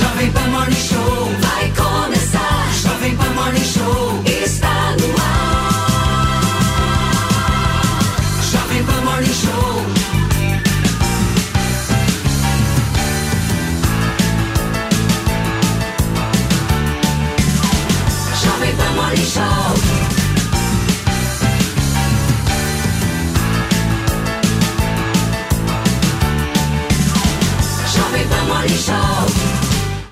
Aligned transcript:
Jovem 0.00 0.32
Pan 0.32 0.48
Morning 0.48 0.74
Show 0.74 1.30
vai 1.40 1.72
começar. 1.76 2.72
Jovem 2.82 3.16
Pan 3.16 3.30
Morning 3.34 3.64
Show 3.64 4.09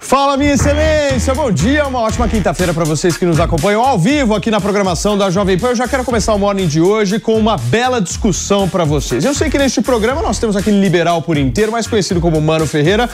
Fala, 0.08 0.38
minha 0.38 0.54
excelência! 0.54 1.34
Bom 1.34 1.52
dia, 1.52 1.86
uma 1.86 2.00
ótima 2.00 2.26
quinta-feira 2.26 2.72
para 2.72 2.82
vocês 2.82 3.18
que 3.18 3.26
nos 3.26 3.38
acompanham 3.38 3.84
ao 3.84 3.98
vivo 3.98 4.34
aqui 4.34 4.50
na 4.50 4.58
programação 4.58 5.18
da 5.18 5.28
Jovem 5.28 5.58
Pan. 5.58 5.68
Eu 5.68 5.76
já 5.76 5.86
quero 5.86 6.02
começar 6.02 6.32
o 6.32 6.38
morning 6.38 6.66
de 6.66 6.80
hoje 6.80 7.20
com 7.20 7.34
uma 7.34 7.58
bela 7.58 8.00
discussão 8.00 8.66
para 8.66 8.86
vocês. 8.86 9.22
Eu 9.22 9.34
sei 9.34 9.50
que 9.50 9.58
neste 9.58 9.82
programa 9.82 10.22
nós 10.22 10.38
temos 10.38 10.56
aquele 10.56 10.80
liberal 10.80 11.20
por 11.20 11.36
inteiro, 11.36 11.70
mais 11.70 11.86
conhecido 11.86 12.22
como 12.22 12.40
Mano 12.40 12.66
Ferreira. 12.66 13.06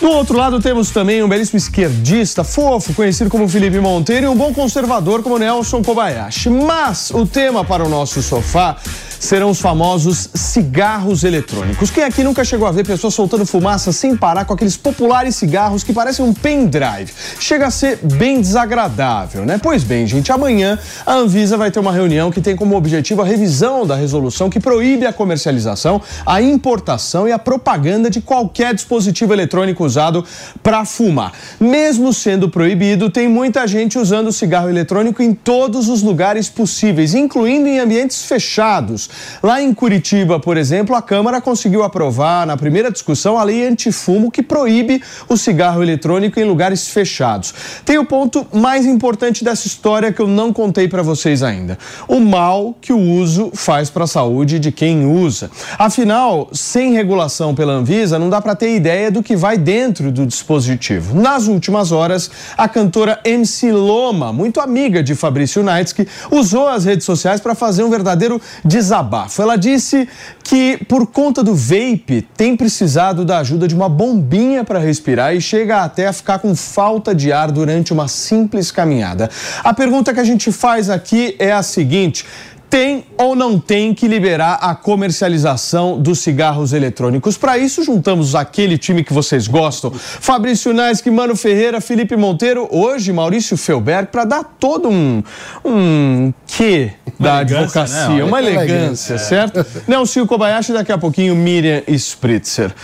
Do 0.00 0.10
outro 0.10 0.36
lado 0.36 0.58
temos 0.58 0.90
também 0.90 1.22
um 1.22 1.28
belíssimo 1.28 1.56
esquerdista 1.56 2.42
fofo, 2.42 2.92
conhecido 2.94 3.30
como 3.30 3.48
Felipe 3.48 3.78
Monteiro, 3.78 4.26
e 4.26 4.28
um 4.28 4.34
bom 4.34 4.52
conservador 4.52 5.22
como 5.22 5.38
Nelson 5.38 5.84
Kobayashi. 5.84 6.50
Mas 6.50 7.12
o 7.12 7.24
tema 7.24 7.64
para 7.64 7.84
o 7.84 7.88
nosso 7.88 8.20
sofá 8.20 8.76
serão 9.24 9.48
os 9.48 9.58
famosos 9.58 10.28
cigarros 10.34 11.24
eletrônicos. 11.24 11.90
Quem 11.90 12.04
aqui 12.04 12.22
nunca 12.22 12.44
chegou 12.44 12.68
a 12.68 12.72
ver 12.72 12.84
pessoas 12.84 13.14
soltando 13.14 13.46
fumaça 13.46 13.90
sem 13.90 14.14
parar 14.14 14.44
com 14.44 14.52
aqueles 14.52 14.76
populares 14.76 15.34
cigarros 15.34 15.82
que 15.82 15.94
parecem 15.94 16.22
um 16.22 16.34
pendrive? 16.34 17.10
Chega 17.40 17.68
a 17.68 17.70
ser 17.70 18.00
bem 18.02 18.42
desagradável, 18.42 19.46
né? 19.46 19.58
Pois 19.62 19.82
bem, 19.82 20.06
gente, 20.06 20.30
amanhã 20.30 20.78
a 21.06 21.14
Anvisa 21.14 21.56
vai 21.56 21.70
ter 21.70 21.80
uma 21.80 21.90
reunião 21.90 22.30
que 22.30 22.42
tem 22.42 22.54
como 22.54 22.76
objetivo 22.76 23.22
a 23.22 23.24
revisão 23.24 23.86
da 23.86 23.96
resolução 23.96 24.50
que 24.50 24.60
proíbe 24.60 25.06
a 25.06 25.12
comercialização, 25.12 26.02
a 26.26 26.42
importação 26.42 27.26
e 27.26 27.32
a 27.32 27.38
propaganda 27.38 28.10
de 28.10 28.20
qualquer 28.20 28.74
dispositivo 28.74 29.32
eletrônico 29.32 29.86
usado 29.86 30.22
para 30.62 30.84
fumar. 30.84 31.32
Mesmo 31.58 32.12
sendo 32.12 32.50
proibido, 32.50 33.08
tem 33.08 33.26
muita 33.26 33.66
gente 33.66 33.98
usando 33.98 34.30
cigarro 34.30 34.68
eletrônico 34.68 35.22
em 35.22 35.32
todos 35.32 35.88
os 35.88 36.02
lugares 36.02 36.50
possíveis, 36.50 37.14
incluindo 37.14 37.66
em 37.68 37.78
ambientes 37.78 38.22
fechados. 38.26 39.13
Lá 39.42 39.60
em 39.60 39.72
Curitiba, 39.74 40.38
por 40.40 40.56
exemplo, 40.56 40.94
a 40.94 41.02
Câmara 41.02 41.40
conseguiu 41.40 41.82
aprovar 41.82 42.46
na 42.46 42.56
primeira 42.56 42.90
discussão 42.90 43.38
a 43.38 43.42
lei 43.42 43.66
antifumo 43.66 44.30
que 44.30 44.42
proíbe 44.42 45.02
o 45.28 45.36
cigarro 45.36 45.82
eletrônico 45.82 46.38
em 46.40 46.44
lugares 46.44 46.88
fechados. 46.88 47.54
Tem 47.84 47.98
o 47.98 48.04
ponto 48.04 48.46
mais 48.52 48.86
importante 48.86 49.44
dessa 49.44 49.66
história 49.66 50.12
que 50.12 50.20
eu 50.20 50.28
não 50.28 50.52
contei 50.52 50.88
para 50.88 51.02
vocês 51.02 51.42
ainda: 51.42 51.78
o 52.08 52.20
mal 52.20 52.74
que 52.80 52.92
o 52.92 52.98
uso 52.98 53.50
faz 53.54 53.90
para 53.90 54.04
a 54.04 54.06
saúde 54.06 54.58
de 54.58 54.72
quem 54.72 55.06
usa. 55.06 55.50
Afinal, 55.78 56.48
sem 56.52 56.92
regulação 56.92 57.54
pela 57.54 57.72
Anvisa, 57.72 58.18
não 58.18 58.30
dá 58.30 58.40
para 58.40 58.54
ter 58.54 58.74
ideia 58.74 59.10
do 59.10 59.22
que 59.22 59.36
vai 59.36 59.56
dentro 59.58 60.10
do 60.10 60.26
dispositivo. 60.26 61.14
Nas 61.14 61.46
últimas 61.46 61.92
horas, 61.92 62.30
a 62.56 62.68
cantora 62.68 63.20
MC 63.24 63.72
Loma, 63.72 64.32
muito 64.32 64.60
amiga 64.60 65.02
de 65.02 65.14
Fabrício 65.14 65.62
Naitsky, 65.62 66.06
usou 66.30 66.68
as 66.68 66.84
redes 66.84 67.04
sociais 67.04 67.40
para 67.40 67.54
fazer 67.54 67.82
um 67.82 67.90
verdadeiro 67.90 68.40
desabafo. 68.64 69.03
Ela 69.42 69.56
disse 69.56 70.08
que, 70.42 70.78
por 70.88 71.06
conta 71.06 71.42
do 71.42 71.54
vape, 71.54 72.26
tem 72.36 72.56
precisado 72.56 73.24
da 73.24 73.38
ajuda 73.38 73.68
de 73.68 73.74
uma 73.74 73.88
bombinha 73.88 74.64
para 74.64 74.78
respirar 74.78 75.34
e 75.34 75.40
chega 75.40 75.82
até 75.82 76.06
a 76.06 76.12
ficar 76.12 76.38
com 76.38 76.54
falta 76.54 77.14
de 77.14 77.32
ar 77.32 77.52
durante 77.52 77.92
uma 77.92 78.08
simples 78.08 78.70
caminhada. 78.70 79.30
A 79.62 79.72
pergunta 79.72 80.12
que 80.12 80.20
a 80.20 80.24
gente 80.24 80.50
faz 80.50 80.90
aqui 80.90 81.36
é 81.38 81.52
a 81.52 81.62
seguinte. 81.62 82.24
Tem 82.74 83.04
ou 83.16 83.36
não 83.36 83.56
tem 83.56 83.94
que 83.94 84.08
liberar 84.08 84.54
a 84.54 84.74
comercialização 84.74 85.96
dos 85.96 86.18
cigarros 86.18 86.72
eletrônicos? 86.72 87.38
Para 87.38 87.56
isso, 87.56 87.84
juntamos 87.84 88.34
aquele 88.34 88.76
time 88.76 89.04
que 89.04 89.12
vocês 89.12 89.46
gostam: 89.46 89.92
Fabrício 89.92 90.74
Naisky, 90.74 91.08
Mano 91.08 91.36
Ferreira, 91.36 91.80
Felipe 91.80 92.16
Monteiro, 92.16 92.66
hoje 92.72 93.12
Maurício 93.12 93.56
Felberg, 93.56 94.08
para 94.08 94.24
dar 94.24 94.42
todo 94.58 94.88
um, 94.88 95.22
um 95.64 96.34
quê 96.48 96.90
da 97.16 97.36
elegância, 97.36 97.60
advocacia, 97.60 98.08
né? 98.08 98.24
uma 98.24 98.42
elegância, 98.42 99.18
certo? 99.18 99.64
Nelson 99.86 100.26
Kobayashi, 100.26 100.72
daqui 100.72 100.90
a 100.90 100.98
pouquinho 100.98 101.36
Miriam 101.36 101.80
Spritzer. 101.86 102.74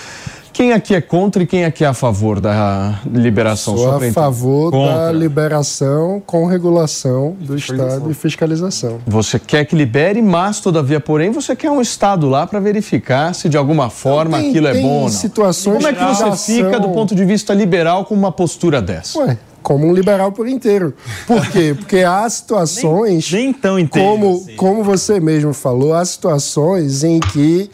Quem 0.60 0.74
aqui 0.74 0.94
é 0.94 1.00
contra 1.00 1.42
e 1.42 1.46
quem 1.46 1.64
aqui 1.64 1.84
é 1.84 1.86
a 1.86 1.94
favor 1.94 2.38
da 2.38 3.00
liberação? 3.10 3.78
Sou 3.78 3.94
a 3.96 4.12
favor 4.12 4.70
da 4.70 4.76
Contra. 4.76 5.12
liberação 5.12 6.22
com 6.26 6.44
regulação 6.44 7.34
do 7.40 7.56
Estado 7.56 8.10
e 8.10 8.12
fiscalização. 8.12 8.98
Você 9.06 9.38
quer 9.38 9.64
que 9.64 9.74
libere, 9.74 10.20
mas 10.20 10.60
todavia, 10.60 11.00
porém, 11.00 11.30
você 11.30 11.56
quer 11.56 11.70
um 11.70 11.80
Estado 11.80 12.28
lá 12.28 12.46
para 12.46 12.60
verificar 12.60 13.34
se 13.34 13.48
de 13.48 13.56
alguma 13.56 13.88
forma 13.88 14.36
Tem- 14.36 14.50
aquilo 14.50 14.66
é 14.68 14.72
tem 14.74 14.82
bom 14.82 14.88
ou 14.96 15.00
não. 15.04 15.08
situações 15.08 15.76
Como 15.76 15.88
é 15.88 15.94
que 15.94 16.04
você 16.04 16.52
fica 16.52 16.78
do 16.78 16.90
ponto 16.90 17.14
de 17.14 17.24
vista 17.24 17.54
liberal 17.54 18.04
com 18.04 18.14
uma 18.14 18.30
postura 18.30 18.82
dessa? 18.82 19.18
Ué, 19.18 19.38
como 19.62 19.86
um 19.86 19.94
liberal 19.94 20.30
por 20.30 20.46
inteiro. 20.46 20.92
Por 21.26 21.46
quê? 21.48 21.72
Porque 21.80 22.00
há 22.00 22.28
situações. 22.28 23.32
Nem 23.32 23.50
tão 23.54 23.78
inteiro 23.78 24.06
Como, 24.06 24.34
assim. 24.36 24.56
como 24.56 24.84
você 24.84 25.20
mesmo 25.20 25.54
falou, 25.54 25.94
há 25.94 26.04
situações 26.04 27.02
em 27.02 27.18
que 27.18 27.70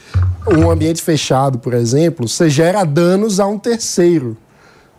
um 0.47 0.71
ambiente 0.71 1.03
fechado, 1.03 1.59
por 1.59 1.75
exemplo, 1.75 2.29
você 2.29 2.49
gera 2.49 2.85
danos 2.85 3.41
a 3.41 3.47
um 3.47 3.59
terceiro. 3.59 4.37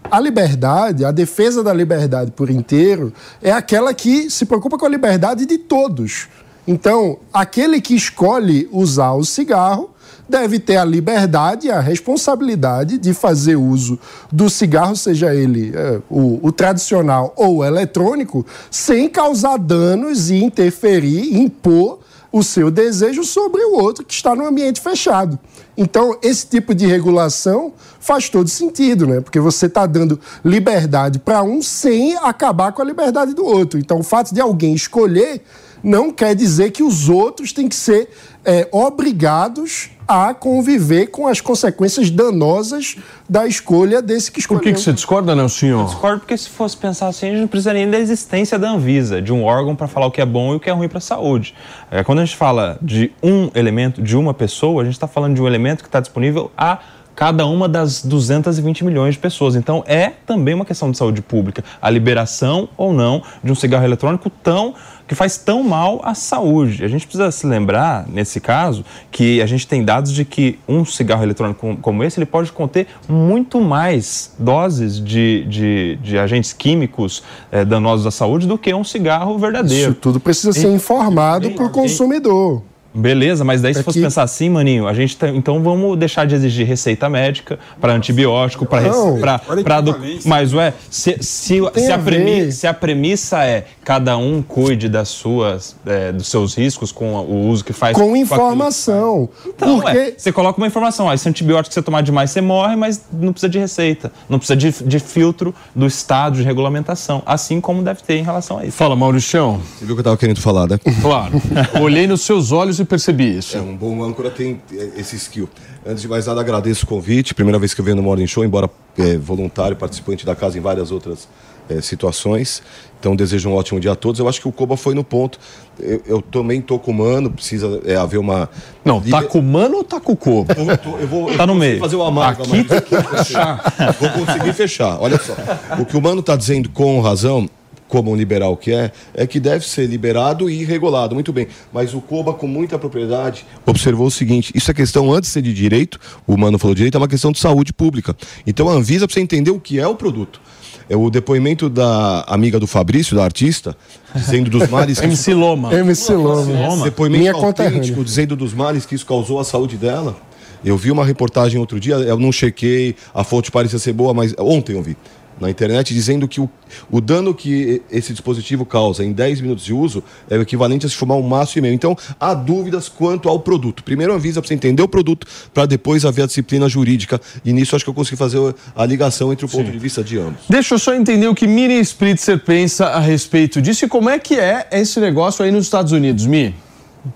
A 0.10 0.20
liberdade, 0.20 1.06
a 1.06 1.12
defesa 1.12 1.64
da 1.64 1.74
liberdade 1.74 2.32
por 2.32 2.50
inteiro, 2.50 3.14
é 3.42 3.52
aquela 3.52 3.94
que 3.94 4.30
se 4.30 4.46
preocupa 4.46 4.78
com 4.78 4.86
a 4.86 4.90
liberdade 4.90 5.46
de 5.46 5.58
todos. 5.58 6.28
Então, 6.68 7.20
aquele 7.34 7.80
que 7.80 7.96
escolhe 7.96 8.68
usar 8.72 9.14
o 9.14 9.24
cigarro 9.24 9.90
deve 10.28 10.60
ter 10.60 10.76
a 10.76 10.84
liberdade 10.84 11.68
e 11.68 11.72
a 11.72 11.80
responsabilidade 11.80 12.98
de 12.98 13.14
fazer 13.14 13.56
uso 13.56 13.98
do 14.30 14.50
cigarro, 14.50 14.96
seja 14.96 15.34
ele 15.34 15.72
eh, 15.74 16.02
o, 16.10 16.46
o 16.46 16.52
tradicional 16.52 17.34
ou 17.38 17.58
o 17.58 17.66
eletrônico, 17.66 18.46
sem 18.70 19.08
causar 19.08 19.58
danos 19.58 20.30
e 20.30 20.36
interferir, 20.36 21.38
impor 21.38 22.00
o 22.32 22.44
seu 22.44 22.70
desejo 22.70 23.24
sobre 23.24 23.62
o 23.64 23.74
outro 23.74 24.06
que 24.06 24.14
está 24.14 24.36
no 24.36 24.46
ambiente 24.46 24.82
fechado. 24.82 25.40
Então, 25.78 26.18
esse 26.22 26.48
tipo 26.48 26.74
de 26.74 26.86
regulação 26.86 27.74
faz 28.00 28.30
todo 28.30 28.50
sentido, 28.50 29.06
né? 29.06 29.22
Porque 29.22 29.40
você 29.40 29.68
está 29.68 29.86
dando 29.86 30.20
liberdade 30.44 31.20
para 31.20 31.44
um 31.44 31.62
sem 31.62 32.16
acabar 32.18 32.72
com 32.72 32.82
a 32.82 32.86
liberdade 32.86 33.34
do 33.34 33.46
outro. 33.46 33.80
Então, 33.80 34.00
o 34.00 34.04
fato 34.04 34.34
de 34.34 34.42
alguém 34.42 34.74
escolher 34.74 35.42
não 35.84 36.12
quer 36.12 36.36
dizer 36.36 36.72
que 36.72 36.84
os 36.84 37.10
outros 37.10 37.52
têm 37.54 37.68
que 37.68 37.76
ser 37.76 38.10
é, 38.46 38.68
obrigados 38.72 39.90
a 40.08 40.34
conviver 40.34 41.08
com 41.08 41.28
as 41.28 41.42
consequências 41.42 42.10
danosas 42.10 42.96
da 43.28 43.46
escolha 43.46 44.02
desse 44.02 44.32
que 44.32 44.36
Por 44.36 44.40
escolheu. 44.40 44.64
que, 44.64 44.74
que 44.74 44.80
você 44.80 44.94
discorda, 44.94 45.36
Nelson? 45.36 45.84
Discordo 45.84 46.20
porque 46.20 46.38
se 46.38 46.50
fosse 46.50 46.78
pensar 46.78 47.08
assim, 47.08 47.28
a 47.28 47.32
gente 47.32 47.42
não 47.42 47.48
precisaria 47.48 47.82
nem 47.82 47.92
da 47.92 48.00
existência 48.00 48.58
da 48.58 48.70
Anvisa, 48.70 49.22
de 49.22 49.34
um 49.34 49.44
órgão 49.44 49.76
para 49.76 49.88
falar 49.88 50.06
o 50.06 50.12
que 50.12 50.22
é 50.22 50.26
bom 50.26 50.54
e 50.54 50.56
o 50.56 50.60
que 50.62 50.70
é 50.70 50.74
ruim 50.74 50.88
para 50.88 51.00
a 51.00 51.02
saúde. 51.02 51.54
É, 51.92 52.04
quando 52.04 52.20
a 52.20 52.26
gente 52.26 52.38
fala 52.38 52.80
de 52.82 53.12
um 53.22 53.52
elemento, 53.54 54.02
de 54.02 54.16
uma 54.16 54.34
pessoa, 54.34 54.82
a 54.82 54.86
gente 54.86 54.94
está 54.94 55.08
falando 55.08 55.36
de 55.36 55.42
um 55.42 55.48
elemento 55.48 55.84
que 55.84 55.90
está 55.90 56.00
disponível 56.00 56.50
a 56.58 56.80
cada 57.18 57.48
uma 57.48 57.68
das 57.68 58.06
220 58.06 58.86
milhões 58.86 59.16
de 59.16 59.20
pessoas. 59.20 59.56
Então 59.56 59.84
é 59.88 60.14
também 60.26 60.54
uma 60.54 60.64
questão 60.64 60.92
de 60.92 60.98
saúde 61.00 61.20
pública, 61.20 61.64
a 61.82 61.90
liberação 61.90 62.70
ou 62.78 62.94
não 62.94 63.24
de 63.44 63.52
um 63.52 63.56
cigarro 63.56 63.84
eletrônico 63.84 64.30
tão 64.30 64.76
que 65.08 65.16
faz 65.16 65.38
tão 65.38 65.64
mal 65.64 66.02
à 66.04 66.14
saúde. 66.14 66.84
A 66.84 66.88
gente 66.88 67.06
precisa 67.08 67.32
se 67.32 67.48
lembrar, 67.48 68.06
nesse 68.10 68.40
caso, 68.42 68.84
que 69.10 69.42
a 69.42 69.46
gente 69.46 69.66
tem 69.66 69.84
dados 69.84 70.12
de 70.12 70.26
que 70.26 70.60
um 70.68 70.84
cigarro 70.84 71.24
eletrônico 71.24 71.78
como- 71.82 72.04
esse, 72.04 72.20
ele 72.20 72.26
pode 72.26 72.52
conter 72.52 72.88
muito 73.08 73.62
mais 73.62 74.34
doses 74.38 75.04
de, 75.04 75.46
de, 75.46 76.00
de 76.04 76.18
agentes 76.20 76.52
químicos 76.54 77.24
eh, 77.52 77.64
danosos 77.64 78.06
à 78.06 78.12
saúde 78.12 78.46
do 78.48 78.58
que 78.58 78.74
um 78.74 78.84
cigarro 78.84 79.38
verdadeiro. 79.38 79.92
Isso 79.92 80.00
tudo 80.00 80.20
precisa 80.20 80.52
ser 80.54 80.72
informado 80.72 81.52
para 81.52 81.66
o 81.66 81.70
consumidor. 81.70 82.62
Beleza, 82.94 83.44
mas 83.44 83.62
daí 83.62 83.74
se 83.74 83.84
fosse 83.84 84.02
pensar 84.02 84.24
assim, 84.24 84.50
maninho, 84.50 84.88
a 84.88 84.94
gente 84.94 85.16
tá- 85.18 85.30
então 85.30 85.62
vamos 85.62 85.98
deixar 85.98 86.26
de 86.26 86.34
exigir 86.36 86.66
receita 86.66 87.08
médica 87.10 87.60
para 87.80 87.94
antibiótico, 87.94 88.66
para 88.66 89.82
do... 89.82 89.96
mas 90.26 90.54
ué, 90.54 90.74
se, 90.90 91.18
se, 91.22 91.62
se, 91.76 91.92
a 91.92 91.96
a 91.96 92.00
premi- 92.00 92.52
se 92.52 92.66
a 92.68 92.74
premissa 92.74 93.44
é 93.44 93.66
cada 93.84 94.18
um 94.18 94.42
cuide 94.42 94.90
das 94.90 95.10
suas 95.10 95.76
é, 95.86 96.12
dos 96.12 96.28
seus 96.28 96.56
riscos 96.56 96.92
com 96.92 97.14
o 97.16 97.48
uso 97.48 97.64
que 97.64 97.74
faz 97.74 97.96
Com 97.96 98.02
aquilo 98.04 98.14
que 98.16 98.20
informação. 98.22 99.30
Então, 99.46 99.80
Porque 99.80 99.98
ué, 99.98 100.14
você 100.18 100.32
coloca 100.32 100.58
uma 100.60 100.68
informação, 100.68 101.06
ó, 101.08 101.14
esse 101.14 101.28
antibiótico 101.28 101.70
que 101.70 101.74
você 101.76 101.82
tomar 101.82 102.02
demais, 102.02 102.32
você 102.32 102.42
morre, 102.42 102.76
mas 102.76 103.02
não 103.14 103.32
precisa 103.32 103.50
de 103.50 103.60
receita. 103.60 104.12
Não 104.30 104.38
precisa 104.40 104.56
de, 104.58 104.72
de 104.84 105.00
filtro 105.00 105.54
do 105.76 105.86
Estado 105.86 106.38
de 106.38 106.44
regulamentação. 106.44 107.22
Assim 107.26 107.62
como 107.62 107.82
deve 107.82 108.02
ter 108.04 108.16
em 108.18 108.24
relação 108.24 108.58
a 108.60 108.66
isso. 108.66 108.78
Fala, 108.78 108.96
Mauricião. 108.96 109.62
Você 109.78 109.86
viu 109.86 109.94
o 109.94 109.96
que 109.96 110.02
eu 110.02 110.04
tava 110.04 110.18
querendo 110.18 110.42
falar, 110.42 110.68
né? 110.68 110.78
Claro. 111.02 111.42
Olhei 111.82 112.08
nos 112.08 112.22
seus 112.22 112.52
olhos 112.52 112.77
e 112.80 112.86
percebi 112.86 113.38
isso. 113.38 113.58
É, 113.58 113.62
um 113.62 113.76
bom 113.76 114.04
âncora 114.04 114.30
tem 114.30 114.62
é, 114.74 114.92
esse 115.00 115.16
skill. 115.16 115.50
Antes 115.86 116.02
de 116.02 116.08
mais 116.08 116.26
nada, 116.28 116.42
agradeço 116.42 116.86
o 116.86 116.88
convite. 116.88 117.34
Primeira 117.34 117.58
vez 117.60 117.74
que 117.74 117.82
eu 117.82 117.86
venho 117.86 117.98
no 117.98 118.04
Morning 118.04 118.28
Show, 118.28 118.44
embora 118.44 118.70
é, 118.98 119.18
voluntário, 119.18 119.76
participante 119.78 120.26
da 120.26 120.36
casa 120.36 120.58
em 120.58 120.62
várias 120.62 120.92
outras 120.92 121.28
é, 121.70 121.82
situações. 121.82 122.62
Então, 123.00 123.16
desejo 123.16 123.50
um 123.50 123.54
ótimo 123.54 123.80
dia 123.80 123.92
a 123.92 123.96
todos. 123.96 124.20
Eu 124.20 124.28
acho 124.28 124.42
que 124.42 124.48
o 124.48 124.52
Koba 124.52 124.76
foi 124.76 124.96
no 124.96 125.04
ponto. 125.04 125.38
Eu, 125.80 126.02
eu 126.08 126.22
também 126.22 126.60
tô 126.62 126.80
com 126.80 126.92
o 126.92 126.94
mano, 126.96 127.30
precisa 127.30 127.80
é, 127.86 127.96
haver 127.96 128.18
uma. 128.18 128.50
Não, 128.84 129.00
tá 129.00 129.22
com 129.24 129.40
o 129.40 129.44
mano 129.44 129.78
ou 129.78 129.84
tá 129.84 130.00
com 130.00 130.14
o? 130.14 130.46
Eu, 130.58 130.78
tô- 130.78 130.98
eu 130.98 131.08
vou, 131.08 131.30
eu 131.30 131.38
Tá 131.38 131.46
no 131.46 131.54
meio. 131.56 131.80
fazer 131.80 131.96
o 131.96 132.04
amargo. 132.04 132.42
Aqui 132.44 132.64
tem 132.64 132.82
que 132.82 132.96
fechar. 133.18 133.74
Vou 134.00 134.10
conseguir 134.10 134.54
fechar. 134.54 134.98
Olha 135.00 135.20
só. 135.20 135.34
O 135.80 135.86
que 135.86 135.96
o 135.96 136.02
Mano 136.02 136.22
está 136.22 136.36
dizendo 136.36 136.70
com 136.70 137.00
razão, 137.02 137.48
como 137.88 138.12
um 138.12 138.16
liberal 138.16 138.56
que 138.58 138.72
é, 138.72 138.92
é 139.14 139.26
que 139.26 139.40
deve 139.40 139.66
ser 139.66 139.88
liberado 139.88 140.50
e 140.50 140.64
regulado. 140.64 141.16
Muito 141.16 141.32
bem. 141.32 141.48
Mas 141.72 141.94
o 141.94 142.02
Koba, 142.02 142.34
com 142.34 142.48
muita 142.48 142.78
propriedade, 142.78 143.46
observou 143.66 144.08
o 144.08 144.12
seguinte: 144.12 144.52
isso 144.56 144.70
é 144.70 144.74
questão, 144.74 145.12
antes 145.12 145.30
de 145.30 145.34
ser 145.34 145.42
de 145.42 145.54
direito, 145.54 146.00
o 146.26 146.38
Mano 146.38 146.58
falou 146.58 146.76
direito, 146.76 146.96
é 146.96 146.98
uma 146.98 147.08
questão 147.08 147.32
de 147.32 147.40
saúde 147.40 147.74
pública. 147.74 148.16
Então 148.46 148.70
a 148.70 148.74
Anvisa 148.74 149.08
precisa 149.08 149.24
entender 149.24 149.52
o 149.52 149.60
que 149.60 149.80
é 149.80 149.88
o 149.88 149.96
produto. 149.96 150.42
É 150.90 150.96
o 150.96 151.10
depoimento 151.10 151.70
da 151.70 152.22
amiga 152.28 152.58
do 152.60 152.66
Fabrício, 152.66 153.16
da 153.16 153.24
artista, 153.24 153.76
dizendo 154.16 154.50
dos 154.50 154.70
males 154.70 155.00
que 155.00 155.06
MC 155.06 155.34
Loma. 155.34 155.74
MC 155.74 156.14
Loma. 156.14 156.84
Depoimento 156.86 157.20
Minha 157.20 157.34
autêntico, 157.34 157.64
conterrânea. 157.64 158.04
dizendo 158.06 158.36
dos 158.38 158.54
males 158.54 158.86
que 158.86 158.96
isso 158.96 159.06
causou 159.06 159.40
à 159.40 159.44
saúde 159.44 159.76
dela. 159.76 160.16
Eu 160.64 160.78
vi 160.78 160.90
uma 160.90 161.06
reportagem 161.06 161.60
outro 161.60 161.80
dia, 161.80 161.96
eu 161.96 162.18
não 162.18 162.32
chequei, 162.32 162.96
a 163.14 163.24
fonte 163.24 163.52
parecia 163.52 163.78
ser 163.78 163.94
boa, 163.94 164.14
mas 164.14 164.34
ontem 164.40 164.76
eu 164.76 164.82
vi 164.82 164.98
na 165.40 165.50
internet 165.50 165.94
dizendo 165.94 166.28
que 166.28 166.42
o, 166.42 166.50
o 166.92 167.00
dano 167.00 167.34
que 167.34 167.82
esse 167.92 168.12
dispositivo 168.12 168.66
causa 168.66 169.04
em 169.04 169.12
10 169.12 169.42
minutos 169.42 169.66
de 169.66 169.74
uso 169.74 170.04
é 170.30 170.38
o 170.38 170.42
equivalente 170.42 170.86
a 170.86 170.90
se 170.90 170.96
fumar 170.96 171.18
um 171.18 171.24
maço 171.24 171.58
e 171.58 171.62
meio. 171.62 171.74
Então, 171.74 171.96
há 172.20 172.34
dúvidas 172.34 172.90
quanto 172.90 173.30
ao 173.30 173.40
produto. 173.40 173.84
Primeiro 173.84 174.14
avisa 174.14 174.42
para 174.42 174.48
você 174.48 174.54
entender 174.54 174.82
o 174.82 174.88
produto, 174.88 175.28
para 175.54 175.66
depois 175.66 176.06
haver 176.06 176.24
a 176.24 176.26
disciplina 176.28 176.68
jurídica. 176.68 177.20
E 177.44 177.54
nisso 177.54 177.76
acho 177.76 177.86
que 177.86 177.90
eu 177.90 177.94
consegui 177.94 178.18
fazer 178.18 178.40
a 178.76 178.86
ligação 178.86 179.32
entre 179.32 179.46
o 179.46 179.50
ponto 179.50 179.72
de 179.72 179.80
vista 179.80 180.04
de 180.04 180.18
ambos. 180.18 180.42
Deixa 180.50 180.76
eu 180.76 180.80
só 180.80 180.94
entender 180.94 181.28
o 181.28 181.36
que 181.36 181.48
Miriam 181.48 181.82
Spritzer 181.82 182.40
pensa 182.40 182.88
a 182.88 183.00
respeito 183.00 183.62
disso 183.62 183.86
e 183.86 183.88
como 183.88 184.10
é 184.10 184.20
que 184.20 184.36
é 184.36 184.68
esse 184.72 185.00
negócio 185.00 185.44
aí 185.44 185.52
nos 185.52 185.66
Estados 185.66 185.92
Unidos, 185.92 186.26
Mi. 186.26 186.67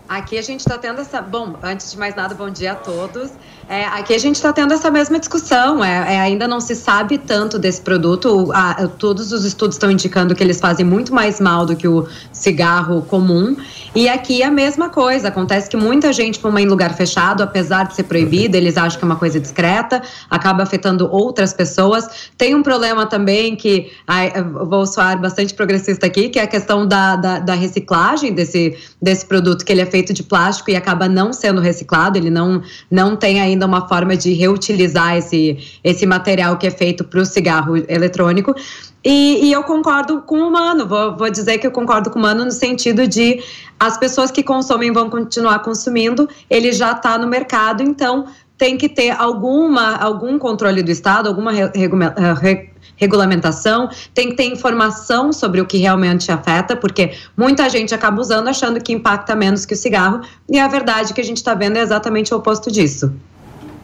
Aqui 0.08 0.38
a 0.38 0.42
gente 0.42 0.60
está 0.62 0.78
tendo 0.78 1.02
essa. 1.02 1.22
Bom, 1.22 1.56
antes 1.64 1.92
de 1.92 1.98
mais 1.98 2.16
nada, 2.16 2.34
bom 2.36 2.50
dia 2.50 2.74
a 2.74 2.76
todos. 2.76 3.32
É, 3.70 3.86
aqui 3.86 4.14
a 4.14 4.18
gente 4.18 4.36
está 4.36 4.52
tendo 4.52 4.74
essa 4.74 4.92
mesma 4.92 5.18
discussão. 5.20 5.84
É, 5.84 6.16
é, 6.16 6.20
ainda 6.20 6.48
não 6.48 6.60
se 6.60 6.76
sabe 6.76 7.18
tanto 7.18 7.58
desse 7.58 7.82
produto. 7.82 8.52
A- 8.54 8.88
todos 8.98 9.32
os 9.32 9.46
estudos 9.46 9.76
estão 9.76 9.90
indicando 9.90 10.36
que 10.36 10.44
eles 10.44 10.60
fazem 10.60 10.86
muito 10.86 11.14
mais 11.14 11.40
mal 11.40 11.66
do 11.66 11.76
que 11.76 11.88
o 11.88 12.08
cigarro 12.34 13.02
comum. 13.04 13.56
E 13.96 14.10
aqui 14.10 14.44
a 14.44 14.52
mesma 14.52 14.90
coisa. 14.90 15.30
Acontece 15.30 15.70
que 15.70 15.78
muita 15.78 16.12
gente 16.12 16.40
fuma 16.40 16.62
em 16.62 16.66
lugar 16.66 16.94
fechado, 16.96 17.42
apesar 17.44 17.88
de 17.88 17.96
ser 17.96 18.04
proibido, 18.04 18.58
eles 18.58 18.78
acham 18.78 19.00
que 19.00 19.06
é 19.06 19.08
uma 19.08 19.16
coisa 19.16 19.40
discreta, 19.40 20.02
acaba 20.30 20.64
afetando 20.64 21.08
outras 21.12 21.54
pessoas. 21.54 22.30
Tem 22.38 22.54
um 22.56 22.64
problema 22.64 23.06
também 23.06 23.56
que 23.56 23.92
ai, 24.08 24.32
vou 24.44 24.86
soar 24.86 25.20
bastante 25.20 25.54
progressista 25.54 26.06
aqui, 26.08 26.30
que 26.30 26.40
é 26.40 26.44
a 26.44 26.48
questão 26.48 26.88
da, 26.88 27.16
da, 27.16 27.40
da 27.40 27.54
reciclagem 27.54 28.34
desse, 28.34 28.78
desse 29.02 29.26
produto, 29.26 29.64
que 29.66 29.72
ele 29.72 29.81
é 29.82 29.86
feito 29.86 30.14
de 30.14 30.24
plástico 30.24 30.70
e 30.72 30.76
acaba 30.76 31.10
não 31.10 31.34
sendo 31.34 31.60
reciclado, 31.60 32.18
ele 32.18 32.30
não, 32.30 32.62
não 32.90 33.16
tem 33.16 33.42
ainda 33.42 33.66
uma 33.66 33.88
forma 33.88 34.16
de 34.16 34.34
reutilizar 34.34 35.18
esse, 35.18 35.58
esse 35.84 36.06
material 36.06 36.58
que 36.58 36.68
é 36.68 36.72
feito 36.72 37.04
para 37.04 37.20
o 37.20 37.26
cigarro 37.26 37.76
eletrônico. 37.88 38.56
E, 39.04 39.48
e 39.48 39.52
eu 39.52 39.64
concordo 39.64 40.22
com 40.22 40.40
o 40.40 40.52
Mano, 40.52 40.88
vou, 40.88 41.18
vou 41.18 41.30
dizer 41.30 41.58
que 41.58 41.66
eu 41.66 41.72
concordo 41.72 42.12
com 42.12 42.20
o 42.20 42.22
Mano 42.22 42.46
no 42.46 42.52
sentido 42.52 43.08
de 43.08 43.42
as 43.80 43.98
pessoas 43.98 44.30
que 44.30 44.44
consomem 44.44 44.92
vão 44.92 45.10
continuar 45.10 45.60
consumindo, 45.60 46.30
ele 46.50 46.72
já 46.72 46.92
está 46.92 47.18
no 47.18 47.28
mercado, 47.28 47.82
então 47.82 48.26
tem 48.60 48.78
que 48.78 48.88
ter 48.88 49.10
alguma, 49.10 49.96
algum 49.96 50.38
controle 50.38 50.84
do 50.84 50.92
Estado, 50.92 51.28
alguma 51.28 51.52
re- 51.52 51.72
eh, 51.74 52.34
re- 52.40 52.70
regulamentação, 52.96 53.90
tem 54.14 54.30
que 54.30 54.36
ter 54.36 54.46
informação 54.46 55.34
sobre 55.34 55.62
o 55.62 55.66
que 55.66 55.78
realmente 55.78 56.32
afeta, 56.32 56.76
porque 56.76 57.14
muita 57.36 57.70
gente 57.70 57.94
acaba 57.94 58.20
usando 58.20 58.48
achando 58.48 58.82
que 58.82 58.94
impacta 58.94 59.36
menos 59.36 59.66
que 59.66 59.74
o 59.74 59.78
cigarro, 59.78 60.22
e 60.50 60.60
a 60.60 60.68
verdade 60.68 61.14
que 61.14 61.22
a 61.22 61.24
gente 61.24 61.38
está 61.38 61.54
vendo 61.54 61.78
é 61.78 61.82
exatamente 61.82 62.34
o 62.34 62.38
oposto 62.38 62.72
disso. 62.72 63.14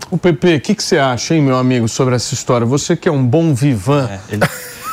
O 0.10 0.18
PP, 0.18 0.56
o 0.56 0.62
que, 0.62 0.76
que 0.76 0.84
você 0.84 0.98
acha, 0.98 1.36
hein, 1.36 1.42
meu 1.42 1.58
amigo, 1.58 1.88
sobre 1.88 2.16
essa 2.16 2.34
história? 2.34 2.66
Você 2.66 2.96
que 2.96 3.10
é 3.10 3.12
um 3.12 3.26
bom 3.26 3.54
vivan. 3.54 4.08
É, 4.10 4.20
ele, 4.34 4.44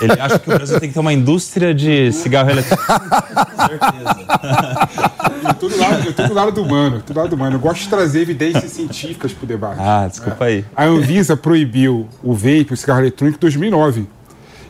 ele 0.00 0.20
acha 0.20 0.38
que 0.40 0.50
o 0.50 0.54
Brasil 0.54 0.80
tem 0.80 0.88
que 0.88 0.94
ter 0.94 1.00
uma 1.00 1.12
indústria 1.12 1.72
de 1.72 2.10
cigarro 2.12 2.50
eletrônico. 2.50 2.84
Com 2.90 3.66
certeza. 3.66 4.88
Eu 5.48 5.54
tô 5.54 5.68
do 5.68 5.76
lado, 5.78 6.06
eu 6.06 6.12
tô 6.12 6.26
do 6.26 6.34
lado 6.34 6.52
do 6.52 6.62
humano, 6.62 7.02
tô 7.06 7.12
do 7.12 7.18
lado 7.20 7.28
do 7.30 7.36
humano. 7.36 7.56
Eu 7.56 7.60
gosto 7.60 7.82
de 7.82 7.88
trazer 7.88 8.20
evidências 8.22 8.72
científicas 8.72 9.32
pro 9.32 9.46
debate. 9.46 9.76
Ah, 9.80 10.06
desculpa 10.08 10.46
aí. 10.46 10.64
A 10.74 10.84
Anvisa 10.84 11.36
proibiu 11.36 12.08
o 12.22 12.34
vape, 12.34 12.72
o 12.72 12.76
cigarro 12.76 13.00
eletrônico, 13.00 13.38
em 13.38 13.40
2009. 13.40 14.06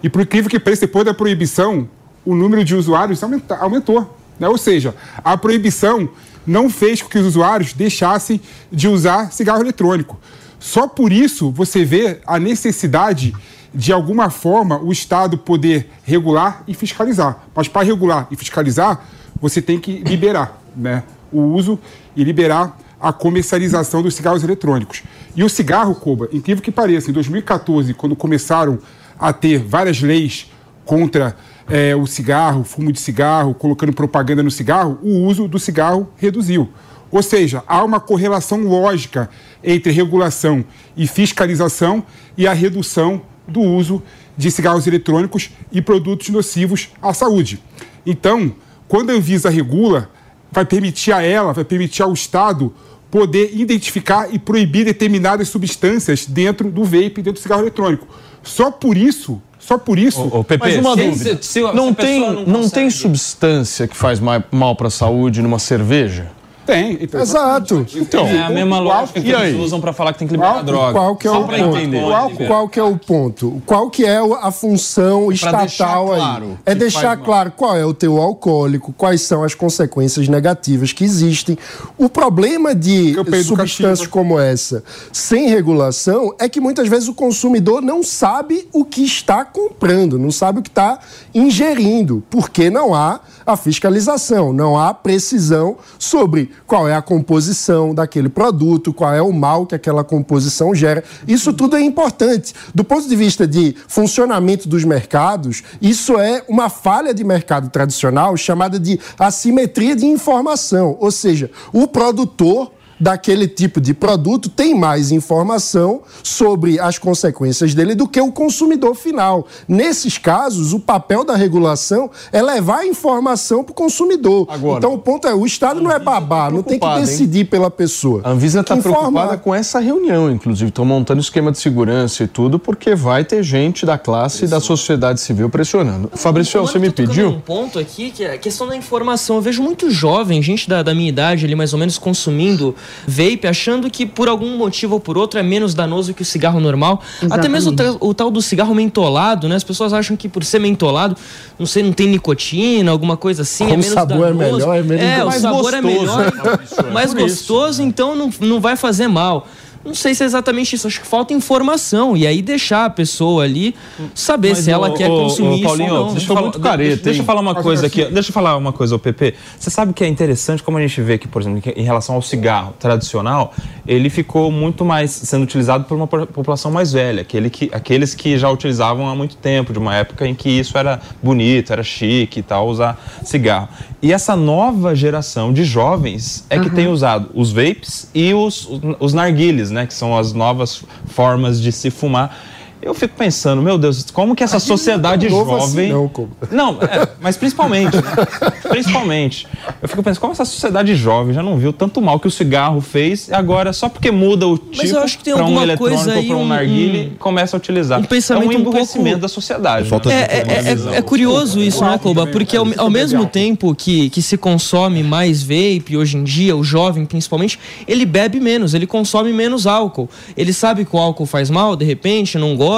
E 0.02 0.10
por 0.10 0.20
incrível 0.20 0.50
que 0.50 0.60
pareça, 0.60 0.82
depois 0.82 1.06
da 1.06 1.14
proibição, 1.14 1.88
o 2.24 2.34
número 2.34 2.62
de 2.64 2.74
usuários 2.76 3.22
aumenta- 3.22 3.56
aumentou. 3.56 4.14
né? 4.38 4.46
Ou 4.48 4.58
seja, 4.58 4.94
a 5.24 5.36
proibição 5.38 6.06
não 6.46 6.68
fez 6.68 7.02
com 7.02 7.08
que 7.08 7.18
os 7.18 7.26
usuários 7.26 7.72
deixassem 7.72 8.40
de 8.70 8.88
usar 8.88 9.32
cigarro 9.32 9.62
eletrônico. 9.62 10.18
Só 10.58 10.86
por 10.86 11.12
isso 11.12 11.50
você 11.50 11.84
vê 11.84 12.20
a 12.26 12.38
necessidade 12.38 13.34
de 13.74 13.92
alguma 13.92 14.30
forma 14.30 14.78
o 14.78 14.92
Estado 14.92 15.36
poder 15.36 15.90
regular 16.04 16.62
e 16.68 16.74
fiscalizar. 16.74 17.44
Mas 17.54 17.68
para 17.68 17.84
regular 17.84 18.28
e 18.30 18.36
fiscalizar, 18.36 19.04
você 19.40 19.60
tem 19.60 19.80
que 19.80 19.98
liberar 19.98 20.62
né, 20.76 21.02
o 21.32 21.40
uso 21.40 21.78
e 22.14 22.22
liberar 22.22 22.78
a 23.00 23.12
comercialização 23.12 24.00
dos 24.00 24.14
cigarros 24.14 24.42
eletrônicos. 24.42 25.02
E 25.36 25.42
o 25.42 25.48
cigarro, 25.48 25.94
Koba, 25.94 26.28
incrível 26.32 26.62
que 26.62 26.70
pareça, 26.70 27.10
em 27.10 27.12
2014, 27.12 27.92
quando 27.92 28.16
começaram 28.16 28.78
a 29.18 29.32
ter 29.32 29.58
várias 29.58 30.00
leis 30.00 30.50
contra 30.84 31.36
eh, 31.68 31.94
o 31.94 32.06
cigarro, 32.06 32.64
fumo 32.64 32.92
de 32.92 33.00
cigarro, 33.00 33.54
colocando 33.54 33.92
propaganda 33.92 34.42
no 34.42 34.50
cigarro, 34.50 34.98
o 35.02 35.24
uso 35.24 35.48
do 35.48 35.58
cigarro 35.58 36.08
reduziu. 36.16 36.68
Ou 37.10 37.22
seja, 37.22 37.62
há 37.66 37.84
uma 37.84 38.00
correlação 38.00 38.62
lógica 38.62 39.30
entre 39.62 39.92
regulação 39.92 40.64
e 40.96 41.06
fiscalização 41.06 42.04
e 42.36 42.46
a 42.46 42.52
redução 42.52 43.22
do 43.46 43.60
uso 43.60 44.02
de 44.36 44.50
cigarros 44.50 44.86
eletrônicos 44.86 45.50
e 45.70 45.80
produtos 45.80 46.28
nocivos 46.28 46.88
à 47.00 47.14
saúde. 47.14 47.62
Então, 48.04 48.52
quando 48.88 49.10
a 49.10 49.14
Anvisa 49.14 49.48
regula, 49.48 50.10
vai 50.50 50.64
permitir 50.64 51.12
a 51.12 51.22
ela, 51.22 51.52
vai 51.52 51.64
permitir 51.64 52.02
ao 52.02 52.12
Estado 52.12 52.74
poder 53.10 53.52
identificar 53.54 54.34
e 54.34 54.38
proibir 54.38 54.84
determinadas 54.84 55.48
substâncias 55.48 56.26
dentro 56.26 56.68
do 56.68 56.82
vape, 56.82 57.22
dentro 57.22 57.34
do 57.34 57.38
cigarro 57.38 57.62
eletrônico. 57.62 58.08
Só 58.42 58.72
por 58.72 58.96
isso, 58.96 59.40
só 59.66 59.78
por 59.78 59.98
isso. 59.98 60.20
Ô, 60.20 60.40
ô, 60.40 60.44
Pepe, 60.44 60.64
Mas 60.64 60.76
uma 60.76 60.94
se- 60.94 61.04
dúvida, 61.04 61.38
se- 61.42 61.48
se 61.52 61.60
não, 61.60 61.94
tem, 61.94 62.20
não 62.20 62.44
não, 62.44 62.68
tem 62.70 62.90
substância 62.90 63.86
que 63.88 63.96
faz 63.96 64.20
ma- 64.20 64.44
mal 64.50 64.76
para 64.76 64.88
a 64.88 64.90
saúde 64.90 65.40
numa 65.42 65.58
cerveja? 65.58 66.26
Tem. 66.66 66.98
Então, 67.00 67.20
Exato. 67.20 67.86
Então, 67.94 68.26
É 68.26 68.42
a 68.42 68.50
mesma 68.50 68.78
lógica 68.78 69.20
que 69.20 69.34
aí? 69.34 69.50
eles 69.50 69.60
usam 69.64 69.80
pra 69.80 69.92
falar 69.92 70.12
que 70.12 70.18
tem 70.18 70.28
que 70.28 70.34
liberar 70.34 70.54
Qual- 70.54 70.64
droga. 70.64 70.92
Qual 70.92 71.16
que 71.16 71.28
é 71.28 71.30
Só 71.30 71.40
o 71.40 71.44
ponto? 71.48 71.56
entender. 71.76 72.02
Qual, 72.02 72.30
qual 72.30 72.68
que 72.68 72.80
é 72.80 72.82
o 72.82 72.96
ponto? 72.96 73.62
Qual 73.66 73.90
que 73.90 74.04
é 74.04 74.18
a 74.42 74.50
função 74.50 75.30
estatal 75.30 75.60
deixar 75.60 75.94
claro 75.94 76.44
aí? 76.44 76.56
É 76.66 76.74
deixar 76.74 77.16
mal. 77.16 77.24
claro 77.24 77.52
qual 77.56 77.76
é 77.76 77.84
o 77.84 77.92
teu 77.94 78.18
alcoólico, 78.20 78.92
quais 78.96 79.20
são 79.22 79.42
as 79.44 79.54
consequências 79.54 80.28
negativas 80.28 80.92
que 80.92 81.04
existem. 81.04 81.58
O 81.98 82.08
problema 82.08 82.74
de 82.74 83.14
substâncias 83.44 84.06
como 84.06 84.38
essa 84.38 84.82
sem 85.12 85.48
regulação 85.48 86.34
é 86.38 86.48
que 86.48 86.60
muitas 86.60 86.88
vezes 86.88 87.08
o 87.08 87.14
consumidor 87.14 87.82
não 87.82 88.02
sabe 88.02 88.68
o 88.72 88.84
que 88.84 89.04
está 89.04 89.44
comprando, 89.44 90.18
não 90.18 90.30
sabe 90.30 90.60
o 90.60 90.62
que 90.62 90.68
está 90.70 90.98
ingerindo, 91.34 92.22
porque 92.30 92.70
não 92.70 92.94
há 92.94 93.20
a 93.46 93.56
fiscalização, 93.56 94.52
não 94.52 94.78
há 94.78 94.94
precisão 94.94 95.76
sobre 95.98 96.50
qual 96.66 96.88
é 96.88 96.94
a 96.94 97.02
composição 97.02 97.94
daquele 97.94 98.28
produto, 98.28 98.92
qual 98.92 99.12
é 99.12 99.22
o 99.22 99.32
mal 99.32 99.66
que 99.66 99.74
aquela 99.74 100.04
composição 100.04 100.74
gera. 100.74 101.04
Isso 101.26 101.52
tudo 101.52 101.76
é 101.76 101.80
importante. 101.80 102.54
Do 102.74 102.84
ponto 102.84 103.08
de 103.08 103.16
vista 103.16 103.46
de 103.46 103.74
funcionamento 103.88 104.68
dos 104.68 104.84
mercados, 104.84 105.62
isso 105.80 106.18
é 106.18 106.42
uma 106.48 106.68
falha 106.68 107.12
de 107.12 107.24
mercado 107.24 107.68
tradicional 107.68 108.36
chamada 108.36 108.78
de 108.78 108.98
assimetria 109.18 109.94
de 109.94 110.06
informação. 110.06 110.96
Ou 111.00 111.10
seja, 111.10 111.50
o 111.72 111.86
produtor 111.86 112.72
daquele 112.98 113.46
tipo 113.46 113.80
de 113.80 113.94
produto 113.94 114.48
tem 114.48 114.74
mais 114.74 115.10
informação 115.10 116.02
sobre 116.22 116.78
as 116.78 116.98
consequências 116.98 117.74
dele 117.74 117.94
do 117.94 118.08
que 118.08 118.20
o 118.20 118.32
consumidor 118.32 118.94
final. 118.94 119.46
Nesses 119.68 120.18
casos, 120.18 120.72
o 120.72 120.80
papel 120.80 121.24
da 121.24 121.36
regulação 121.36 122.10
é 122.32 122.42
levar 122.42 122.80
a 122.80 122.86
informação 122.86 123.64
para 123.64 123.72
o 123.72 123.74
consumidor. 123.74 124.46
Agora, 124.50 124.78
então, 124.78 124.94
o 124.94 124.98
ponto 124.98 125.26
é: 125.26 125.34
o 125.34 125.46
Estado 125.46 125.80
não 125.80 125.90
é 125.90 125.98
babá, 125.98 126.50
não 126.50 126.62
tem 126.62 126.74
que 126.74 126.84
preocupada, 126.84 127.00
hein? 127.00 127.06
decidir 127.06 127.44
pela 127.46 127.70
pessoa. 127.70 128.20
A 128.24 128.30
Anvisa 128.30 128.60
está 128.60 128.76
preocupada 128.76 129.36
com 129.36 129.54
essa 129.54 129.80
reunião, 129.80 130.30
inclusive. 130.30 130.68
Estão 130.68 130.84
montando 130.84 131.20
esquema 131.20 131.50
de 131.50 131.58
segurança 131.58 132.24
e 132.24 132.26
tudo, 132.26 132.58
porque 132.58 132.94
vai 132.94 133.24
ter 133.24 133.42
gente 133.42 133.86
da 133.86 133.98
classe 133.98 134.44
e 134.44 134.48
da 134.48 134.60
sociedade 134.60 135.20
civil 135.20 135.48
pressionando. 135.48 136.10
Fabrício, 136.14 136.60
você 136.60 136.78
me 136.78 136.88
tá 136.88 136.96
pediu? 136.96 137.28
Um 137.28 137.40
ponto 137.40 137.78
aqui 137.78 138.10
que 138.10 138.24
é 138.24 138.34
a 138.34 138.38
questão 138.38 138.66
da 138.66 138.76
informação. 138.76 139.36
Eu 139.36 139.42
vejo 139.42 139.62
muito 139.62 139.90
jovem, 139.90 140.42
gente 140.42 140.68
da, 140.68 140.82
da 140.82 140.94
minha 140.94 141.08
idade 141.08 141.44
ali, 141.44 141.54
mais 141.54 141.72
ou 141.72 141.78
menos, 141.78 141.98
consumindo 141.98 142.74
vape, 143.06 143.46
achando 143.46 143.90
que 143.90 144.04
por 144.06 144.28
algum 144.28 144.56
motivo 144.56 144.94
ou 144.94 145.00
por 145.00 145.16
outro 145.18 145.38
é 145.38 145.42
menos 145.42 145.74
danoso 145.74 146.14
que 146.14 146.22
o 146.22 146.24
cigarro 146.24 146.60
normal. 146.60 147.02
Até 147.30 147.48
mesmo 147.48 147.72
o, 147.72 147.76
tal- 147.76 147.96
o 148.00 148.14
tal 148.14 148.30
do 148.30 148.40
cigarro 148.42 148.74
mentolado, 148.74 149.48
né? 149.48 149.56
As 149.56 149.64
pessoas 149.64 149.92
acham 149.92 150.16
que 150.16 150.28
por 150.28 150.44
ser 150.44 150.58
mentolado, 150.58 151.16
não 151.58 151.66
sei, 151.66 151.82
não 151.82 151.92
tem 151.92 152.06
nicotina, 152.08 152.90
alguma 152.90 153.16
coisa 153.16 153.42
assim, 153.42 153.64
é 153.64 153.68
Como 153.68 153.78
o 153.80 153.82
menos 153.82 153.94
sabor 153.94 154.16
é 154.28 154.32
danoso. 154.32 154.52
melhor, 154.58 154.76
é 154.78 154.82
menos 154.82 155.02
É, 155.04 155.22
o 155.22 155.26
mais 155.26 155.42
sabor 155.42 155.74
é 155.74 155.80
gostoso, 155.80 156.16
melhor? 156.18 156.32
É 156.78 156.90
mais 156.90 157.12
por 157.14 157.20
isso. 157.26 157.36
gostoso, 157.36 157.82
então 157.82 158.14
não, 158.16 158.30
não 158.40 158.60
vai 158.60 158.76
fazer 158.76 159.08
mal. 159.08 159.46
Não 159.84 159.94
sei 159.94 160.14
se 160.14 160.22
é 160.22 160.26
exatamente 160.26 160.74
isso, 160.74 160.86
acho 160.86 161.00
que 161.00 161.06
falta 161.06 161.32
informação 161.34 162.16
e 162.16 162.26
aí 162.26 162.40
deixar 162.40 162.86
a 162.86 162.90
pessoa 162.90 163.44
ali 163.44 163.74
saber 164.14 164.50
Mas, 164.50 164.58
se 164.58 164.70
ela 164.70 164.88
ô, 164.88 164.94
quer 164.94 165.08
consumir 165.08 165.64
ô, 165.64 165.68
Paulinho, 165.68 165.86
isso 165.88 165.94
ou 165.94 166.04
não. 166.06 166.12
Deixa 166.12 166.22
eu, 166.24 166.28
falar, 166.28 166.40
muito 166.42 166.60
careta, 166.60 166.88
deixa, 166.88 167.02
deixa 167.04 167.20
eu 167.20 167.24
falar 167.24 167.40
uma 167.40 167.54
coisa 167.54 167.86
assim- 167.86 168.00
aqui. 168.02 168.12
Deixa 168.12 168.30
eu 168.30 168.32
falar 168.32 168.56
uma 168.56 168.72
coisa, 168.72 168.96
ô 168.96 168.98
PP. 168.98 169.34
Você 169.58 169.70
sabe 169.70 169.92
que 169.92 170.02
é 170.02 170.08
interessante 170.08 170.62
como 170.62 170.78
a 170.78 170.80
gente 170.80 171.00
vê 171.02 171.18
que, 171.18 171.28
por 171.28 171.42
exemplo, 171.42 171.72
em 171.76 171.82
relação 171.84 172.14
ao 172.14 172.22
cigarro 172.22 172.74
tradicional, 172.78 173.52
ele 173.86 174.08
ficou 174.08 174.50
muito 174.50 174.84
mais 174.84 175.10
sendo 175.10 175.42
utilizado 175.42 175.84
por 175.84 175.96
uma 175.96 176.06
po- 176.06 176.26
população 176.26 176.70
mais 176.70 176.92
velha, 176.92 177.20
aquele 177.22 177.50
que, 177.50 177.68
aqueles 177.72 178.14
que 178.14 178.38
já 178.38 178.48
utilizavam 178.50 179.08
há 179.08 179.14
muito 179.14 179.36
tempo, 179.36 179.72
de 179.72 179.78
uma 179.78 179.94
época 179.94 180.26
em 180.26 180.34
que 180.34 180.48
isso 180.48 180.78
era 180.78 181.00
bonito, 181.22 181.72
era 181.72 181.82
chique 181.82 182.40
e 182.40 182.42
tal, 182.42 182.68
usar 182.68 182.98
cigarro. 183.22 183.68
E 184.00 184.12
essa 184.12 184.36
nova 184.36 184.94
geração 184.94 185.52
de 185.52 185.64
jovens 185.64 186.44
é 186.50 186.58
que 186.58 186.68
tem 186.70 186.88
usado 186.88 187.30
os 187.34 187.50
vapes 187.52 188.08
e 188.14 188.34
os, 188.34 188.68
os 189.00 189.14
narguiles, 189.14 189.70
né? 189.74 189.86
Que 189.86 189.92
são 189.92 190.16
as 190.16 190.32
novas 190.32 190.82
formas 191.06 191.60
de 191.60 191.70
se 191.70 191.90
fumar. 191.90 192.53
Eu 192.84 192.92
fico 192.94 193.14
pensando, 193.16 193.62
meu 193.62 193.78
Deus, 193.78 194.10
como 194.12 194.34
que 194.36 194.44
essa 194.44 194.58
sociedade 194.60 195.26
assim 195.26 195.34
jovem. 195.34 195.90
não, 195.92 196.06
como? 196.08 196.28
Não, 196.50 196.78
é, 196.82 197.08
mas 197.20 197.36
principalmente, 197.36 197.96
né? 197.96 198.02
Principalmente. 198.68 199.46
Eu 199.80 199.88
fico 199.88 200.02
pensando, 200.02 200.20
como 200.20 200.32
essa 200.32 200.44
sociedade 200.44 200.94
jovem 200.94 201.32
já 201.34 201.42
não 201.42 201.56
viu 201.56 201.72
tanto 201.72 202.02
mal 202.02 202.18
que 202.20 202.26
o 202.26 202.30
cigarro 202.30 202.80
fez, 202.80 203.28
e 203.28 203.32
agora 203.34 203.72
só 203.72 203.88
porque 203.88 204.10
muda 204.10 204.46
o 204.46 204.58
tipo 204.58 204.76
Mas 204.76 204.90
eu 204.90 205.00
acho 205.00 205.16
que 205.18 205.24
tem 205.24 205.32
pra 205.34 205.42
um 205.42 205.46
alguma 205.46 205.62
eletrônico 205.62 205.96
coisa 206.04 206.12
ou 206.12 206.18
aí, 206.20 206.26
pra 206.26 206.36
um, 206.36 206.42
um- 206.42 206.46
narguile, 206.46 207.12
começa 207.18 207.56
a 207.56 207.58
utilizar. 207.58 208.00
um 208.00 208.04
pensamento 208.04 208.44
é 208.52 208.56
um 208.56 208.60
um 208.60 208.64
pouco- 208.64 208.68
emburrecimento 208.78 209.18
da 209.20 209.28
sociedade. 209.28 209.90
Né? 209.90 209.98
de 210.00 210.08
É, 210.10 210.14
é, 210.14 210.94
é- 210.94 210.98
é 210.98 211.02
curioso 211.02 211.60
isso, 211.60 211.82
né, 211.84 211.98
Koba? 211.98 212.26
Porque 212.26 212.56
ao, 212.56 212.66
ao 212.76 212.90
mesmo 212.90 213.24
tempo 213.26 213.74
que, 213.74 214.10
que 214.10 214.20
se 214.20 214.36
consome 214.36 215.02
mais 215.02 215.42
vape 215.42 215.96
hoje 215.96 216.16
em 216.16 216.24
dia, 216.24 216.54
o 216.56 216.62
jovem 216.64 217.06
principalmente, 217.06 217.58
ele 217.88 218.04
bebe 218.04 218.40
menos, 218.40 218.74
ele 218.74 218.86
consome 218.86 219.32
menos 219.32 219.66
álcool. 219.66 220.08
Ele 220.36 220.52
sabe 220.52 220.84
que 220.84 220.94
o 220.94 220.98
álcool 220.98 221.26
faz 221.26 221.48
mal, 221.48 221.76
de 221.76 221.84
repente, 221.84 222.36
não 222.36 222.54
gosta. 222.56 222.73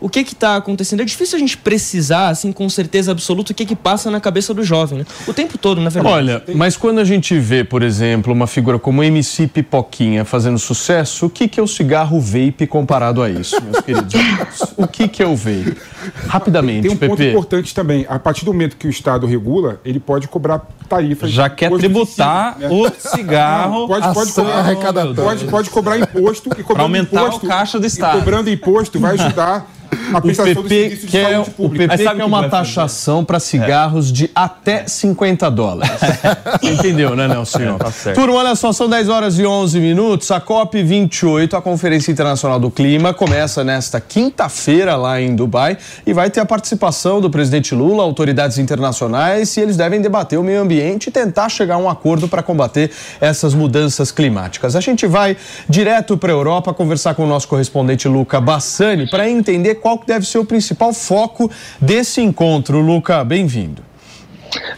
O 0.00 0.08
que 0.08 0.24
que 0.24 0.34
tá 0.34 0.56
acontecendo? 0.56 1.00
É 1.00 1.04
difícil 1.04 1.36
a 1.36 1.38
gente 1.38 1.56
precisar, 1.56 2.28
assim, 2.28 2.52
com 2.52 2.68
certeza 2.68 3.12
absoluta, 3.12 3.52
o 3.52 3.54
que 3.54 3.64
que 3.64 3.76
passa 3.76 4.10
na 4.10 4.20
cabeça 4.20 4.52
do 4.52 4.62
jovem, 4.62 5.00
né? 5.00 5.06
O 5.26 5.32
tempo 5.32 5.56
todo, 5.56 5.80
na 5.80 5.90
verdade. 5.90 6.14
Olha, 6.14 6.42
mas 6.54 6.76
quando 6.76 6.98
a 6.98 7.04
gente 7.04 7.38
vê, 7.38 7.64
por 7.64 7.82
exemplo, 7.82 8.32
uma 8.32 8.46
figura 8.46 8.78
como 8.78 9.02
MC 9.02 9.46
Pipoquinha 9.46 10.24
fazendo 10.24 10.58
sucesso, 10.58 11.26
o 11.26 11.30
que, 11.30 11.48
que 11.48 11.60
é 11.60 11.62
o 11.62 11.66
cigarro 11.66 12.20
vape 12.20 12.66
comparado 12.66 13.22
a 13.22 13.30
isso, 13.30 13.56
meus 13.62 13.80
queridos? 13.80 14.14
O 14.76 14.86
que, 14.86 15.08
que 15.08 15.22
é 15.22 15.26
o 15.26 15.36
vape? 15.36 15.76
Rapidamente, 16.26 16.82
Tem 16.82 16.90
um 16.92 16.96
ponto 16.96 17.16
Pepe. 17.16 17.30
importante 17.30 17.74
também. 17.74 18.06
A 18.08 18.18
partir 18.18 18.44
do 18.44 18.52
momento 18.52 18.76
que 18.76 18.86
o 18.86 18.90
Estado 18.90 19.26
regula, 19.26 19.80
ele 19.84 20.00
pode 20.00 20.28
cobrar 20.28 20.60
tarifas. 20.88 21.30
Já 21.30 21.48
quer 21.50 21.70
tributar 21.70 22.58
né? 22.58 22.68
o 22.70 22.88
cigarro 22.98 23.88
Pode, 23.88 24.14
pode, 24.14 24.30
Ação 24.30 24.44
cobrar, 24.44 25.14
pode, 25.14 25.44
pode 25.44 25.70
cobrar 25.70 25.98
imposto 25.98 26.50
e 26.58 26.62
cobrando 26.62 26.82
aumentar 26.82 27.22
imposto, 27.22 27.46
o 27.46 27.48
caixa 27.48 27.78
do 27.78 27.84
e 27.84 27.88
Estado. 27.88 28.18
cobrando 28.18 28.50
imposto 28.50 28.98
vai 28.98 29.17
ajudar 29.20 29.62
a 30.12 30.18
O 30.18 30.22
PP 30.22 30.98
quer, 31.08 31.40
o. 31.40 31.68
PP 31.68 31.86
Mas 31.86 32.02
sabe 32.02 32.16
quer 32.16 32.22
que 32.22 32.28
uma 32.28 32.48
taxação 32.48 33.24
para 33.24 33.40
cigarros 33.40 34.12
de 34.12 34.30
até 34.34 34.86
50 34.86 35.50
dólares. 35.50 35.90
Entendeu, 36.62 37.14
né, 37.14 37.28
não, 37.28 37.44
senhor? 37.44 37.78
tá 37.78 37.90
certo. 37.90 38.16
Turma, 38.16 38.36
olha 38.36 38.54
só, 38.54 38.72
são 38.72 38.88
10 38.88 39.08
horas 39.08 39.38
e 39.38 39.46
11 39.46 39.80
minutos. 39.80 40.30
A 40.30 40.40
COP28, 40.40 41.54
a 41.54 41.60
Conferência 41.60 42.10
Internacional 42.10 42.58
do 42.58 42.70
Clima, 42.70 43.14
começa 43.14 43.64
nesta 43.64 44.00
quinta-feira 44.00 44.96
lá 44.96 45.20
em 45.20 45.34
Dubai 45.34 45.78
e 46.06 46.12
vai 46.12 46.30
ter 46.30 46.40
a 46.40 46.46
participação 46.46 47.20
do 47.20 47.30
presidente 47.30 47.74
Lula, 47.74 48.02
autoridades 48.02 48.58
internacionais, 48.58 49.56
e 49.56 49.60
eles 49.60 49.76
devem 49.76 50.00
debater 50.00 50.38
o 50.38 50.42
meio 50.42 50.60
ambiente 50.60 51.08
e 51.08 51.10
tentar 51.10 51.48
chegar 51.48 51.76
a 51.76 51.78
um 51.78 51.88
acordo 51.88 52.28
para 52.28 52.42
combater 52.42 52.90
essas 53.20 53.54
mudanças 53.54 54.10
climáticas. 54.10 54.76
A 54.76 54.80
gente 54.80 55.06
vai 55.06 55.36
direto 55.68 56.16
para 56.16 56.32
a 56.32 56.34
Europa 56.34 56.74
conversar 56.74 57.14
com 57.14 57.24
o 57.24 57.26
nosso 57.26 57.48
correspondente 57.48 58.08
Luca 58.08 58.40
Bassani 58.40 59.08
para 59.08 59.28
entender 59.28 59.77
qual 59.78 59.98
que 59.98 60.06
deve 60.06 60.26
ser 60.26 60.38
o 60.38 60.44
principal 60.44 60.92
foco 60.92 61.50
desse 61.80 62.20
encontro. 62.20 62.80
Luca, 62.80 63.24
bem-vindo. 63.24 63.88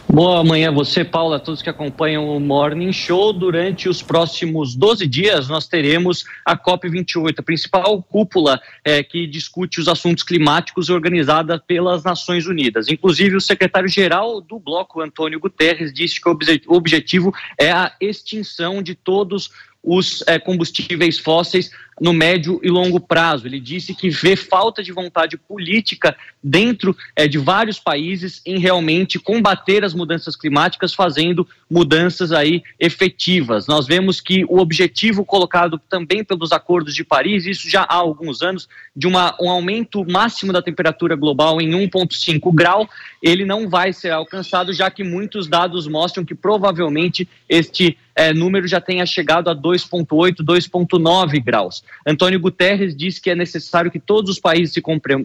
Boa 0.07 0.43
manhã 0.43 0.67
a 0.67 0.71
você, 0.73 1.05
Paula, 1.05 1.37
a 1.37 1.39
todos 1.39 1.61
que 1.61 1.69
acompanham 1.69 2.27
o 2.27 2.39
Morning 2.41 2.91
Show. 2.91 3.31
Durante 3.31 3.87
os 3.87 4.01
próximos 4.01 4.75
12 4.75 5.07
dias, 5.07 5.47
nós 5.47 5.65
teremos 5.65 6.25
a 6.45 6.57
COP28, 6.57 7.39
a 7.39 7.41
principal 7.41 8.03
cúpula 8.03 8.59
eh, 8.83 9.01
que 9.01 9.25
discute 9.25 9.79
os 9.79 9.87
assuntos 9.87 10.23
climáticos 10.23 10.89
organizada 10.89 11.57
pelas 11.57 12.03
Nações 12.03 12.45
Unidas. 12.47 12.89
Inclusive, 12.89 13.37
o 13.37 13.41
secretário-geral 13.41 14.41
do 14.41 14.59
bloco, 14.59 14.99
Antônio 14.99 15.39
Guterres, 15.39 15.93
disse 15.93 16.19
que 16.19 16.27
o 16.27 16.33
obje- 16.33 16.61
o 16.67 16.75
objetivo 16.75 17.33
é 17.57 17.71
a 17.71 17.93
extinção 18.01 18.83
de 18.83 18.93
todos 18.93 19.49
os 19.81 20.21
eh, 20.27 20.37
combustíveis 20.37 21.17
fósseis 21.17 21.71
no 22.01 22.13
médio 22.13 22.59
e 22.63 22.69
longo 22.69 22.99
prazo. 22.99 23.45
Ele 23.45 23.59
disse 23.59 23.93
que 23.93 24.09
vê 24.09 24.35
falta 24.35 24.81
de 24.81 24.91
vontade 24.91 25.37
política 25.37 26.17
dentro 26.43 26.97
eh, 27.15 27.27
de 27.27 27.37
vários 27.37 27.77
países 27.77 28.41
em 28.43 28.57
realmente 28.57 29.19
combater 29.19 29.85
as 29.85 29.93
mudanças 29.93 30.35
climáticas, 30.35 30.95
fazendo 30.95 31.47
mudanças 31.69 32.31
aí 32.31 32.63
efetivas. 32.79 33.67
Nós 33.67 33.85
vemos 33.85 34.19
que 34.19 34.43
o 34.45 34.57
objetivo 34.57 35.23
colocado 35.23 35.79
também 35.87 36.23
pelos 36.23 36.51
acordos 36.51 36.95
de 36.95 37.03
Paris, 37.03 37.45
isso 37.45 37.69
já 37.69 37.83
há 37.83 37.95
alguns 37.95 38.41
anos, 38.41 38.67
de 38.95 39.05
uma, 39.05 39.35
um 39.39 39.51
aumento 39.51 40.03
máximo 40.09 40.51
da 40.51 40.61
temperatura 40.61 41.15
global 41.15 41.61
em 41.61 41.69
1,5 41.69 42.51
grau, 42.51 42.89
ele 43.21 43.45
não 43.45 43.69
vai 43.69 43.93
ser 43.93 44.09
alcançado, 44.09 44.73
já 44.73 44.89
que 44.89 45.03
muitos 45.03 45.47
dados 45.47 45.87
mostram 45.87 46.25
que 46.25 46.33
provavelmente 46.33 47.29
este 47.47 47.95
eh, 48.15 48.33
número 48.33 48.67
já 48.67 48.81
tenha 48.81 49.05
chegado 49.05 49.49
a 49.49 49.55
2,8, 49.55 50.37
2,9 50.43 51.43
graus. 51.43 51.83
Antônio 52.05 52.39
Guterres 52.39 52.95
disse 52.95 53.21
que 53.21 53.29
é 53.29 53.35
necessário 53.35 53.91
que 53.91 53.99
todos 53.99 54.31
os 54.31 54.39
países 54.39 54.73
se 54.73 54.81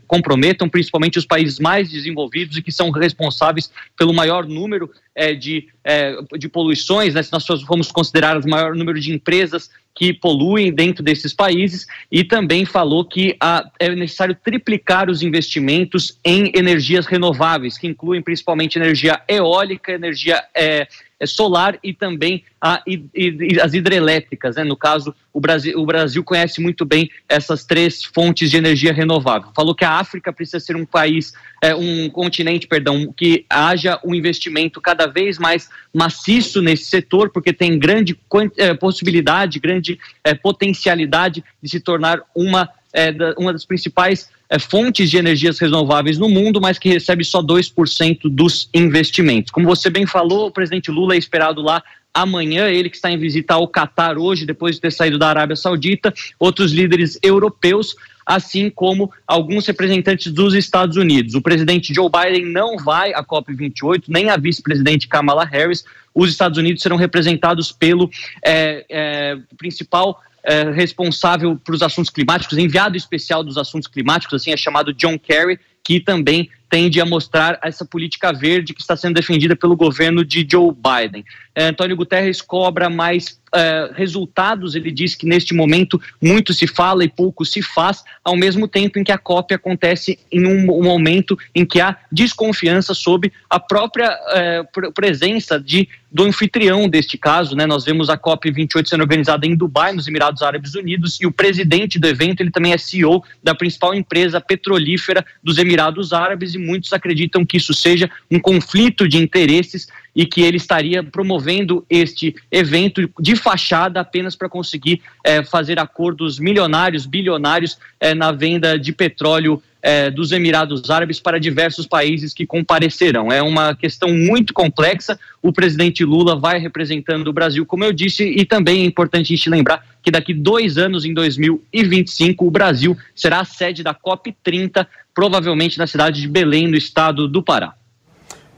comprometam, 0.07 0.69
principalmente 0.69 1.19
os 1.19 1.27
países 1.27 1.59
mais 1.59 1.91
desenvolvidos 1.91 2.57
e 2.57 2.63
que 2.63 2.73
são 2.73 2.91
responsáveis 2.91 3.71
pelo 3.97 4.13
maior 4.13 4.47
número 4.47 4.91
eh, 5.15 5.35
de, 5.35 5.69
eh, 5.85 6.17
de 6.39 6.49
poluições, 6.49 7.15
né? 7.15 7.23
se 7.23 7.33
nós 7.33 7.45
formos 7.45 7.91
considerar 7.91 8.37
o 8.39 8.49
maior 8.49 8.75
número 8.75 9.01
de 9.01 9.13
empresas 9.13 9.71
que 9.95 10.13
poluem 10.13 10.71
dentro 10.73 11.03
desses 11.03 11.33
países, 11.33 11.87
e 12.13 12.23
também 12.23 12.67
falou 12.67 13.03
que 13.03 13.35
é 13.81 13.89
necessário 13.95 14.37
triplicar 14.45 15.09
os 15.09 15.23
investimentos 15.23 16.19
em 16.23 16.53
energias 16.55 17.07
renováveis, 17.07 17.79
que 17.79 17.87
incluem 17.87 18.21
principalmente 18.21 18.77
energia 18.77 19.23
eólica, 19.27 19.93
energia 19.93 20.45
eh, 20.55 20.87
solar 21.25 21.79
e 21.83 21.95
também 21.95 22.45
a, 22.61 22.83
e, 22.87 23.03
e- 23.15 23.61
as 23.61 23.73
hidrelétricas. 23.73 24.57
Né? 24.57 24.65
No 24.65 24.77
caso, 24.77 25.15
o 25.33 25.41
Brasil, 25.41 25.79
o 25.81 25.87
Brasil 25.87 26.23
conhece 26.23 26.61
muito 26.61 26.85
bem 26.85 27.09
essas 27.29 27.65
três 27.65 28.05
fontes 28.05 28.51
de 28.51 28.57
energia 28.57 28.93
renovável. 28.93 29.49
Falou 29.55 29.75
que 29.75 29.85
a 29.85 29.93
África 29.93 30.33
precisa 30.33 30.61
ser 30.61 30.77
um 30.77 30.85
país, 30.85 31.33
eh, 31.63 31.75
um 31.75 32.11
continente, 32.11 32.67
perdão, 32.67 33.13
que 33.17 33.47
haja 33.49 33.99
um 34.05 34.15
investimento 34.15 34.81
cada 34.81 35.07
vez 35.07 35.39
mais 35.39 35.71
maciço 35.95 36.61
nesse 36.61 36.85
setor, 36.85 37.31
porque 37.31 37.53
tem 37.53 37.79
grande 37.79 38.19
eh, 38.59 38.75
possibilidade, 38.75 39.59
grande 39.59 39.99
eh, 40.25 40.35
potencialidade 40.35 41.43
de 41.63 41.71
se 41.71 41.81
tornar 41.81 42.21
uma, 42.35 42.69
da- 43.17 43.35
uma 43.39 43.53
das 43.53 43.65
principais 43.65 44.31
eh, 44.49 44.59
fontes 44.59 45.11
de 45.11 45.17
energias 45.17 45.59
renováveis 45.59 46.19
no 46.19 46.29
mundo, 46.29 46.61
mas 46.61 46.79
que 46.79 46.89
recebe 46.89 47.25
só 47.25 47.43
2% 47.43 48.21
dos 48.25 48.69
investimentos. 48.73 49.51
Como 49.51 49.67
você 49.67 49.91
bem 49.91 50.07
falou, 50.07 50.47
o 50.47 50.51
presidente 50.51 50.91
Lula 50.91 51.15
é 51.15 51.19
esperado 51.19 51.61
lá 51.63 51.83
amanhã, 52.17 52.69
ele 52.69 52.89
que 52.89 52.97
está 52.97 53.11
em 53.11 53.19
visita 53.19 53.55
ao 53.55 53.69
Catar 53.69 54.17
hoje, 54.17 54.47
depois 54.47 54.77
de 54.77 54.81
ter 54.81 54.91
saído 54.91 55.19
da 55.19 55.29
Arábia 55.29 55.55
Saudita, 55.55 56.15
outros 56.39 56.73
líderes 56.73 57.19
europeus, 57.23 57.95
assim 58.25 58.71
como 58.71 59.13
alguns 59.27 59.67
representantes 59.67 60.33
dos 60.33 60.55
Estados 60.55 60.97
Unidos. 60.97 61.35
O 61.35 61.43
presidente 61.43 61.95
Joe 61.95 62.11
Biden 62.11 62.47
não 62.47 62.77
vai 62.79 63.13
à 63.13 63.23
COP28, 63.23 64.05
nem 64.09 64.31
a 64.31 64.37
vice-presidente 64.37 65.07
Kamala 65.07 65.45
Harris. 65.45 65.85
Os 66.15 66.31
Estados 66.31 66.57
Unidos 66.57 66.83
serão 66.83 66.97
representados 66.97 67.71
pelo 67.71 68.11
é, 68.45 68.85
é, 68.89 69.39
principal 69.59 70.21
é, 70.47 70.71
responsável 70.71 71.57
para 71.57 71.75
os 71.75 71.83
assuntos 71.83 72.09
climáticos, 72.09 72.57
enviado 72.57 72.97
especial 72.97 73.43
dos 73.43 73.59
assuntos 73.59 73.89
climáticos, 73.89 74.41
assim 74.41 74.53
é 74.53 74.57
chamado 74.57 74.95
John 74.95 75.19
Kerry, 75.19 75.59
que 75.83 75.99
também 75.99 76.49
tende 76.71 77.01
a 77.01 77.05
mostrar 77.05 77.59
essa 77.63 77.85
política 77.85 78.33
verde 78.33 78.73
que 78.73 78.81
está 78.81 78.97
sendo 78.97 79.15
defendida 79.15 79.57
pelo 79.57 79.77
governo 79.77 80.25
de 80.25 80.47
Joe 80.51 80.73
Biden. 80.73 81.25
É, 81.55 81.67
Antônio 81.67 81.97
Guterres 81.97 82.41
cobra 82.41 82.89
mais 82.89 83.41
é, 83.55 83.91
resultados, 83.95 84.75
ele 84.75 84.91
diz 84.91 85.15
que 85.15 85.27
neste 85.27 85.55
momento 85.55 86.01
muito 86.21 86.53
se 86.53 86.67
fala 86.67 87.05
e 87.05 87.09
pouco 87.09 87.45
se 87.45 87.63
faz, 87.63 88.03
ao 88.25 88.37
mesmo 88.37 88.67
tempo 88.67 88.99
em 88.99 89.05
que 89.05 89.13
a 89.13 89.19
COP 89.19 89.55
acontece 89.55 90.19
em 90.31 90.47
um, 90.47 90.71
um 90.71 90.83
momento 90.83 91.39
em 91.55 91.65
que 91.65 91.81
há 91.81 91.97
desconfiança 92.11 92.95
sobre 92.95 93.33
a 93.49 93.59
própria 93.59 94.19
é, 94.33 94.63
presença 94.95 95.61
de 95.61 95.89
do 96.17 96.23
anfitrião 96.23 96.89
deste 96.89 97.19
caso, 97.19 97.55
né? 97.55 97.67
Nós 97.67 97.85
vemos 97.85 98.09
a 98.09 98.17
COP 98.17 98.51
28 98.51 98.89
sendo 98.89 99.03
organizada 99.03 99.47
em 99.47 99.55
Dubai, 99.55 99.93
nos 99.93 100.09
Emirados 100.09 100.41
Árabes 100.41 100.75
Unidos, 100.75 101.19
e 101.21 101.27
o 101.27 101.33
presidente 101.33 101.99
do 101.99 102.07
evento, 102.07 102.41
ele 102.41 102.51
também 102.51 102.73
é 102.73 102.79
CEO 102.79 103.23
da 103.43 103.55
principal 103.55 103.95
empresa 103.95 104.41
petrolífera 104.41 105.23
dos 105.43 105.59
Emirados 105.59 106.15
Árabes 106.15 106.55
e 106.55 106.59
muitos 106.59 106.95
acreditam 106.95 107.45
que 107.45 107.59
isso 107.59 107.75
seja 107.75 108.09
um 108.31 108.39
conflito 108.39 109.07
de 109.07 109.19
interesses 109.19 109.89
e 110.17 110.25
que 110.25 110.41
ele 110.41 110.57
estaria 110.57 111.05
promovendo 111.05 111.85
este 111.91 112.35
evento 112.51 113.09
de 113.21 113.37
fachada 113.37 114.01
apenas 114.01 114.35
para 114.35 114.49
conseguir 114.49 115.03
é, 115.23 115.45
fazer 115.45 115.79
acordos 115.79 116.39
milionários, 116.39 117.05
bilionários 117.05 117.79
é, 118.01 118.15
na 118.15 118.33
venda 118.33 118.79
de 118.79 118.93
petróleo 118.93 119.63
é, 119.83 120.11
dos 120.11 120.33
Emirados 120.33 120.91
Árabes 120.91 121.21
para 121.21 121.39
diversos 121.39 121.87
países 121.87 122.33
que 122.33 122.47
comparecerão. 122.47 123.31
É 123.31 123.43
uma 123.43 123.77
questão 123.77 124.09
muito 124.09 124.55
complexa. 124.55 125.21
O 125.43 125.53
presidente 125.53 126.03
Lula 126.03 126.35
vai 126.35 126.59
representando 126.59 127.29
o 127.29 127.33
Brasil, 127.33 127.67
como 127.67 127.85
eu 127.85 127.93
disse, 127.93 128.25
e 128.25 128.45
também 128.47 128.83
é 128.83 128.87
importante 128.87 129.33
a 129.33 129.37
gente 129.37 129.51
lembrar 129.51 129.85
que 130.03 130.11
daqui 130.11 130.33
dois 130.33 130.79
anos, 130.79 131.05
em 131.05 131.13
2025, 131.13 132.45
o 132.45 132.51
Brasil 132.51 132.97
será 133.15 133.41
a 133.41 133.45
sede 133.45 133.83
da 133.83 133.95
COP30, 133.95 134.87
provavelmente 135.15 135.79
na 135.79 135.87
cidade 135.87 136.23
de 136.23 136.27
Belém, 136.27 136.67
no 136.67 136.77
estado 136.77 137.29
do 137.29 137.43
Pará. 137.43 137.75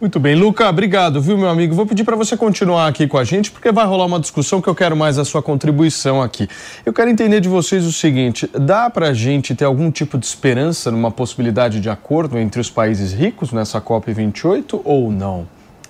Muito 0.00 0.21
bem, 0.21 0.37
Luca, 0.37 0.69
obrigado, 0.69 1.21
viu, 1.21 1.37
meu 1.37 1.49
amigo? 1.49 1.75
Vou 1.75 1.85
pedir 1.85 2.05
para 2.05 2.14
você 2.14 2.37
continuar 2.37 2.87
aqui 2.87 3.09
com 3.09 3.19
a 3.19 3.25
gente, 3.25 3.50
porque 3.50 3.73
vai 3.73 3.85
rolar 3.85 4.07
uma 4.07 4.21
discussão 4.21 4.61
que 4.61 4.69
eu 4.69 4.75
quero 4.75 4.97
mais 4.97 5.19
a 5.19 5.25
sua 5.25 5.43
contribuição 5.43 6.23
aqui. 6.23 6.49
Eu 6.87 6.93
quero 6.93 7.11
entender 7.11 7.40
de 7.40 7.49
vocês 7.49 7.85
o 7.85 7.93
seguinte: 7.93 8.49
dá 8.52 8.88
para 8.88 9.09
a 9.09 9.12
gente 9.12 9.57
ter 9.57 9.64
algum 9.64 9.90
tipo 9.90 10.17
de 10.17 10.25
esperança 10.25 10.93
numa 10.93 11.11
possibilidade 11.11 11.81
de 11.81 11.90
acordo 11.90 12.38
entre 12.38 12.61
os 12.61 12.71
países 12.71 13.12
ricos 13.12 13.50
nessa 13.50 13.81
COP28 13.81 14.83
ou 14.85 15.11
não? 15.11 15.49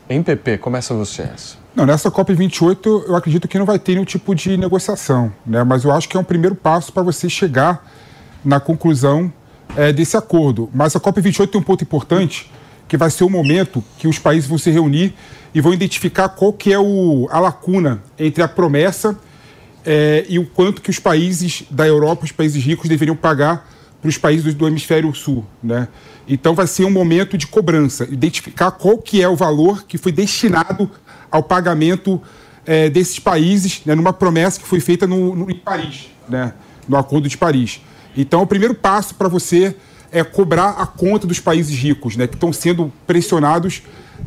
Em 0.08 0.22
PP, 0.22 0.56
começa 0.56 0.94
você 0.94 1.20
essa. 1.20 1.56
Não, 1.76 1.84
nessa 1.84 2.10
COP28 2.10 3.08
eu 3.08 3.14
acredito 3.14 3.46
que 3.46 3.58
não 3.58 3.66
vai 3.66 3.78
ter 3.78 3.92
nenhum 3.92 4.06
tipo 4.06 4.34
de 4.34 4.56
negociação, 4.56 5.30
né? 5.44 5.62
mas 5.64 5.84
eu 5.84 5.92
acho 5.92 6.08
que 6.08 6.16
é 6.16 6.20
um 6.20 6.24
primeiro 6.24 6.54
passo 6.54 6.90
para 6.94 7.02
você 7.02 7.28
chegar 7.28 7.86
na 8.42 8.58
conclusão 8.58 9.30
é, 9.76 9.92
desse 9.92 10.16
acordo. 10.16 10.70
Mas 10.72 10.96
a 10.96 11.00
COP28 11.00 11.48
tem 11.48 11.60
um 11.60 11.64
ponto 11.64 11.84
importante 11.84 12.50
que 12.88 12.96
vai 12.96 13.10
ser 13.10 13.24
o 13.24 13.30
momento 13.30 13.84
que 13.98 14.08
os 14.08 14.18
países 14.18 14.48
vão 14.48 14.58
se 14.58 14.70
reunir 14.70 15.14
e 15.54 15.60
vão 15.60 15.72
identificar 15.72 16.28
qual 16.30 16.52
que 16.52 16.72
é 16.72 16.78
o, 16.78 17.28
a 17.30 17.38
lacuna 17.38 18.02
entre 18.18 18.42
a 18.42 18.48
promessa 18.48 19.18
é, 19.84 20.24
e 20.28 20.38
o 20.38 20.46
quanto 20.46 20.82
que 20.82 20.90
os 20.90 20.98
países 20.98 21.64
da 21.70 21.86
Europa, 21.86 22.24
os 22.24 22.32
países 22.32 22.62
ricos, 22.62 22.88
deveriam 22.88 23.14
pagar 23.16 23.68
para 24.00 24.08
os 24.08 24.16
países 24.16 24.54
do, 24.54 24.66
hemisfério 24.66 25.12
sul, 25.14 25.44
né? 25.62 25.88
Então 26.26 26.54
vai 26.54 26.66
ser 26.66 26.84
um 26.84 26.90
momento 26.90 27.36
de 27.36 27.46
cobrança, 27.46 28.06
identificar 28.10 28.70
qual 28.70 28.98
que 28.98 29.22
é 29.22 29.28
o 29.28 29.34
valor 29.34 29.84
que 29.84 29.98
foi 29.98 30.12
destinado 30.12 30.90
ao 31.30 31.42
pagamento 31.42 32.20
é, 32.66 32.90
desses 32.90 33.18
países, 33.18 33.80
né, 33.84 33.94
numa 33.94 34.12
promessa 34.12 34.60
que 34.60 34.66
foi 34.66 34.78
feita 34.78 35.06
no, 35.06 35.34
no, 35.34 35.50
em 35.50 35.56
Paris, 35.56 36.10
né, 36.28 36.52
no 36.86 36.96
Acordo 36.96 37.28
de 37.28 37.36
Paris. 37.36 37.80
Então, 38.14 38.42
o 38.42 38.46
primeiro 38.46 38.74
passo 38.74 39.14
para 39.14 39.26
você 39.26 39.74
é 40.12 40.24
cobrar 40.24 40.70
a 40.70 40.86
conta 40.86 41.26
dos 41.26 41.40
países 41.40 41.76
ricos, 41.76 42.16
né, 42.16 42.26
que 42.26 42.34
estão 42.34 42.52
sendo 42.52 42.92
pressionados 43.06 43.82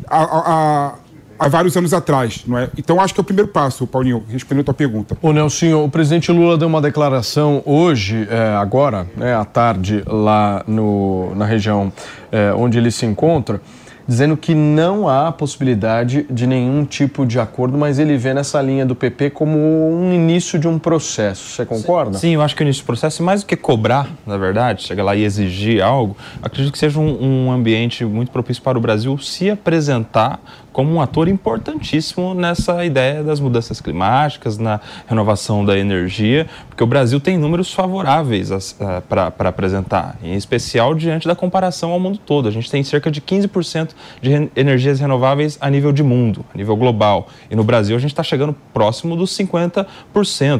há, 0.08 0.22
há, 0.22 0.94
há, 1.38 1.48
vários 1.48 1.76
anos 1.76 1.92
atrás. 1.92 2.44
Não 2.46 2.58
é? 2.58 2.70
Então, 2.76 3.00
acho 3.00 3.12
que 3.14 3.20
é 3.20 3.22
o 3.22 3.24
primeiro 3.24 3.48
passo, 3.50 3.86
Paulinho, 3.86 4.24
respondendo 4.28 4.62
a 4.62 4.64
tua 4.66 4.74
pergunta. 4.74 5.16
O 5.20 5.32
Nelson, 5.32 5.84
o 5.84 5.90
presidente 5.90 6.30
Lula 6.30 6.56
deu 6.56 6.68
uma 6.68 6.80
declaração 6.80 7.62
hoje, 7.64 8.26
é, 8.30 8.54
agora, 8.56 9.06
né, 9.16 9.34
à 9.34 9.44
tarde, 9.44 10.02
lá 10.06 10.64
no, 10.66 11.34
na 11.34 11.44
região 11.44 11.92
é, 12.30 12.52
onde 12.54 12.78
ele 12.78 12.90
se 12.90 13.06
encontra 13.06 13.60
dizendo 14.06 14.36
que 14.36 14.54
não 14.54 15.08
há 15.08 15.30
possibilidade 15.32 16.26
de 16.30 16.46
nenhum 16.46 16.84
tipo 16.84 17.24
de 17.24 17.38
acordo, 17.38 17.76
mas 17.78 17.98
ele 17.98 18.16
vê 18.16 18.34
nessa 18.34 18.60
linha 18.60 18.84
do 18.84 18.94
PP 18.94 19.30
como 19.30 19.56
um 19.58 20.12
início 20.12 20.58
de 20.58 20.68
um 20.68 20.78
processo. 20.78 21.50
Você 21.50 21.66
concorda? 21.66 22.18
Sim, 22.18 22.34
eu 22.34 22.42
acho 22.42 22.54
que 22.54 22.62
o 22.62 22.64
início 22.64 22.82
do 22.82 22.86
processo, 22.86 23.22
mais 23.22 23.42
do 23.42 23.46
que 23.46 23.56
cobrar, 23.56 24.08
na 24.26 24.36
verdade, 24.36 24.82
chegar 24.82 25.04
lá 25.04 25.14
e 25.14 25.24
exigir 25.24 25.82
algo, 25.82 26.16
acredito 26.42 26.72
que 26.72 26.78
seja 26.78 26.98
um, 26.98 27.46
um 27.46 27.52
ambiente 27.52 28.04
muito 28.04 28.30
propício 28.30 28.62
para 28.62 28.76
o 28.76 28.80
Brasil 28.80 29.16
se 29.18 29.50
apresentar 29.50 30.40
como 30.72 30.92
um 30.92 31.00
ator 31.00 31.28
importantíssimo 31.28 32.34
nessa 32.34 32.84
ideia 32.84 33.22
das 33.22 33.40
mudanças 33.40 33.80
climáticas, 33.80 34.58
na 34.58 34.80
renovação 35.06 35.64
da 35.64 35.78
energia, 35.78 36.46
porque 36.68 36.82
o 36.82 36.86
Brasil 36.86 37.20
tem 37.20 37.36
números 37.36 37.72
favoráveis 37.72 38.76
para 39.08 39.48
apresentar, 39.48 40.16
em 40.22 40.34
especial 40.34 40.94
diante 40.94 41.28
da 41.28 41.34
comparação 41.34 41.90
ao 41.90 42.00
mundo 42.00 42.18
todo. 42.18 42.48
A 42.48 42.50
gente 42.50 42.70
tem 42.70 42.82
cerca 42.82 43.10
de 43.10 43.20
15% 43.20 43.90
de 44.20 44.50
energias 44.56 45.00
renováveis 45.00 45.58
a 45.60 45.68
nível 45.68 45.92
de 45.92 46.02
mundo, 46.02 46.44
a 46.54 46.56
nível 46.56 46.76
global. 46.76 47.28
E 47.50 47.56
no 47.56 47.64
Brasil 47.64 47.94
a 47.94 47.98
gente 47.98 48.12
está 48.12 48.22
chegando 48.22 48.56
próximo 48.72 49.16
dos 49.16 49.30
50%, 49.36 49.86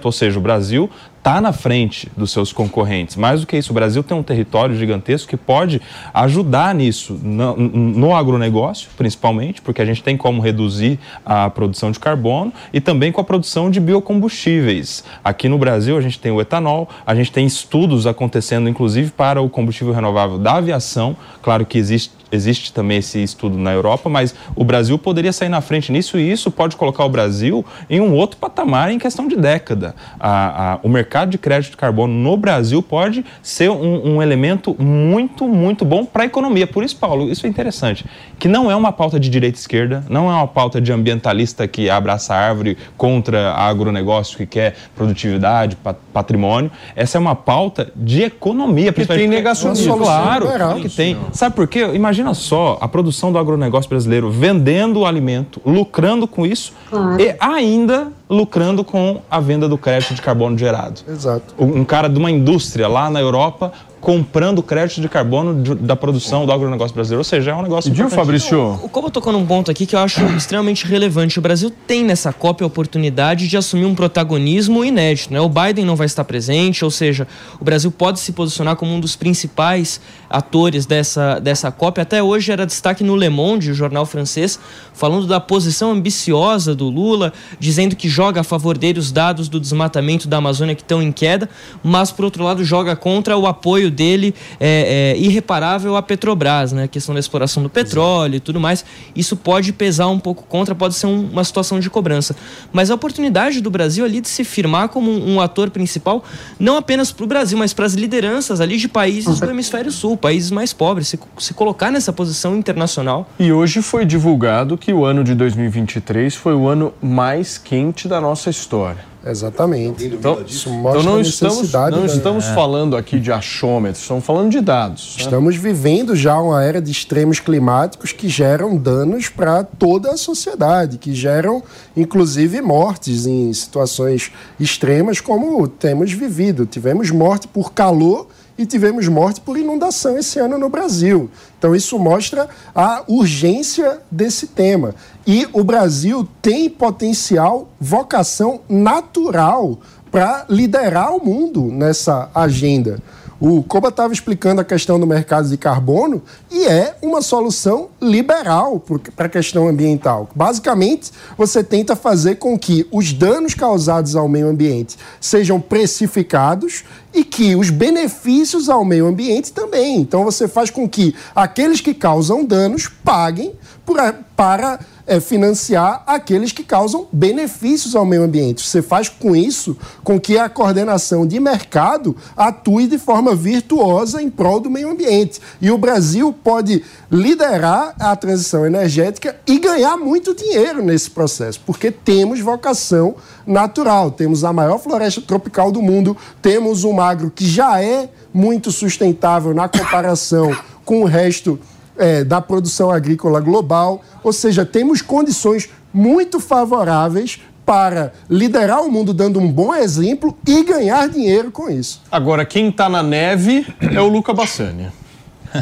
ou 0.04 0.12
seja, 0.12 0.38
o 0.38 0.42
Brasil 0.42 0.90
está 1.22 1.40
na 1.40 1.52
frente 1.52 2.10
dos 2.16 2.32
seus 2.32 2.52
concorrentes. 2.52 3.14
Mais 3.14 3.40
do 3.40 3.46
que 3.46 3.56
isso, 3.56 3.70
o 3.70 3.74
Brasil 3.74 4.02
tem 4.02 4.16
um 4.16 4.24
território 4.24 4.74
gigantesco 4.74 5.28
que 5.28 5.36
pode 5.36 5.80
ajudar 6.12 6.74
nisso, 6.74 7.18
no, 7.22 7.56
no 7.56 8.14
agronegócio, 8.14 8.90
principalmente, 8.96 9.62
porque 9.62 9.80
a 9.80 9.84
gente 9.84 10.02
tem 10.02 10.16
como 10.16 10.42
reduzir 10.42 10.98
a 11.24 11.48
produção 11.48 11.92
de 11.92 12.00
carbono 12.00 12.52
e 12.72 12.80
também 12.80 13.12
com 13.12 13.20
a 13.20 13.24
produção 13.24 13.70
de 13.70 13.78
biocombustíveis. 13.78 15.04
Aqui 15.22 15.48
no 15.48 15.58
Brasil, 15.58 15.96
a 15.96 16.00
gente 16.00 16.18
tem 16.18 16.32
o 16.32 16.40
etanol, 16.40 16.88
a 17.06 17.14
gente 17.14 17.30
tem 17.30 17.46
estudos 17.46 18.04
acontecendo, 18.04 18.68
inclusive, 18.68 19.12
para 19.12 19.40
o 19.40 19.48
combustível 19.48 19.94
renovável 19.94 20.38
da 20.38 20.54
aviação. 20.54 21.16
Claro 21.40 21.64
que 21.64 21.78
existe 21.78 22.21
existe 22.32 22.72
também 22.72 22.98
esse 22.98 23.22
estudo 23.22 23.58
na 23.58 23.72
Europa, 23.72 24.08
mas 24.08 24.34
o 24.56 24.64
Brasil 24.64 24.98
poderia 24.98 25.32
sair 25.32 25.50
na 25.50 25.60
frente 25.60 25.92
nisso 25.92 26.18
e 26.18 26.32
isso 26.32 26.50
pode 26.50 26.76
colocar 26.76 27.04
o 27.04 27.08
Brasil 27.08 27.64
em 27.88 28.00
um 28.00 28.14
outro 28.14 28.38
patamar 28.38 28.90
em 28.90 28.98
questão 28.98 29.28
de 29.28 29.36
década. 29.36 29.94
A, 30.18 30.72
a, 30.72 30.78
o 30.82 30.88
mercado 30.88 31.30
de 31.30 31.38
crédito 31.38 31.72
de 31.72 31.76
carbono 31.76 32.14
no 32.14 32.36
Brasil 32.36 32.82
pode 32.82 33.24
ser 33.42 33.70
um, 33.70 34.14
um 34.14 34.22
elemento 34.22 34.74
muito, 34.82 35.46
muito 35.46 35.84
bom 35.84 36.04
para 36.04 36.22
a 36.22 36.26
economia. 36.26 36.66
Por 36.66 36.82
isso, 36.82 36.96
Paulo, 36.96 37.30
isso 37.30 37.46
é 37.46 37.48
interessante, 37.48 38.04
que 38.38 38.48
não 38.48 38.70
é 38.70 38.74
uma 38.74 38.92
pauta 38.92 39.20
de 39.20 39.28
direita 39.28 39.58
e 39.58 39.60
esquerda, 39.60 40.04
não 40.08 40.30
é 40.30 40.34
uma 40.34 40.48
pauta 40.48 40.80
de 40.80 40.92
ambientalista 40.92 41.68
que 41.68 41.90
abraça 41.90 42.34
a 42.34 42.38
árvore 42.38 42.78
contra 42.96 43.52
agronegócio 43.52 44.38
que 44.38 44.46
quer 44.46 44.74
produtividade, 44.96 45.76
patrimônio. 46.12 46.70
Essa 46.96 47.18
é 47.18 47.20
uma 47.20 47.34
pauta 47.34 47.92
de 47.94 48.22
economia, 48.22 48.92
que 48.92 49.06
tem 49.06 49.28
negacionismo. 49.28 49.98
Claro, 49.98 50.46
que 50.80 50.88
tem. 50.88 51.16
Sabe 51.32 51.54
por 51.54 51.66
quê? 51.66 51.90
Imagina 51.92 52.21
Imagina 52.22 52.34
só 52.34 52.78
a 52.80 52.86
produção 52.86 53.32
do 53.32 53.38
agronegócio 53.38 53.88
brasileiro 53.88 54.30
vendendo 54.30 55.00
o 55.00 55.06
alimento, 55.06 55.60
lucrando 55.66 56.26
com 56.28 56.46
isso 56.46 56.72
claro. 56.88 57.20
e 57.20 57.34
ainda 57.40 58.12
lucrando 58.32 58.82
com 58.82 59.20
a 59.30 59.38
venda 59.38 59.68
do 59.68 59.76
crédito 59.76 60.14
de 60.14 60.22
carbono 60.22 60.56
gerado. 60.56 61.02
Exato. 61.06 61.54
Um 61.58 61.84
cara 61.84 62.08
de 62.08 62.18
uma 62.18 62.30
indústria 62.30 62.88
lá 62.88 63.10
na 63.10 63.20
Europa 63.20 63.72
comprando 64.02 64.60
crédito 64.64 65.00
de 65.00 65.08
carbono 65.08 65.62
de, 65.62 65.76
da 65.76 65.94
produção 65.94 66.44
do 66.44 66.50
agronegócio 66.50 66.92
brasileiro. 66.92 67.20
Ou 67.20 67.24
seja, 67.24 67.52
é 67.52 67.54
um 67.54 67.62
negócio. 67.62 67.90
Viu, 67.94 68.10
Fabrício? 68.10 68.80
O 68.82 68.88
Como 68.88 69.08
tocou 69.08 69.32
num 69.32 69.46
ponto 69.46 69.70
aqui 69.70 69.86
que 69.86 69.94
eu 69.94 70.00
acho 70.00 70.20
extremamente 70.36 70.84
relevante. 70.86 71.38
O 71.38 71.42
Brasil 71.42 71.72
tem 71.86 72.04
nessa 72.04 72.32
COP 72.32 72.64
a 72.64 72.66
oportunidade 72.66 73.46
de 73.46 73.56
assumir 73.56 73.84
um 73.84 73.94
protagonismo 73.94 74.84
inédito. 74.84 75.32
Né? 75.32 75.40
O 75.40 75.48
Biden 75.48 75.84
não 75.84 75.94
vai 75.94 76.06
estar 76.06 76.24
presente, 76.24 76.84
ou 76.84 76.90
seja, 76.90 77.28
o 77.60 77.64
Brasil 77.64 77.92
pode 77.92 78.18
se 78.18 78.32
posicionar 78.32 78.74
como 78.74 78.92
um 78.92 78.98
dos 78.98 79.14
principais 79.14 80.00
atores 80.28 80.84
dessa, 80.84 81.38
dessa 81.38 81.70
COP. 81.70 82.00
Até 82.00 82.20
hoje 82.20 82.50
era 82.50 82.66
destaque 82.66 83.04
no 83.04 83.14
Le 83.14 83.28
Monde, 83.28 83.70
o 83.70 83.74
jornal 83.74 84.04
francês, 84.04 84.58
falando 84.92 85.28
da 85.28 85.38
posição 85.38 85.92
ambiciosa 85.92 86.74
do 86.74 86.88
Lula, 86.88 87.32
dizendo 87.60 87.94
que 87.94 88.08
joga 88.22 88.42
a 88.42 88.44
favor 88.44 88.78
dele 88.78 89.00
os 89.00 89.10
dados 89.10 89.48
do 89.48 89.58
desmatamento 89.58 90.28
da 90.28 90.36
Amazônia 90.36 90.76
que 90.76 90.82
estão 90.82 91.02
em 91.02 91.10
queda, 91.10 91.48
mas 91.82 92.12
por 92.12 92.24
outro 92.24 92.44
lado 92.44 92.64
joga 92.64 92.94
contra 92.94 93.36
o 93.36 93.48
apoio 93.48 93.90
dele 93.90 94.32
é, 94.60 95.14
é, 95.16 95.18
irreparável 95.18 95.96
à 95.96 96.02
Petrobras, 96.02 96.70
né? 96.70 96.84
A 96.84 96.88
questão 96.88 97.14
da 97.14 97.18
exploração 97.18 97.64
do 97.64 97.68
petróleo 97.68 98.36
e 98.36 98.40
tudo 98.40 98.60
mais. 98.60 98.84
Isso 99.16 99.36
pode 99.36 99.72
pesar 99.72 100.06
um 100.06 100.20
pouco 100.20 100.44
contra, 100.44 100.72
pode 100.72 100.94
ser 100.94 101.06
um, 101.08 101.30
uma 101.32 101.42
situação 101.42 101.80
de 101.80 101.90
cobrança. 101.90 102.36
Mas 102.72 102.92
a 102.92 102.94
oportunidade 102.94 103.60
do 103.60 103.72
Brasil 103.72 104.04
ali 104.04 104.20
de 104.20 104.28
se 104.28 104.44
firmar 104.44 104.88
como 104.88 105.10
um, 105.10 105.34
um 105.34 105.40
ator 105.40 105.68
principal, 105.70 106.22
não 106.60 106.76
apenas 106.76 107.10
para 107.10 107.24
o 107.24 107.26
Brasil, 107.26 107.58
mas 107.58 107.72
para 107.72 107.86
as 107.86 107.94
lideranças 107.94 108.60
ali 108.60 108.76
de 108.76 108.86
países 108.86 109.40
do 109.40 109.50
hemisfério 109.50 109.90
sul, 109.90 110.16
países 110.16 110.52
mais 110.52 110.72
pobres, 110.72 111.08
se, 111.08 111.18
se 111.38 111.52
colocar 111.54 111.90
nessa 111.90 112.12
posição 112.12 112.56
internacional. 112.56 113.28
E 113.36 113.52
hoje 113.52 113.82
foi 113.82 114.04
divulgado 114.04 114.78
que 114.78 114.92
o 114.92 115.04
ano 115.04 115.24
de 115.24 115.34
2023 115.34 116.36
foi 116.36 116.54
o 116.54 116.68
ano 116.68 116.94
mais 117.02 117.58
quente 117.58 118.06
da 118.11 118.11
nossa 118.20 118.50
história. 118.50 119.12
Exatamente. 119.24 120.04
Então, 120.06 120.42
Isso 120.44 120.68
mostra 120.68 121.00
então 121.00 121.12
não 121.12 121.18
a 121.18 121.22
estamos, 121.22 121.72
não 121.72 121.90
da- 121.90 122.06
estamos 122.06 122.44
falando 122.46 122.96
aqui 122.96 123.20
de 123.20 123.30
achômetros, 123.30 124.02
estamos 124.02 124.24
falando 124.24 124.50
de 124.50 124.60
dados. 124.60 125.14
né? 125.16 125.22
Estamos 125.24 125.54
vivendo 125.54 126.16
já 126.16 126.36
uma 126.40 126.62
era 126.64 126.80
de 126.82 126.90
extremos 126.90 127.38
climáticos 127.38 128.10
que 128.12 128.28
geram 128.28 128.76
danos 128.76 129.28
para 129.28 129.62
toda 129.62 130.10
a 130.10 130.16
sociedade, 130.16 130.98
que 130.98 131.14
geram 131.14 131.62
inclusive 131.96 132.60
mortes 132.60 133.24
em 133.26 133.52
situações 133.52 134.32
extremas 134.58 135.20
como 135.20 135.68
temos 135.68 136.12
vivido. 136.12 136.66
Tivemos 136.66 137.10
morte 137.10 137.46
por 137.46 137.72
calor 137.72 138.26
e 138.56 138.66
tivemos 138.66 139.08
morte 139.08 139.40
por 139.40 139.56
inundação 139.56 140.18
esse 140.18 140.38
ano 140.38 140.58
no 140.58 140.68
Brasil. 140.68 141.30
Então 141.58 141.74
isso 141.74 141.98
mostra 141.98 142.48
a 142.74 143.04
urgência 143.08 144.00
desse 144.10 144.48
tema. 144.48 144.94
E 145.26 145.48
o 145.52 145.64
Brasil 145.64 146.28
tem 146.40 146.68
potencial, 146.68 147.68
vocação 147.80 148.60
natural 148.68 149.78
para 150.10 150.44
liderar 150.48 151.14
o 151.14 151.24
mundo 151.24 151.64
nessa 151.64 152.30
agenda. 152.34 153.00
O 153.44 153.60
Koba 153.60 153.88
estava 153.88 154.12
explicando 154.12 154.60
a 154.60 154.64
questão 154.64 155.00
do 155.00 155.04
mercado 155.04 155.48
de 155.48 155.56
carbono 155.56 156.22
e 156.48 156.64
é 156.64 156.94
uma 157.02 157.20
solução 157.20 157.88
liberal 158.00 158.80
para 159.16 159.26
a 159.26 159.28
questão 159.28 159.66
ambiental. 159.66 160.28
Basicamente, 160.32 161.10
você 161.36 161.64
tenta 161.64 161.96
fazer 161.96 162.36
com 162.36 162.56
que 162.56 162.86
os 162.92 163.12
danos 163.12 163.52
causados 163.52 164.14
ao 164.14 164.28
meio 164.28 164.46
ambiente 164.46 164.96
sejam 165.20 165.60
precificados 165.60 166.84
e 167.12 167.24
que 167.24 167.56
os 167.56 167.68
benefícios 167.68 168.68
ao 168.68 168.84
meio 168.84 169.08
ambiente 169.08 169.52
também. 169.52 169.96
Então, 169.98 170.22
você 170.22 170.46
faz 170.46 170.70
com 170.70 170.88
que 170.88 171.12
aqueles 171.34 171.80
que 171.80 171.94
causam 171.94 172.44
danos 172.44 172.86
paguem 172.86 173.54
por 173.84 173.96
para 174.36 174.78
é, 175.06 175.20
financiar 175.20 176.02
aqueles 176.06 176.52
que 176.52 176.62
causam 176.62 177.06
benefícios 177.12 177.94
ao 177.94 178.04
meio 178.04 178.22
ambiente. 178.22 178.66
Você 178.66 178.82
faz 178.82 179.08
com 179.08 179.34
isso 179.34 179.76
com 180.04 180.20
que 180.20 180.38
a 180.38 180.48
coordenação 180.48 181.26
de 181.26 181.38
mercado 181.40 182.16
atue 182.36 182.86
de 182.86 182.98
forma 182.98 183.34
virtuosa 183.34 184.22
em 184.22 184.30
prol 184.30 184.60
do 184.60 184.70
meio 184.70 184.90
ambiente. 184.90 185.40
E 185.60 185.70
o 185.70 185.78
Brasil 185.78 186.32
pode 186.32 186.84
liderar 187.10 187.94
a 187.98 188.14
transição 188.16 188.64
energética 188.64 189.36
e 189.46 189.58
ganhar 189.58 189.96
muito 189.96 190.34
dinheiro 190.34 190.82
nesse 190.82 191.10
processo, 191.10 191.60
porque 191.66 191.90
temos 191.90 192.40
vocação 192.40 193.14
natural. 193.46 194.10
Temos 194.10 194.44
a 194.44 194.52
maior 194.52 194.78
floresta 194.78 195.20
tropical 195.20 195.70
do 195.72 195.82
mundo, 195.82 196.16
temos 196.40 196.84
um 196.84 197.00
agro 197.00 197.30
que 197.34 197.46
já 197.46 197.82
é 197.82 198.08
muito 198.32 198.70
sustentável 198.70 199.52
na 199.54 199.68
comparação 199.68 200.56
com 200.84 201.02
o 201.02 201.04
resto 201.04 201.58
é, 201.96 202.24
da 202.24 202.40
produção 202.40 202.90
agrícola 202.90 203.40
global. 203.40 204.02
Ou 204.22 204.32
seja, 204.32 204.64
temos 204.64 205.02
condições 205.02 205.68
muito 205.92 206.40
favoráveis 206.40 207.40
para 207.64 208.12
liderar 208.28 208.82
o 208.82 208.90
mundo 208.90 209.14
dando 209.14 209.38
um 209.38 209.50
bom 209.50 209.74
exemplo 209.74 210.36
e 210.46 210.64
ganhar 210.64 211.08
dinheiro 211.08 211.50
com 211.50 211.70
isso. 211.70 212.02
Agora, 212.10 212.44
quem 212.44 212.68
está 212.68 212.88
na 212.88 213.02
neve 213.02 213.66
é 213.80 214.00
o 214.00 214.08
Luca 214.08 214.32
Bassani. 214.32 214.88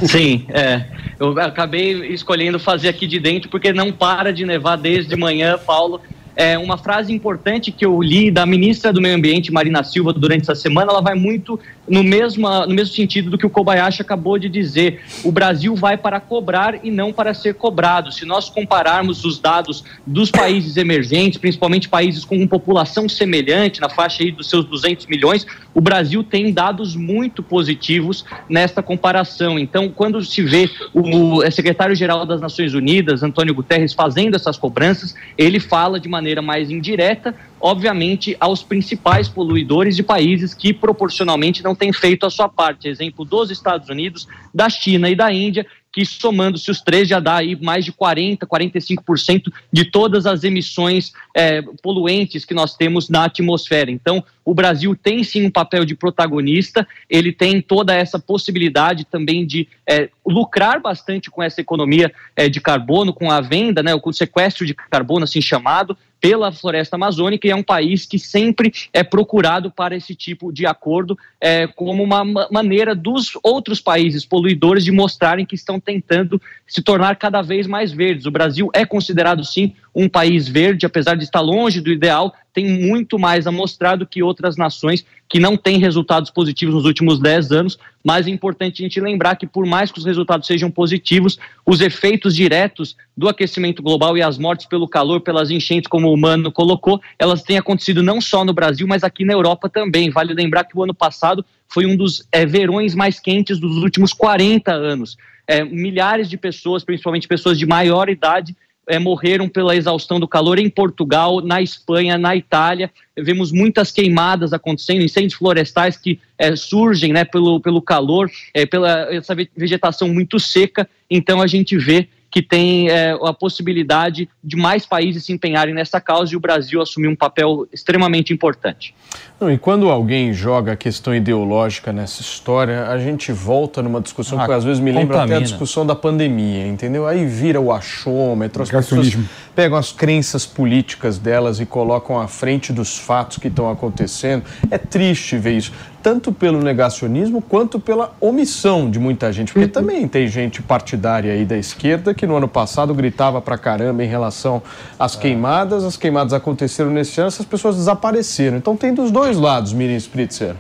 Sim, 0.07 0.47
é. 0.49 0.85
Eu 1.19 1.39
acabei 1.41 2.07
escolhendo 2.13 2.59
fazer 2.59 2.89
aqui 2.89 3.07
de 3.07 3.19
dentro 3.19 3.51
porque 3.51 3.73
não 3.73 3.93
para 3.93 4.33
de 4.33 4.47
nevar 4.47 4.77
desde 4.77 5.15
manhã, 5.17 5.59
Paulo. 5.59 6.01
É 6.37 6.57
uma 6.57 6.79
frase 6.79 7.13
importante 7.13 7.73
que 7.73 7.85
eu 7.85 8.01
li 8.01 8.31
da 8.31 8.47
ministra 8.47 8.93
do 8.93 9.01
Meio 9.01 9.17
Ambiente, 9.17 9.53
Marina 9.53 9.83
Silva, 9.83 10.13
durante 10.13 10.43
essa 10.43 10.55
semana, 10.55 10.91
ela 10.91 11.03
vai 11.03 11.15
muito 11.15 11.59
no 11.89 12.05
mesmo, 12.05 12.49
no 12.67 12.75
mesmo 12.75 12.95
sentido 12.95 13.31
do 13.31 13.37
que 13.37 13.45
o 13.45 13.51
Kobayashi 13.51 14.01
acabou 14.01 14.39
de 14.39 14.49
dizer. 14.49 15.03
O 15.25 15.33
Brasil 15.33 15.75
vai 15.75 15.97
para 15.97 16.21
cobrar 16.21 16.85
e 16.85 16.91
não 16.91 17.13
para 17.13 17.35
ser 17.35 17.55
cobrado. 17.55 18.13
Se 18.13 18.25
nós 18.25 18.49
compararmos 18.49 19.25
os 19.25 19.41
dados 19.41 19.85
dos 20.07 20.31
países 20.31 20.77
emergentes, 20.77 21.39
principalmente 21.39 21.89
países 21.89 22.25
com 22.25 22.47
população 22.47 23.09
semelhante, 23.09 23.81
na 23.81 23.89
faixa 23.89 24.23
aí 24.23 24.31
dos 24.31 24.49
seus 24.49 24.65
200 24.65 25.07
milhões, 25.07 25.47
o 25.75 25.81
Brasil 25.81 26.23
tem 26.23 26.53
dados 26.53 26.95
muito 26.95 27.43
positivos 27.43 28.25
nesta 28.49 28.83
comparação. 28.83 29.59
Então, 29.59 29.89
quando 29.89 30.25
se 30.25 30.43
vê 30.43 30.71
o 30.95 31.43
secretário-geral 31.51 32.25
das 32.25 32.41
Nações 32.41 32.73
Unidas, 32.73 33.23
Antônio 33.23 33.55
Guterres, 33.55 33.93
fazendo 33.93 34.37
essas 34.37 34.57
cobranças, 34.57 35.15
ele 35.37 35.59
fala 35.59 35.99
de 35.99 36.09
maneira 36.09 36.20
mais 36.43 36.71
indireta, 36.71 37.35
obviamente, 37.61 38.37
aos 38.41 38.63
principais 38.63 39.29
poluidores 39.29 39.97
de 39.97 40.03
países 40.03 40.55
que 40.55 40.73
proporcionalmente 40.73 41.63
não 41.63 41.75
têm 41.75 41.93
feito 41.93 42.27
a 42.27 42.31
sua 42.31 42.49
parte. 42.49 42.89
Exemplo 42.89 43.25
dos 43.25 43.51
Estados 43.51 43.89
Unidos, 43.89 44.27
da 44.53 44.69
China 44.69 45.09
e 45.09 45.15
da 45.15 45.33
Índia, 45.33 45.67
que 45.93 46.05
somando-se 46.05 46.71
os 46.71 46.81
três 46.81 47.09
já 47.09 47.19
dá 47.19 47.37
aí 47.37 47.57
mais 47.61 47.85
de 47.85 47.93
40, 47.93 48.47
45% 48.47 49.53
de 49.73 49.85
todas 49.85 50.25
as 50.25 50.45
emissões 50.45 51.13
eh, 51.37 51.63
poluentes 51.83 52.45
que 52.45 52.55
nós 52.55 52.77
temos 52.77 53.09
na 53.09 53.25
atmosfera. 53.25 53.91
Então, 53.91 54.23
o 54.45 54.55
Brasil 54.55 54.97
tem 54.97 55.25
sim 55.25 55.47
um 55.47 55.51
papel 55.51 55.85
de 55.85 55.97
protagonista, 55.97 56.87
ele 57.09 57.33
tem 57.33 57.61
toda 57.61 57.95
essa 57.95 58.19
possibilidade 58.19 59.05
também 59.05 59.45
de 59.45 59.67
eh, 59.89 60.09
lucrar 60.25 60.81
bastante 60.81 61.31
com 61.31 61.43
essa 61.43 61.61
economia 61.61 62.13
eh, 62.37 62.49
de 62.49 62.61
carbono, 62.61 63.13
com 63.13 63.31
a 63.31 63.41
venda, 63.41 63.83
né, 63.83 63.99
com 63.99 64.11
o 64.11 64.15
sequestro 64.15 64.65
de 64.65 64.75
carbono 64.75 65.25
assim 65.25 65.43
chamado, 65.43 65.97
pela 66.21 66.53
floresta 66.53 66.97
amazônica 66.97 67.47
e 67.47 67.51
é 67.51 67.57
um 67.57 67.63
país 67.63 68.05
que 68.05 68.19
sempre 68.19 68.73
é 68.93 69.03
procurado 69.03 69.71
para 69.71 69.97
esse 69.97 70.15
tipo 70.15 70.53
de 70.53 70.67
acordo 70.67 71.19
é, 71.41 71.67
como 71.67 72.03
uma 72.03 72.25
ma- 72.25 72.49
maneira 72.51 72.95
dos 72.95 73.33
outros 73.43 73.81
países 73.81 74.25
poluidores 74.25 74.85
de 74.85 74.93
mostrarem 74.93 75.47
que 75.47 75.55
estão 75.55 75.81
tentando 75.81 76.41
se 76.67 76.83
tornar 76.83 77.17
cada 77.17 77.41
vez 77.41 77.67
mais 77.67 77.91
verdes. 77.91 78.27
O 78.27 78.31
Brasil 78.31 78.69
é 78.75 78.85
considerado 78.85 79.45
sim 79.45 79.75
um 79.95 80.09
país 80.09 80.49
verde, 80.49 80.87
apesar 80.87 81.17
de 81.17 81.25
estar 81.25 81.41
longe 81.41 81.81
do 81.81 81.91
ideal, 81.91 82.33
tem 82.53 82.69
muito 82.69 83.19
mais 83.19 83.47
a 83.47 83.53
mostrar 83.53 83.97
do 83.97 84.07
que 84.07 84.23
outras 84.23 84.57
nações 84.57 85.05
que 85.29 85.39
não 85.39 85.57
têm 85.57 85.79
resultados 85.79 86.31
positivos 86.31 86.75
nos 86.75 86.85
últimos 86.85 87.21
10 87.21 87.53
anos, 87.53 87.79
mas 88.05 88.27
é 88.27 88.31
importante 88.31 88.83
a 88.83 88.85
gente 88.85 89.01
lembrar 89.01 89.37
que 89.37 89.47
por 89.47 89.65
mais 89.65 89.93
que 89.93 89.99
os 89.99 90.05
resultados 90.05 90.47
sejam 90.47 90.71
positivos, 90.71 91.39
os 91.65 91.81
efeitos 91.81 92.35
diretos 92.35 92.97
do 93.17 93.29
aquecimento 93.29 93.83
global 93.83 94.17
e 94.17 94.23
as 94.23 94.39
mortes 94.39 94.67
pelo 94.67 94.89
calor, 94.89 95.21
pelas 95.21 95.51
enchentes, 95.51 95.89
como 95.89 96.13
o 96.13 96.17
Mano 96.17 96.51
colocou, 96.51 97.01
elas 97.19 97.43
têm 97.43 97.59
acontecido 97.59 98.03
não 98.03 98.21
só 98.21 98.45
no 98.45 98.53
Brasil, 98.53 98.87
mas 98.89 99.05
aqui 99.05 99.25
na 99.25 99.33
Europa 99.33 99.69
também. 99.69 100.11
Vale 100.11 100.35
lembrar 100.35 100.65
que 100.65 100.77
o 100.77 100.83
ano 100.83 100.95
passado 100.95 101.45
foi 101.69 101.87
um 101.87 101.97
dos 101.97 102.27
eh, 102.33 102.45
verões 102.45 102.95
mais 102.95 103.21
quentes 103.21 103.61
dos 103.61 103.77
últimos 103.77 104.13
40 104.13 104.73
anos. 104.73 105.17
Eh, 105.47 105.65
milhares 105.65 106.29
de 106.29 106.37
pessoas, 106.37 106.83
principalmente 106.83 107.29
pessoas 107.29 107.59
de 107.59 107.67
maior 107.67 108.09
idade, 108.09 108.57
eh, 108.91 108.99
morreram 108.99 109.49
pela 109.49 109.77
exaustão 109.77 110.19
do 110.19 110.27
calor 110.27 110.59
em 110.59 110.69
Portugal, 110.69 111.41
na 111.41 111.63
Espanha, 111.63 112.19
na 112.19 112.35
Itália. 112.35 112.91
Vemos 113.17 113.53
muitas 113.53 113.93
queimadas 113.93 114.53
acontecendo, 114.53 115.03
incêndios 115.03 115.35
florestais 115.35 115.97
que 115.97 116.19
eh, 116.37 116.57
surgem 116.57 117.13
né, 117.13 117.25
pelo, 117.25 117.61
pelo 117.61 117.81
calor, 117.81 118.29
eh, 118.53 118.67
pela 118.67 119.15
essa 119.15 119.35
ve- 119.35 119.49
vegetação 119.57 120.09
muito 120.09 120.41
seca. 120.41 120.89
Então 121.09 121.41
a 121.41 121.47
gente 121.47 121.79
vê 121.79 122.09
que 122.31 122.41
tem 122.41 122.89
eh, 122.89 123.19
a 123.23 123.33
possibilidade 123.33 124.29
de 124.43 124.57
mais 124.57 124.87
países 124.87 125.25
se 125.25 125.33
empenharem 125.33 125.75
nessa 125.75 126.01
causa 126.01 126.33
e 126.33 126.37
o 126.37 126.41
Brasil 126.41 126.81
assumir 126.81 127.09
um 127.09 127.17
papel 127.17 127.67
extremamente 127.73 128.33
importante. 128.33 128.95
Não, 129.41 129.51
e 129.51 129.59
quando 129.59 129.89
alguém 129.89 130.33
joga 130.33 130.73
a 130.73 130.77
questão 130.77 131.15
ideológica 131.15 131.93
nessa 131.93 132.21
história, 132.21 132.87
a 132.87 132.99
gente 132.99 133.33
volta 133.33 133.83
numa 133.83 134.01
discussão 134.01 134.39
Ah, 134.39 134.47
que 134.47 134.53
às 134.53 134.65
vezes 134.65 134.81
me 134.81 134.93
lembra 134.93 135.17
até 135.17 135.23
a 135.23 135.27
contamina. 135.27 135.47
discussão 135.47 135.87
da 135.87 135.95
pandemia, 135.97 136.67
entendeu? 136.67 137.07
Aí 137.07 137.25
vira 137.27 137.61
o 137.61 137.73
achômetro, 137.73 138.63
as 138.63 138.71
pessoas 138.71 139.17
pegam 139.55 139.79
as 139.79 139.93
crenças 139.93 140.47
políticas 140.47 141.19
delas 141.19 141.59
e 141.59 141.67
colocam 141.67 142.21
à 142.21 142.29
frente 142.29 142.73
dos 142.73 142.99
fatos 142.99 143.39
que 143.39 143.49
estão 143.49 143.71
acontecendo. 143.71 144.45
É 144.71 144.79
triste 144.79 145.37
ver 145.39 145.57
isso, 145.57 145.73
tanto 146.03 146.33
pelo 146.33 146.61
negacionismo 146.63 147.43
quanto 147.43 147.79
pela 147.79 148.15
omissão 148.21 148.91
de 148.91 148.99
muita 148.99 149.33
gente, 149.33 149.53
porque 149.53 149.69
também 149.69 150.07
tem 150.09 150.27
gente 150.29 150.63
partidária 150.63 151.33
aí 151.33 151.45
da 151.45 151.57
esquerda 151.57 152.15
que 152.15 152.27
no 152.27 152.37
ano 152.37 152.49
passado 152.49 152.95
gritava 152.95 153.41
pra 153.41 153.59
caramba 153.59 154.05
em 154.05 154.09
relação 154.09 154.63
às 154.99 155.15
queimadas, 155.15 155.85
as 155.85 155.97
queimadas 155.97 156.33
aconteceram 156.33 156.91
nesse 156.91 157.21
ano, 157.21 157.29
essas 157.29 157.47
pessoas 157.47 157.77
desapareceram. 157.77 158.57
Então 158.57 158.77
tem 158.77 158.95
dos 158.95 159.11
dois 159.11 159.37
lados, 159.37 159.73
Miriam 159.73 159.97
Spritzer. 159.97 160.55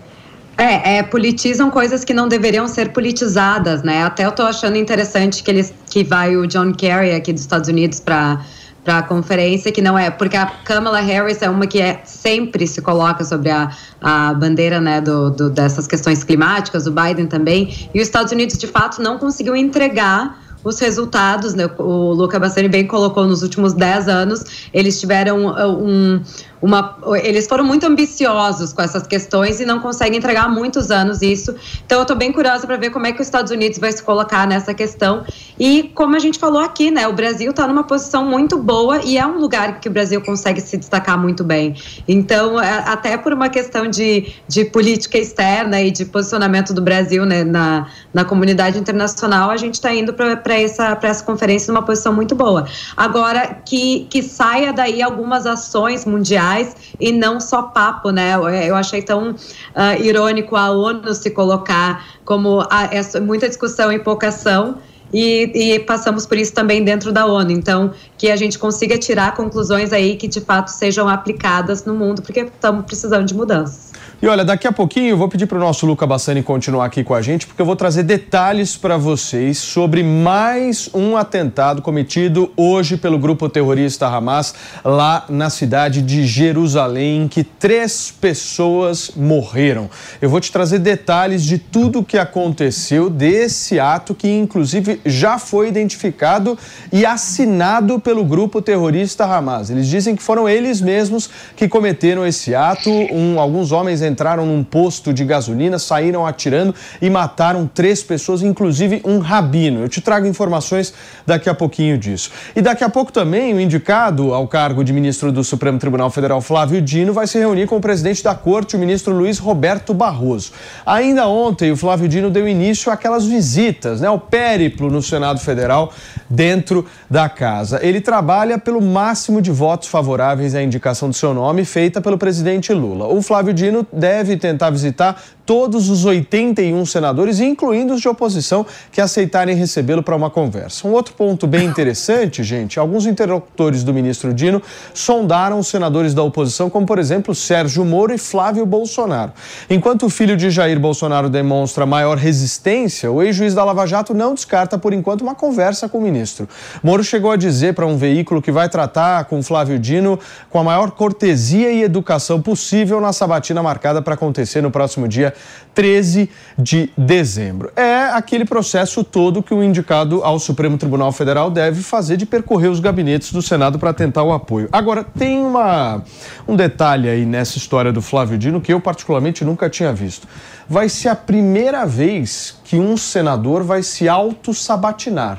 É, 0.57 0.98
é, 0.98 1.03
politizam 1.03 1.70
coisas 1.70 2.05
que 2.05 2.12
não 2.12 2.29
deveriam 2.29 2.68
ser 2.68 2.92
politizadas, 2.92 3.83
né? 3.83 4.03
Até 4.03 4.26
eu 4.26 4.33
tô 4.33 4.42
achando 4.42 4.76
interessante 4.76 5.42
que 5.42 5.50
eles 5.50 5.72
que 5.88 6.05
vai 6.05 6.37
o 6.37 6.46
John 6.46 6.72
Kerry 6.72 7.12
aqui 7.12 7.33
dos 7.33 7.40
Estados 7.40 7.68
Unidos 7.70 7.98
para 7.98 8.44
para 8.85 8.99
a 8.99 9.03
conferência, 9.03 9.71
que 9.71 9.83
não 9.83 9.99
é 9.99 10.11
porque 10.11 10.37
a 10.37 10.47
Kamala 10.47 11.01
Harris 11.01 11.43
é 11.43 11.51
uma 11.51 11.66
que 11.66 11.81
é, 11.81 12.01
sempre 12.05 12.66
se 12.66 12.81
coloca 12.81 13.25
sobre 13.25 13.51
a, 13.51 13.71
a 14.01 14.35
bandeira 14.35 14.81
né, 14.81 15.01
do, 15.01 15.31
do, 15.31 15.51
dessas 15.51 15.87
questões 15.87 16.25
climáticas, 16.25 16.87
o 16.87 16.90
Biden 16.90 17.27
também, 17.27 17.88
e 17.95 18.01
os 18.01 18.07
Estados 18.07 18.33
Unidos 18.33 18.57
de 18.57 18.66
fato 18.66 19.03
não 19.03 19.19
conseguiu 19.19 19.55
entregar 19.55 20.38
os 20.62 20.79
resultados, 20.79 21.55
né? 21.55 21.69
O 21.79 22.12
Luca 22.12 22.38
Bassani 22.38 22.69
bem 22.69 22.87
colocou 22.87 23.27
nos 23.27 23.43
últimos 23.43 23.73
10 23.73 24.09
anos, 24.09 24.69
eles 24.75 25.01
tiveram 25.01 25.47
uh, 25.47 25.69
um, 25.69 26.23
uma, 26.62 26.99
eles 27.23 27.46
foram 27.46 27.64
muito 27.64 27.87
ambiciosos 27.87 28.73
com 28.73 28.83
essas 28.83 29.07
questões 29.07 29.61
e 29.61 29.64
não 29.64 29.81
conseguem 29.81 30.18
entregar 30.18 30.44
há 30.44 30.49
muitos 30.49 30.90
anos 30.90 31.23
isso. 31.23 31.55
Então, 31.87 31.99
eu 31.99 32.03
estou 32.03 32.16
bem 32.16 32.33
curiosa 32.33 32.66
para 32.66 32.77
ver 32.77 32.90
como 32.90 33.07
é 33.07 33.12
que 33.12 33.20
os 33.20 33.27
Estados 33.27 33.51
Unidos 33.51 33.79
vai 33.79 33.90
se 33.92 34.03
colocar 34.03 34.46
nessa 34.46 34.75
questão. 34.75 35.25
E 35.59 35.90
como 35.94 36.16
a 36.16 36.18
gente 36.18 36.38
falou 36.38 36.61
aqui, 36.61 36.90
né, 36.90 37.09
o 37.09 37.12
Brasil 37.12 37.51
está 37.51 37.66
numa 37.66 37.85
posição 37.85 38.27
muito 38.27 38.59
boa 38.59 39.01
e 39.03 39.16
é 39.16 39.27
um 39.27 39.38
lugar 39.38 39.81
que 39.81 39.88
o 39.88 39.92
Brasil 39.92 40.20
consegue 40.20 40.61
se 40.61 40.77
destacar 40.77 41.18
muito 41.18 41.42
bem. 41.42 41.75
Então, 42.07 42.61
é, 42.61 42.85
até 42.87 43.16
por 43.16 43.33
uma 43.33 43.49
questão 43.49 43.88
de, 43.88 44.33
de 44.46 44.64
política 44.66 45.16
externa 45.16 45.81
e 45.81 45.90
de 45.90 46.05
posicionamento 46.05 46.75
do 46.75 46.83
Brasil 46.83 47.25
né, 47.25 47.42
na, 47.42 47.87
na 48.12 48.25
comunidade 48.25 48.79
internacional, 48.79 49.51
a 49.51 49.57
gente 49.57 49.75
está 49.75 49.94
indo 49.94 50.12
para 50.12 50.59
essa, 50.59 50.99
essa 51.03 51.25
conferência 51.25 51.73
numa 51.73 51.85
posição 51.85 52.12
muito 52.12 52.35
boa. 52.35 52.66
Agora, 52.96 53.61
que, 53.64 54.07
que 54.11 54.23
saia 54.23 54.73
daí 54.73 55.01
algumas 55.01 55.46
ações 55.46 56.05
mundiais 56.05 56.50
reais 56.51 56.77
e 56.99 57.13
não 57.13 57.41
só 57.41 57.63
papo, 57.63 58.11
né? 58.11 58.35
Eu 58.67 58.75
achei 58.75 59.03
tão 59.03 59.31
uh, 59.31 60.03
irônico 60.03 60.57
a 60.57 60.71
ONU 60.71 61.15
se 61.15 61.31
colocar 61.31 62.05
como 62.25 62.67
a, 62.71 62.85
essa, 62.95 63.21
muita 63.21 63.49
discussão 63.49 63.93
e 63.93 63.99
pouca 63.99 64.29
ação. 64.29 64.79
E, 65.13 65.73
e, 65.75 65.79
passamos 65.81 66.25
por 66.25 66.39
isso 66.39 66.53
também 66.53 66.85
dentro 66.85 67.11
da 67.11 67.27
ONU. 67.27 67.51
Então, 67.51 67.93
que 68.17 68.31
a 68.31 68.37
gente 68.37 68.57
consiga 68.57 68.97
tirar 68.97 69.35
conclusões 69.35 69.93
aí 69.93 70.15
que 70.17 70.29
de 70.29 70.41
fato 70.41 70.69
sejam 70.69 71.09
aplicadas 71.09 71.85
no 71.85 71.95
mundo, 71.95 72.23
porque 72.23 72.41
estamos 72.41 72.85
precisando 72.85 73.27
de 73.27 73.35
mudanças. 73.35 73.89
E 74.22 74.28
olha, 74.28 74.44
daqui 74.44 74.66
a 74.68 74.72
pouquinho 74.72 75.09
eu 75.09 75.16
vou 75.16 75.30
pedir 75.30 75.46
para 75.46 75.56
o 75.56 75.61
nosso 75.61 75.87
Luca 75.87 76.06
Bassani 76.06 76.42
continuar 76.42 76.85
aqui 76.85 77.02
com 77.02 77.14
a 77.14 77.22
gente, 77.22 77.46
porque 77.46 77.62
eu 77.62 77.64
vou 77.64 77.74
trazer 77.74 78.02
detalhes 78.02 78.76
para 78.76 78.98
vocês 78.98 79.56
sobre 79.56 80.02
mais 80.02 80.90
um 80.92 81.16
atentado 81.16 81.80
cometido 81.80 82.52
hoje 82.54 82.98
pelo 82.98 83.18
grupo 83.18 83.48
terrorista 83.48 84.06
Hamas 84.09 84.54
lá 84.85 85.24
na 85.30 85.48
cidade 85.48 86.02
de 86.02 86.26
Jerusalém, 86.26 87.28
que 87.28 87.42
três 87.42 88.11
pessoas 88.11 89.11
morreram. 89.16 89.88
Eu 90.20 90.28
vou 90.28 90.38
te 90.38 90.52
trazer 90.52 90.80
detalhes 90.80 91.42
de 91.42 91.56
tudo 91.56 92.00
o 92.00 92.04
que 92.04 92.18
aconteceu 92.18 93.09
desse 93.09 93.80
ato, 93.80 94.14
que 94.14 94.28
inclusive 94.28 95.00
já 95.06 95.38
foi 95.38 95.68
identificado 95.68 96.59
e 96.92 97.06
assinado 97.06 97.98
pelo 97.98 98.22
grupo 98.22 98.61
terrorista 98.61 99.24
Hamas. 99.24 99.70
Eles 99.70 99.87
dizem 99.87 100.14
que 100.14 100.22
foram 100.22 100.46
eles 100.46 100.78
mesmos 100.83 101.30
que 101.56 101.66
cometeram 101.66 102.26
esse 102.26 102.54
ato. 102.54 102.90
Um, 102.90 103.40
alguns 103.40 103.72
homens 103.72 104.10
entraram 104.11 104.44
num 104.44 104.62
posto 104.62 105.12
de 105.12 105.25
gasolina, 105.25 105.79
saíram 105.79 106.27
atirando 106.27 106.75
e 107.01 107.09
mataram 107.09 107.66
três 107.66 108.03
pessoas, 108.03 108.42
inclusive 108.42 109.01
um 109.05 109.18
rabino. 109.18 109.81
Eu 109.81 109.88
te 109.88 110.01
trago 110.01 110.27
informações 110.27 110.92
daqui 111.27 111.49
a 111.49 111.55
pouquinho 111.55 111.96
disso. 111.96 112.31
E 112.55 112.61
daqui 112.61 112.85
a 112.85 112.88
pouco 112.88 113.12
também 113.12 113.55
o 113.55 113.61
indicado 113.61 114.35
ao 114.35 114.46
cargo 114.46 114.83
de 114.85 114.92
ministro 114.92 115.31
do 115.33 115.42
Supremo 115.44 115.79
Tribunal 115.79 116.11
Federal, 116.11 116.40
Flávio 116.40 116.83
Dino, 116.83 117.12
vai 117.12 117.27
se 117.27 117.38
reunir 117.38 117.66
com 117.66 117.77
o 117.77 117.81
presidente 117.81 118.23
da 118.23 118.35
corte, 118.35 118.77
o 118.77 118.79
ministro 118.79 119.14
Luiz 119.14 119.38
Roberto 119.38 119.94
Barroso. 119.94 120.53
Ainda 120.85 121.27
ontem, 121.27 121.70
o 121.70 121.77
Flávio 121.77 122.09
Dino 122.09 122.31
deu 122.31 122.49
início 122.49 122.90
àquelas 122.90 123.25
visitas, 123.25 124.01
né, 124.01 124.11
o 124.11 124.18
périplo 124.18 124.90
no 124.90 125.01
Senado 125.01 125.40
Federal 125.40 125.92
dentro 126.29 126.87
da 127.09 127.29
casa. 127.29 127.81
Ele 127.83 128.01
trabalha 128.01 128.59
pelo 128.59 128.81
máximo 128.81 129.40
de 129.40 129.51
votos 129.51 129.88
favoráveis 129.88 130.55
à 130.55 130.62
indicação 130.62 131.09
do 131.09 131.14
seu 131.14 131.33
nome 131.33 131.64
feita 131.64 132.01
pelo 132.01 132.18
presidente 132.18 132.73
Lula. 132.73 133.07
O 133.07 133.23
Flávio 133.23 133.53
Dino 133.53 133.87
deve 134.01 134.37
tentar 134.37 134.71
visitar 134.71 135.17
todos 135.51 135.91
os 135.91 136.05
81 136.05 136.87
senadores, 136.87 137.41
incluindo 137.41 137.95
os 137.95 138.01
de 138.01 138.09
oposição, 138.09 138.65
que 138.93 139.01
aceitarem 139.01 139.57
recebê-lo 139.57 140.01
para 140.01 140.15
uma 140.15 140.31
conversa. 140.31 140.87
Um 140.87 140.93
outro 140.93 141.13
ponto 141.13 141.45
bem 141.45 141.67
interessante, 141.67 142.41
gente, 142.45 142.79
alguns 142.79 143.05
interlocutores 143.05 143.83
do 143.83 143.93
ministro 143.93 144.33
Dino 144.33 144.63
sondaram 144.95 145.59
os 145.59 145.67
senadores 145.67 146.15
da 146.15 146.23
oposição, 146.23 146.71
como 146.71 146.87
por 146.87 147.01
exemplo 147.01 147.35
Sérgio 147.35 147.85
Moro 147.85 148.15
e 148.15 148.19
Flávio 148.19 148.65
Bolsonaro. 148.65 149.33
Enquanto 149.69 150.07
o 150.07 150.09
filho 150.09 150.37
de 150.37 150.53
Jair 150.53 150.79
Bolsonaro 150.79 151.29
demonstra 151.29 151.85
maior 151.85 152.17
resistência, 152.17 153.11
o 153.11 153.21
ex-juiz 153.21 153.53
da 153.53 153.65
Lava 153.65 153.85
Jato 153.89 154.15
não 154.15 154.35
descarta 154.35 154.79
por 154.79 154.93
enquanto 154.93 155.23
uma 155.23 155.35
conversa 155.35 155.89
com 155.89 155.99
o 155.99 156.01
ministro. 156.01 156.49
Moro 156.81 157.03
chegou 157.03 157.33
a 157.33 157.37
dizer 157.37 157.75
para 157.75 157.87
um 157.87 157.97
veículo 157.97 158.41
que 158.41 158.53
vai 158.53 158.69
tratar 158.69 159.25
com 159.25 159.43
Flávio 159.43 159.81
Dino 159.81 160.17
com 160.49 160.61
a 160.61 160.63
maior 160.63 160.93
cortesia 160.93 161.73
e 161.73 161.83
educação 161.83 162.41
possível 162.41 163.01
na 163.01 163.13
sabatina 163.13 163.61
marcada 163.61 164.01
para 164.01 164.15
acontecer 164.15 164.63
no 164.63 164.71
próximo 164.71 165.09
dia 165.09 165.35
13 165.74 166.29
de 166.59 166.90
dezembro. 166.96 167.72
É 167.76 168.11
aquele 168.12 168.44
processo 168.44 169.05
todo 169.05 169.42
que 169.42 169.55
o 169.55 169.62
indicado 169.62 170.22
ao 170.22 170.38
Supremo 170.38 170.76
Tribunal 170.76 171.12
Federal 171.12 171.50
deve 171.50 171.83
fazer 171.83 172.16
de 172.16 172.26
percorrer 172.26 172.68
os 172.68 172.81
gabinetes 172.81 173.33
do 173.33 173.40
Senado 173.40 173.79
para 173.79 173.92
tentar 173.92 174.22
o 174.22 174.33
apoio. 174.33 174.68
Agora, 174.72 175.05
tem 175.05 175.38
uma, 175.38 176.03
um 176.46 176.57
detalhe 176.57 177.09
aí 177.09 177.24
nessa 177.24 177.59
história 177.59 177.92
do 177.92 178.03
Flávio 178.03 178.37
Dino 178.37 178.61
que 178.61 178.72
eu 178.72 178.81
particularmente 178.81 179.44
nunca 179.44 179.70
tinha 179.70 179.92
visto. 179.92 180.26
Vai 180.68 180.88
ser 180.88 181.09
a 181.09 181.16
primeira 181.16 181.87
vez 181.87 182.59
que 182.64 182.76
um 182.76 182.96
senador 182.96 183.62
vai 183.62 183.83
se 183.83 184.09
auto-sabatinar. 184.09 185.38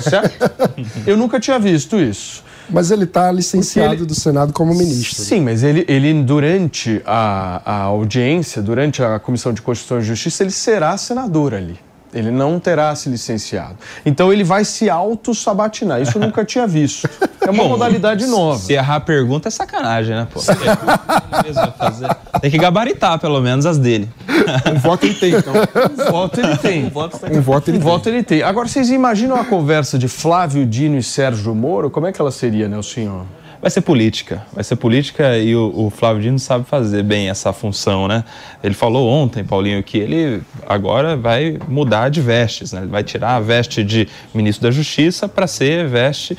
Certo? 0.00 0.50
eu 1.06 1.16
nunca 1.16 1.40
tinha 1.40 1.58
visto 1.58 1.96
isso. 1.96 2.47
Mas 2.70 2.90
ele 2.90 3.04
está 3.04 3.30
licenciado 3.32 3.94
ele... 3.94 4.04
do 4.04 4.14
Senado 4.14 4.52
como 4.52 4.74
ministro. 4.74 5.22
Sim, 5.24 5.40
mas 5.40 5.62
ele, 5.62 5.84
ele 5.88 6.22
durante 6.22 7.02
a, 7.06 7.62
a 7.64 7.82
audiência, 7.82 8.60
durante 8.60 9.02
a 9.02 9.18
Comissão 9.18 9.52
de 9.52 9.62
Constituição 9.62 9.98
e 9.98 10.02
Justiça, 10.02 10.42
ele 10.42 10.50
será 10.50 10.96
senador 10.96 11.54
ali. 11.54 11.78
Ele 12.12 12.30
não 12.30 12.58
terá 12.58 12.94
se 12.94 13.08
licenciado. 13.08 13.76
Então 14.04 14.32
ele 14.32 14.44
vai 14.44 14.64
se 14.64 14.88
auto-sabatinar. 14.88 16.00
Isso 16.00 16.16
eu 16.16 16.22
nunca 16.22 16.44
tinha 16.44 16.66
visto. 16.66 17.08
É 17.40 17.50
uma 17.50 17.62
Bom, 17.62 17.70
modalidade 17.70 18.26
nova. 18.26 18.58
Se 18.58 18.74
errar 18.74 18.96
a 18.96 19.00
pergunta 19.00 19.48
é 19.48 19.50
sacanagem, 19.50 20.14
né, 20.14 20.28
pô? 20.30 20.38
Tem 22.42 22.50
que 22.50 22.58
gabaritar, 22.58 23.18
pelo 23.18 23.40
menos, 23.40 23.64
as 23.64 23.78
dele. 23.78 24.10
Um 24.70 24.78
voto 24.78 25.06
ele 25.06 25.14
tem, 25.14 25.34
então. 25.34 25.54
Um 25.54 26.10
voto 26.10 26.40
ele 26.40 26.58
tem. 26.58 26.84
Um 26.84 26.90
voto, 26.90 27.16
um 27.16 27.40
voto, 27.40 27.70
ele, 27.70 27.78
um 27.78 27.80
tem. 27.80 27.90
voto 27.90 28.08
ele 28.08 28.22
tem. 28.22 28.42
Agora, 28.42 28.68
vocês 28.68 28.90
imaginam 28.90 29.36
a 29.36 29.44
conversa 29.46 29.98
de 29.98 30.08
Flávio 30.08 30.66
Dino 30.66 30.98
e 30.98 31.02
Sérgio 31.02 31.54
Moro? 31.54 31.88
Como 31.88 32.06
é 32.06 32.12
que 32.12 32.20
ela 32.20 32.30
seria, 32.30 32.68
né, 32.68 32.76
o 32.76 32.82
senhor? 32.82 33.24
Vai 33.60 33.70
ser 33.70 33.80
política, 33.80 34.46
vai 34.52 34.62
ser 34.62 34.76
política 34.76 35.36
e 35.36 35.56
o, 35.56 35.72
o, 35.74 35.90
Flávio 35.90 36.22
Dino 36.22 36.38
sabe 36.38 36.64
fazer 36.64 37.02
bem 37.02 37.28
essa 37.28 37.52
função, 37.52 38.06
né? 38.06 38.22
Ele 38.62 38.72
falou 38.72 39.08
ontem, 39.08 39.42
Paulinho, 39.42 39.82
que 39.82 39.98
ele 39.98 40.40
agora 40.64 41.16
vai 41.16 41.58
mudar 41.66 42.08
de 42.08 42.20
vestes, 42.20 42.72
né? 42.72 42.82
Ele 42.82 42.90
vai 42.90 43.02
tirar 43.02 43.34
a 43.34 43.40
veste 43.40 43.82
de 43.82 44.06
ministro 44.32 44.62
da 44.62 44.70
Justiça 44.70 45.28
para 45.28 45.48
ser 45.48 45.88
veste 45.88 46.38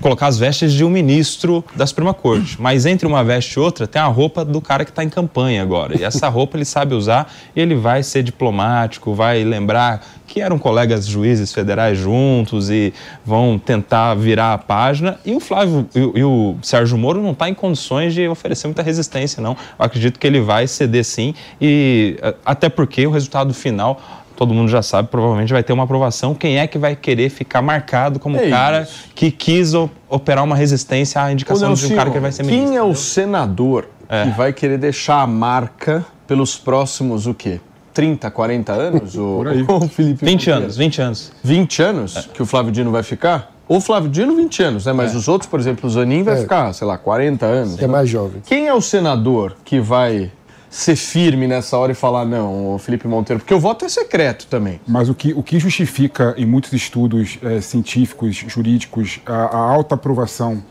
colocar 0.00 0.26
as 0.26 0.38
vestes 0.38 0.72
de 0.72 0.84
um 0.84 0.90
ministro 0.90 1.64
da 1.74 1.86
Suprema 1.86 2.12
Corte. 2.12 2.60
Mas 2.60 2.86
entre 2.86 3.06
uma 3.06 3.22
veste 3.22 3.54
e 3.54 3.60
outra 3.60 3.86
tem 3.86 4.00
a 4.00 4.06
roupa 4.06 4.44
do 4.44 4.60
cara 4.60 4.84
que 4.84 4.90
está 4.90 5.02
em 5.02 5.08
campanha 5.08 5.62
agora. 5.62 5.98
E 5.98 6.04
essa 6.04 6.28
roupa 6.28 6.56
ele 6.56 6.64
sabe 6.64 6.94
usar 6.94 7.32
e 7.54 7.60
ele 7.60 7.74
vai 7.74 8.02
ser 8.02 8.22
diplomático, 8.22 9.14
vai 9.14 9.44
lembrar 9.44 10.04
que 10.26 10.40
eram 10.40 10.58
colegas 10.58 11.06
juízes 11.06 11.52
federais 11.52 11.98
juntos 11.98 12.70
e 12.70 12.92
vão 13.24 13.58
tentar 13.58 14.14
virar 14.14 14.54
a 14.54 14.58
página. 14.58 15.18
E 15.24 15.34
o 15.34 15.40
Flávio 15.40 15.88
e, 15.94 16.18
e 16.18 16.24
o 16.24 16.56
Sérgio 16.62 16.96
Moro 16.98 17.22
não 17.22 17.32
está 17.32 17.48
em 17.48 17.54
condições 17.54 18.14
de 18.14 18.26
oferecer 18.26 18.66
muita 18.66 18.82
resistência, 18.82 19.42
não. 19.42 19.52
Eu 19.78 19.84
acredito 19.84 20.18
que 20.18 20.26
ele 20.26 20.40
vai 20.40 20.66
ceder 20.66 21.04
sim, 21.04 21.34
e 21.60 22.16
até 22.44 22.68
porque 22.68 23.06
o 23.06 23.10
resultado 23.10 23.52
final 23.54 24.23
todo 24.36 24.52
mundo 24.52 24.68
já 24.68 24.82
sabe, 24.82 25.08
provavelmente 25.08 25.52
vai 25.52 25.62
ter 25.62 25.72
uma 25.72 25.84
aprovação. 25.84 26.34
Quem 26.34 26.58
é 26.58 26.66
que 26.66 26.78
vai 26.78 26.96
querer 26.96 27.28
ficar 27.28 27.62
marcado 27.62 28.18
como 28.18 28.36
é 28.36 28.50
cara 28.50 28.82
isso. 28.82 29.08
que 29.14 29.30
quis 29.30 29.72
operar 30.08 30.44
uma 30.44 30.56
resistência 30.56 31.22
à 31.22 31.32
indicação 31.32 31.72
de 31.74 31.86
um 31.86 31.96
cara 31.96 32.10
que 32.10 32.18
vai 32.18 32.32
ser 32.32 32.42
ministro? 32.42 32.68
Quem 32.68 32.76
é 32.76 32.82
o 32.82 32.94
senador 32.94 33.88
é. 34.08 34.24
que 34.24 34.30
vai 34.30 34.52
querer 34.52 34.78
deixar 34.78 35.22
a 35.22 35.26
marca 35.26 36.04
pelos 36.26 36.56
próximos 36.56 37.26
o 37.26 37.34
quê? 37.34 37.60
30, 37.92 38.30
40 38.30 38.72
anos? 38.72 39.14
o, 39.16 39.36
Por 39.36 39.48
aí. 39.48 39.62
o 39.62 39.88
Felipe 39.88 40.24
20 40.24 40.32
Monteiro. 40.32 40.58
anos, 40.60 40.76
20 40.76 41.02
anos. 41.02 41.32
20 41.42 41.82
anos 41.82 42.16
é. 42.16 42.22
que 42.34 42.42
o 42.42 42.46
Flávio 42.46 42.72
Dino 42.72 42.90
vai 42.90 43.02
ficar? 43.02 43.52
O 43.66 43.80
Flávio 43.80 44.10
Dino, 44.10 44.36
20 44.36 44.62
anos, 44.62 44.86
né? 44.86 44.92
Mas 44.92 45.14
é. 45.14 45.16
os 45.16 45.26
outros, 45.26 45.48
por 45.48 45.58
exemplo, 45.58 45.88
o 45.88 45.90
Zanin 45.90 46.22
vai 46.22 46.34
é. 46.34 46.40
ficar, 46.42 46.72
sei 46.74 46.86
lá, 46.86 46.98
40 46.98 47.46
anos. 47.46 47.82
É 47.82 47.86
mais 47.86 48.08
jovem. 48.10 48.42
Quem 48.44 48.66
é 48.66 48.74
o 48.74 48.80
senador 48.80 49.56
que 49.64 49.80
vai 49.80 50.30
ser 50.74 50.96
firme 50.96 51.46
nessa 51.46 51.78
hora 51.78 51.92
e 51.92 51.94
falar 51.94 52.24
não, 52.24 52.76
Felipe 52.80 53.06
Monteiro, 53.06 53.38
porque 53.38 53.54
o 53.54 53.60
voto 53.60 53.84
é 53.84 53.88
secreto 53.88 54.48
também. 54.48 54.80
Mas 54.84 55.08
o 55.08 55.14
que, 55.14 55.32
o 55.32 55.40
que 55.40 55.60
justifica 55.60 56.34
em 56.36 56.44
muitos 56.44 56.72
estudos 56.72 57.38
é, 57.44 57.60
científicos, 57.60 58.34
jurídicos, 58.34 59.20
a, 59.24 59.32
a, 59.32 59.56
alta 59.56 59.94
aprovação 59.94 60.64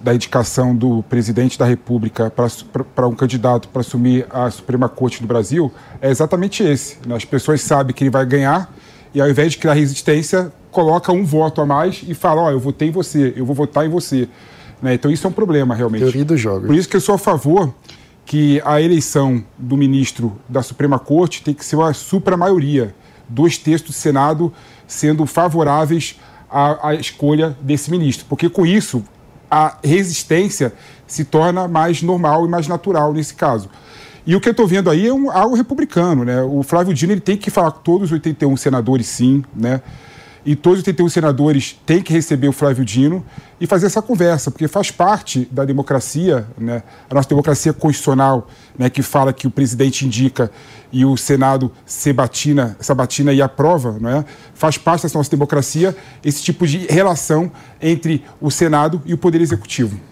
da 0.00 0.12
indicação 0.12 0.74
do 0.74 1.04
presidente 1.04 1.56
da 1.56 1.64
República 1.64 2.32
para 2.92 3.06
um 3.06 3.14
candidato 3.14 3.68
para 3.68 3.82
assumir 3.82 4.26
a 4.30 4.50
Suprema 4.50 4.88
Corte 4.88 5.20
do 5.20 5.28
Brasil 5.28 5.72
é 6.02 6.10
exatamente 6.10 6.64
esse. 6.64 6.98
As 7.14 7.24
pessoas 7.24 7.60
sabem 7.60 7.94
que 7.94 8.02
ele 8.02 8.10
vai 8.10 8.26
ganhar 8.26 8.74
e 9.14 9.20
ao 9.20 9.30
invés 9.30 9.52
de 9.52 9.58
criar 9.58 9.74
resistência, 9.74 10.50
coloca 10.72 11.12
um 11.12 11.24
voto 11.24 11.60
a 11.60 11.66
mais 11.66 12.02
e 12.06 12.14
fala, 12.14 12.42
ó, 12.42 12.46
oh, 12.46 12.50
eu 12.50 12.58
votei 12.58 12.88
em 12.88 12.92
você, 12.92 13.32
eu 13.36 13.46
vou 13.46 13.54
votar 13.54 13.86
em 13.86 13.88
você. 13.88 14.28
Né? 14.82 14.94
Então 14.94 15.08
isso 15.08 15.24
é 15.24 15.30
um 15.30 15.32
problema, 15.32 15.72
realmente. 15.72 16.00
Teoria 16.00 16.24
do 16.24 16.36
jogo. 16.36 16.66
Por 16.66 16.74
isso 16.74 16.88
que 16.88 16.96
eu 16.96 17.00
sou 17.00 17.14
a 17.14 17.18
favor 17.18 17.72
que 18.24 18.60
a 18.64 18.80
eleição 18.80 19.44
do 19.58 19.76
ministro 19.76 20.38
da 20.48 20.62
Suprema 20.62 20.98
Corte 20.98 21.42
tem 21.42 21.54
que 21.54 21.64
ser 21.64 21.76
uma 21.76 21.92
supra-maioria, 21.92 22.94
dois 23.28 23.58
terços 23.58 23.88
do 23.88 23.92
Senado 23.92 24.52
sendo 24.86 25.26
favoráveis 25.26 26.18
à, 26.50 26.90
à 26.90 26.94
escolha 26.94 27.56
desse 27.60 27.90
ministro. 27.90 28.26
Porque 28.28 28.48
com 28.48 28.66
isso, 28.66 29.04
a 29.50 29.78
resistência 29.82 30.72
se 31.06 31.24
torna 31.24 31.66
mais 31.66 32.02
normal 32.02 32.46
e 32.46 32.48
mais 32.48 32.68
natural 32.68 33.12
nesse 33.12 33.34
caso. 33.34 33.68
E 34.26 34.36
o 34.36 34.40
que 34.40 34.48
eu 34.48 34.52
estou 34.52 34.66
vendo 34.66 34.90
aí 34.90 35.08
é 35.08 35.12
um, 35.12 35.30
algo 35.30 35.56
republicano, 35.56 36.24
né? 36.24 36.42
O 36.42 36.62
Flávio 36.62 36.94
Dino 36.94 37.12
ele 37.12 37.20
tem 37.20 37.36
que 37.36 37.50
falar 37.50 37.72
com 37.72 37.80
todos 37.80 38.08
os 38.08 38.12
81 38.12 38.56
senadores, 38.56 39.06
sim, 39.06 39.42
né? 39.54 39.80
E 40.44 40.56
todos 40.56 40.80
os 40.80 40.86
81 40.86 41.08
senadores 41.08 41.78
têm 41.84 42.02
que 42.02 42.12
receber 42.12 42.48
o 42.48 42.52
Flávio 42.52 42.84
Dino 42.84 43.24
e 43.60 43.66
fazer 43.66 43.86
essa 43.86 44.00
conversa, 44.00 44.50
porque 44.50 44.66
faz 44.66 44.90
parte 44.90 45.46
da 45.50 45.64
democracia, 45.64 46.46
né? 46.56 46.82
A 47.10 47.14
nossa 47.14 47.28
democracia 47.28 47.72
constitucional, 47.72 48.48
né? 48.78 48.88
Que 48.88 49.02
fala 49.02 49.32
que 49.32 49.46
o 49.46 49.50
presidente 49.50 50.06
indica 50.06 50.50
e 50.90 51.04
o 51.04 51.16
Senado 51.16 51.70
se 51.84 52.12
batina, 52.12 52.76
sabatina 52.80 53.32
e 53.32 53.42
aprova, 53.42 53.98
né? 54.00 54.24
Faz 54.54 54.78
parte 54.78 55.06
da 55.06 55.12
nossa 55.12 55.30
democracia 55.30 55.94
esse 56.24 56.42
tipo 56.42 56.66
de 56.66 56.86
relação 56.88 57.52
entre 57.80 58.24
o 58.40 58.50
Senado 58.50 59.02
e 59.04 59.12
o 59.12 59.18
Poder 59.18 59.40
Executivo. 59.40 60.09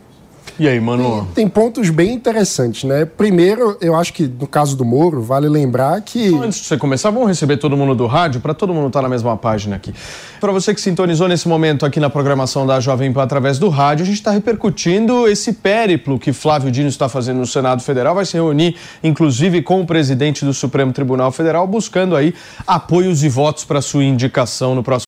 E 0.58 0.66
aí, 0.66 0.80
mano? 0.80 1.28
Tem, 1.34 1.44
tem, 1.44 1.48
pontos 1.48 1.88
bem 1.88 2.12
interessantes, 2.12 2.82
né? 2.82 3.04
Primeiro, 3.04 3.78
eu 3.80 3.94
acho 3.94 4.12
que 4.12 4.26
no 4.26 4.46
caso 4.46 4.76
do 4.76 4.84
Moro, 4.84 5.22
vale 5.22 5.48
lembrar 5.48 6.00
que. 6.00 6.26
Então, 6.26 6.42
antes 6.42 6.58
de 6.58 6.66
você 6.66 6.76
começar, 6.76 7.10
vamos 7.10 7.28
receber 7.28 7.58
todo 7.58 7.76
mundo 7.76 7.94
do 7.94 8.06
rádio 8.06 8.40
para 8.40 8.52
todo 8.52 8.74
mundo 8.74 8.88
estar 8.88 8.98
tá 8.98 9.02
na 9.04 9.08
mesma 9.08 9.36
página 9.36 9.76
aqui. 9.76 9.94
Para 10.40 10.50
você 10.50 10.74
que 10.74 10.80
sintonizou 10.80 11.28
nesse 11.28 11.46
momento 11.46 11.86
aqui 11.86 12.00
na 12.00 12.10
programação 12.10 12.66
da 12.66 12.80
Jovem 12.80 13.12
Pan 13.12 13.22
através 13.22 13.58
do 13.58 13.68
rádio, 13.68 14.02
a 14.02 14.06
gente 14.06 14.16
está 14.16 14.32
repercutindo 14.32 15.28
esse 15.28 15.52
périplo 15.52 16.18
que 16.18 16.32
Flávio 16.32 16.72
Dino 16.72 16.88
está 16.88 17.08
fazendo 17.08 17.38
no 17.38 17.46
Senado 17.46 17.80
Federal. 17.80 18.16
Vai 18.16 18.24
se 18.24 18.34
reunir, 18.34 18.74
inclusive, 19.02 19.62
com 19.62 19.80
o 19.80 19.86
presidente 19.86 20.44
do 20.44 20.52
Supremo 20.52 20.92
Tribunal 20.92 21.30
Federal, 21.30 21.68
buscando 21.68 22.16
aí 22.16 22.34
apoios 22.66 23.22
e 23.22 23.28
votos 23.28 23.64
para 23.64 23.80
sua 23.80 24.02
indicação 24.02 24.74
no 24.74 24.82
próximo. 24.82 25.07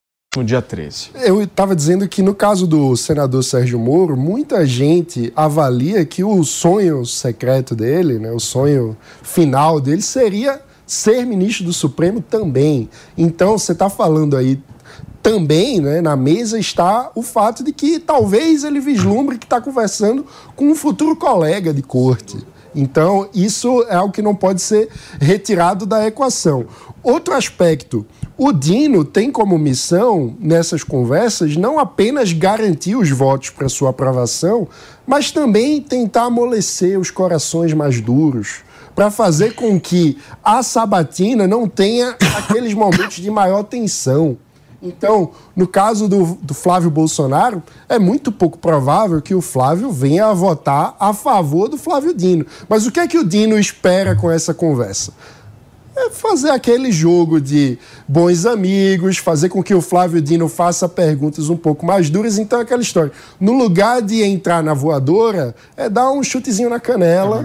No 0.37 0.45
dia 0.45 0.61
13. 0.61 1.09
Eu 1.25 1.41
estava 1.41 1.75
dizendo 1.75 2.07
que 2.07 2.21
no 2.21 2.33
caso 2.33 2.65
do 2.65 2.95
senador 2.95 3.43
Sérgio 3.43 3.77
Moro, 3.77 4.15
muita 4.15 4.65
gente 4.65 5.29
avalia 5.35 6.05
que 6.05 6.23
o 6.23 6.41
sonho 6.45 7.05
secreto 7.05 7.75
dele, 7.75 8.17
né, 8.17 8.31
o 8.31 8.39
sonho 8.39 8.95
final 9.21 9.81
dele 9.81 10.01
seria 10.01 10.61
ser 10.87 11.25
ministro 11.25 11.65
do 11.65 11.73
Supremo 11.73 12.21
também. 12.21 12.89
Então, 13.17 13.57
você 13.57 13.73
está 13.73 13.89
falando 13.89 14.37
aí 14.37 14.57
também 15.21 15.81
né, 15.81 15.99
na 15.99 16.15
mesa 16.15 16.57
está 16.57 17.11
o 17.13 17.21
fato 17.21 17.61
de 17.61 17.73
que 17.73 17.99
talvez 17.99 18.63
ele 18.63 18.79
vislumbre 18.79 19.37
que 19.37 19.45
está 19.45 19.59
conversando 19.59 20.25
com 20.55 20.69
um 20.69 20.75
futuro 20.75 21.13
colega 21.13 21.73
de 21.73 21.81
corte. 21.81 22.37
Então, 22.73 23.29
isso 23.33 23.83
é 23.89 23.95
algo 23.95 24.13
que 24.13 24.21
não 24.21 24.33
pode 24.33 24.61
ser 24.61 24.87
retirado 25.19 25.85
da 25.85 26.07
equação. 26.07 26.65
Outro 27.03 27.33
aspecto, 27.33 28.05
o 28.37 28.51
Dino 28.51 29.03
tem 29.03 29.31
como 29.31 29.57
missão, 29.57 30.35
nessas 30.39 30.83
conversas, 30.83 31.55
não 31.57 31.77
apenas 31.77 32.33
garantir 32.33 32.95
os 32.95 33.09
votos 33.09 33.49
para 33.49 33.69
sua 33.69 33.89
aprovação, 33.91 34.67
mas 35.05 35.31
também 35.31 35.81
tentar 35.81 36.23
amolecer 36.23 36.99
os 36.99 37.11
corações 37.11 37.73
mais 37.73 38.01
duros, 38.01 38.63
para 38.95 39.09
fazer 39.09 39.55
com 39.55 39.79
que 39.79 40.17
a 40.43 40.63
sabatina 40.63 41.47
não 41.47 41.67
tenha 41.67 42.15
aqueles 42.37 42.73
momentos 42.73 43.17
de 43.17 43.31
maior 43.31 43.63
tensão. 43.63 44.37
Então, 44.81 45.31
no 45.55 45.67
caso 45.67 46.07
do, 46.07 46.37
do, 46.41 46.53
Flávio 46.53 46.89
Bolsonaro, 46.89 47.61
é 47.87 47.99
muito 47.99 48.31
pouco 48.31 48.57
provável 48.57 49.21
que 49.21 49.35
o 49.35 49.41
Flávio 49.41 49.91
venha 49.91 50.25
a 50.25 50.33
votar 50.33 50.95
a 50.99 51.13
favor 51.13 51.69
do 51.69 51.77
Flávio 51.77 52.13
Dino. 52.13 52.45
Mas 52.67 52.87
o 52.87 52.91
que 52.91 52.99
é 52.99 53.07
que 53.07 53.17
o 53.17 53.23
Dino 53.23 53.59
espera 53.59 54.15
com 54.15 54.31
essa 54.31 54.53
conversa? 54.53 55.13
É 56.07 56.09
fazer 56.09 56.49
aquele 56.49 56.91
jogo 56.91 57.39
de 57.39 57.77
bons 58.07 58.45
amigos, 58.45 59.17
fazer 59.17 59.49
com 59.49 59.61
que 59.61 59.73
o 59.73 59.81
Flávio 59.81 60.21
Dino 60.21 60.49
faça 60.49 60.89
perguntas 60.89 61.49
um 61.49 61.55
pouco 61.55 61.85
mais 61.85 62.09
duras. 62.09 62.37
Então, 62.37 62.59
é 62.59 62.63
aquela 62.63 62.81
história. 62.81 63.11
No 63.39 63.53
lugar 63.53 64.01
de 64.01 64.23
entrar 64.23 64.63
na 64.63 64.73
voadora, 64.73 65.55
é 65.77 65.89
dar 65.89 66.11
um 66.11 66.23
chutezinho 66.23 66.69
na 66.69 66.79
canela. 66.79 67.43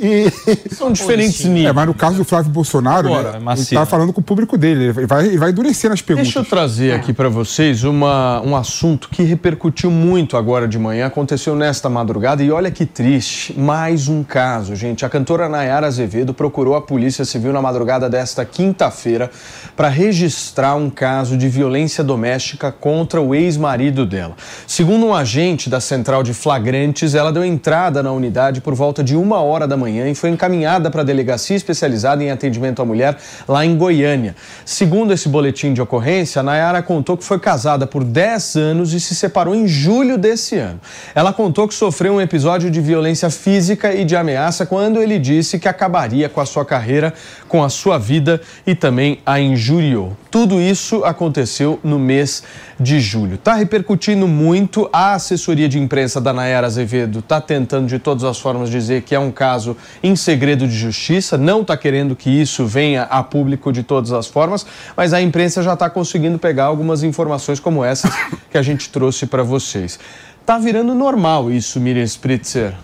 e... 0.00 0.30
São 0.74 0.92
diferentes 0.92 1.44
níveis. 1.44 1.66
É, 1.66 1.72
mas 1.72 1.86
no 1.86 1.94
caso 1.94 2.16
do 2.16 2.24
Flávio 2.24 2.50
Bolsonaro, 2.50 3.08
Agora, 3.08 3.40
né, 3.40 3.52
ele 3.52 3.60
está 3.60 3.84
falando 3.84 4.12
com 4.12 4.20
o 4.20 4.24
público 4.24 4.56
dele. 4.56 4.84
Ele 4.96 5.06
vai, 5.06 5.26
ele 5.26 5.38
vai 5.38 5.50
endurecer 5.50 5.90
nas 5.90 6.00
perguntas. 6.00 6.28
Deixa 6.32 6.40
eu 6.40 6.44
trazer 6.44 6.92
aqui 6.92 7.12
para 7.12 7.28
vocês 7.28 7.84
uma, 7.84 8.40
um 8.42 8.54
assunto 8.54 9.08
que 9.08 9.22
repercutiu 9.22 9.90
muito 9.90 10.36
agora 10.36 10.68
de 10.68 10.78
manhã. 10.78 11.06
Aconteceu 11.06 11.56
nesta 11.56 11.88
madrugada 11.88 12.42
e 12.42 12.50
olha 12.50 12.70
que 12.70 12.86
triste. 12.86 13.58
Mais 13.58 14.08
um 14.08 14.22
caso, 14.22 14.76
gente. 14.76 15.04
A 15.04 15.08
cantora 15.08 15.48
Nayara 15.48 15.86
Azevedo 15.86 16.32
procurou 16.32 16.74
a 16.74 16.80
Polícia 16.80 17.24
Civil 17.24 17.52
na 17.52 17.60
madrugada 17.60 17.87
madrugada 17.88 18.10
desta 18.10 18.44
quinta-feira 18.44 19.30
para 19.74 19.88
registrar 19.88 20.74
um 20.74 20.90
caso 20.90 21.38
de 21.38 21.48
violência 21.48 22.04
doméstica 22.04 22.70
contra 22.70 23.20
o 23.20 23.34
ex-marido 23.34 24.04
dela. 24.04 24.36
Segundo 24.66 25.06
um 25.06 25.14
agente 25.14 25.70
da 25.70 25.80
central 25.80 26.22
de 26.22 26.34
flagrantes, 26.34 27.14
ela 27.14 27.32
deu 27.32 27.42
entrada 27.42 28.02
na 28.02 28.12
unidade 28.12 28.60
por 28.60 28.74
volta 28.74 29.02
de 29.02 29.16
uma 29.16 29.40
hora 29.40 29.66
da 29.66 29.76
manhã 29.76 30.06
e 30.08 30.14
foi 30.14 30.28
encaminhada 30.28 30.90
para 30.90 31.00
a 31.00 31.04
delegacia 31.04 31.56
especializada 31.56 32.22
em 32.22 32.30
atendimento 32.30 32.82
à 32.82 32.84
mulher 32.84 33.16
lá 33.48 33.64
em 33.64 33.76
Goiânia. 33.76 34.36
Segundo 34.66 35.12
esse 35.14 35.28
boletim 35.28 35.72
de 35.72 35.80
ocorrência, 35.80 36.42
Nayara 36.42 36.82
contou 36.82 37.16
que 37.16 37.24
foi 37.24 37.38
casada 37.38 37.86
por 37.86 38.04
10 38.04 38.56
anos 38.56 38.92
e 38.92 39.00
se 39.00 39.14
separou 39.14 39.54
em 39.54 39.66
julho 39.66 40.18
desse 40.18 40.56
ano. 40.56 40.80
Ela 41.14 41.32
contou 41.32 41.66
que 41.66 41.74
sofreu 41.74 42.14
um 42.14 42.20
episódio 42.20 42.70
de 42.70 42.80
violência 42.80 43.30
física 43.30 43.94
e 43.94 44.04
de 44.04 44.14
ameaça 44.14 44.66
quando 44.66 45.00
ele 45.00 45.18
disse 45.18 45.58
que 45.58 45.68
acabaria 45.68 46.28
com 46.28 46.40
a 46.40 46.46
sua 46.46 46.64
carreira 46.64 47.14
com 47.48 47.64
a 47.64 47.68
sua 47.68 47.98
vida 47.98 48.40
e 48.66 48.74
também 48.74 49.18
a 49.26 49.40
injuriou. 49.40 50.16
Tudo 50.30 50.60
isso 50.60 51.04
aconteceu 51.04 51.80
no 51.82 51.98
mês 51.98 52.42
de 52.78 53.00
julho. 53.00 53.34
Está 53.34 53.54
repercutindo 53.54 54.28
muito. 54.28 54.88
A 54.92 55.14
assessoria 55.14 55.68
de 55.68 55.78
imprensa 55.78 56.20
da 56.20 56.32
Nayara 56.32 56.66
Azevedo 56.66 57.20
está 57.20 57.40
tentando 57.40 57.86
de 57.86 57.98
todas 57.98 58.24
as 58.24 58.38
formas 58.38 58.70
dizer 58.70 59.02
que 59.02 59.14
é 59.14 59.18
um 59.18 59.30
caso 59.30 59.76
em 60.02 60.14
segredo 60.14 60.68
de 60.68 60.76
justiça, 60.76 61.38
não 61.38 61.62
está 61.62 61.76
querendo 61.76 62.14
que 62.14 62.30
isso 62.30 62.66
venha 62.66 63.04
a 63.04 63.22
público 63.22 63.72
de 63.72 63.82
todas 63.82 64.12
as 64.12 64.26
formas, 64.26 64.66
mas 64.96 65.12
a 65.12 65.20
imprensa 65.20 65.62
já 65.62 65.72
está 65.72 65.88
conseguindo 65.88 66.38
pegar 66.38 66.64
algumas 66.64 67.02
informações 67.02 67.58
como 67.58 67.82
essas 67.82 68.12
que 68.50 68.58
a 68.58 68.62
gente 68.62 68.90
trouxe 68.90 69.26
para 69.26 69.42
vocês. 69.42 69.98
Está 70.40 70.58
virando 70.58 70.94
normal 70.94 71.50
isso, 71.50 71.80
Miriam 71.80 72.04
Spritzer. 72.04 72.74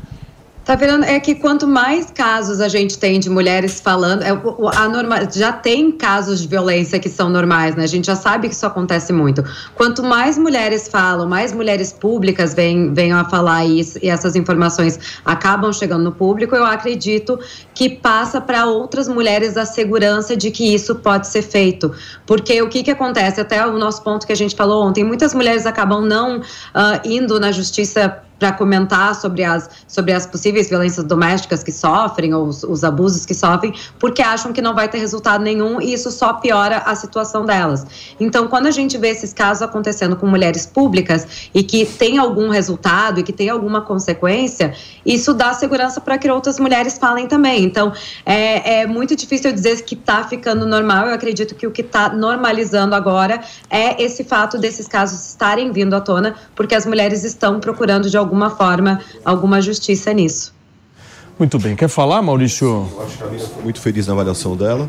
Tá 0.64 0.74
virando, 0.76 1.04
é 1.04 1.20
que 1.20 1.34
quanto 1.34 1.68
mais 1.68 2.10
casos 2.10 2.58
a 2.58 2.68
gente 2.68 2.98
tem 2.98 3.20
de 3.20 3.28
mulheres 3.28 3.80
falando, 3.80 4.22
é, 4.22 4.30
a 4.30 4.88
norma, 4.88 5.28
já 5.30 5.52
tem 5.52 5.92
casos 5.92 6.40
de 6.40 6.48
violência 6.48 6.98
que 6.98 7.08
são 7.10 7.28
normais, 7.28 7.76
né? 7.76 7.84
A 7.84 7.86
gente 7.86 8.06
já 8.06 8.16
sabe 8.16 8.48
que 8.48 8.54
isso 8.54 8.64
acontece 8.64 9.12
muito. 9.12 9.44
Quanto 9.74 10.02
mais 10.02 10.38
mulheres 10.38 10.88
falam, 10.88 11.28
mais 11.28 11.52
mulheres 11.52 11.92
públicas 11.92 12.54
vêm, 12.54 12.94
venham 12.94 13.18
a 13.18 13.26
falar 13.26 13.66
isso 13.66 13.98
e 14.02 14.08
essas 14.08 14.34
informações 14.36 14.98
acabam 15.22 15.70
chegando 15.70 16.04
no 16.04 16.12
público, 16.12 16.56
eu 16.56 16.64
acredito 16.64 17.38
que 17.74 17.90
passa 17.90 18.40
para 18.40 18.64
outras 18.64 19.06
mulheres 19.06 19.58
a 19.58 19.66
segurança 19.66 20.34
de 20.34 20.50
que 20.50 20.74
isso 20.74 20.94
pode 20.94 21.26
ser 21.26 21.42
feito. 21.42 21.92
Porque 22.24 22.62
o 22.62 22.70
que, 22.70 22.82
que 22.82 22.90
acontece? 22.90 23.38
Até 23.38 23.66
o 23.66 23.76
nosso 23.76 24.02
ponto 24.02 24.26
que 24.26 24.32
a 24.32 24.36
gente 24.36 24.56
falou 24.56 24.82
ontem, 24.86 25.04
muitas 25.04 25.34
mulheres 25.34 25.66
acabam 25.66 26.06
não 26.06 26.38
uh, 26.38 26.42
indo 27.04 27.38
na 27.38 27.52
justiça 27.52 28.23
para 28.38 28.52
comentar 28.52 29.14
sobre 29.14 29.44
as, 29.44 29.68
sobre 29.86 30.12
as 30.12 30.26
possíveis 30.26 30.68
violências 30.68 31.04
domésticas 31.04 31.62
que 31.62 31.72
sofrem, 31.72 32.34
ou 32.34 32.46
os, 32.46 32.62
os, 32.64 32.84
abusos 32.84 33.24
que 33.24 33.34
sofrem, 33.34 33.72
porque 33.98 34.22
acham 34.22 34.52
que 34.52 34.60
não 34.60 34.74
vai 34.74 34.88
ter 34.88 34.98
resultado 34.98 35.42
nenhum 35.42 35.80
e 35.80 35.92
isso 35.92 36.10
só 36.10 36.34
piora 36.34 36.78
a 36.78 36.94
situação 36.94 37.44
delas. 37.44 37.86
Então, 38.18 38.48
quando 38.48 38.66
a 38.66 38.70
gente 38.70 38.98
vê 38.98 39.08
esses 39.08 39.32
casos 39.32 39.62
acontecendo 39.62 40.16
com 40.16 40.26
mulheres 40.26 40.66
públicas 40.66 41.48
e 41.54 41.62
que 41.62 41.84
tem 41.84 42.18
algum 42.18 42.48
resultado 42.48 43.20
e 43.20 43.22
que 43.22 43.32
tem 43.32 43.48
alguma 43.48 43.80
consequência, 43.80 44.74
isso 45.04 45.32
dá 45.32 45.52
segurança 45.52 46.00
para 46.00 46.18
que 46.18 46.30
outras 46.30 46.58
mulheres 46.58 46.98
falem 46.98 47.26
também. 47.26 47.64
Então, 47.64 47.92
é, 48.26 48.80
é 48.80 48.86
muito 48.86 49.14
difícil 49.14 49.50
eu 49.50 49.54
dizer 49.54 49.82
que 49.82 49.94
está 49.94 50.24
ficando 50.24 50.66
normal, 50.66 51.06
eu 51.06 51.14
acredito 51.14 51.54
que 51.54 51.66
o 51.66 51.70
que 51.70 51.82
está 51.82 52.08
normalizando 52.08 52.94
agora 52.94 53.40
é 53.70 54.02
esse 54.02 54.24
fato 54.24 54.58
desses 54.58 54.88
casos 54.88 55.28
estarem 55.28 55.72
vindo 55.72 55.94
à 55.94 56.00
tona, 56.00 56.34
porque 56.54 56.74
as 56.74 56.86
mulheres 56.86 57.24
estão 57.24 57.60
procurando 57.60 58.08
de 58.08 58.16
alguma 58.24 58.50
forma 58.50 59.00
alguma 59.24 59.60
justiça 59.60 60.12
nisso. 60.12 60.54
Muito 61.38 61.58
bem. 61.58 61.74
Quer 61.74 61.88
falar, 61.88 62.22
Maurício? 62.22 62.66
Eu 62.66 63.02
acho 63.02 63.18
que 63.18 63.24
a 63.24 63.62
muito 63.62 63.80
feliz 63.80 64.06
na 64.06 64.12
avaliação 64.12 64.56
dela. 64.56 64.88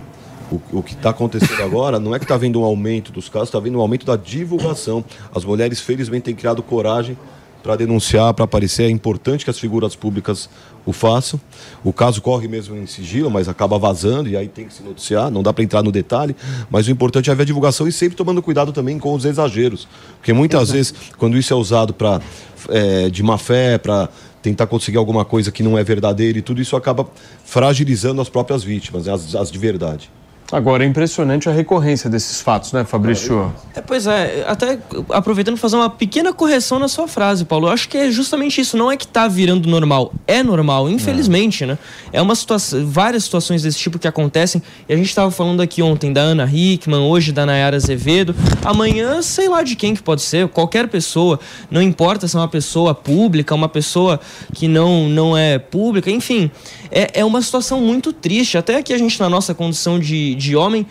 O, 0.51 0.61
o 0.73 0.83
que 0.83 0.93
está 0.93 1.09
acontecendo 1.09 1.63
agora 1.63 1.99
não 1.99 2.13
é 2.13 2.19
que 2.19 2.25
está 2.25 2.35
havendo 2.35 2.61
um 2.61 2.63
aumento 2.63 3.11
dos 3.11 3.27
casos, 3.27 3.47
está 3.47 3.57
havendo 3.57 3.79
um 3.79 3.81
aumento 3.81 4.05
da 4.05 4.15
divulgação. 4.15 5.03
As 5.33 5.43
mulheres, 5.43 5.79
felizmente, 5.79 6.25
têm 6.25 6.35
criado 6.35 6.61
coragem 6.61 7.17
para 7.65 7.77
denunciar, 7.77 8.31
para 8.35 8.45
aparecer. 8.45 8.83
É 8.83 8.89
importante 8.91 9.43
que 9.43 9.49
as 9.49 9.57
figuras 9.57 9.95
públicas 9.95 10.47
o 10.85 10.93
façam. 10.93 11.41
O 11.83 11.91
caso 11.91 12.21
corre 12.21 12.47
mesmo 12.47 12.77
em 12.77 12.85
sigilo, 12.85 13.31
mas 13.31 13.49
acaba 13.49 13.79
vazando 13.79 14.29
e 14.29 14.37
aí 14.37 14.47
tem 14.47 14.67
que 14.67 14.73
se 14.75 14.83
noticiar. 14.83 15.31
Não 15.31 15.41
dá 15.41 15.51
para 15.51 15.63
entrar 15.63 15.81
no 15.81 15.91
detalhe, 15.91 16.35
mas 16.69 16.87
o 16.87 16.91
importante 16.91 17.31
é 17.31 17.33
haver 17.33 17.41
a 17.41 17.45
divulgação 17.47 17.87
e 17.87 17.91
sempre 17.91 18.15
tomando 18.15 18.39
cuidado 18.39 18.71
também 18.71 18.99
com 18.99 19.15
os 19.15 19.25
exageros. 19.25 19.87
Porque 20.17 20.31
muitas 20.31 20.69
vezes, 20.69 20.93
quando 21.17 21.35
isso 21.35 21.51
é 21.53 21.55
usado 21.55 21.91
para 21.91 22.21
é, 22.69 23.09
de 23.09 23.23
má 23.23 23.39
fé, 23.39 23.79
para 23.79 24.09
tentar 24.43 24.67
conseguir 24.67 24.99
alguma 24.99 25.25
coisa 25.25 25.51
que 25.51 25.63
não 25.63 25.75
é 25.75 25.83
verdadeira 25.83 26.37
e 26.37 26.43
tudo 26.43 26.61
isso 26.61 26.75
acaba 26.75 27.07
fragilizando 27.43 28.21
as 28.21 28.29
próprias 28.29 28.63
vítimas, 28.63 29.07
né, 29.07 29.13
as, 29.13 29.33
as 29.33 29.49
de 29.49 29.57
verdade. 29.57 30.11
Agora, 30.51 30.83
é 30.83 30.87
impressionante 30.87 31.49
a 31.49 31.51
recorrência 31.51 32.07
desses 32.07 32.39
fatos, 32.39 32.71
né, 32.71 32.83
Fabrício? 32.83 33.51
É, 33.73 33.81
pois 33.81 34.05
é, 34.05 34.45
até 34.47 34.77
aproveitando 35.09 35.57
fazer 35.57 35.75
uma 35.75 35.89
pequena 35.89 36.31
correção 36.31 36.77
na 36.77 36.87
sua 36.87 37.07
frase, 37.07 37.45
Paulo. 37.45 37.67
Eu 37.67 37.71
acho 37.71 37.89
que 37.89 37.97
é 37.97 38.11
justamente 38.11 38.61
isso. 38.61 38.77
Não 38.77 38.91
é 38.91 38.95
que 38.95 39.05
está 39.05 39.27
virando 39.27 39.67
normal. 39.67 40.13
É 40.27 40.43
normal, 40.43 40.87
infelizmente, 40.87 41.63
é. 41.63 41.67
né? 41.67 41.77
É 42.13 42.21
uma 42.21 42.35
situação, 42.35 42.85
várias 42.85 43.23
situações 43.23 43.63
desse 43.63 43.79
tipo 43.79 43.97
que 43.97 44.07
acontecem. 44.07 44.61
E 44.87 44.93
a 44.93 44.95
gente 44.95 45.09
estava 45.09 45.31
falando 45.31 45.61
aqui 45.61 45.81
ontem 45.81 46.13
da 46.13 46.21
Ana 46.21 46.49
Hickman, 46.51 47.01
hoje 47.01 47.31
da 47.31 47.43
Nayara 47.43 47.75
Azevedo. 47.75 48.35
Amanhã, 48.63 49.23
sei 49.23 49.49
lá 49.49 49.63
de 49.63 49.75
quem 49.75 49.95
que 49.95 50.03
pode 50.03 50.21
ser, 50.21 50.47
qualquer 50.49 50.87
pessoa. 50.87 51.39
Não 51.71 51.81
importa 51.81 52.27
se 52.27 52.35
é 52.35 52.39
uma 52.39 52.47
pessoa 52.47 52.93
pública, 52.93 53.55
uma 53.55 53.69
pessoa 53.69 54.19
que 54.53 54.67
não, 54.67 55.09
não 55.09 55.35
é 55.35 55.57
pública, 55.57 56.11
enfim. 56.11 56.51
É, 56.95 57.19
é 57.19 57.25
uma 57.25 57.41
situação 57.41 57.81
muito 57.81 58.13
triste. 58.13 58.57
Até 58.57 58.77
aqui 58.77 58.93
a 58.93 58.97
gente, 58.97 59.19
na 59.19 59.29
nossa 59.29 59.53
condição 59.53 59.99
de 59.99 60.33
de 60.35 60.55
homem 60.55 60.87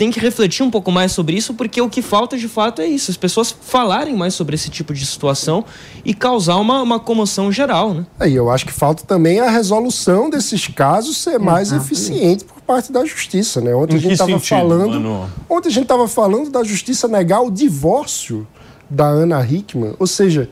tem 0.00 0.10
que 0.10 0.18
refletir 0.18 0.62
um 0.62 0.70
pouco 0.70 0.90
mais 0.90 1.12
sobre 1.12 1.36
isso, 1.36 1.52
porque 1.52 1.78
o 1.78 1.86
que 1.86 2.00
falta 2.00 2.38
de 2.38 2.48
fato 2.48 2.80
é 2.80 2.86
isso: 2.86 3.10
as 3.10 3.18
pessoas 3.18 3.54
falarem 3.60 4.16
mais 4.16 4.32
sobre 4.32 4.54
esse 4.54 4.70
tipo 4.70 4.94
de 4.94 5.04
situação 5.04 5.62
e 6.02 6.14
causar 6.14 6.56
uma, 6.56 6.80
uma 6.80 6.98
comoção 6.98 7.52
geral. 7.52 7.92
Né? 7.92 8.06
E 8.26 8.34
eu 8.34 8.48
acho 8.48 8.64
que 8.64 8.72
falta 8.72 9.04
também 9.04 9.40
a 9.40 9.50
resolução 9.50 10.30
desses 10.30 10.66
casos 10.68 11.18
ser 11.18 11.38
mais 11.38 11.70
eficiente 11.70 12.46
por 12.46 12.62
parte 12.62 12.90
da 12.90 13.04
justiça. 13.04 13.60
Né? 13.60 13.74
Ontem 13.74 13.96
em 13.96 13.98
a 13.98 14.00
gente 14.00 14.12
estava 14.12 14.40
falando. 14.40 14.88
Mano? 14.88 15.30
Ontem 15.50 15.68
a 15.68 15.72
gente 15.72 15.82
estava 15.82 16.08
falando 16.08 16.48
da 16.48 16.64
justiça 16.64 17.06
negar 17.06 17.42
o 17.42 17.50
divórcio 17.50 18.48
da 18.88 19.04
Ana 19.04 19.46
Hickman. 19.46 19.96
Ou 19.98 20.06
seja, 20.06 20.48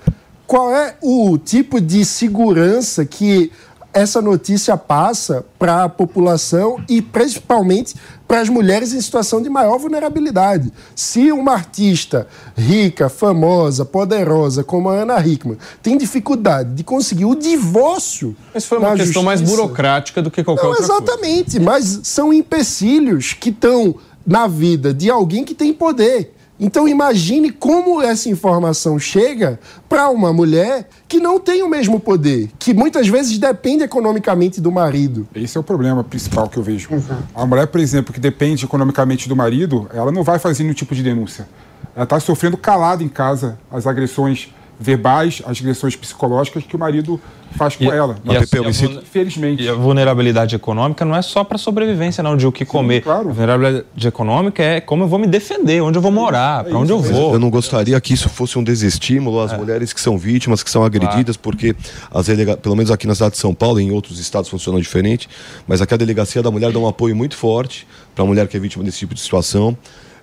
qual 0.46 0.74
é 0.74 0.96
o 1.03 1.38
tipo 1.38 1.80
de 1.80 2.05
segurança 2.05 3.07
que 3.07 3.51
essa 3.93 4.20
notícia 4.20 4.76
passa 4.76 5.45
para 5.59 5.84
a 5.84 5.89
população 5.89 6.82
e 6.89 7.01
principalmente 7.01 7.95
para 8.26 8.41
as 8.41 8.49
mulheres 8.49 8.93
em 8.93 9.01
situação 9.01 9.41
de 9.41 9.49
maior 9.49 9.78
vulnerabilidade. 9.78 10.70
Se 10.95 11.32
uma 11.32 11.53
artista 11.53 12.26
rica, 12.57 13.09
famosa, 13.09 13.84
poderosa 13.84 14.62
como 14.62 14.91
a 14.91 14.95
Ana 14.95 15.18
Hickman 15.26 15.57
tem 15.82 15.97
dificuldade 15.97 16.74
de 16.74 16.84
conseguir 16.84 17.24
o 17.24 17.34
divórcio. 17.34 18.36
Mas 18.53 18.66
foi 18.66 18.78
uma 18.78 18.91
questão 18.91 19.05
justiça, 19.07 19.24
mais 19.24 19.41
burocrática 19.41 20.20
do 20.20 20.30
que 20.30 20.45
qualquer 20.45 20.62
não, 20.62 20.70
outra 20.70 20.84
exatamente, 20.84 21.12
coisa. 21.12 21.59
Exatamente, 21.59 21.61
mas 21.61 22.01
são 22.03 22.32
empecilhos 22.32 23.32
que 23.32 23.49
estão 23.49 23.95
na 24.26 24.47
vida 24.47 24.93
de 24.93 25.09
alguém 25.09 25.45
que 25.45 25.55
tem 25.55 25.72
poder. 25.72 26.34
Então 26.61 26.88
imagine 26.88 27.50
como 27.50 28.02
essa 28.02 28.28
informação 28.28 28.98
chega 28.98 29.61
para 29.88 30.09
uma 30.11 30.32
mulher 30.32 30.88
que 31.06 31.20
não 31.20 31.38
tem 31.38 31.62
o 31.62 31.68
mesmo 31.68 32.00
poder, 32.00 32.50
que 32.59 32.74
muitas 32.74 33.06
vezes 33.06 33.38
depende 33.38 33.84
economicamente 33.84 34.61
do 34.61 34.72
marido. 34.72 35.28
Esse 35.34 35.56
é 35.56 35.61
o 35.61 35.64
problema 35.64 36.02
principal 36.02 36.48
que 36.48 36.56
eu 36.56 36.62
vejo. 36.62 36.92
Exato. 36.92 37.22
A 37.34 37.46
mulher, 37.46 37.68
por 37.68 37.80
exemplo, 37.80 38.12
que 38.12 38.18
depende 38.18 38.64
economicamente 38.64 39.28
do 39.28 39.36
marido, 39.36 39.88
ela 39.94 40.11
não 40.11 40.24
vai 40.24 40.38
fazer 40.38 40.64
nenhum 40.64 40.74
tipo 40.74 40.94
de 40.94 41.02
denúncia. 41.02 41.48
Ela 41.94 42.04
está 42.04 42.18
sofrendo 42.18 42.56
calada 42.56 43.02
em 43.02 43.09
casa 43.09 43.59
as 43.70 43.86
agressões 43.86 44.52
verbais, 44.79 45.43
as 45.45 45.59
agressões 45.59 45.97
psicológicas 45.97 46.64
que 46.64 46.76
o 46.76 46.79
marido 46.79 47.20
faz 47.57 47.74
com 47.74 47.85
e, 47.85 47.89
ela. 47.89 48.16
E 48.24 48.37
a, 48.37 48.41
a, 48.41 48.70
Infelizmente. 48.70 49.62
E 49.62 49.68
a 49.68 49.74
vulnerabilidade 49.74 50.55
econômica 50.55 51.05
não 51.05 51.16
é 51.16 51.22
só 51.22 51.43
para 51.43 51.59
sobrevivência, 51.59 52.22
não, 52.22 52.37
de 52.37 52.47
o 52.47 52.53
que 52.53 52.64
Sim, 52.64 52.70
comer. 52.70 53.03
Claro. 53.03 53.31
A 53.31 53.33
vulnerabilidade 53.33 54.07
econômica 54.07 54.62
é 54.62 54.81
como 54.81 55.05
eu 55.05 55.09
vou 55.09 55.18
me 55.18 55.26
defender, 55.26 55.81
onde 55.83 55.99
eu 55.99 56.03
vou 56.03 56.12
morar, 56.12 56.64
é 56.66 56.68
para 56.68 56.79
onde 56.79 56.93
eu 56.93 57.01
vou. 57.01 57.33
Eu 57.33 57.41
não 57.41 57.51
gostaria 57.51 58.01
que 58.01 58.14
isso 58.14 58.29
fosse 58.29 58.59
um 58.59 58.62
desestímulo 58.62 59.41
às 59.41 59.53
é. 59.53 59.57
mulheres 59.57 59.93
que 59.93 60.01
são 60.01 60.16
vítimas, 60.16 60.62
que 60.62 60.70
são 60.70 60.85
agredidas, 60.85 61.37
claro. 61.37 61.41
porque 61.43 61.74
as 62.11 62.26
delega... 62.26 62.57
pelo 62.57 62.76
menos 62.76 62.91
aqui 62.91 63.07
na 63.07 63.14
cidade 63.14 63.33
de 63.33 63.39
São 63.39 63.55
Paulo, 63.55 63.81
em 63.81 63.91
outros 63.91 64.18
estados 64.18 64.49
funcionam 64.49 64.81
diferente, 64.81 65.29
mas 65.66 65.83
aqui 65.83 65.95
a 65.95 65.97
delegacia 65.97 66.43
da 66.43 66.51
mulher 66.51 66.70
dá 66.70 66.79
um 66.79 66.87
apoio 66.87 67.16
muito 67.16 67.37
forte 67.37 67.87
para 68.14 68.24
a 68.24 68.26
mulher 68.26 68.47
que 68.47 68.57
é 68.57 68.61
vítima 68.61 68.85
desse 68.85 68.99
tipo 68.99 69.14
de 69.14 69.20
situação. 69.20 69.76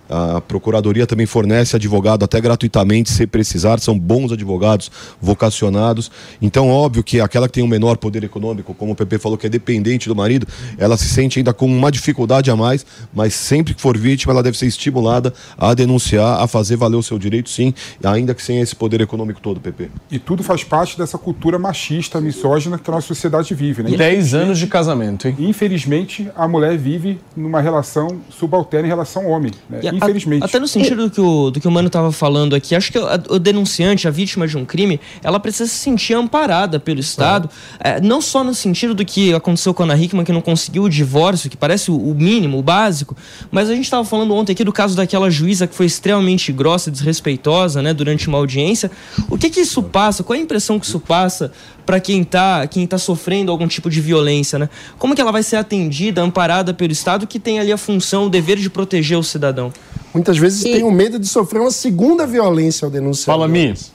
A 0.08 0.40
Procuradoria 0.40 1.06
também 1.06 1.26
fornece 1.26 1.76
advogado 1.76 2.24
até 2.24 2.40
gratuitamente, 2.40 3.10
se 3.10 3.26
precisar. 3.26 3.80
São 3.80 3.98
bons 3.98 4.32
advogados, 4.32 4.90
vocacionados. 5.20 6.10
Então, 6.40 6.68
óbvio 6.68 7.02
que 7.02 7.20
aquela 7.20 7.48
que 7.48 7.54
tem 7.54 7.64
um 7.64 7.68
menor 7.68 7.96
poder 7.96 8.22
econômico, 8.24 8.74
como 8.74 8.92
o 8.92 8.96
PP 8.96 9.18
falou, 9.18 9.36
que 9.38 9.46
é 9.46 9.50
dependente 9.50 10.08
do 10.08 10.14
marido, 10.14 10.46
ela 10.78 10.96
se 10.96 11.08
sente 11.08 11.38
ainda 11.38 11.52
com 11.52 11.66
uma 11.66 11.90
dificuldade 11.90 12.50
a 12.50 12.56
mais, 12.56 12.86
mas 13.12 13.34
sempre 13.34 13.74
que 13.74 13.80
for 13.80 13.96
vítima, 13.96 14.32
ela 14.32 14.42
deve 14.42 14.56
ser 14.56 14.66
estimulada 14.66 15.32
a 15.58 15.74
denunciar, 15.74 16.40
a 16.40 16.46
fazer 16.46 16.76
valer 16.76 16.96
o 16.96 17.02
seu 17.02 17.18
direito, 17.18 17.50
sim, 17.50 17.74
ainda 18.02 18.34
que 18.34 18.42
sem 18.42 18.60
esse 18.60 18.74
poder 18.74 19.00
econômico 19.00 19.40
todo, 19.40 19.60
PP. 19.60 19.90
E 20.10 20.18
tudo 20.18 20.42
faz 20.42 20.62
parte 20.62 20.96
dessa 20.96 21.18
cultura 21.18 21.58
machista, 21.58 22.20
misógina 22.20 22.78
que 22.78 22.88
a 22.90 22.94
nossa 22.94 23.08
sociedade 23.08 23.54
vive. 23.54 23.82
Né? 23.82 23.96
Dez 23.96 24.34
anos 24.34 24.58
de 24.58 24.66
casamento, 24.66 25.28
hein? 25.28 25.36
Infelizmente, 25.38 26.30
a 26.36 26.46
mulher 26.46 26.76
vive 26.76 27.18
numa 27.36 27.60
relação 27.60 28.20
subalterna 28.30 28.86
em 28.86 28.90
relação 28.90 29.24
ao 29.24 29.30
homem. 29.30 29.52
Né? 29.68 29.80
Infelizmente. 29.96 30.44
Até 30.44 30.58
no 30.58 30.68
sentido 30.68 31.04
do 31.04 31.10
que 31.10 31.20
o, 31.20 31.50
do 31.50 31.60
que 31.60 31.68
o 31.68 31.70
Mano 31.70 31.88
estava 31.88 32.12
falando 32.12 32.54
aqui, 32.54 32.74
acho 32.74 32.92
que 32.92 32.98
a, 32.98 33.20
o 33.30 33.38
denunciante, 33.38 34.06
a 34.06 34.10
vítima 34.10 34.46
de 34.46 34.56
um 34.56 34.64
crime, 34.64 35.00
ela 35.22 35.40
precisa 35.40 35.68
se 35.68 35.76
sentir 35.76 36.14
amparada 36.14 36.78
pelo 36.78 37.00
Estado, 37.00 37.48
é, 37.80 38.00
não 38.00 38.20
só 38.20 38.42
no 38.44 38.54
sentido 38.54 38.94
do 38.94 39.04
que 39.04 39.32
aconteceu 39.34 39.72
com 39.72 39.82
a 39.82 39.86
Ana 39.86 39.96
Hickman, 39.96 40.24
que 40.24 40.32
não 40.32 40.40
conseguiu 40.40 40.84
o 40.84 40.88
divórcio, 40.88 41.50
que 41.50 41.56
parece 41.56 41.90
o, 41.90 41.96
o 41.96 42.14
mínimo, 42.14 42.58
o 42.58 42.62
básico, 42.62 43.16
mas 43.50 43.68
a 43.68 43.74
gente 43.74 43.84
estava 43.84 44.04
falando 44.04 44.34
ontem 44.34 44.52
aqui 44.52 44.64
do 44.64 44.72
caso 44.72 44.96
daquela 44.96 45.30
juíza 45.30 45.66
que 45.66 45.74
foi 45.74 45.86
extremamente 45.86 46.52
grossa, 46.52 46.90
desrespeitosa, 46.90 47.82
né, 47.82 47.92
durante 47.92 48.28
uma 48.28 48.38
audiência. 48.38 48.90
O 49.28 49.38
que 49.38 49.50
que 49.50 49.60
isso 49.60 49.82
passa? 49.82 50.22
Qual 50.22 50.36
é 50.36 50.40
a 50.40 50.42
impressão 50.42 50.78
que 50.78 50.86
isso 50.86 51.00
passa 51.00 51.52
para 51.84 52.00
quem 52.00 52.22
está 52.22 52.66
quem 52.66 52.86
tá 52.86 52.98
sofrendo 52.98 53.52
algum 53.52 53.68
tipo 53.68 53.88
de 53.88 54.00
violência, 54.00 54.58
né? 54.58 54.68
Como 54.98 55.14
que 55.14 55.20
ela 55.20 55.30
vai 55.30 55.42
ser 55.42 55.56
atendida, 55.56 56.20
amparada 56.20 56.74
pelo 56.74 56.92
Estado 56.92 57.26
que 57.26 57.38
tem 57.38 57.60
ali 57.60 57.72
a 57.72 57.76
função, 57.76 58.26
o 58.26 58.30
dever 58.30 58.58
de 58.58 58.68
proteger 58.68 59.16
o 59.16 59.22
cidadão? 59.22 59.72
Muitas 60.12 60.38
vezes 60.38 60.64
e... 60.64 60.82
o 60.82 60.90
medo 60.90 61.18
de 61.18 61.26
sofrer 61.26 61.60
uma 61.60 61.70
segunda 61.70 62.26
violência 62.26 62.84
ao 62.84 62.90
denunciar. 62.90 63.34
Fala, 63.36 63.48
Miss. 63.48 63.92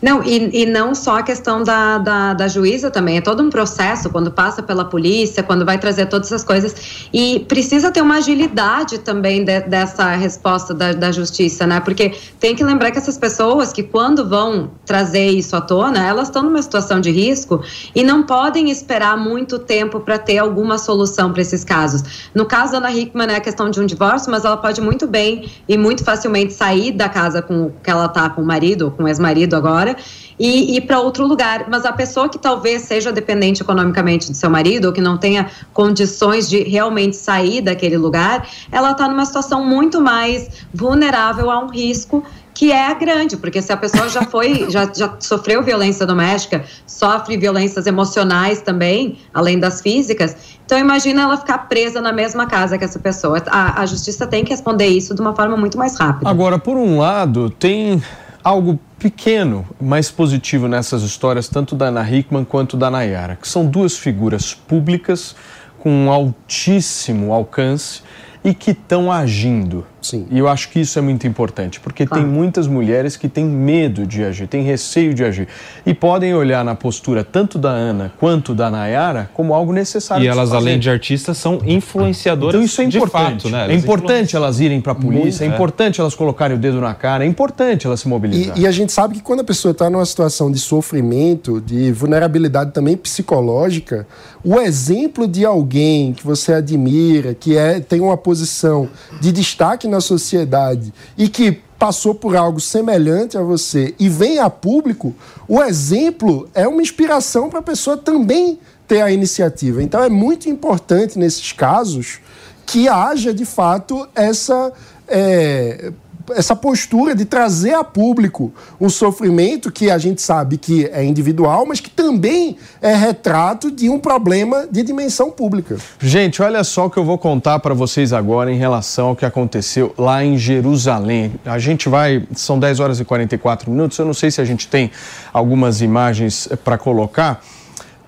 Não, 0.00 0.22
e, 0.22 0.62
e 0.62 0.66
não 0.66 0.94
só 0.94 1.18
a 1.18 1.22
questão 1.22 1.62
da, 1.62 1.98
da, 1.98 2.34
da, 2.34 2.48
juíza 2.48 2.90
também, 2.90 3.16
é 3.16 3.20
todo 3.20 3.42
um 3.42 3.48
processo 3.48 4.10
quando 4.10 4.30
passa 4.30 4.62
pela 4.62 4.84
polícia, 4.84 5.42
quando 5.42 5.64
vai 5.64 5.78
trazer 5.78 6.06
todas 6.06 6.28
essas 6.28 6.44
coisas. 6.44 7.08
E 7.12 7.40
precisa 7.48 7.90
ter 7.90 8.02
uma 8.02 8.16
agilidade 8.16 8.98
também 8.98 9.44
de, 9.44 9.60
dessa 9.60 10.10
resposta 10.10 10.74
da, 10.74 10.92
da 10.92 11.10
justiça, 11.10 11.66
né? 11.66 11.80
Porque 11.80 12.14
tem 12.38 12.54
que 12.54 12.62
lembrar 12.62 12.90
que 12.90 12.98
essas 12.98 13.16
pessoas 13.16 13.72
que, 13.72 13.82
quando 13.82 14.28
vão 14.28 14.70
trazer 14.84 15.28
isso 15.28 15.56
à 15.56 15.60
tona, 15.60 16.06
elas 16.06 16.28
estão 16.28 16.42
numa 16.42 16.60
situação 16.60 17.00
de 17.00 17.10
risco 17.10 17.62
e 17.94 18.02
não 18.02 18.22
podem 18.22 18.70
esperar 18.70 19.16
muito 19.16 19.58
tempo 19.58 20.00
para 20.00 20.18
ter 20.18 20.38
alguma 20.38 20.76
solução 20.76 21.32
para 21.32 21.40
esses 21.40 21.64
casos. 21.64 22.28
No 22.34 22.44
caso 22.44 22.72
da 22.72 22.78
Ana 22.78 22.92
Hickman, 22.92 23.28
é 23.28 23.36
a 23.36 23.40
questão 23.40 23.70
de 23.70 23.80
um 23.80 23.86
divórcio, 23.86 24.30
mas 24.30 24.44
ela 24.44 24.56
pode 24.58 24.80
muito 24.80 25.06
bem 25.06 25.50
e 25.66 25.78
muito 25.78 26.04
facilmente 26.04 26.52
sair 26.52 26.92
da 26.92 27.08
casa 27.08 27.40
com 27.40 27.70
que 27.82 27.90
ela 27.90 28.06
está 28.06 28.28
com 28.28 28.42
o 28.42 28.46
marido, 28.46 28.92
com 28.94 29.04
o 29.04 29.08
ex-marido 29.08 29.56
agora 29.56 29.85
embora 29.86 29.96
e 30.38 30.76
ir 30.76 30.82
para 30.82 31.00
outro 31.00 31.26
lugar. 31.26 31.66
Mas 31.68 31.84
a 31.84 31.92
pessoa 31.92 32.28
que 32.28 32.38
talvez 32.38 32.82
seja 32.82 33.12
dependente 33.12 33.62
economicamente 33.62 34.30
de 34.30 34.36
seu 34.36 34.50
marido 34.50 34.86
ou 34.86 34.92
que 34.92 35.00
não 35.00 35.16
tenha 35.16 35.50
condições 35.72 36.48
de 36.48 36.62
realmente 36.62 37.16
sair 37.16 37.60
daquele 37.62 37.96
lugar, 37.96 38.46
ela 38.70 38.90
está 38.90 39.08
numa 39.08 39.24
situação 39.24 39.64
muito 39.64 40.00
mais 40.00 40.48
vulnerável 40.74 41.50
a 41.50 41.58
um 41.58 41.68
risco 41.68 42.24
que 42.52 42.72
é 42.72 42.94
grande, 42.94 43.36
porque 43.36 43.60
se 43.60 43.70
a 43.70 43.76
pessoa 43.76 44.08
já 44.08 44.22
foi, 44.22 44.64
já, 44.72 44.90
já 44.90 45.14
sofreu 45.20 45.62
violência 45.62 46.06
doméstica, 46.06 46.64
sofre 46.86 47.36
violências 47.36 47.86
emocionais 47.86 48.62
também, 48.62 49.18
além 49.34 49.58
das 49.58 49.82
físicas, 49.82 50.34
então 50.64 50.78
imagina 50.78 51.22
ela 51.22 51.36
ficar 51.36 51.58
presa 51.68 52.00
na 52.00 52.12
mesma 52.12 52.46
casa 52.46 52.78
que 52.78 52.84
essa 52.84 52.98
pessoa. 52.98 53.42
A, 53.46 53.82
a 53.82 53.86
justiça 53.86 54.26
tem 54.26 54.42
que 54.42 54.50
responder 54.50 54.86
isso 54.86 55.14
de 55.14 55.20
uma 55.20 55.36
forma 55.36 55.54
muito 55.54 55.76
mais 55.76 55.98
rápida. 55.98 56.30
Agora, 56.30 56.58
por 56.58 56.78
um 56.78 56.98
lado, 56.98 57.50
tem 57.50 58.02
algo 58.42 58.78
pequeno, 58.98 59.66
mas 59.80 60.10
positivo 60.10 60.68
nessas 60.68 61.02
histórias, 61.02 61.48
tanto 61.48 61.74
da 61.74 61.86
Ana 61.86 62.08
Hickman 62.08 62.44
quanto 62.44 62.76
da 62.76 62.90
Nayara, 62.90 63.36
que 63.36 63.48
são 63.48 63.66
duas 63.66 63.96
figuras 63.96 64.54
públicas 64.54 65.36
com 65.78 65.90
um 65.90 66.10
altíssimo 66.10 67.32
alcance 67.32 68.02
e 68.42 68.54
que 68.54 68.70
estão 68.70 69.10
agindo. 69.12 69.86
Sim. 70.00 70.26
E 70.30 70.38
eu 70.38 70.46
acho 70.46 70.68
que 70.70 70.80
isso 70.80 70.98
é 70.98 71.02
muito 71.02 71.26
importante, 71.26 71.80
porque 71.80 72.06
tem 72.06 72.24
muitas 72.24 72.66
mulheres 72.66 73.16
que 73.16 73.28
têm 73.28 73.44
medo 73.44 74.06
de 74.06 74.22
agir, 74.24 74.46
têm 74.46 74.62
receio 74.62 75.12
de 75.12 75.24
agir. 75.24 75.48
E 75.84 75.92
podem 75.92 76.34
olhar 76.34 76.64
na 76.64 76.74
postura 76.74 77.24
tanto 77.24 77.58
da 77.58 77.70
Ana 77.70 78.12
quanto 78.18 78.54
da 78.54 78.70
Nayara 78.70 79.28
como 79.34 79.52
algo 79.52 79.72
necessário. 79.72 80.24
E 80.24 80.28
elas, 80.28 80.50
fazer. 80.50 80.56
além 80.56 80.78
de 80.78 80.88
artistas, 80.88 81.38
são 81.38 81.60
influenciadoras 81.64 82.54
Então 82.54 82.64
isso 82.64 82.80
é 82.80 82.84
importante. 82.84 83.42
fato, 83.42 83.50
né? 83.50 83.62
É 83.62 83.64
Elas 83.64 83.82
importante 83.82 84.36
elas 84.36 84.60
irem 84.60 84.80
para 84.80 84.92
a 84.92 84.94
polícia, 84.94 85.44
é 85.44 85.48
é. 85.48 85.50
importante 85.50 86.00
elas 86.00 86.14
colocarem 86.14 86.56
o 86.56 86.60
dedo 86.60 86.80
na 86.80 86.94
cara, 86.94 87.24
é 87.24 87.26
importante 87.26 87.86
elas 87.86 88.00
se 88.00 88.08
mobilizarem. 88.08 88.60
E, 88.60 88.64
e 88.64 88.66
a 88.66 88.70
gente 88.70 88.92
sabe 88.92 89.16
que 89.16 89.22
quando 89.22 89.40
a 89.40 89.44
pessoa 89.44 89.72
está 89.72 89.90
numa 89.90 90.06
situação 90.06 90.50
de 90.52 90.58
sofrimento, 90.58 91.60
de 91.60 91.90
vulnerabilidade 91.90 92.72
também 92.72 92.96
psicológica, 92.96 94.06
o 94.44 94.60
exemplo 94.60 95.26
de 95.26 95.44
alguém 95.44 96.12
que 96.12 96.24
você 96.24 96.52
admira, 96.52 97.34
que 97.34 97.56
é, 97.56 97.80
tem 97.80 98.00
uma 98.00 98.16
posição 98.16 98.88
de 99.20 99.32
destaque 99.32 99.85
na 99.88 100.00
sociedade 100.00 100.92
e 101.16 101.28
que 101.28 101.60
passou 101.78 102.14
por 102.14 102.34
algo 102.36 102.60
semelhante 102.60 103.36
a 103.36 103.42
você 103.42 103.94
e 103.98 104.08
vem 104.08 104.38
a 104.38 104.48
público, 104.48 105.14
o 105.46 105.62
exemplo 105.62 106.48
é 106.54 106.66
uma 106.66 106.82
inspiração 106.82 107.50
para 107.50 107.58
a 107.58 107.62
pessoa 107.62 107.96
também 107.96 108.58
ter 108.88 109.00
a 109.00 109.10
iniciativa. 109.10 109.82
Então 109.82 110.02
é 110.02 110.08
muito 110.08 110.48
importante 110.48 111.18
nesses 111.18 111.52
casos 111.52 112.20
que 112.64 112.88
haja 112.88 113.32
de 113.32 113.44
fato 113.44 114.08
essa 114.14 114.72
é, 115.06 115.92
essa 116.34 116.56
postura 116.56 117.14
de 117.14 117.24
trazer 117.24 117.74
a 117.74 117.84
público 117.84 118.52
um 118.80 118.88
sofrimento 118.88 119.70
que 119.70 119.90
a 119.90 119.98
gente 119.98 120.22
sabe 120.22 120.56
que 120.56 120.86
é 120.86 121.04
individual, 121.04 121.66
mas 121.66 121.80
que 121.80 121.90
também 121.90 122.56
é 122.80 122.94
retrato 122.94 123.70
de 123.70 123.88
um 123.88 123.98
problema 123.98 124.66
de 124.70 124.82
dimensão 124.82 125.30
pública. 125.30 125.76
Gente, 126.00 126.42
olha 126.42 126.62
só 126.64 126.86
o 126.86 126.90
que 126.90 126.98
eu 126.98 127.04
vou 127.04 127.18
contar 127.18 127.58
para 127.58 127.74
vocês 127.74 128.12
agora 128.12 128.52
em 128.52 128.56
relação 128.56 129.08
ao 129.08 129.16
que 129.16 129.24
aconteceu 129.24 129.94
lá 129.96 130.24
em 130.24 130.38
Jerusalém. 130.38 131.32
A 131.44 131.58
gente 131.58 131.88
vai, 131.88 132.26
são 132.34 132.58
10 132.58 132.80
horas 132.80 133.00
e 133.00 133.04
44 133.04 133.70
minutos, 133.70 133.98
eu 133.98 134.04
não 134.04 134.14
sei 134.14 134.30
se 134.30 134.40
a 134.40 134.44
gente 134.44 134.68
tem 134.68 134.90
algumas 135.32 135.80
imagens 135.80 136.48
para 136.64 136.78
colocar. 136.78 137.42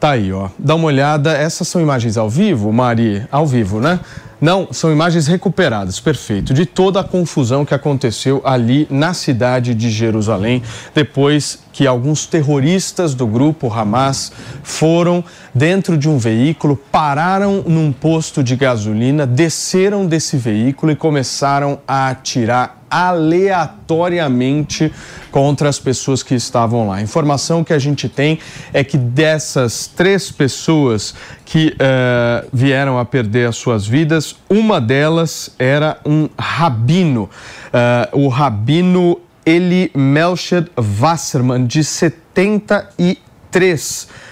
Tá 0.00 0.10
aí, 0.10 0.32
ó. 0.32 0.48
Dá 0.58 0.76
uma 0.76 0.86
olhada. 0.86 1.32
Essas 1.32 1.66
são 1.66 1.80
imagens 1.80 2.16
ao 2.16 2.30
vivo, 2.30 2.72
Mari? 2.72 3.26
Ao 3.32 3.46
vivo, 3.46 3.80
né? 3.80 3.98
Não, 4.40 4.68
são 4.70 4.92
imagens 4.92 5.26
recuperadas, 5.26 5.98
perfeito, 5.98 6.54
de 6.54 6.64
toda 6.64 7.00
a 7.00 7.04
confusão 7.04 7.64
que 7.64 7.74
aconteceu 7.74 8.40
ali 8.44 8.86
na 8.88 9.12
cidade 9.12 9.74
de 9.74 9.90
Jerusalém, 9.90 10.62
depois 10.94 11.58
que 11.72 11.88
alguns 11.88 12.24
terroristas 12.24 13.14
do 13.14 13.26
grupo 13.26 13.72
Hamas 13.72 14.30
foram 14.62 15.24
dentro 15.52 15.98
de 15.98 16.08
um 16.08 16.18
veículo, 16.18 16.76
pararam 16.76 17.64
num 17.66 17.90
posto 17.90 18.40
de 18.40 18.54
gasolina, 18.54 19.26
desceram 19.26 20.06
desse 20.06 20.36
veículo 20.36 20.92
e 20.92 20.96
começaram 20.96 21.80
a 21.88 22.08
atirar 22.08 22.77
aleatoriamente 22.90 24.92
contra 25.30 25.68
as 25.68 25.78
pessoas 25.78 26.22
que 26.22 26.34
estavam 26.34 26.88
lá. 26.88 26.96
A 26.96 27.02
informação 27.02 27.62
que 27.62 27.72
a 27.72 27.78
gente 27.78 28.08
tem 28.08 28.38
é 28.72 28.82
que 28.84 28.96
dessas 28.96 29.86
três 29.86 30.30
pessoas 30.30 31.14
que 31.44 31.74
eh, 31.78 32.44
vieram 32.52 32.98
a 32.98 33.04
perder 33.04 33.48
as 33.48 33.56
suas 33.56 33.86
vidas, 33.86 34.36
uma 34.48 34.80
delas 34.80 35.50
era 35.58 35.98
um 36.04 36.28
rabino, 36.38 37.28
eh, 37.72 38.08
o 38.12 38.28
rabino 38.28 39.20
Eli 39.44 39.90
Melched 39.94 40.70
Wasserman, 40.76 41.66
de 41.66 41.82
73 41.82 44.08
anos 44.08 44.27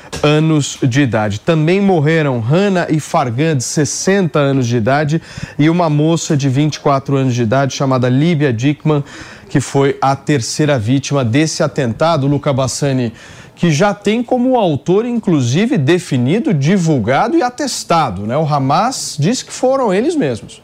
de 0.88 1.00
idade. 1.00 1.40
Também 1.40 1.80
morreram 1.80 2.40
Hannah 2.40 2.86
e 2.90 3.00
Fargan, 3.00 3.56
de 3.56 3.64
60 3.64 4.38
anos 4.38 4.66
de 4.66 4.76
idade, 4.76 5.22
e 5.58 5.68
uma 5.70 5.88
moça 5.88 6.36
de 6.36 6.48
24 6.48 7.16
anos 7.16 7.34
de 7.34 7.42
idade 7.42 7.74
chamada 7.74 8.08
Líbia 8.08 8.52
Dickman, 8.52 9.04
que 9.48 9.60
foi 9.60 9.96
a 10.00 10.16
terceira 10.16 10.78
vítima 10.78 11.24
desse 11.24 11.62
atentado, 11.62 12.26
Luca 12.26 12.52
Bassani, 12.52 13.12
que 13.54 13.70
já 13.70 13.94
tem 13.94 14.22
como 14.22 14.56
autor, 14.56 15.06
inclusive, 15.06 15.78
definido, 15.78 16.52
divulgado 16.52 17.36
e 17.36 17.42
atestado. 17.42 18.26
Né? 18.26 18.36
O 18.36 18.44
Hamas 18.44 19.16
diz 19.18 19.42
que 19.42 19.52
foram 19.52 19.92
eles 19.92 20.14
mesmos. 20.14 20.62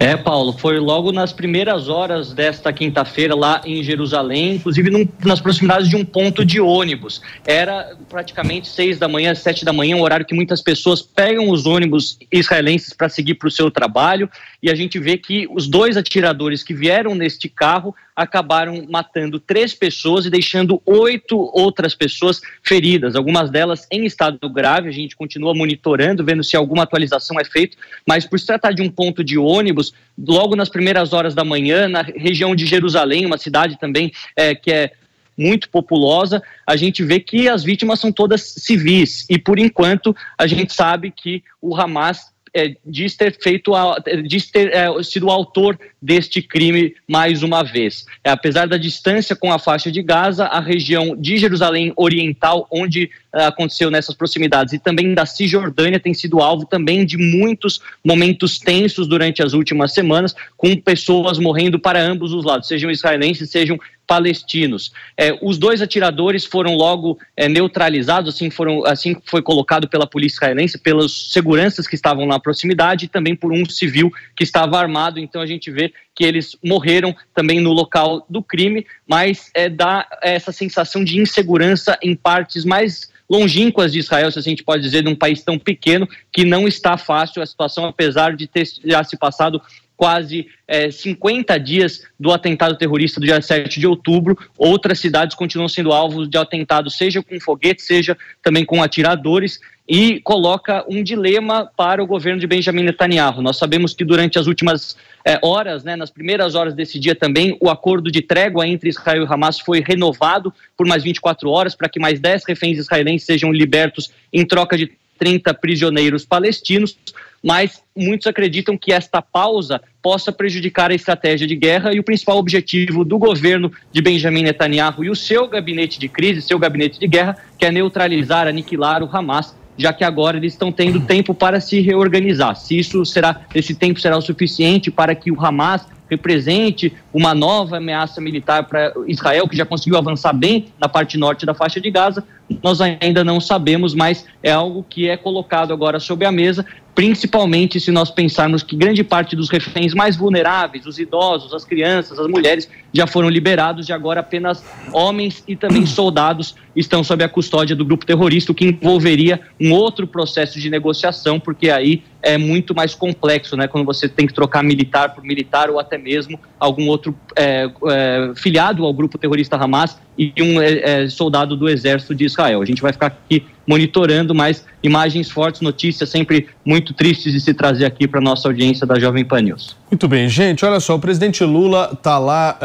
É, 0.00 0.16
Paulo, 0.16 0.52
foi 0.52 0.78
logo 0.78 1.10
nas 1.10 1.32
primeiras 1.32 1.88
horas 1.88 2.32
desta 2.32 2.72
quinta-feira 2.72 3.34
lá 3.34 3.60
em 3.64 3.82
Jerusalém, 3.82 4.54
inclusive 4.54 4.90
num, 4.90 5.08
nas 5.24 5.40
proximidades 5.40 5.88
de 5.88 5.96
um 5.96 6.04
ponto 6.04 6.44
de 6.44 6.60
ônibus. 6.60 7.20
Era 7.44 7.96
praticamente 8.08 8.68
seis 8.68 8.96
da 8.96 9.08
manhã, 9.08 9.34
sete 9.34 9.64
da 9.64 9.72
manhã, 9.72 9.96
um 9.96 10.02
horário 10.02 10.24
que 10.24 10.36
muitas 10.36 10.62
pessoas 10.62 11.02
pegam 11.02 11.50
os 11.50 11.66
ônibus 11.66 12.16
israelenses 12.30 12.92
para 12.92 13.08
seguir 13.08 13.34
para 13.34 13.48
o 13.48 13.50
seu 13.50 13.72
trabalho, 13.72 14.30
e 14.62 14.70
a 14.70 14.74
gente 14.74 15.00
vê 15.00 15.18
que 15.18 15.48
os 15.50 15.66
dois 15.66 15.96
atiradores 15.96 16.62
que 16.62 16.74
vieram 16.74 17.16
neste 17.16 17.48
carro 17.48 17.92
acabaram 18.14 18.84
matando 18.90 19.38
três 19.38 19.72
pessoas 19.72 20.26
e 20.26 20.30
deixando 20.30 20.82
oito 20.84 21.38
outras 21.54 21.94
pessoas 21.94 22.40
feridas, 22.64 23.14
algumas 23.14 23.48
delas 23.48 23.86
em 23.92 24.04
estado 24.04 24.50
grave. 24.50 24.88
A 24.88 24.92
gente 24.92 25.14
continua 25.14 25.54
monitorando, 25.54 26.24
vendo 26.24 26.42
se 26.42 26.56
alguma 26.56 26.82
atualização 26.82 27.38
é 27.38 27.44
feita, 27.44 27.76
mas 28.04 28.26
por 28.26 28.40
se 28.40 28.46
tratar 28.46 28.72
de 28.72 28.82
um 28.82 28.90
ponto 28.90 29.22
de 29.22 29.38
ônibus, 29.38 29.87
logo 30.18 30.56
nas 30.56 30.68
primeiras 30.68 31.12
horas 31.12 31.34
da 31.34 31.44
manhã, 31.44 31.88
na 31.88 32.02
região 32.02 32.54
de 32.54 32.66
Jerusalém, 32.66 33.26
uma 33.26 33.38
cidade 33.38 33.78
também 33.78 34.12
é, 34.36 34.54
que 34.54 34.72
é 34.72 34.92
muito 35.36 35.70
populosa, 35.70 36.42
a 36.66 36.74
gente 36.74 37.04
vê 37.04 37.20
que 37.20 37.48
as 37.48 37.62
vítimas 37.62 38.00
são 38.00 38.10
todas 38.10 38.42
civis. 38.42 39.24
E 39.30 39.38
por 39.38 39.58
enquanto 39.58 40.14
a 40.36 40.48
gente 40.48 40.74
sabe 40.74 41.12
que 41.12 41.44
o 41.62 41.76
Hamas 41.76 42.32
é, 42.54 42.76
diz 42.84 43.16
ter 43.16 43.36
feito, 43.40 43.74
a, 43.74 43.96
diz 44.26 44.50
ter 44.50 44.72
é, 44.74 44.86
sido 45.02 45.26
o 45.26 45.30
autor 45.30 45.78
deste 46.00 46.40
crime 46.40 46.94
mais 47.06 47.42
uma 47.42 47.62
vez. 47.62 48.06
É, 48.22 48.30
apesar 48.30 48.66
da 48.66 48.76
distância 48.76 49.34
com 49.34 49.52
a 49.52 49.58
faixa 49.58 49.90
de 49.90 50.02
Gaza, 50.02 50.44
a 50.46 50.60
região 50.60 51.16
de 51.16 51.36
Jerusalém 51.36 51.92
Oriental, 51.96 52.66
onde 52.70 53.10
é, 53.34 53.44
aconteceu 53.44 53.90
nessas 53.90 54.14
proximidades, 54.14 54.72
e 54.72 54.78
também 54.78 55.14
da 55.14 55.26
Cisjordânia, 55.26 56.00
tem 56.00 56.14
sido 56.14 56.40
alvo 56.40 56.64
também 56.66 57.04
de 57.04 57.16
muitos 57.16 57.80
momentos 58.04 58.58
tensos 58.58 59.06
durante 59.06 59.42
as 59.42 59.52
últimas 59.52 59.92
semanas, 59.92 60.34
com 60.56 60.76
pessoas 60.76 61.38
morrendo 61.38 61.78
para 61.78 62.00
ambos 62.00 62.32
os 62.32 62.44
lados, 62.44 62.68
sejam 62.68 62.90
israelenses, 62.90 63.50
sejam 63.50 63.78
palestinos. 64.08 64.90
É, 65.18 65.38
os 65.42 65.58
dois 65.58 65.82
atiradores 65.82 66.46
foram 66.46 66.74
logo 66.74 67.18
é, 67.36 67.46
neutralizados, 67.46 68.34
assim 68.34 68.50
foram, 68.50 68.84
assim 68.86 69.14
foi 69.26 69.42
colocado 69.42 69.86
pela 69.86 70.06
polícia 70.06 70.36
israelense, 70.36 70.78
pelas 70.78 71.30
seguranças 71.30 71.86
que 71.86 71.94
estavam 71.94 72.26
na 72.26 72.40
proximidade 72.40 73.04
e 73.04 73.08
também 73.08 73.36
por 73.36 73.52
um 73.52 73.68
civil 73.68 74.10
que 74.34 74.42
estava 74.42 74.78
armado. 74.78 75.20
Então 75.20 75.42
a 75.42 75.46
gente 75.46 75.70
vê 75.70 75.92
que 76.14 76.24
eles 76.24 76.56
morreram 76.64 77.14
também 77.34 77.60
no 77.60 77.72
local 77.72 78.24
do 78.30 78.42
crime, 78.42 78.86
mas 79.06 79.50
é, 79.54 79.68
dá 79.68 80.08
essa 80.22 80.50
sensação 80.50 81.04
de 81.04 81.20
insegurança 81.20 81.98
em 82.02 82.16
partes 82.16 82.64
mais 82.64 83.12
longínquas 83.30 83.92
de 83.92 83.98
Israel, 83.98 84.32
se 84.32 84.38
a 84.38 84.42
gente 84.42 84.64
pode 84.64 84.82
dizer, 84.82 85.02
de 85.02 85.08
um 85.10 85.14
país 85.14 85.42
tão 85.42 85.58
pequeno, 85.58 86.08
que 86.32 86.46
não 86.46 86.66
está 86.66 86.96
fácil 86.96 87.42
a 87.42 87.46
situação, 87.46 87.84
apesar 87.84 88.34
de 88.34 88.46
ter 88.46 88.66
já 88.82 89.04
se 89.04 89.18
passado 89.18 89.60
quase 89.98 90.46
é, 90.68 90.92
50 90.92 91.58
dias 91.58 92.04
do 92.18 92.30
atentado 92.30 92.78
terrorista 92.78 93.18
do 93.18 93.26
dia 93.26 93.42
7 93.42 93.80
de 93.80 93.86
outubro. 93.86 94.38
Outras 94.56 95.00
cidades 95.00 95.34
continuam 95.34 95.68
sendo 95.68 95.92
alvos 95.92 96.30
de 96.30 96.38
atentado, 96.38 96.88
seja 96.88 97.20
com 97.20 97.40
foguetes, 97.40 97.84
seja 97.84 98.16
também 98.40 98.64
com 98.64 98.80
atiradores, 98.80 99.58
e 99.88 100.20
coloca 100.20 100.84
um 100.88 101.02
dilema 101.02 101.68
para 101.76 102.00
o 102.00 102.06
governo 102.06 102.38
de 102.38 102.46
Benjamin 102.46 102.84
Netanyahu. 102.84 103.42
Nós 103.42 103.56
sabemos 103.56 103.92
que 103.92 104.04
durante 104.04 104.38
as 104.38 104.46
últimas 104.46 104.96
é, 105.26 105.40
horas, 105.42 105.82
né, 105.82 105.96
nas 105.96 106.10
primeiras 106.10 106.54
horas 106.54 106.74
desse 106.74 107.00
dia 107.00 107.16
também, 107.16 107.56
o 107.60 107.68
acordo 107.68 108.08
de 108.08 108.22
trégua 108.22 108.68
entre 108.68 108.90
Israel 108.90 109.24
e 109.24 109.26
Hamas 109.26 109.58
foi 109.58 109.82
renovado 109.84 110.54
por 110.76 110.86
mais 110.86 111.02
24 111.02 111.50
horas 111.50 111.74
para 111.74 111.88
que 111.88 111.98
mais 111.98 112.20
10 112.20 112.44
reféns 112.46 112.78
israelenses 112.78 113.26
sejam 113.26 113.50
libertos 113.50 114.12
em 114.32 114.46
troca 114.46 114.78
de 114.78 114.92
30 115.18 115.52
prisioneiros 115.54 116.24
palestinos, 116.24 116.96
mas 117.42 117.82
muitos 117.96 118.26
acreditam 118.26 118.76
que 118.76 118.92
esta 118.92 119.20
pausa 119.22 119.80
possa 120.02 120.32
prejudicar 120.32 120.90
a 120.90 120.94
estratégia 120.94 121.46
de 121.46 121.54
guerra 121.54 121.92
e 121.92 122.00
o 122.00 122.04
principal 122.04 122.38
objetivo 122.38 123.04
do 123.04 123.18
governo 123.18 123.70
de 123.92 124.00
Benjamin 124.00 124.42
Netanyahu 124.42 125.04
e 125.04 125.10
o 125.10 125.16
seu 125.16 125.46
gabinete 125.48 125.98
de 125.98 126.08
crise, 126.08 126.42
seu 126.42 126.58
gabinete 126.58 126.98
de 126.98 127.06
guerra, 127.06 127.36
que 127.58 127.66
é 127.66 127.70
neutralizar, 127.70 128.46
aniquilar 128.46 129.02
o 129.02 129.08
Hamas, 129.10 129.56
já 129.76 129.92
que 129.92 130.02
agora 130.02 130.36
eles 130.36 130.52
estão 130.52 130.72
tendo 130.72 131.00
tempo 131.00 131.32
para 131.32 131.60
se 131.60 131.80
reorganizar. 131.80 132.56
Se 132.56 132.78
isso 132.78 133.04
será, 133.04 133.42
esse 133.54 133.74
tempo 133.74 134.00
será 134.00 134.16
o 134.16 134.22
suficiente 134.22 134.90
para 134.90 135.14
que 135.14 135.30
o 135.30 135.40
Hamas 135.40 135.86
represente 136.10 136.92
uma 137.12 137.34
nova 137.34 137.76
ameaça 137.76 138.20
militar 138.20 138.64
para 138.64 138.92
Israel, 139.06 139.46
que 139.46 139.56
já 139.56 139.64
conseguiu 139.64 139.98
avançar 139.98 140.32
bem 140.32 140.68
na 140.80 140.88
parte 140.88 141.16
norte 141.18 141.44
da 141.44 141.54
faixa 141.54 141.80
de 141.80 141.90
Gaza, 141.90 142.24
nós 142.62 142.80
ainda 142.80 143.22
não 143.22 143.40
sabemos, 143.40 143.94
mas 143.94 144.26
é 144.42 144.50
algo 144.50 144.84
que 144.88 145.08
é 145.08 145.16
colocado 145.16 145.72
agora 145.72 146.00
sobre 146.00 146.26
a 146.26 146.32
mesa, 146.32 146.64
principalmente 146.94 147.78
se 147.78 147.92
nós 147.92 148.10
pensarmos 148.10 148.64
que 148.64 148.74
grande 148.74 149.04
parte 149.04 149.36
dos 149.36 149.48
reféns 149.48 149.94
mais 149.94 150.16
vulneráveis, 150.16 150.84
os 150.84 150.98
idosos, 150.98 151.54
as 151.54 151.64
crianças, 151.64 152.18
as 152.18 152.26
mulheres, 152.26 152.68
já 152.92 153.06
foram 153.06 153.28
liberados 153.28 153.88
e 153.88 153.92
agora 153.92 154.18
apenas 154.18 154.64
homens 154.92 155.44
e 155.46 155.54
também 155.54 155.84
soldados 155.86 156.56
estão 156.74 157.04
sob 157.04 157.22
a 157.22 157.28
custódia 157.28 157.76
do 157.76 157.84
grupo 157.84 158.04
terrorista, 158.04 158.50
o 158.50 158.54
que 158.54 158.64
envolveria 158.64 159.40
um 159.60 159.72
outro 159.72 160.08
processo 160.08 160.58
de 160.58 160.68
negociação, 160.68 161.38
porque 161.38 161.70
aí 161.70 162.02
é 162.20 162.36
muito 162.36 162.74
mais 162.74 162.96
complexo, 162.96 163.56
né? 163.56 163.68
Quando 163.68 163.84
você 163.84 164.08
tem 164.08 164.26
que 164.26 164.34
trocar 164.34 164.64
militar 164.64 165.14
por 165.14 165.22
militar 165.22 165.70
ou 165.70 165.78
até 165.78 165.96
mesmo 165.96 166.40
algum 166.58 166.88
outro 166.88 167.14
é, 167.36 167.70
é, 167.90 168.32
filiado 168.34 168.84
ao 168.84 168.92
grupo 168.92 169.16
terrorista 169.18 169.56
Hamas 169.56 170.00
e 170.18 170.32
um 170.42 170.60
é, 170.60 171.04
é, 171.04 171.08
soldado 171.08 171.56
do 171.56 171.68
exército 171.68 172.14
de 172.14 172.24
Israel. 172.24 172.60
A 172.60 172.64
gente 172.64 172.82
vai 172.82 172.92
ficar 172.92 173.06
aqui 173.06 173.46
monitorando, 173.68 174.34
mas 174.34 174.64
imagens 174.82 175.30
fortes, 175.30 175.60
notícias 175.60 176.08
sempre 176.08 176.48
muito 176.64 176.94
tristes 176.94 177.34
de 177.34 177.40
se 177.40 177.52
trazer 177.52 177.84
aqui 177.84 178.08
para 178.08 178.18
nossa 178.18 178.48
audiência 178.48 178.86
da 178.86 178.98
Jovem 178.98 179.26
Pan 179.26 179.42
News. 179.42 179.76
Muito 179.90 180.08
bem, 180.08 180.26
gente, 180.28 180.64
olha 180.64 180.80
só, 180.80 180.94
o 180.94 180.98
presidente 180.98 181.44
Lula 181.44 181.90
está 181.92 182.18
lá 182.18 182.58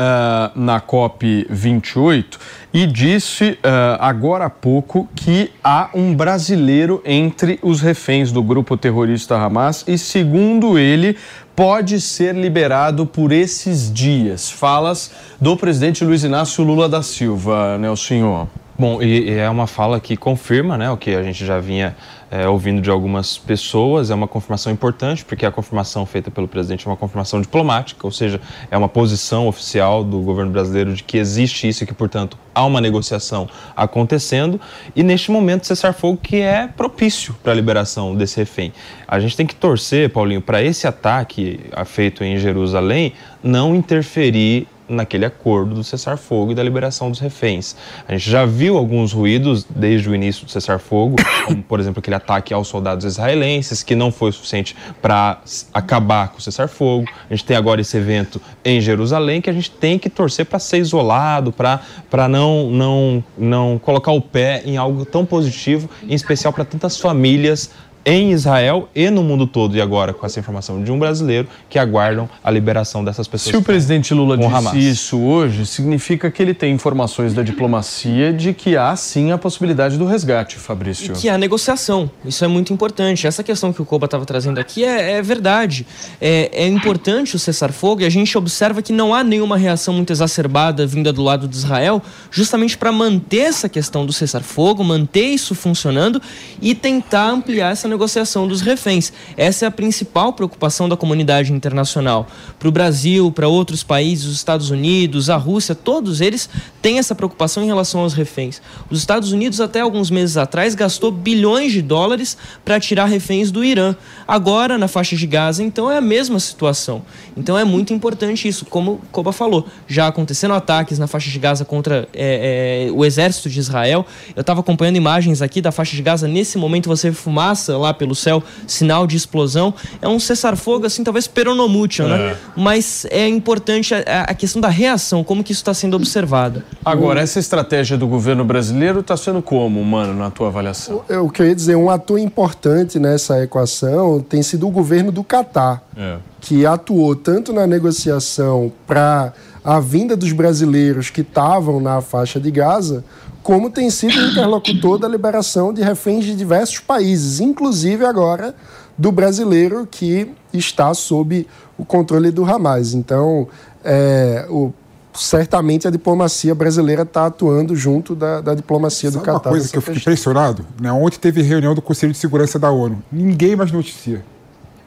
uh, 0.55 0.59
na 0.59 0.79
COP 0.79 1.45
28 1.49 2.39
e 2.73 2.87
disse 2.87 3.51
uh, 3.51 3.99
agora 3.99 4.45
há 4.45 4.49
pouco 4.49 5.09
que 5.13 5.51
há 5.61 5.89
um 5.93 6.15
brasileiro 6.15 7.01
entre 7.05 7.59
os 7.61 7.81
reféns 7.81 8.31
do 8.31 8.41
grupo 8.41 8.77
terrorista 8.77 9.35
Hamas 9.35 9.83
e, 9.85 9.97
segundo 9.97 10.79
ele, 10.79 11.17
pode 11.53 11.99
ser 11.99 12.33
liberado 12.33 13.05
por 13.05 13.31
esses 13.31 13.91
dias. 13.93 14.49
Falas 14.49 15.11
do 15.39 15.57
presidente 15.57 16.03
Luiz 16.05 16.23
Inácio 16.23 16.63
Lula 16.63 16.87
da 16.87 17.01
Silva, 17.01 17.77
né, 17.77 17.89
o 17.89 17.97
senhor? 17.97 18.47
Bom, 18.83 19.01
e, 19.01 19.29
e 19.29 19.33
é 19.35 19.49
uma 19.49 19.65
fala 19.65 19.97
que 19.97 20.17
confirma 20.17 20.77
né, 20.77 20.91
o 20.91 20.97
que 20.97 21.15
a 21.15 21.23
gente 21.23 21.45
já 21.45 21.57
vinha 21.57 21.95
é, 22.29 22.49
ouvindo 22.49 22.81
de 22.81 22.89
algumas 22.89 23.37
pessoas, 23.37 24.11
é 24.11 24.13
uma 24.13 24.27
confirmação 24.27 24.73
importante, 24.73 25.23
porque 25.23 25.45
a 25.45 25.51
confirmação 25.51 26.05
feita 26.05 26.29
pelo 26.29 26.49
presidente 26.49 26.85
é 26.85 26.89
uma 26.89 26.97
confirmação 26.97 27.39
diplomática, 27.39 28.05
ou 28.05 28.11
seja, 28.11 28.41
é 28.69 28.77
uma 28.77 28.89
posição 28.89 29.47
oficial 29.47 30.03
do 30.03 30.19
governo 30.19 30.51
brasileiro 30.51 30.93
de 30.93 31.01
que 31.01 31.17
existe 31.17 31.65
isso 31.65 31.85
e 31.85 31.87
que, 31.87 31.93
portanto, 31.93 32.37
há 32.53 32.65
uma 32.65 32.81
negociação 32.81 33.47
acontecendo. 33.73 34.59
E 34.93 35.01
neste 35.01 35.31
momento, 35.31 35.65
cessar-fogo 35.65 36.17
que 36.17 36.41
é 36.41 36.67
propício 36.67 37.33
para 37.41 37.53
a 37.53 37.55
liberação 37.55 38.13
desse 38.13 38.35
refém. 38.35 38.73
A 39.07 39.17
gente 39.17 39.37
tem 39.37 39.45
que 39.45 39.55
torcer, 39.55 40.09
Paulinho, 40.09 40.41
para 40.41 40.61
esse 40.61 40.85
ataque 40.87 41.59
feito 41.85 42.21
em 42.21 42.37
Jerusalém 42.37 43.13
não 43.41 43.73
interferir 43.73 44.67
naquele 44.87 45.25
acordo 45.25 45.75
do 45.75 45.83
cessar-fogo 45.83 46.51
e 46.51 46.55
da 46.55 46.63
liberação 46.63 47.09
dos 47.09 47.19
reféns. 47.19 47.75
A 48.07 48.11
gente 48.11 48.29
já 48.29 48.45
viu 48.45 48.77
alguns 48.77 49.11
ruídos 49.11 49.65
desde 49.69 50.09
o 50.09 50.15
início 50.15 50.45
do 50.45 50.51
cessar-fogo, 50.51 51.15
como, 51.45 51.63
por 51.63 51.79
exemplo, 51.79 51.99
aquele 51.99 52.15
ataque 52.15 52.53
aos 52.53 52.67
soldados 52.67 53.05
israelenses, 53.05 53.83
que 53.83 53.95
não 53.95 54.11
foi 54.11 54.31
suficiente 54.31 54.75
para 55.01 55.41
acabar 55.73 56.29
com 56.29 56.39
o 56.39 56.41
cessar-fogo. 56.41 57.07
A 57.29 57.33
gente 57.33 57.45
tem 57.45 57.55
agora 57.55 57.81
esse 57.81 57.95
evento 57.97 58.41
em 58.63 58.79
Jerusalém 58.81 59.41
que 59.41 59.49
a 59.49 59.53
gente 59.53 59.71
tem 59.71 59.97
que 59.97 60.09
torcer 60.09 60.45
para 60.45 60.59
ser 60.59 60.77
isolado, 60.77 61.51
para 61.51 62.27
não, 62.27 62.69
não, 62.69 63.23
não 63.37 63.79
colocar 63.79 64.11
o 64.11 64.21
pé 64.21 64.61
em 64.65 64.77
algo 64.77 65.05
tão 65.05 65.25
positivo, 65.25 65.89
em 66.03 66.13
especial 66.13 66.53
para 66.53 66.65
tantas 66.65 66.97
famílias 66.99 67.71
em 68.05 68.31
Israel 68.31 68.89
e 68.93 69.09
no 69.09 69.23
mundo 69.23 69.47
todo, 69.47 69.75
e 69.75 69.81
agora 69.81 70.13
com 70.13 70.25
essa 70.25 70.39
informação 70.39 70.83
de 70.83 70.91
um 70.91 70.99
brasileiro 70.99 71.47
que 71.69 71.79
aguardam 71.79 72.29
a 72.43 72.51
liberação 72.51 73.03
dessas 73.03 73.27
pessoas. 73.27 73.55
Se 73.55 73.57
o 73.57 73.61
presidente 73.61 74.13
Lula 74.13 74.37
disse 74.37 74.53
Hamas. 74.53 74.75
isso 74.75 75.19
hoje, 75.19 75.65
significa 75.65 76.29
que 76.29 76.41
ele 76.41 76.53
tem 76.53 76.73
informações 76.73 77.33
da 77.33 77.41
diplomacia 77.41 78.33
de 78.33 78.53
que 78.53 78.75
há 78.75 78.95
sim 78.95 79.31
a 79.31 79.37
possibilidade 79.37 79.97
do 79.97 80.05
resgate, 80.05 80.57
Fabrício. 80.57 81.13
que 81.13 81.29
há 81.29 81.37
negociação. 81.37 82.09
Isso 82.25 82.43
é 82.43 82.47
muito 82.47 82.73
importante. 82.73 83.25
Essa 83.25 83.43
questão 83.43 83.71
que 83.71 83.81
o 83.81 83.85
Koba 83.85 84.05
estava 84.05 84.25
trazendo 84.25 84.59
aqui 84.59 84.83
é, 84.83 85.13
é 85.13 85.21
verdade. 85.21 85.85
É, 86.19 86.49
é 86.53 86.67
importante 86.67 87.35
o 87.35 87.39
cessar-fogo 87.39 88.01
e 88.01 88.05
a 88.05 88.09
gente 88.09 88.37
observa 88.37 88.81
que 88.81 88.91
não 88.91 89.13
há 89.13 89.23
nenhuma 89.23 89.57
reação 89.57 89.93
muito 89.93 90.11
exacerbada 90.11 90.85
vinda 90.85 91.13
do 91.13 91.23
lado 91.23 91.47
de 91.47 91.55
Israel, 91.55 92.01
justamente 92.29 92.77
para 92.77 92.91
manter 92.91 93.39
essa 93.39 93.69
questão 93.69 94.05
do 94.05 94.11
cessar-fogo, 94.11 94.83
manter 94.83 95.25
isso 95.25 95.55
funcionando 95.55 96.21
e 96.61 96.75
tentar 96.75 97.29
ampliar 97.29 97.71
essa 97.71 97.87
negociação 97.93 98.47
dos 98.47 98.61
reféns. 98.61 99.13
Essa 99.37 99.65
é 99.65 99.67
a 99.67 99.71
principal 99.71 100.33
preocupação 100.33 100.89
da 100.89 100.97
comunidade 100.97 101.53
internacional. 101.53 102.27
Para 102.59 102.67
o 102.67 102.71
Brasil, 102.71 103.31
para 103.31 103.47
outros 103.47 103.83
países, 103.83 104.25
os 104.25 104.35
Estados 104.35 104.69
Unidos, 104.69 105.29
a 105.29 105.37
Rússia, 105.37 105.75
todos 105.75 106.21
eles 106.21 106.49
têm 106.81 106.99
essa 106.99 107.15
preocupação 107.15 107.63
em 107.63 107.67
relação 107.67 108.01
aos 108.01 108.13
reféns. 108.13 108.61
Os 108.89 108.99
Estados 108.99 109.31
Unidos, 109.31 109.61
até 109.61 109.79
alguns 109.79 110.09
meses 110.09 110.37
atrás, 110.37 110.75
gastou 110.75 111.11
bilhões 111.11 111.71
de 111.71 111.81
dólares 111.81 112.35
para 112.65 112.79
tirar 112.79 113.05
reféns 113.05 113.51
do 113.51 113.63
Irã. 113.63 113.95
Agora, 114.27 114.77
na 114.77 114.87
faixa 114.87 115.15
de 115.15 115.27
Gaza, 115.27 115.63
então 115.63 115.89
é 115.89 115.97
a 115.97 116.01
mesma 116.01 116.39
situação. 116.39 117.03
Então 117.37 117.57
é 117.57 117.63
muito 117.63 117.93
importante 117.93 118.47
isso, 118.47 118.65
como 118.65 119.01
Koba 119.11 119.31
falou. 119.31 119.65
Já 119.87 120.07
acontecendo 120.07 120.53
ataques 120.53 120.99
na 120.99 121.07
faixa 121.07 121.29
de 121.29 121.39
Gaza 121.39 121.63
contra 121.63 122.07
é, 122.13 122.87
é, 122.87 122.91
o 122.91 123.05
exército 123.05 123.49
de 123.49 123.59
Israel. 123.59 124.05
Eu 124.35 124.41
estava 124.41 124.59
acompanhando 124.59 124.97
imagens 124.97 125.41
aqui 125.41 125.61
da 125.61 125.71
faixa 125.71 125.95
de 125.95 126.01
Gaza. 126.01 126.27
Nesse 126.27 126.57
momento 126.57 126.87
você 126.87 127.09
vê 127.09 127.15
fumaça 127.15 127.77
lá 127.83 127.93
pelo 127.93 128.15
céu, 128.15 128.41
sinal 128.65 129.05
de 129.05 129.15
explosão. 129.15 129.73
É 130.01 130.07
um 130.07 130.19
cessar-fogo, 130.19 130.85
assim, 130.85 131.03
talvez 131.03 131.27
peronomútil, 131.27 132.07
né? 132.07 132.31
É. 132.31 132.37
Mas 132.55 133.05
é 133.11 133.27
importante 133.27 133.93
a, 133.93 133.99
a 134.27 134.33
questão 134.33 134.61
da 134.61 134.69
reação, 134.69 135.23
como 135.23 135.43
que 135.43 135.51
isso 135.51 135.61
está 135.61 135.73
sendo 135.73 135.95
observado. 135.95 136.63
Agora, 136.83 137.21
essa 137.21 137.39
estratégia 137.39 137.97
do 137.97 138.07
governo 138.07 138.43
brasileiro 138.43 139.01
está 139.01 139.15
sendo 139.17 139.41
como, 139.41 139.83
mano, 139.83 140.13
na 140.13 140.31
tua 140.31 140.47
avaliação? 140.47 141.03
Eu 141.07 141.29
queria 141.29 141.53
dizer, 141.53 141.75
um 141.75 141.89
ator 141.89 142.17
importante 142.19 142.97
nessa 142.99 143.43
equação 143.43 144.19
tem 144.21 144.41
sido 144.41 144.67
o 144.67 144.71
governo 144.71 145.11
do 145.11 145.23
Catar, 145.23 145.83
É. 145.95 146.17
que 146.41 146.65
atuou 146.65 147.15
tanto 147.15 147.51
na 147.53 147.67
negociação 147.67 148.71
para 148.87 149.33
a 149.63 149.79
vinda 149.79 150.15
dos 150.17 150.31
brasileiros 150.31 151.09
que 151.09 151.21
estavam 151.21 151.79
na 151.79 152.01
faixa 152.01 152.39
de 152.39 152.51
Gaza, 152.51 153.03
como 153.43 153.69
tem 153.69 153.89
sido 153.89 154.15
o 154.17 154.31
interlocutor 154.31 154.97
da 154.97 155.07
liberação 155.07 155.73
de 155.73 155.81
reféns 155.81 156.23
de 156.25 156.33
diversos 156.35 156.79
países, 156.79 157.39
inclusive 157.39 158.05
agora 158.05 158.55
do 158.97 159.11
brasileiro 159.11 159.87
que 159.89 160.31
está 160.53 160.93
sob 160.93 161.45
o 161.77 161.83
controle 161.83 162.31
do 162.31 162.45
Hamas. 162.45 162.93
Então, 162.93 163.47
é, 163.83 164.45
o- 164.49 164.71
certamente 165.13 165.87
a 165.87 165.91
diplomacia 165.91 166.55
brasileira 166.55 167.01
está 167.03 167.25
atuando 167.27 167.75
junto 167.75 168.15
da, 168.15 168.39
da 168.41 168.55
diplomacia 168.55 169.09
do 169.11 169.15
Sabe 169.19 169.27
uma 169.29 169.33
Catar. 169.39 169.49
coisa 169.49 169.63
nessa 169.65 169.71
que 169.71 169.77
eu 169.77 169.81
fiquei 169.81 169.99
impressionado? 169.99 170.65
Né? 170.81 170.91
Ontem 170.91 171.17
teve 171.19 171.41
reunião 171.41 171.75
do 171.75 171.81
Conselho 171.81 172.11
de 172.11 172.17
Segurança 172.17 172.57
da 172.57 172.71
ONU. 172.71 173.03
Ninguém 173.11 173.55
mais 173.55 173.71
noticia. 173.71 174.23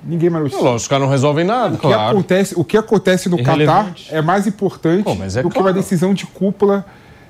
Ninguém 0.05 0.31
mais 0.31 0.45
noticia. 0.45 0.63
Lógico, 0.65 0.83
os 0.83 0.89
caras 0.89 1.05
não 1.05 1.11
resolvem 1.13 1.45
nada, 1.45 1.75
O 1.75 1.79
que, 1.79 1.93
acontece, 1.93 2.55
o 2.57 2.65
que 2.65 2.77
acontece 2.77 3.29
no 3.29 3.43
Catar 3.43 3.93
é 4.11 4.23
mais 4.23 4.47
importante 4.47 5.17
mas 5.19 5.37
é 5.37 5.43
do 5.43 5.49
que 5.49 5.55
claro. 5.55 5.69
uma 5.69 5.73
decisão 5.75 6.15
de 6.15 6.27
cúpula 6.27 6.85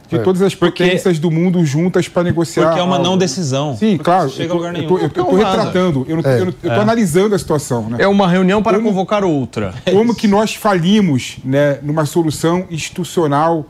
de 0.09 0.17
É. 0.17 0.19
todas 0.21 0.41
as 0.43 0.55
potências 0.55 1.19
do 1.19 1.31
mundo 1.31 1.65
juntas 1.65 2.09
para 2.09 2.23
negociar. 2.23 2.67
Porque 2.67 2.79
é 2.81 2.83
uma 2.83 2.97
algo. 2.97 3.09
não 3.09 3.19
decisão. 3.19 3.77
Sim, 3.77 3.97
Porque 3.97 4.05
claro. 4.05 4.31
chega 4.31 4.53
eu 4.53 4.57
lugar 4.57 4.69
eu 4.69 4.73
nenhum. 4.79 4.89
tô- 4.89 4.99
eu 4.99 5.11
tô- 5.11 5.21
eu 5.21 5.25
tô 5.25 5.33
Não 5.33 5.43
vaza. 5.43 5.57
retratando, 5.57 6.07
eu, 6.09 6.17
não- 6.17 6.31
É. 6.31 6.35
eu 6.41 6.45
não- 6.47 6.55
eu 6.63 6.71
tô 6.71 6.77
É. 6.77 6.81
analisando 6.81 7.35
a 7.35 7.39
situação. 7.39 7.91
Né? 7.91 7.97
É 8.01 8.07
uma 8.09 8.29
reunião 8.29 8.63
para 8.63 8.79
convocar 8.79 9.25
outra. 9.25 9.75
Como 9.91 10.15
que 10.15 10.29
nós 10.29 10.55
falimos 10.55 11.39
né, 11.45 11.79
numa 11.83 12.05
solução 12.07 12.67
institucional, 12.71 13.67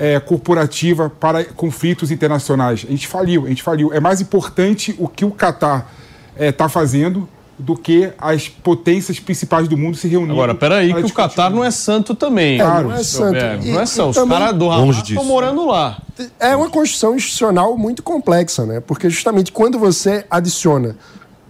é, 0.00 0.18
corporativa 0.20 1.08
para 1.10 1.44
conflitos 1.44 2.10
internacionais? 2.10 2.84
A 2.86 2.90
gente 2.90 3.06
faliu, 3.06 3.46
a 3.46 3.48
gente 3.48 3.62
faliu. 3.62 3.92
É 3.92 4.00
mais 4.00 4.20
importante 4.20 4.94
o 4.98 5.06
que 5.08 5.24
o 5.24 5.30
Catar 5.30 5.92
está 6.38 6.68
fazendo 6.68 7.28
do 7.58 7.76
que 7.76 8.12
as 8.18 8.48
potências 8.48 9.18
principais 9.18 9.66
do 9.66 9.76
mundo 9.76 9.96
se 9.96 10.06
reunindo. 10.06 10.32
Agora, 10.32 10.54
peraí, 10.54 10.94
que 10.94 11.00
o. 11.00 11.12
Catar 11.12 11.50
não 11.50 11.64
é 11.64 11.70
santo 11.70 12.14
também. 12.14 12.60
É, 12.60 12.64
não 12.64 12.92
é 12.92 13.02
santo. 13.02 13.36
É, 13.36 13.58
E- 13.60 13.72
não 13.72 13.80
é 13.80 13.86
santo. 13.86 14.10
Os 14.20 14.28
caras 14.28 14.54
do 14.56 14.66
Longe 14.66 14.82
Hamas 14.82 14.96
disso. 14.98 15.12
estão 15.14 15.24
morando 15.24 15.66
lá. 15.66 16.00
É 16.38 16.54
uma 16.54 16.70
construção 16.70 17.16
institucional 17.16 17.76
muito 17.76 18.02
complexa, 18.02 18.64
né? 18.64 18.80
Porque 18.80 19.10
justamente 19.10 19.50
quando 19.50 19.78
você 19.78 20.24
adiciona 20.30 20.96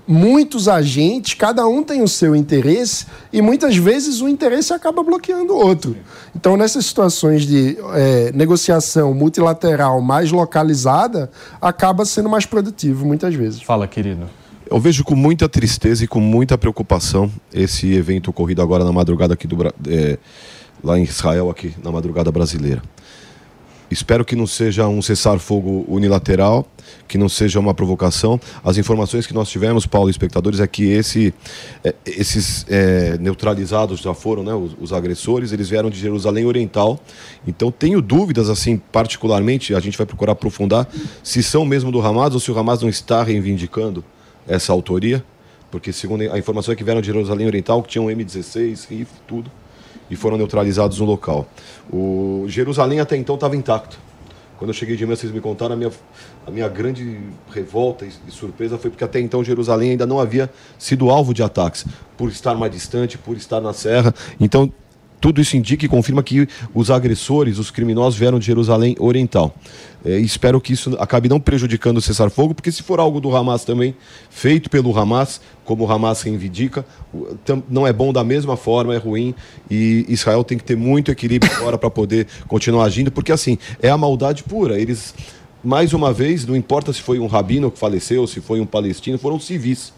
muitos 0.06 0.68
agentes, 0.68 1.34
cada 1.34 1.66
um 1.66 1.82
tem 1.82 2.02
o 2.02 2.08
seu 2.08 2.34
interesse 2.34 3.04
e 3.30 3.42
muitas 3.42 3.76
vezes 3.76 4.22
o 4.22 4.28
interesse 4.28 4.72
acaba 4.72 5.02
bloqueando 5.02 5.52
o 5.52 5.56
outro. 5.58 5.94
Então, 6.34 6.56
nessas 6.56 6.86
situações 6.86 7.42
de 7.46 7.76
é, 7.92 8.32
negociação 8.34 9.12
multilateral 9.12 10.00
mais 10.00 10.32
localizada, 10.32 11.30
acaba 11.60 12.06
sendo 12.06 12.30
mais 12.30 12.46
produtivo 12.46 13.04
muitas 13.04 13.34
vezes. 13.34 13.60
Fala, 13.60 13.86
querido. 13.86 14.26
Eu 14.70 14.78
vejo 14.78 15.02
com 15.02 15.14
muita 15.14 15.48
tristeza 15.48 16.04
e 16.04 16.06
com 16.06 16.20
muita 16.20 16.58
preocupação 16.58 17.32
esse 17.54 17.90
evento 17.94 18.28
ocorrido 18.28 18.60
agora 18.60 18.84
na 18.84 18.92
madrugada 18.92 19.32
aqui 19.32 19.46
do 19.46 19.56
é, 19.88 20.18
lá 20.84 20.98
em 20.98 21.04
Israel, 21.04 21.48
aqui 21.48 21.74
na 21.82 21.90
madrugada 21.90 22.30
brasileira. 22.30 22.82
Espero 23.90 24.26
que 24.26 24.36
não 24.36 24.46
seja 24.46 24.86
um 24.86 25.00
cessar-fogo 25.00 25.86
unilateral, 25.88 26.68
que 27.08 27.16
não 27.16 27.30
seja 27.30 27.58
uma 27.58 27.72
provocação. 27.72 28.38
As 28.62 28.76
informações 28.76 29.26
que 29.26 29.32
nós 29.32 29.48
tivemos, 29.48 29.86
Paulo 29.86 30.10
espectadores, 30.10 30.60
é 30.60 30.66
que 30.66 30.84
esse, 30.84 31.32
é, 31.82 31.94
esses 32.04 32.66
é, 32.68 33.16
neutralizados 33.16 34.00
já 34.00 34.12
foram, 34.12 34.42
né, 34.42 34.52
os, 34.52 34.76
os 34.78 34.92
agressores, 34.92 35.50
eles 35.50 35.70
vieram 35.70 35.88
de 35.88 35.98
Jerusalém 35.98 36.44
Oriental. 36.44 37.00
Então 37.46 37.70
tenho 37.70 38.02
dúvidas, 38.02 38.50
assim, 38.50 38.76
particularmente, 38.76 39.74
a 39.74 39.80
gente 39.80 39.96
vai 39.96 40.06
procurar 40.06 40.32
aprofundar, 40.32 40.86
se 41.22 41.42
são 41.42 41.64
mesmo 41.64 41.90
do 41.90 42.02
Hamas 42.02 42.34
ou 42.34 42.40
se 42.40 42.52
o 42.52 42.58
Hamas 42.58 42.82
não 42.82 42.90
está 42.90 43.22
reivindicando 43.22 44.04
essa 44.48 44.72
autoria. 44.72 45.24
Porque, 45.70 45.92
segundo 45.92 46.22
a 46.32 46.38
informação 46.38 46.72
é 46.72 46.76
que 46.76 46.82
vieram 46.82 47.00
de 47.00 47.06
Jerusalém 47.06 47.46
Oriental, 47.46 47.82
que 47.82 47.90
tinham 47.90 48.06
M16, 48.06 48.88
rifle, 48.88 49.06
tudo 49.26 49.50
e 50.10 50.16
foram 50.16 50.36
neutralizados 50.36 50.98
no 50.98 51.04
local. 51.04 51.46
O 51.92 52.44
Jerusalém 52.48 53.00
até 53.00 53.16
então 53.16 53.34
estava 53.34 53.56
intacto. 53.56 53.98
Quando 54.58 54.70
eu 54.70 54.74
cheguei 54.74 54.96
de 54.96 55.06
manhã, 55.06 55.14
vocês 55.14 55.32
me 55.32 55.40
contaram, 55.40 55.74
a 55.74 55.76
minha, 55.76 55.90
a 56.46 56.50
minha 56.50 56.68
grande 56.68 57.20
revolta 57.52 58.04
e 58.04 58.30
surpresa 58.30 58.76
foi 58.76 58.90
porque 58.90 59.04
até 59.04 59.20
então 59.20 59.44
Jerusalém 59.44 59.92
ainda 59.92 60.04
não 60.04 60.18
havia 60.18 60.50
sido 60.76 61.10
alvo 61.10 61.32
de 61.32 61.44
ataques, 61.44 61.86
por 62.16 62.28
estar 62.28 62.56
mais 62.56 62.72
distante, 62.72 63.16
por 63.16 63.36
estar 63.36 63.60
na 63.60 63.72
serra. 63.72 64.12
Então, 64.40 64.72
tudo 65.20 65.40
isso 65.40 65.56
indica 65.56 65.84
e 65.84 65.88
confirma 65.88 66.24
que 66.24 66.48
os 66.74 66.90
agressores, 66.90 67.58
os 67.58 67.70
criminosos 67.70 68.18
vieram 68.18 68.38
de 68.38 68.46
Jerusalém 68.46 68.96
Oriental. 68.98 69.54
É, 70.04 70.16
espero 70.18 70.60
que 70.60 70.72
isso 70.72 70.96
acabe 70.98 71.28
não 71.28 71.40
prejudicando 71.40 71.96
o 71.96 72.00
cessar-fogo, 72.00 72.54
porque 72.54 72.70
se 72.70 72.82
for 72.82 73.00
algo 73.00 73.20
do 73.20 73.34
Hamas 73.34 73.64
também, 73.64 73.96
feito 74.30 74.70
pelo 74.70 74.96
Hamas, 74.96 75.40
como 75.64 75.84
o 75.84 75.90
Hamas 75.90 76.22
reivindica, 76.22 76.86
não 77.68 77.86
é 77.86 77.92
bom 77.92 78.12
da 78.12 78.22
mesma 78.22 78.56
forma, 78.56 78.94
é 78.94 78.98
ruim. 78.98 79.34
E 79.70 80.06
Israel 80.08 80.44
tem 80.44 80.56
que 80.56 80.64
ter 80.64 80.76
muito 80.76 81.10
equilíbrio 81.10 81.52
agora 81.56 81.76
para 81.76 81.90
poder 81.90 82.28
continuar 82.46 82.84
agindo, 82.84 83.10
porque 83.10 83.32
assim, 83.32 83.58
é 83.82 83.90
a 83.90 83.98
maldade 83.98 84.44
pura. 84.44 84.78
Eles, 84.78 85.14
mais 85.64 85.92
uma 85.92 86.12
vez, 86.12 86.46
não 86.46 86.54
importa 86.54 86.92
se 86.92 87.02
foi 87.02 87.18
um 87.18 87.26
rabino 87.26 87.70
que 87.70 87.78
faleceu, 87.78 88.26
se 88.26 88.40
foi 88.40 88.60
um 88.60 88.66
palestino, 88.66 89.18
foram 89.18 89.40
civis. 89.40 89.92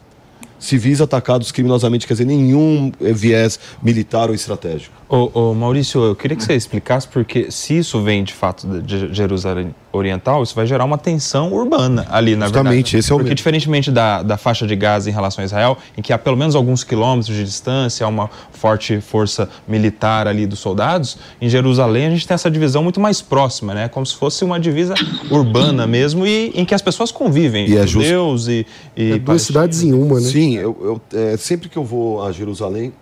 Civis 0.58 1.00
atacados 1.00 1.52
criminosamente, 1.52 2.06
quer 2.06 2.14
dizer, 2.14 2.26
nenhum 2.26 2.92
eh, 3.00 3.12
viés 3.12 3.58
militar 3.82 4.28
ou 4.28 4.34
estratégico. 4.34 4.99
Ô, 5.12 5.28
ô, 5.34 5.54
Maurício, 5.54 6.00
eu 6.04 6.14
queria 6.14 6.36
que 6.36 6.44
você 6.44 6.54
explicasse 6.54 7.08
porque 7.08 7.50
se 7.50 7.76
isso 7.76 8.00
vem 8.00 8.22
de 8.22 8.32
fato 8.32 8.80
de 8.80 9.12
Jerusalém 9.12 9.74
Oriental, 9.92 10.40
isso 10.44 10.54
vai 10.54 10.64
gerar 10.68 10.84
uma 10.84 10.96
tensão 10.96 11.52
urbana 11.52 12.06
ali, 12.12 12.36
na 12.36 12.46
Justamente, 12.46 12.92
verdade. 12.92 12.96
esse 12.98 13.10
é 13.10 13.14
o 13.14 13.18
Porque 13.18 13.30
medo. 13.30 13.36
diferentemente 13.36 13.90
da, 13.90 14.22
da 14.22 14.36
faixa 14.36 14.68
de 14.68 14.76
Gaza 14.76 15.10
em 15.10 15.12
relação 15.12 15.42
a 15.42 15.44
Israel, 15.44 15.76
em 15.98 16.00
que 16.00 16.12
há 16.12 16.18
pelo 16.18 16.36
menos 16.36 16.54
alguns 16.54 16.84
quilômetros 16.84 17.34
de 17.36 17.42
distância, 17.42 18.06
há 18.06 18.08
uma 18.08 18.30
forte 18.52 19.00
força 19.00 19.48
militar 19.66 20.28
ali 20.28 20.46
dos 20.46 20.60
soldados, 20.60 21.18
em 21.40 21.48
Jerusalém 21.48 22.06
a 22.06 22.10
gente 22.10 22.24
tem 22.24 22.36
essa 22.36 22.48
divisão 22.48 22.84
muito 22.84 23.00
mais 23.00 23.20
próxima, 23.20 23.74
né? 23.74 23.88
Como 23.88 24.06
se 24.06 24.14
fosse 24.14 24.44
uma 24.44 24.60
divisa 24.60 24.94
urbana 25.28 25.88
mesmo 25.88 26.24
e 26.24 26.52
em 26.54 26.64
que 26.64 26.72
as 26.72 26.82
pessoas 26.82 27.10
convivem, 27.10 27.68
E 27.68 27.76
é 27.76 27.84
judeus 27.84 28.46
e, 28.46 28.64
e 28.96 29.14
É 29.14 29.18
duas 29.18 29.42
cidades 29.42 29.82
em 29.82 29.92
uma, 29.92 30.20
né? 30.20 30.28
Sim, 30.28 30.56
eu, 30.56 31.00
eu, 31.12 31.18
é, 31.18 31.36
sempre 31.36 31.68
que 31.68 31.76
eu 31.76 31.82
vou 31.82 32.22
a 32.22 32.30
Jerusalém, 32.30 32.92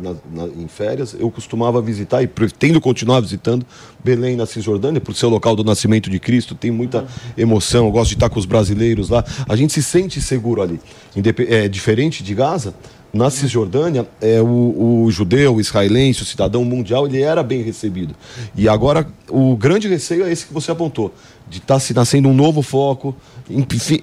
na- 0.00 0.14
na- 0.32 0.48
em 0.48 0.68
férias, 0.68 1.16
eu 1.18 1.30
costumava 1.30 1.80
visitar 1.82 2.22
e 2.22 2.26
pretendo 2.26 2.80
continuar 2.80 3.20
visitando 3.20 3.64
Belém, 4.04 4.36
na 4.36 4.46
Cisjordânia, 4.46 5.00
por 5.00 5.14
ser 5.14 5.26
o 5.26 5.30
local 5.30 5.56
do 5.56 5.64
nascimento 5.64 6.08
de 6.08 6.18
Cristo, 6.18 6.54
tem 6.54 6.70
muita 6.70 7.06
emoção, 7.36 7.86
eu 7.86 7.90
gosto 7.90 8.10
de 8.10 8.14
estar 8.14 8.28
com 8.28 8.38
os 8.38 8.46
brasileiros 8.46 9.08
lá. 9.08 9.24
A 9.48 9.56
gente 9.56 9.72
se 9.72 9.82
sente 9.82 10.20
seguro 10.20 10.62
ali. 10.62 10.80
É, 11.48 11.68
diferente 11.68 12.22
de 12.22 12.34
Gaza, 12.34 12.74
na 13.12 13.30
Cisjordânia, 13.30 14.06
é, 14.20 14.40
o, 14.42 15.04
o 15.04 15.10
judeu, 15.10 15.54
o 15.56 15.60
israelense, 15.60 16.22
o 16.22 16.26
cidadão 16.26 16.64
mundial, 16.64 17.06
ele 17.06 17.22
era 17.22 17.42
bem 17.42 17.62
recebido. 17.62 18.14
E 18.54 18.68
agora, 18.68 19.06
o 19.30 19.56
grande 19.56 19.88
receio 19.88 20.26
é 20.26 20.30
esse 20.30 20.46
que 20.46 20.52
você 20.52 20.70
apontou, 20.70 21.14
de 21.48 21.58
estar 21.58 21.80
se 21.80 21.94
nascendo 21.94 22.28
um 22.28 22.34
novo 22.34 22.60
foco. 22.60 23.14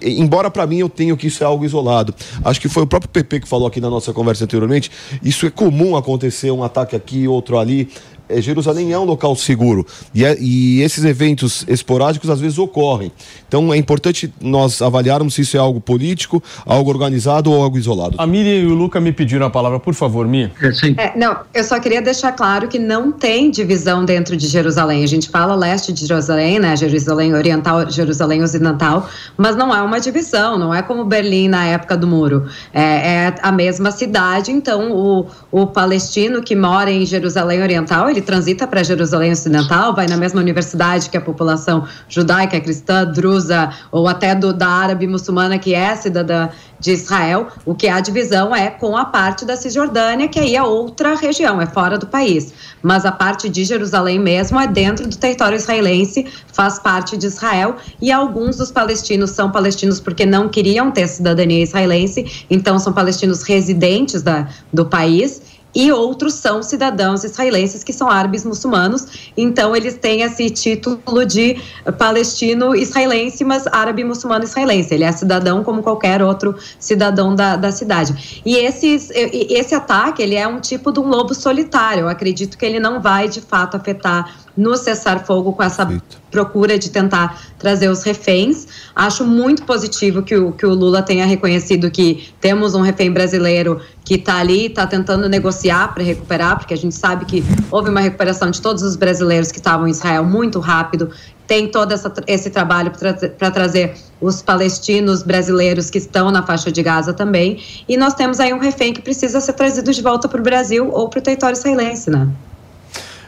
Embora 0.02 0.50
para 0.50 0.66
mim 0.66 0.78
eu 0.78 0.90
tenho 0.90 1.18
que 1.18 1.28
isso 1.28 1.44
é 1.44 1.48
algo 1.48 1.66
isolado. 1.66 2.14
Acho 2.44 2.60
que 2.60 2.70
foi 2.70 2.84
o 2.84 2.88
próprio 2.88 3.10
PP 3.10 3.42
que 3.42 3.48
falou 3.48 3.68
aqui 3.68 3.82
na 3.82 3.90
nossa 3.90 4.14
conversa 4.14 4.44
anteriormente. 4.44 4.92
Isso 5.22 5.46
é 5.46 5.50
comum 5.50 5.96
acontecer, 5.96 6.52
um 6.52 6.64
ataque 6.64 6.96
aqui, 6.96 7.28
outro 7.28 7.58
ali. 7.58 7.90
É, 8.30 8.42
Jerusalém 8.42 8.92
é 8.92 8.98
um 9.00 9.04
local 9.04 9.36
seguro 9.36 9.86
e, 10.14 10.24
é- 10.24 10.38
e 10.40 10.82
esses 10.82 11.04
eventos 11.04 11.66
esporádicos 11.68 12.30
às 12.30 12.40
vezes 12.40 12.58
ocorrem. 12.58 13.12
Então 13.48 13.74
é 13.74 13.78
importante 13.78 14.34
nós 14.42 14.82
avaliarmos 14.82 15.34
se 15.34 15.42
isso 15.42 15.58
é 15.58 15.60
algo 15.60 15.80
político, 15.82 16.42
algo 16.66 16.90
organizado 16.90 17.52
ou 17.52 17.62
algo 17.62 17.78
isolado. 17.78 18.16
A 18.18 18.26
Miriam 18.26 18.56
e 18.62 18.66
o 18.66 18.74
Luca 18.74 19.00
me 19.00 19.12
pediram 19.12 19.46
a 19.46 19.50
palavra, 19.50 19.80
por 19.80 19.94
favor, 19.94 20.28
Mi. 20.28 20.52
É, 20.98 21.18
não, 21.18 21.38
eu 21.54 21.64
só 21.64 21.80
queria 21.80 22.02
deixar 22.02 22.32
claro 22.32 22.68
que 22.68 22.80
não 22.80 23.12
tem 23.12 23.52
divisão 23.52 24.06
dentro 24.06 24.38
de 24.38 24.48
Jerusalém. 24.48 25.04
A 25.04 25.08
gente 25.08 25.30
fala 25.30 25.54
leste 25.56 25.92
de 25.92 26.06
Jerusalém, 26.06 26.60
né? 26.60 26.76
Jerusalém 26.76 27.34
Oriental, 27.34 27.90
Jerusalém 27.90 28.42
Ocidental, 28.42 29.08
mas 29.38 29.56
não 29.56 29.74
é 29.76 29.82
uma 29.82 30.00
divisão, 30.00 30.58
não 30.58 30.74
é 30.74 30.82
como 30.82 31.04
Berlim 31.06 31.48
na 31.48 31.66
época 31.66 31.98
do 31.98 32.08
muro. 32.08 32.48
É, 32.74 32.82
é 32.82 33.36
a 33.42 33.52
mesma 33.52 33.92
cidade, 33.92 34.52
então 34.52 34.92
o, 34.92 35.28
o 35.52 35.68
palestino 35.68 36.42
que 36.42 36.56
mora 36.56 36.90
em 36.92 37.06
Jerusalém 37.06 37.62
Oriental, 37.62 38.10
ele 38.14 38.22
transita 38.22 38.68
para 38.68 38.84
Jerusalém 38.84 39.32
Ocidental, 39.32 39.94
vai 39.94 40.08
na 40.08 40.16
mesma 40.16 40.40
universidade 40.40 41.10
que 41.10 41.18
a 41.18 41.22
população 41.22 41.86
judaica, 42.08 42.60
cristã, 42.60 43.06
drusa, 43.06 43.72
ou 43.92 44.08
até 44.08 44.36
do, 44.36 44.54
da 44.54 44.68
árabe 44.68 45.08
muçulmana 45.08 45.58
que 45.58 45.74
é 45.74 45.96
cidadã 45.96 46.50
de 46.80 46.92
Israel, 46.92 47.48
o 47.66 47.74
que 47.74 47.88
há 47.88 48.00
divisão 48.02 48.54
é 48.54 48.70
com 48.70 48.98
a 48.98 49.06
parte 49.06 49.46
da 49.46 49.56
Cisjordânia, 49.56 50.28
que 50.28 50.38
aí 50.38 50.56
é 50.56 50.62
outra 50.62 51.16
região, 51.16 51.62
é 51.62 51.66
fora 51.66 51.98
do 51.98 52.06
país. 52.06 52.54
Mas 52.82 53.06
a 53.06 53.12
parte 53.12 53.48
de 53.48 53.64
Jerusalém 53.64 54.20
mesmo 54.20 54.60
é 54.60 54.68
dentro 54.68 55.08
do 55.08 55.16
território 55.16 55.56
israelense, 55.56 56.28
faz 56.52 56.80
parte 56.80 57.16
de 57.16 57.26
Israel, 57.26 57.78
e 58.02 58.12
alguns 58.12 58.58
dos 58.58 58.70
palestinos 58.70 59.32
são 59.32 59.50
palestinos 59.50 60.02
porque 60.02 60.26
não 60.26 60.50
queriam 60.50 60.92
ter 60.92 61.08
cidadania 61.08 61.64
israelense, 61.64 62.46
então 62.50 62.78
são 62.78 62.92
palestinos 62.92 63.44
residentes 63.44 64.22
da, 64.22 64.50
do 64.72 64.86
país 64.86 65.42
e 65.76 65.92
outros 65.92 66.36
são 66.36 66.62
cidadãos 66.62 67.24
israelenses 67.24 67.84
que 67.84 67.92
são 67.94 68.10
árabes 68.10 68.46
muçulmanos, 68.46 69.32
então 69.36 69.76
eles 69.76 69.96
têm 69.98 70.22
esse 70.22 70.50
título 70.50 71.26
de 71.26 71.60
palestino 71.98 72.76
israelense, 72.76 73.44
mas 73.44 73.66
árabe 73.68 74.04
muçulmano 74.04 74.44
israelense. 74.44 74.94
Ele 74.94 75.04
é 75.04 75.12
cidadão 75.12 75.64
como 75.64 75.82
qualquer 75.82 76.22
outro 76.22 76.56
cidadão 76.80 77.36
da, 77.36 77.56
da 77.56 77.72
cidade. 77.72 78.42
E 78.46 78.56
esses, 78.56 79.10
e- 79.10 79.48
e 79.50 79.54
esse 79.58 79.74
ataque, 79.74 80.22
ele 80.22 80.36
é 80.36 80.48
um 80.48 80.60
tipo 80.60 80.92
de 80.92 81.00
um 81.00 81.08
lobo 81.08 81.34
solitário. 81.34 82.02
Eu 82.02 82.10
acredito 82.10 82.58
que 82.58 82.66
ele 82.66 82.80
não 82.80 83.02
vai, 83.02 83.28
de 83.28 83.42
fato, 83.42 83.76
afetar 83.78 84.43
no 84.56 84.78
cessar-fogo 84.78 85.54
com 85.54 85.64
essa 85.64 85.88
procura 86.30 86.78
de 86.80 86.90
tentar 86.90 87.42
trazer 87.60 87.90
os 87.90 88.04
reféns. 88.04 88.68
Acho 88.96 89.26
muito 89.26 89.64
positivo 89.64 90.24
que 90.24 90.36
o, 90.36 90.52
que 90.52 90.66
o 90.66 90.74
Lula 90.74 91.02
tenha 91.02 91.26
reconhecido 91.26 91.90
que 91.92 92.30
temos 92.42 92.74
um 92.76 92.82
refém 92.82 93.12
brasileiro 93.12 93.80
que 94.04 94.16
está 94.16 94.38
ali, 94.38 94.66
está 94.66 94.86
tentando 94.86 95.30
negociar 95.30 95.94
para 95.94 96.04
recuperar, 96.04 96.58
porque 96.58 96.74
a 96.74 96.78
gente 96.78 96.96
sabe 96.96 97.26
que 97.26 97.44
houve 97.72 97.90
uma 97.90 98.02
recuperação 98.02 98.52
de 98.52 98.62
todos 98.62 98.84
os 98.84 98.96
brasileiros 98.96 99.52
que 99.52 99.60
estavam 99.60 99.88
em 99.88 99.92
Israel 99.92 100.24
muito 100.24 100.60
rápido. 100.60 101.10
Tem 101.46 101.68
todo 101.68 101.92
essa, 101.92 102.12
esse 102.26 102.50
trabalho 102.50 102.92
para 103.38 103.52
trazer 103.52 103.96
os 104.20 104.42
palestinos 104.42 105.24
brasileiros 105.24 105.90
que 105.90 105.98
estão 105.98 106.32
na 106.32 106.42
faixa 106.42 106.72
de 106.72 106.82
Gaza 106.82 107.14
também. 107.14 107.62
E 107.88 107.98
nós 107.98 108.14
temos 108.14 108.40
aí 108.40 108.54
um 108.54 108.60
refém 108.60 108.94
que 108.94 109.02
precisa 109.02 109.40
ser 109.42 109.54
trazido 109.54 109.92
de 109.92 110.02
volta 110.02 110.28
para 110.28 110.40
o 110.40 110.44
Brasil 110.44 110.90
ou 110.92 111.10
para 111.10 111.20
o 111.20 111.22
território 111.22 111.56
israelense, 111.56 112.10
né? 112.10 112.28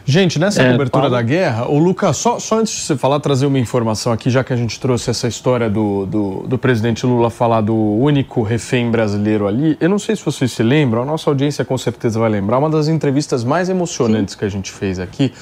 Gente, 0.08 0.38
nessa 0.38 0.62
É, 0.62 0.70
cobertura 0.70 1.02
Paulo. 1.02 1.16
da 1.16 1.20
guerra, 1.22 1.66
o 1.68 1.78
Lucas, 1.80 2.16
só, 2.16 2.38
só 2.38 2.60
antes 2.60 2.72
de 2.72 2.80
você 2.82 2.96
falar, 2.96 3.18
trazer 3.18 3.44
uma 3.44 3.58
informação 3.58 4.12
aqui, 4.12 4.30
já 4.30 4.44
que 4.44 4.52
a 4.52 4.56
gente 4.56 4.78
trouxe 4.78 5.10
essa 5.10 5.26
história 5.26 5.68
do, 5.68 6.06
do, 6.06 6.44
do 6.46 6.56
presidente 6.56 7.04
Lula 7.04 7.28
falar 7.28 7.60
do 7.60 7.74
único 7.74 8.40
refém 8.42 8.88
brasileiro 8.88 9.48
ali. 9.48 9.76
Eu 9.80 9.88
não 9.88 9.98
sei 9.98 10.14
se 10.14 10.24
vocês 10.24 10.52
se 10.52 10.62
lembram, 10.62 11.02
a 11.02 11.04
nossa 11.04 11.28
audiência 11.28 11.64
com 11.64 11.76
certeza 11.76 12.20
vai 12.20 12.30
lembrar, 12.30 12.58
uma 12.58 12.70
das 12.70 12.86
entrevistas 12.86 13.42
mais 13.42 13.68
emocionantes 13.68 14.36
que 14.36 14.44
a 14.44 14.48
gente 14.48 14.70
fez 14.70 15.00
aqui 15.00 15.32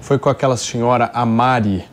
foi 0.00 0.18
com 0.18 0.30
aquela 0.30 0.56
senhora 0.56 1.10
Amari, 1.12 1.84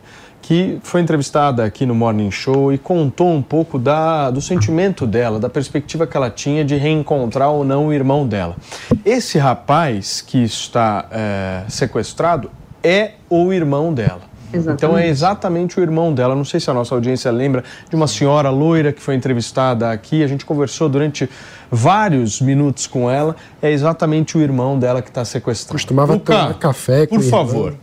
que 0.42 0.78
foi 0.82 1.00
entrevistada 1.00 1.64
aqui 1.64 1.86
no 1.86 1.94
Morning 1.94 2.30
Show 2.30 2.72
e 2.72 2.76
contou 2.76 3.30
um 3.30 3.40
pouco 3.40 3.78
da, 3.78 4.28
do 4.30 4.40
sentimento 4.40 5.06
dela, 5.06 5.38
da 5.38 5.48
perspectiva 5.48 6.06
que 6.06 6.16
ela 6.16 6.28
tinha 6.28 6.64
de 6.64 6.74
reencontrar 6.74 7.50
ou 7.50 7.64
não 7.64 7.86
o 7.86 7.92
irmão 7.92 8.26
dela. 8.26 8.56
Esse 9.04 9.38
rapaz 9.38 10.20
que 10.20 10.42
está 10.42 11.06
é, 11.12 11.62
sequestrado 11.68 12.50
é 12.82 13.12
o 13.30 13.52
irmão 13.52 13.94
dela. 13.94 14.32
Então 14.52 14.98
é 14.98 15.08
exatamente 15.08 15.80
o 15.80 15.82
irmão 15.82 16.12
dela. 16.12 16.34
Não 16.34 16.44
sei 16.44 16.60
se 16.60 16.68
a 16.68 16.74
nossa 16.74 16.94
audiência 16.94 17.30
lembra 17.30 17.64
de 17.88 17.96
uma 17.96 18.06
senhora 18.06 18.50
loira 18.50 18.92
que 18.92 19.00
foi 19.00 19.14
entrevistada 19.14 19.90
aqui. 19.90 20.22
A 20.22 20.26
gente 20.26 20.44
conversou 20.44 20.88
durante 20.88 21.30
vários 21.70 22.40
minutos 22.40 22.86
com 22.86 23.10
ela. 23.10 23.34
É 23.62 23.70
exatamente 23.70 24.36
o 24.36 24.42
irmão 24.42 24.78
dela 24.78 25.00
que 25.00 25.08
está 25.08 25.24
sequestrado. 25.24 25.72
Costumava 25.72 26.12
Luca, 26.12 26.36
tomar 26.36 26.54
café 26.58 27.06
com 27.06 27.16
Por 27.16 27.24
o 27.24 27.26
irmão. 27.26 27.76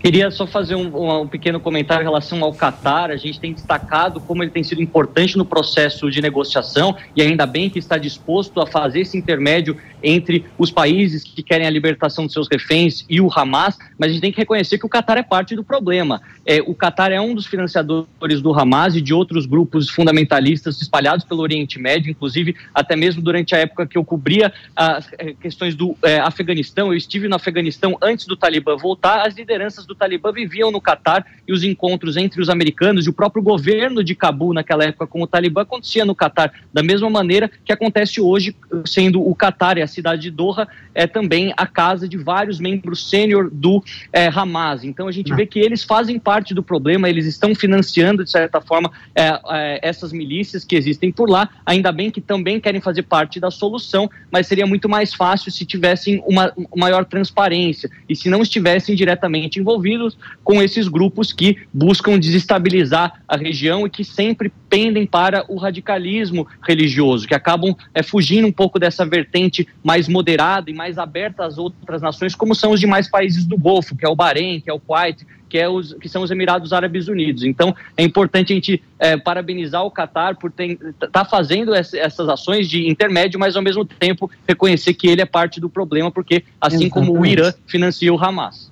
Queria 0.00 0.30
só 0.30 0.46
fazer 0.46 0.76
um, 0.76 1.20
um, 1.20 1.28
pequeno 1.28 1.60
comentário 1.60 2.02
em 2.02 2.06
relação 2.06 2.42
ao 2.42 2.54
Qatar. 2.54 3.10
A 3.10 3.16
gente 3.16 3.38
tem 3.38 3.52
destacado 3.52 4.18
como 4.18 4.42
ele 4.42 4.50
tem 4.50 4.64
sido 4.64 4.80
importante 4.80 5.36
no 5.36 5.44
processo 5.44 6.10
de 6.10 6.22
negociação 6.22 6.96
e 7.14 7.20
ainda 7.20 7.44
bem 7.44 7.68
que 7.68 7.78
está 7.78 7.98
disposto 7.98 8.62
a 8.62 8.66
fazer 8.66 9.00
esse 9.00 9.18
intermédio 9.18 9.76
entre 10.02 10.46
os 10.56 10.70
países 10.70 11.22
que 11.22 11.42
querem 11.42 11.66
a 11.66 11.70
libertação 11.70 12.26
de 12.26 12.32
seus 12.32 12.48
reféns 12.50 13.04
e 13.10 13.20
o 13.20 13.28
Hamas. 13.30 13.78
Mas 13.98 14.08
a 14.08 14.12
gente 14.14 14.22
tem 14.22 14.32
que 14.32 14.38
reconhecer 14.38 14.78
que 14.78 14.86
o 14.86 14.88
Qatar 14.88 15.18
é 15.18 15.22
parte 15.22 15.54
do 15.54 15.62
problema. 15.62 16.22
É, 16.46 16.62
o 16.62 16.74
Qatar 16.74 17.12
é 17.12 17.20
um 17.20 17.34
dos 17.34 17.44
financiadores 17.44 18.40
do 18.40 18.58
Hamas 18.58 18.96
e 18.96 19.02
de 19.02 19.12
outros 19.12 19.44
grupos 19.44 19.90
fundamentalistas 19.90 20.80
espalhados 20.80 21.26
pelo 21.26 21.42
Oriente 21.42 21.78
Médio, 21.78 22.10
inclusive 22.10 22.56
até 22.74 22.96
mesmo 22.96 23.20
durante 23.20 23.54
a 23.54 23.58
época 23.58 23.86
que 23.86 23.98
eu 23.98 24.04
cobria 24.04 24.50
as 24.74 25.10
é, 25.18 25.34
questões 25.34 25.74
do 25.74 25.94
é, 26.02 26.18
Afeganistão. 26.20 26.86
Eu 26.86 26.96
estive 26.96 27.28
no 27.28 27.36
Afeganistão 27.36 27.98
antes 28.00 28.24
do 28.24 28.34
Talibã 28.34 28.76
voltar. 28.76 29.26
As 29.26 29.34
lideranças 29.34 29.89
do 29.90 29.94
Talibã 29.94 30.32
viviam 30.32 30.70
no 30.70 30.80
Catar 30.80 31.26
e 31.46 31.52
os 31.52 31.64
encontros 31.64 32.16
entre 32.16 32.40
os 32.40 32.48
americanos 32.48 33.06
e 33.06 33.10
o 33.10 33.12
próprio 33.12 33.42
governo 33.42 34.02
de 34.02 34.14
Cabul 34.14 34.54
naquela 34.54 34.84
época 34.84 35.06
com 35.06 35.22
o 35.22 35.26
Talibã 35.26 35.62
acontecia 35.62 36.04
no 36.04 36.14
Catar 36.14 36.52
da 36.72 36.82
mesma 36.82 37.10
maneira 37.10 37.50
que 37.64 37.72
acontece 37.72 38.20
hoje, 38.20 38.54
sendo 38.86 39.20
o 39.20 39.34
Catar 39.34 39.78
e 39.78 39.82
a 39.82 39.86
cidade 39.86 40.22
de 40.22 40.30
Doha 40.30 40.68
é 40.94 41.06
também 41.06 41.52
a 41.56 41.66
casa 41.66 42.08
de 42.08 42.16
vários 42.16 42.60
membros 42.60 43.08
sênior 43.08 43.50
do 43.50 43.82
é, 44.12 44.28
Hamas. 44.28 44.84
Então 44.84 45.08
a 45.08 45.12
gente 45.12 45.34
vê 45.34 45.44
que 45.44 45.58
eles 45.58 45.82
fazem 45.82 46.18
parte 46.18 46.54
do 46.54 46.62
problema, 46.62 47.08
eles 47.08 47.26
estão 47.26 47.54
financiando 47.54 48.22
de 48.22 48.30
certa 48.30 48.60
forma 48.60 48.90
é, 49.14 49.40
é, 49.50 49.80
essas 49.82 50.12
milícias 50.12 50.64
que 50.64 50.76
existem 50.76 51.10
por 51.10 51.28
lá. 51.28 51.48
Ainda 51.66 51.90
bem 51.90 52.10
que 52.10 52.20
também 52.20 52.60
querem 52.60 52.80
fazer 52.80 53.02
parte 53.02 53.40
da 53.40 53.50
solução, 53.50 54.08
mas 54.30 54.46
seria 54.46 54.66
muito 54.66 54.88
mais 54.88 55.12
fácil 55.12 55.50
se 55.50 55.64
tivessem 55.66 56.22
uma, 56.26 56.52
uma 56.56 56.68
maior 56.76 57.04
transparência 57.04 57.90
e 58.08 58.14
se 58.14 58.28
não 58.28 58.42
estivessem 58.42 58.94
diretamente 58.94 59.58
envolvidos 59.58 59.79
envolvidos 59.80 60.16
com 60.44 60.62
esses 60.62 60.86
grupos 60.86 61.32
que 61.32 61.58
buscam 61.72 62.18
desestabilizar 62.18 63.22
a 63.26 63.36
região 63.36 63.86
e 63.86 63.90
que 63.90 64.04
sempre 64.04 64.52
pendem 64.68 65.06
para 65.06 65.44
o 65.48 65.56
radicalismo 65.56 66.46
religioso, 66.62 67.26
que 67.26 67.34
acabam 67.34 67.74
é, 67.94 68.02
fugindo 68.02 68.46
um 68.46 68.52
pouco 68.52 68.78
dessa 68.78 69.04
vertente 69.04 69.66
mais 69.82 70.06
moderada 70.06 70.70
e 70.70 70.74
mais 70.74 70.98
aberta 70.98 71.44
às 71.44 71.58
outras 71.58 72.02
nações, 72.02 72.34
como 72.34 72.54
são 72.54 72.72
os 72.72 72.80
demais 72.80 73.10
países 73.10 73.44
do 73.46 73.56
Golfo, 73.56 73.96
que 73.96 74.04
é 74.04 74.08
o 74.08 74.14
Bahrein, 74.14 74.60
que 74.60 74.70
é 74.70 74.72
o 74.72 74.78
Kuwait, 74.78 75.26
que, 75.48 75.58
é 75.58 75.68
os, 75.68 75.94
que 75.94 76.08
são 76.08 76.22
os 76.22 76.30
Emirados 76.30 76.72
Árabes 76.72 77.08
Unidos. 77.08 77.42
Então, 77.42 77.74
é 77.96 78.04
importante 78.04 78.52
a 78.52 78.54
gente 78.54 78.80
é, 78.98 79.16
parabenizar 79.16 79.84
o 79.84 79.90
Qatar 79.90 80.38
por 80.38 80.52
estar 80.56 81.08
tá 81.08 81.24
fazendo 81.24 81.74
essa, 81.74 81.98
essas 81.98 82.28
ações 82.28 82.68
de 82.68 82.88
intermédio, 82.88 83.40
mas 83.40 83.56
ao 83.56 83.62
mesmo 83.62 83.84
tempo 83.84 84.30
reconhecer 84.46 84.94
que 84.94 85.08
ele 85.08 85.20
é 85.20 85.26
parte 85.26 85.60
do 85.60 85.68
problema, 85.68 86.10
porque 86.10 86.44
assim 86.60 86.84
Exatamente. 86.84 87.08
como 87.08 87.20
o 87.20 87.26
Irã 87.26 87.52
financia 87.66 88.14
o 88.14 88.22
Hamas. 88.22 88.69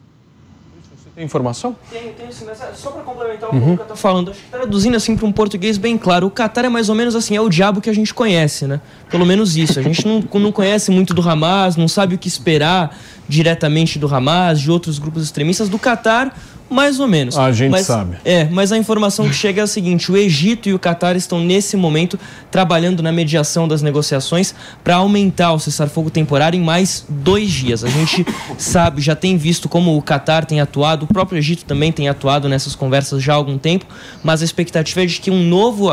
Tem 1.19 1.25
informação? 1.25 1.75
Tenho, 1.91 2.13
tenho 2.13 2.33
sim, 2.33 2.45
mas 2.47 2.61
é, 2.61 2.73
só 2.75 2.93
para 2.93 3.03
complementar 3.03 3.53
uhum. 3.53 3.73
o 3.73 3.77
que 3.77 3.83
eu 3.83 3.87
tô 3.87 3.97
falando, 3.97 4.31
acho 4.31 4.41
que 4.41 4.51
traduzindo 4.53 4.97
assim 4.97 5.17
para 5.17 5.27
um 5.27 5.33
português 5.33 5.77
bem 5.77 5.99
claro, 5.99 6.29
o 6.29 6.31
Qatar 6.31 6.65
é 6.65 6.69
mais 6.69 6.89
ou 6.89 6.95
menos 6.95 7.17
assim, 7.17 7.35
é 7.35 7.41
o 7.41 7.49
diabo 7.49 7.81
que 7.81 7.91
a 7.91 7.93
gente 7.93 8.15
conhece, 8.15 8.69
né? 8.69 8.81
Pelo 9.11 9.27
menos 9.27 9.57
isso. 9.57 9.81
A 9.81 9.83
gente 9.83 10.07
não, 10.07 10.23
não 10.35 10.53
conhece 10.53 10.93
muito 10.93 11.13
do 11.13 11.29
Hamas, 11.29 11.75
não 11.75 11.89
sabe 11.89 12.15
o 12.15 12.19
que 12.19 12.29
esperar 12.29 12.97
diretamente 13.29 13.99
do 13.99 14.07
Hamas, 14.07 14.61
de 14.61 14.71
outros 14.71 15.01
grupos 15.01 15.25
extremistas. 15.25 15.69
Do 15.69 15.77
Qatar, 15.77 16.33
mais 16.71 17.01
ou 17.01 17.09
menos. 17.09 17.37
A 17.37 17.51
gente 17.53 17.71
mas, 17.71 17.87
sabe. 17.87 18.17
É, 18.25 18.45
mas 18.45 18.73
a 18.73 18.79
informação 18.79 19.29
que 19.29 19.35
chega 19.35 19.61
é 19.61 19.65
a 19.65 19.67
seguinte: 19.67 20.11
o 20.13 20.17
Egito 20.17 20.69
e 20.69 20.75
o 20.75 20.79
Catar 20.79 21.17
estão 21.17 21.41
nesse 21.41 21.77
momento 21.77 22.19
trabalhando 22.51 23.03
na 23.03 23.11
mediação 23.11 23.67
das 23.67 23.83
negociações 23.83 24.55
para 24.85 24.97
aumentar 24.97 25.53
o 25.53 25.59
cessar-fogo 25.59 26.11
temporário 26.11 26.59
em 26.59 26.63
mais 26.63 27.05
dois 27.09 27.51
dias. 27.51 27.85
A 27.85 27.89
gente 27.89 28.27
sabe, 28.59 29.01
já 29.01 29.17
tem 29.17 29.37
visto 29.37 29.69
como 29.69 29.97
o 29.97 30.03
Catar 30.03 30.45
tem 30.45 30.61
atuado, 30.61 31.05
o 31.05 31.07
próprio 31.07 31.39
Egito 31.39 31.65
também 31.65 31.91
tem 31.93 32.09
atuado 32.09 32.49
nessas 32.49 32.75
conversas 32.75 33.23
já 33.23 33.33
há 33.33 33.37
algum 33.37 33.59
tempo, 33.59 33.87
mas 34.23 34.43
a 34.43 34.45
expectativa 34.45 35.03
é 35.03 35.07
de 35.07 35.21
que 35.21 35.31
um 35.31 35.43
novo, 35.43 35.91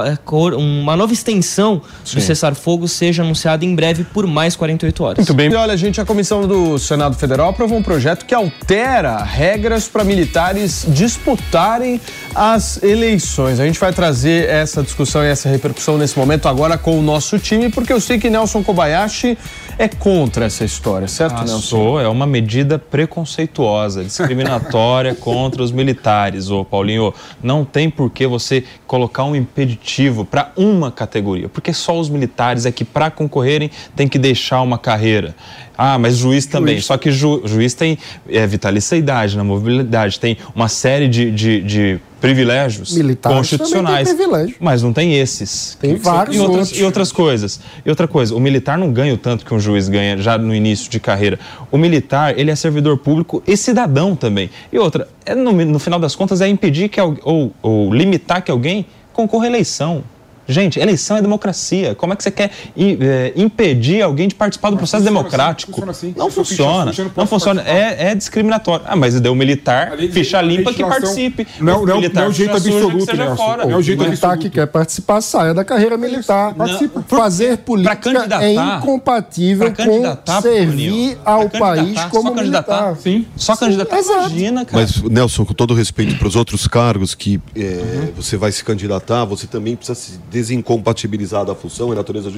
uma 0.57 0.95
nova 0.95 1.13
extensão 1.13 1.82
do 2.13 2.21
cessar-fogo 2.21 2.88
seja 2.88 3.23
anunciada 3.23 3.63
em 3.63 3.76
breve 3.76 4.03
por 4.03 4.28
mais 4.28 4.55
48 4.55 5.03
horas. 5.03 5.17
Muito 5.17 5.34
bem. 5.34 5.53
Olha, 5.53 5.76
gente, 5.78 6.01
a 6.01 6.05
comissão 6.05 6.47
do 6.47 6.78
Senado 6.78 7.15
Federal 7.15 7.49
aprovou 7.49 7.78
um 7.78 7.84
projeto 7.84 8.26
que 8.26 8.34
altera 8.34 9.23
regras 9.23 9.88
para 9.88 10.03
militares 10.03 10.64
disputarem 10.88 11.99
as 12.34 12.82
eleições. 12.84 13.59
A 13.59 13.66
gente 13.66 13.80
vai 13.80 13.93
trazer 13.93 14.49
essa 14.49 14.84
discussão 14.84 15.24
e 15.24 15.28
essa 15.28 15.49
repercussão 15.49 15.97
nesse 15.97 16.18
momento 16.18 16.47
agora 16.47 16.78
com 16.78 16.97
o 16.99 17.01
nosso 17.01 17.39
time, 17.39 17.70
porque 17.70 17.93
eu 17.93 18.01
sei 18.01 18.20
que 18.20 18.30
Nelson 18.30 18.63
Kobayashi 18.63 19.38
é 19.78 19.88
contra 19.88 20.45
essa 20.45 20.63
história, 20.63 21.07
certo, 21.07 21.36
ah, 21.36 21.43
Nelson? 21.43 21.61
Sou, 21.61 21.99
é 21.99 22.07
uma 22.07 22.26
medida 22.26 22.80
preconceituosa, 22.80 24.03
discriminatória 24.03 25.13
contra 25.15 25.61
os 25.61 25.71
militares, 25.71 26.49
ô 26.49 26.63
Paulinho. 26.63 27.13
Não 27.43 27.65
tem 27.65 27.89
por 27.89 28.09
que 28.09 28.26
você 28.26 28.63
colocar 28.88 29.23
um 29.26 29.36
impeditivo 29.36 30.23
para 30.23 30.51
uma 30.55 30.91
categoria, 30.91 31.49
porque 31.49 31.73
só 31.73 31.99
os 31.99 32.09
militares 32.09 32.65
é 32.65 32.71
que 32.71 32.86
para 32.86 33.11
concorrerem 33.11 33.69
tem 33.95 34.07
que 34.07 34.17
deixar 34.17 34.61
uma 34.61 34.78
carreira. 34.78 35.36
Ah, 35.78 35.99
mas 35.99 36.17
juiz 36.17 36.45
também. 36.45 36.76
Juiz. 36.76 36.86
Só 36.86 36.97
que 36.97 37.11
ju, 37.11 37.41
juiz 37.45 37.73
tem 37.73 37.97
é, 38.30 38.47
vitaliciedade 38.47 39.36
na 39.36 39.43
mobilidade, 39.43 40.19
tem 40.19 40.38
uma 40.55 40.69
série 40.69 41.07
de, 41.07 41.32
de, 41.32 41.61
de 41.61 41.99
privilégios 42.26 42.95
Militares 42.95 43.38
constitucionais. 43.38 44.07
Privilégio. 44.07 44.55
Mas 44.59 44.82
não 44.82 44.93
tem 44.93 45.15
esses. 45.17 45.78
Tem 45.80 45.95
vários 45.95 46.36
e 46.36 46.39
outras, 46.39 46.57
outros. 46.59 46.80
E 46.80 46.84
outras 46.84 47.11
coisas. 47.11 47.59
E 47.86 47.89
outra 47.89 48.07
coisa, 48.07 48.36
o 48.36 48.39
militar 48.39 48.78
não 48.78 48.91
ganha 48.91 49.13
o 49.13 49.17
tanto 49.17 49.45
que 49.45 49.53
um 49.53 49.59
juiz 49.59 49.88
ganha 49.88 50.17
já 50.17 50.38
no 50.38 50.53
início 50.53 50.89
de 50.89 50.99
carreira. 50.99 51.39
O 51.71 51.78
militar, 51.78 52.38
ele 52.38 52.51
é 52.51 52.55
servidor 52.55 52.97
público 52.97 53.41
e 53.45 53.55
cidadão 53.55 54.15
também. 54.15 54.49
E 54.71 54.78
outra, 54.78 55.07
é 55.26 55.36
no, 55.36 55.51
no 55.51 55.80
final 55.80 55.99
das 55.99 56.15
contas, 56.15 56.41
é 56.41 56.47
impedir 56.47 56.89
que 56.89 56.99
ou, 57.01 57.53
ou 57.61 57.93
limitar 57.93 58.41
que 58.41 58.51
alguém 58.51 58.86
concorra 59.13 59.45
à 59.45 59.47
eleição. 59.47 60.03
Gente, 60.48 60.80
eleição 60.80 61.18
é 61.18 61.22
democracia. 61.22 61.96
Como 61.96 62.14
é 62.14 62.16
que 62.16 62.24
você 62.24 62.32
quer 62.32 62.52
é, 62.78 63.34
impedir 63.36 64.02
alguém 64.02 64.28
de 64.28 64.36
participar 64.36 64.70
do 64.70 64.78
processo 64.78 65.04
democrático? 65.04 65.72
Assim, 65.72 65.82
funciona 65.82 65.91
assim. 65.91 66.14
Não 66.16 66.30
funciona. 66.30 66.91
Ficha, 66.91 67.12
não 67.16 67.28
funciona. 67.28 67.64
É, 67.64 68.12
é, 68.12 68.16
discriminatório. 68.16 68.86
Ah, 68.88 68.96
mas 68.96 69.20
deu 69.20 69.34
militar, 69.36 69.98
ficha 70.12 70.41
limpa 70.41 70.74
que 70.74 70.84
participe. 70.84 71.48
Não, 71.60 71.86
não, 71.86 71.96
militar, 71.98 72.22
não 72.22 72.28
é 72.28 72.30
o 72.30 72.34
jeito 72.34 72.58
absoluto, 72.58 73.06
que 73.08 73.18
Nelson. 73.18 73.36
Fora. 73.36 73.64
É 73.64 73.76
o 73.76 73.82
jeito 73.82 74.04
militar 74.04 74.38
que 74.38 74.50
quer 74.50 74.68
participar, 74.68 75.22
saia 75.22 75.54
da 75.54 75.64
carreira 75.64 75.98
militar. 75.98 76.54
Não, 76.56 76.66
Fazer 77.08 77.58
política 77.60 78.38
é 78.41 78.54
incompatível 78.54 79.74
com 79.74 80.41
servir 80.41 81.18
ao 81.26 81.50
país 81.50 82.04
como 82.06 82.34
militar. 82.34 82.96
Sim. 82.98 83.26
Só 83.36 83.56
candidatar. 83.56 84.00
Imagina, 84.00 84.66
cara. 84.66 84.84
Mas, 84.84 85.02
Nelson, 85.02 85.46
com 85.46 85.54
todo 85.54 85.74
respeito 85.74 86.18
para 86.18 86.28
os 86.28 86.36
outros 86.36 86.68
cargos 86.68 87.16
que 87.16 87.41
é, 87.56 87.60
uhum. 87.60 88.14
você 88.16 88.38
vai 88.38 88.52
se 88.52 88.64
candidatar, 88.64 89.26
você 89.26 89.48
também 89.48 89.76
precisa 89.76 89.96
se 89.96 90.18
desincompatibilizada 90.36 91.53
a 91.53 91.55
função 91.55 91.93
e 91.93 91.95
natureza 91.95 92.29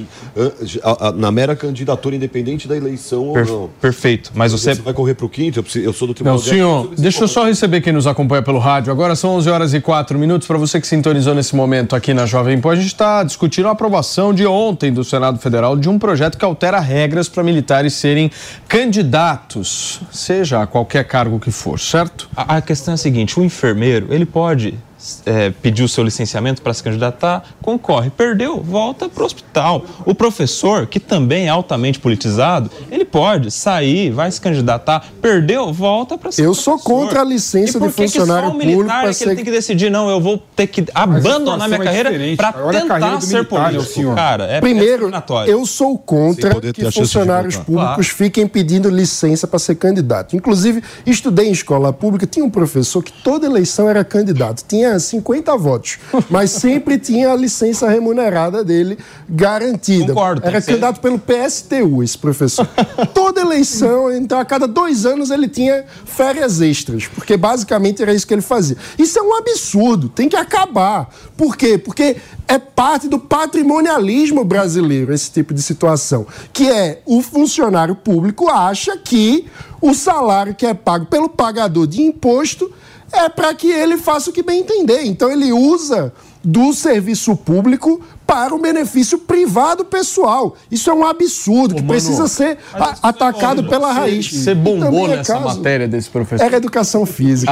na 1.16 1.32
mera 1.32 1.56
candidatura 1.56 2.14
independente 2.14 2.68
da 2.68 2.76
eleição 2.76 3.32
per, 3.32 3.50
ou 3.50 3.62
não. 3.62 3.70
Perfeito. 3.80 4.30
Mas 4.34 4.52
você... 4.52 4.76
você 4.76 4.82
vai 4.82 4.94
correr 4.94 5.14
para 5.14 5.26
o 5.26 5.28
quinto? 5.28 5.64
Eu 5.74 5.92
sou 5.92 6.06
do 6.06 6.14
Tribunal 6.14 6.38
não, 6.38 6.44
senhor, 6.44 6.94
deixa 6.96 7.24
eu 7.24 7.28
só 7.28 7.44
receber 7.44 7.80
quem 7.80 7.92
nos 7.92 8.06
acompanha 8.06 8.40
pelo 8.40 8.58
rádio. 8.58 8.92
Agora 8.92 9.16
são 9.16 9.30
11 9.30 9.50
horas 9.50 9.74
e 9.74 9.80
4 9.80 10.16
minutos. 10.16 10.46
Para 10.46 10.58
você 10.58 10.80
que 10.80 10.86
sintonizou 10.86 11.34
nesse 11.34 11.56
momento 11.56 11.96
aqui 11.96 12.14
na 12.14 12.24
Jovem 12.24 12.60
Pan, 12.60 12.72
a 12.72 12.76
gente 12.76 12.86
está 12.86 13.24
discutindo 13.24 13.66
a 13.66 13.72
aprovação 13.72 14.32
de 14.32 14.46
ontem 14.46 14.92
do 14.92 15.02
Senado 15.02 15.38
Federal 15.40 15.76
de 15.76 15.88
um 15.88 15.98
projeto 15.98 16.38
que 16.38 16.44
altera 16.44 16.78
regras 16.78 17.28
para 17.28 17.42
militares 17.42 17.94
serem 17.94 18.30
candidatos, 18.68 20.00
seja 20.12 20.62
a 20.62 20.66
qualquer 20.66 21.04
cargo 21.04 21.40
que 21.40 21.50
for, 21.50 21.80
certo? 21.80 22.28
A, 22.36 22.58
a 22.58 22.62
questão 22.62 22.92
é 22.92 22.94
a 22.94 22.98
seguinte: 22.98 23.40
o 23.40 23.44
enfermeiro 23.44 24.06
ele 24.10 24.24
pode 24.24 24.78
é, 25.24 25.50
pediu 25.50 25.86
seu 25.86 26.02
licenciamento 26.04 26.60
para 26.62 26.74
se 26.74 26.82
candidatar, 26.82 27.44
concorre. 27.62 28.10
Perdeu, 28.10 28.60
volta 28.60 29.08
para 29.08 29.22
o 29.22 29.26
hospital. 29.26 29.84
O 30.04 30.14
professor, 30.14 30.86
que 30.86 30.98
também 30.98 31.46
é 31.46 31.48
altamente 31.48 31.98
politizado, 31.98 32.70
ele 32.90 33.04
pode 33.04 33.50
sair, 33.50 34.10
vai 34.10 34.30
se 34.30 34.40
candidatar. 34.40 35.06
Perdeu, 35.20 35.72
volta 35.72 36.18
para 36.18 36.32
ser 36.32 36.42
Eu 36.42 36.46
professor. 36.46 36.78
sou 36.78 36.78
contra 36.78 37.20
a 37.20 37.24
licença 37.24 37.78
de 37.78 37.88
funcionário 37.90 38.50
que 38.50 38.58
público 38.58 38.84
para 38.84 39.08
é 39.08 39.12
ser... 39.12 39.24
que 39.24 39.30
ele 39.30 39.36
tem 39.36 39.44
que 39.44 39.50
decidir, 39.50 39.90
não, 39.90 40.08
eu 40.08 40.20
vou 40.20 40.42
ter 40.56 40.66
que 40.66 40.84
abandonar 40.94 41.68
minha 41.68 41.80
é 41.80 41.84
carreira 41.84 42.10
para 42.36 42.52
tentar 42.52 43.00
carreira 43.00 43.20
ser 43.20 43.44
político. 43.44 44.14
Cara, 44.14 44.44
é 44.44 44.60
Primeiro, 44.60 45.10
eu 45.46 45.64
sou 45.64 45.96
contra 45.98 46.60
que 46.60 46.90
funcionários 46.90 47.56
públicos 47.56 47.76
claro. 47.78 48.02
fiquem 48.02 48.46
pedindo 48.46 48.88
licença 48.88 49.46
para 49.46 49.58
ser 49.58 49.76
candidato. 49.76 50.34
Inclusive, 50.34 50.82
estudei 51.06 51.48
em 51.48 51.52
escola 51.52 51.92
pública, 51.92 52.26
tinha 52.26 52.44
um 52.44 52.50
professor 52.50 53.02
que 53.02 53.12
toda 53.12 53.46
eleição 53.46 53.88
era 53.88 54.04
candidato. 54.04 54.64
Tinha 54.66 54.87
tinha 54.88 54.98
50 54.98 55.56
votos, 55.56 55.98
mas 56.30 56.50
sempre 56.50 56.98
tinha 56.98 57.30
a 57.32 57.36
licença 57.36 57.88
remunerada 57.88 58.64
dele 58.64 58.98
garantida. 59.28 60.14
Concordo. 60.14 60.42
Era 60.44 60.60
candidato 60.60 60.96
ser... 60.96 61.02
pelo 61.02 61.18
PSTU, 61.18 62.02
esse 62.02 62.16
professor. 62.16 62.66
Toda 63.12 63.40
eleição, 63.40 64.10
então 64.12 64.38
a 64.38 64.44
cada 64.44 64.66
dois 64.66 65.04
anos 65.04 65.30
ele 65.30 65.48
tinha 65.48 65.84
férias 66.04 66.60
extras, 66.60 67.06
porque 67.06 67.36
basicamente 67.36 68.02
era 68.02 68.12
isso 68.12 68.26
que 68.26 68.34
ele 68.34 68.42
fazia. 68.42 68.76
Isso 68.98 69.18
é 69.18 69.22
um 69.22 69.36
absurdo, 69.36 70.08
tem 70.08 70.28
que 70.28 70.36
acabar. 70.36 71.10
Por 71.36 71.56
quê? 71.56 71.78
Porque 71.78 72.16
É 72.50 72.58
parte 72.58 73.08
do 73.08 73.18
patrimonialismo 73.18 74.42
brasileiro 74.42 75.12
esse 75.12 75.30
tipo 75.30 75.52
de 75.52 75.60
situação, 75.60 76.26
que 76.50 76.66
é 76.66 77.02
o 77.04 77.20
funcionário 77.20 77.94
público 77.94 78.48
acha 78.48 78.96
que 78.96 79.46
o 79.82 79.92
salário 79.92 80.54
que 80.54 80.64
é 80.64 80.72
pago 80.72 81.04
pelo 81.04 81.28
pagador 81.28 81.86
de 81.86 82.00
imposto 82.00 82.72
é 83.12 83.28
para 83.28 83.54
que 83.54 83.70
ele 83.70 83.96
faça 83.96 84.30
o 84.30 84.32
que 84.32 84.42
bem 84.42 84.60
entender. 84.60 85.02
Então 85.04 85.30
ele 85.30 85.52
usa 85.52 86.12
do 86.44 86.72
serviço 86.72 87.36
público 87.36 88.00
para 88.28 88.54
o 88.54 88.58
benefício 88.60 89.16
privado 89.18 89.86
pessoal. 89.86 90.54
Isso 90.70 90.90
é 90.90 90.92
um 90.94 91.06
absurdo 91.06 91.74
que 91.74 91.80
Mano, 91.80 91.88
precisa 91.94 92.28
ser 92.28 92.58
a- 92.74 93.08
atacado 93.08 93.64
pela 93.64 93.88
Você- 93.88 93.98
raiz. 94.00 94.30
Você 94.30 94.54
bombou 94.54 95.06
é 95.06 95.16
nessa 95.16 95.32
caso- 95.32 95.46
matéria 95.56 95.88
desse 95.88 96.10
professor. 96.10 96.44
Era 96.44 96.58
educação 96.58 97.06
física. 97.06 97.50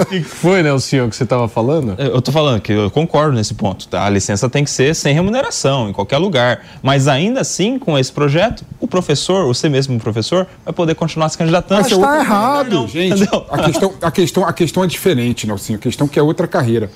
O 0.00 0.04
que 0.06 0.22
foi, 0.22 0.62
Nelson, 0.62 1.08
que 1.08 1.16
você 1.16 1.24
estava 1.24 1.48
falando? 1.48 1.94
Eu 1.98 2.22
tô 2.22 2.30
falando 2.30 2.60
que 2.60 2.72
eu 2.72 2.90
concordo 2.90 3.36
nesse 3.36 3.54
ponto. 3.54 3.88
tá? 3.88 4.04
A 4.04 4.10
licença 4.10 4.48
tem 4.48 4.62
que 4.64 4.70
ser 4.70 4.94
sem 4.94 5.12
remuneração, 5.12 5.88
em 5.88 5.92
qualquer 5.92 6.18
lugar. 6.18 6.64
Mas 6.82 7.08
ainda 7.08 7.40
assim, 7.40 7.78
com 7.80 7.98
esse 7.98 8.12
projeto, 8.12 8.64
o 8.80 8.86
professor, 8.86 9.44
você 9.46 9.68
mesmo 9.68 9.98
professor, 9.98 10.46
vai 10.64 10.72
poder 10.72 10.94
continuar 10.94 11.28
se 11.30 11.38
candidatando. 11.38 11.82
Mas 11.82 11.98
tá 11.98 12.18
errado. 12.20 12.86
Gente, 12.86 13.22
Entendeu? 13.22 13.44
a 13.50 13.58
questão, 13.64 13.92
a, 14.00 14.10
questão, 14.10 14.46
a 14.46 14.52
questão 14.52 14.84
é 14.84 14.86
diferente, 14.86 15.46
Nelsinho. 15.64 15.78
A 15.78 15.82
questão 15.82 16.06
que 16.06 16.18
é 16.18 16.22
outra 16.22 16.46
carreira. 16.46 16.90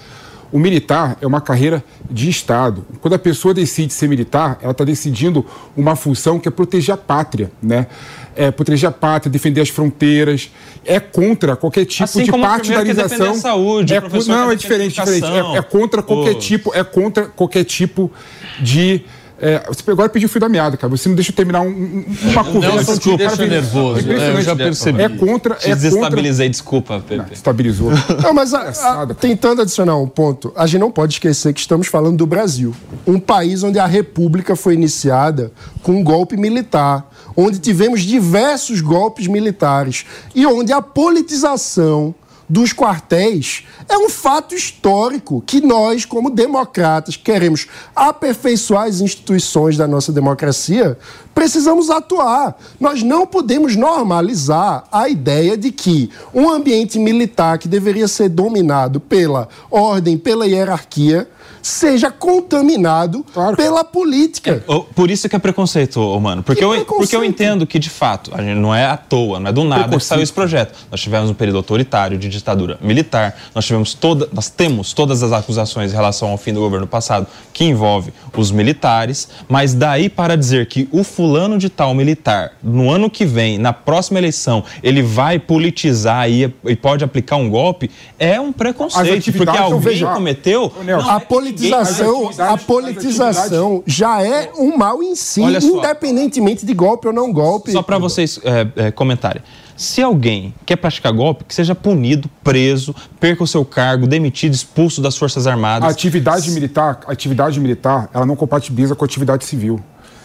O 0.50 0.58
militar 0.58 1.18
é 1.20 1.26
uma 1.26 1.42
carreira 1.42 1.84
de 2.10 2.30
Estado. 2.30 2.84
Quando 3.02 3.14
a 3.14 3.18
pessoa 3.18 3.52
decide 3.52 3.92
ser 3.92 4.08
militar, 4.08 4.58
ela 4.62 4.72
está 4.72 4.82
decidindo 4.82 5.44
uma 5.76 5.94
função 5.94 6.38
que 6.38 6.48
é 6.48 6.50
proteger 6.50 6.94
a 6.94 6.96
pátria, 6.96 7.50
né? 7.62 7.86
É 8.34 8.50
proteger 8.50 8.88
a 8.88 8.92
pátria, 8.92 9.30
defender 9.30 9.60
as 9.60 9.68
fronteiras. 9.68 10.50
É 10.86 10.98
contra 10.98 11.54
qualquer 11.54 11.84
tipo 11.84 12.04
Assim 12.04 12.22
de 12.24 12.30
partidarização. 12.30 13.32
a 13.32 13.34
saúde, 13.34 13.94
é, 13.94 14.00
não, 14.26 14.50
é 14.50 14.54
diferente, 14.54 14.94
diferente. 14.94 15.26
É, 15.26 15.58
é 15.58 15.62
contra 15.62 16.02
qualquer 16.02 16.34
tipo, 16.36 16.74
é 16.74 16.82
contra 16.82 17.26
qualquer 17.26 17.64
tipo 17.64 18.10
de 18.58 19.04
é, 19.40 19.62
você 19.68 19.82
agora 19.90 20.08
pediu 20.08 20.26
o 20.26 20.30
fio 20.30 20.40
da 20.40 20.48
meada, 20.48 20.76
cara. 20.76 20.90
Você 20.90 21.08
não 21.08 21.14
deixa 21.16 21.30
eu 21.30 21.36
terminar 21.36 21.60
um- 21.62 21.68
um- 21.68 22.04
uma 22.30 22.44
conversa. 22.44 22.76
Nelson 22.76 22.92
te 22.98 22.98
aqui, 22.98 23.08
o 23.10 23.18
cara 23.18 23.36
deixa 23.36 23.46
nervoso, 23.52 24.00
Impressionante. 24.00 24.36
é, 24.36 24.38
eu 24.38 24.42
já 24.42 24.56
percebi. 24.56 25.02
É 25.02 25.08
contra. 25.08 25.54
Te 25.54 25.70
é 25.70 25.74
desestabilizei, 25.74 26.48
desculpa, 26.48 27.00
Pepe. 27.00 27.20
Contra... 27.20 27.34
Estabilizou. 27.34 27.90
Não, 28.22 28.34
mas 28.34 28.52
a- 28.54 29.02
a- 29.02 29.06
tentando 29.14 29.62
adicionar 29.62 29.96
um 29.96 30.08
ponto, 30.08 30.52
a 30.56 30.66
gente 30.66 30.80
não 30.80 30.90
pode 30.90 31.14
esquecer 31.14 31.52
que 31.52 31.60
estamos 31.60 31.86
falando 31.86 32.16
do 32.16 32.26
Brasil, 32.26 32.74
um 33.06 33.18
país 33.20 33.62
onde 33.62 33.78
a 33.78 33.86
República 33.86 34.56
foi 34.56 34.74
iniciada 34.74 35.52
com 35.82 35.92
um 35.92 36.02
golpe 36.04 36.36
militar, 36.36 37.08
onde 37.36 37.58
tivemos 37.58 38.00
diversos 38.02 38.80
golpes 38.80 39.26
militares 39.28 40.04
e 40.34 40.44
onde 40.46 40.72
a 40.72 40.82
politização 40.82 42.14
dos 42.48 42.72
quartéis 42.72 43.64
é 43.88 43.98
um 43.98 44.08
fato 44.08 44.54
histórico 44.54 45.42
que 45.46 45.60
nós, 45.60 46.04
como 46.04 46.30
democratas, 46.30 47.16
queremos 47.16 47.66
aperfeiçoar 47.94 48.84
as 48.84 49.00
instituições 49.00 49.76
da 49.76 49.86
nossa 49.86 50.12
democracia, 50.12 50.98
precisamos 51.34 51.90
atuar. 51.90 52.56
Nós 52.80 53.02
não 53.02 53.26
podemos 53.26 53.76
normalizar 53.76 54.84
a 54.90 55.08
ideia 55.08 55.56
de 55.56 55.70
que 55.70 56.10
um 56.32 56.48
ambiente 56.48 56.98
militar 56.98 57.58
que 57.58 57.68
deveria 57.68 58.08
ser 58.08 58.28
dominado 58.28 58.98
pela 58.98 59.48
ordem, 59.70 60.16
pela 60.16 60.46
hierarquia, 60.46 61.28
seja 61.68 62.10
contaminado 62.10 63.24
pela 63.56 63.84
política. 63.84 64.64
Ô, 64.66 64.80
Por 64.82 65.10
isso 65.10 65.28
que 65.28 65.36
é 65.36 65.38
preconceito, 65.38 66.00
mano. 66.20 66.42
Porque 66.42 66.64
eu, 66.64 66.84
porque 66.84 67.14
eu 67.14 67.24
entendo 67.24 67.66
que, 67.66 67.78
de 67.78 67.90
fato, 67.90 68.30
a 68.34 68.42
gente 68.42 68.58
não 68.58 68.74
é 68.74 68.86
à 68.86 68.96
toa, 68.96 69.38
não 69.38 69.50
é 69.50 69.52
do 69.52 69.64
nada 69.64 69.96
que 69.96 70.04
saiu 70.04 70.22
esse 70.22 70.32
projeto. 70.32 70.74
Nós 70.90 71.00
tivemos 71.00 71.30
um 71.30 71.34
período 71.34 71.56
autoritário 71.58 72.18
de 72.18 72.28
ditadura 72.28 72.78
militar, 72.80 73.36
nós 73.54 73.64
tivemos 73.66 73.94
toda, 73.94 74.28
nós 74.32 74.48
temos 74.48 74.92
todas 74.92 75.22
as 75.22 75.32
acusações 75.32 75.92
em 75.92 75.94
relação 75.94 76.30
ao 76.30 76.38
fim 76.38 76.52
do 76.52 76.60
governo 76.60 76.86
passado 76.86 77.26
que 77.52 77.64
envolve 77.64 78.12
os 78.36 78.50
militares, 78.50 79.28
mas 79.48 79.74
daí 79.74 80.08
para 80.08 80.36
dizer 80.36 80.66
que 80.66 80.88
o 80.92 81.02
fulano 81.02 81.58
de 81.58 81.68
tal 81.68 81.92
militar, 81.92 82.52
no 82.62 82.90
ano 82.90 83.10
que 83.10 83.24
vem, 83.24 83.58
na 83.58 83.72
próxima 83.72 84.18
eleição, 84.18 84.64
ele 84.82 85.02
vai 85.02 85.38
politizar 85.38 86.30
e, 86.30 86.54
e 86.64 86.76
pode 86.76 87.04
aplicar 87.04 87.36
um 87.36 87.50
golpe, 87.50 87.90
é 88.18 88.40
um 88.40 88.52
preconceito, 88.52 89.32
porque 89.32 89.56
alguém 89.56 89.80
veja, 89.80 90.06
cometeu. 90.06 90.72
Não, 90.84 91.10
a 91.10 91.16
é 91.16 91.20
politização, 91.58 92.30
a 92.38 92.56
politização 92.56 93.82
já 93.86 94.22
é 94.22 94.50
um 94.56 94.76
mal 94.76 95.02
em 95.02 95.14
si, 95.14 95.42
independentemente 95.42 96.64
de 96.64 96.74
golpe 96.74 97.06
ou 97.06 97.12
não 97.12 97.32
golpe. 97.32 97.72
Só 97.72 97.82
para 97.82 97.98
vocês 97.98 98.40
é, 98.44 98.86
é, 98.86 98.90
comentarem. 98.90 99.42
Se 99.76 100.02
alguém 100.02 100.54
quer 100.66 100.76
praticar 100.76 101.12
golpe, 101.12 101.44
que 101.44 101.54
seja 101.54 101.74
punido, 101.74 102.28
preso, 102.42 102.94
perca 103.20 103.44
o 103.44 103.46
seu 103.46 103.64
cargo, 103.64 104.06
demitido, 104.06 104.52
expulso 104.52 105.00
das 105.00 105.16
Forças 105.16 105.46
A 105.46 105.52
Armadas. 105.52 105.88
atividade 105.88 106.50
militar, 106.50 107.00
a 107.06 107.12
atividade 107.12 107.60
militar, 107.60 108.10
ela 108.12 108.26
não 108.26 108.34
compatibiliza 108.34 108.96
com 108.96 109.04
a 109.04 109.06
atividade 109.06 109.44
civil. 109.44 109.80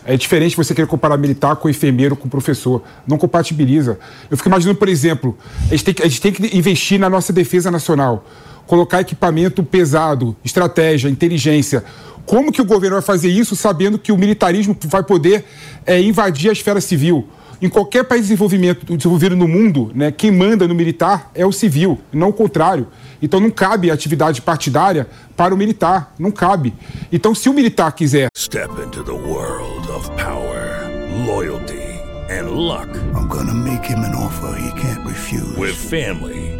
É 0.06 0.18
diferente 0.18 0.56
você 0.58 0.76
querer 0.76 0.88
comparar 0.88 1.18
militar 1.18 1.56
com 1.56 1.70
enfermeiro, 1.70 2.16
com 2.16 2.28
professor. 2.28 2.84
Não 3.08 3.18
compatibiliza. 3.18 3.98
Eu 4.30 4.36
fico 4.36 4.50
imaginando, 4.50 4.78
por 4.78 4.90
exemplo, 4.90 5.38
a 5.70 5.76
gente 5.76 5.86
tem 5.86 5.94
que, 5.94 6.04
a 6.04 6.08
gente 6.08 6.22
tem 6.22 6.34
que 6.34 6.58
investir 6.58 7.00
na 7.00 7.10
nossa 7.10 7.32
defesa 7.32 7.72
nacional, 7.72 8.26
colocar 8.68 9.01
equipamento 9.01 9.64
pesado, 9.64 10.36
estratégia, 10.43 11.09
inteligência. 11.09 11.84
Como 12.26 12.51
que 12.51 12.61
o 12.61 12.66
governo 12.66 12.95
vai 12.95 13.03
fazer 13.03 13.30
isso 13.30 13.55
sabendo 13.55 13.99
que 13.99 14.11
o 14.11 14.18
militarismo 14.18 14.76
vai 14.86 15.03
poder 15.03 15.45
é, 15.86 16.01
invadir 16.01 16.49
a 16.49 16.53
esfera 16.53 16.80
civil? 16.80 17.28
Em 17.61 17.70
qualquer 17.70 18.03
país 18.03 18.24
de 18.24 18.28
desenvolvimento, 18.28 18.86
desenvolvido 18.97 19.38
no 19.38 19.47
mundo, 19.47 19.89
né, 19.95 20.11
quem 20.11 20.32
manda 20.32 20.68
no 20.68 20.76
militar 20.76 21.32
é 21.34 21.45
o 21.45 21.51
civil, 21.51 21.97
não 22.11 22.30
o 22.30 22.34
contrário. 22.34 22.88
Então 23.22 23.39
não 23.39 23.49
cabe 23.49 23.89
a 23.89 23.93
atividade 23.93 24.41
partidária 24.41 25.07
para 25.38 25.53
o 25.53 25.57
militar, 25.57 26.14
não 26.20 26.30
cabe. 26.30 26.74
Então 27.09 27.34
se 27.34 27.47
o 27.47 27.53
militar 27.53 27.93
quiser 27.93 28.28
Step 28.38 28.70
into 28.86 29.01
the 29.03 29.11
world 29.11 29.89
of 29.89 30.09
power, 30.18 30.89
loyalty, 31.26 32.01
and 32.30 32.49
luck. 32.49 32.89
I'm 33.16 33.30
gonna 33.30 33.53
make 33.53 33.86
him 33.86 34.03
an 34.03 34.14
offer 34.14 34.53
he 34.59 34.70
can't 34.72 35.05
refuse. 35.05 35.57
With 35.57 35.74
family, 35.74 36.59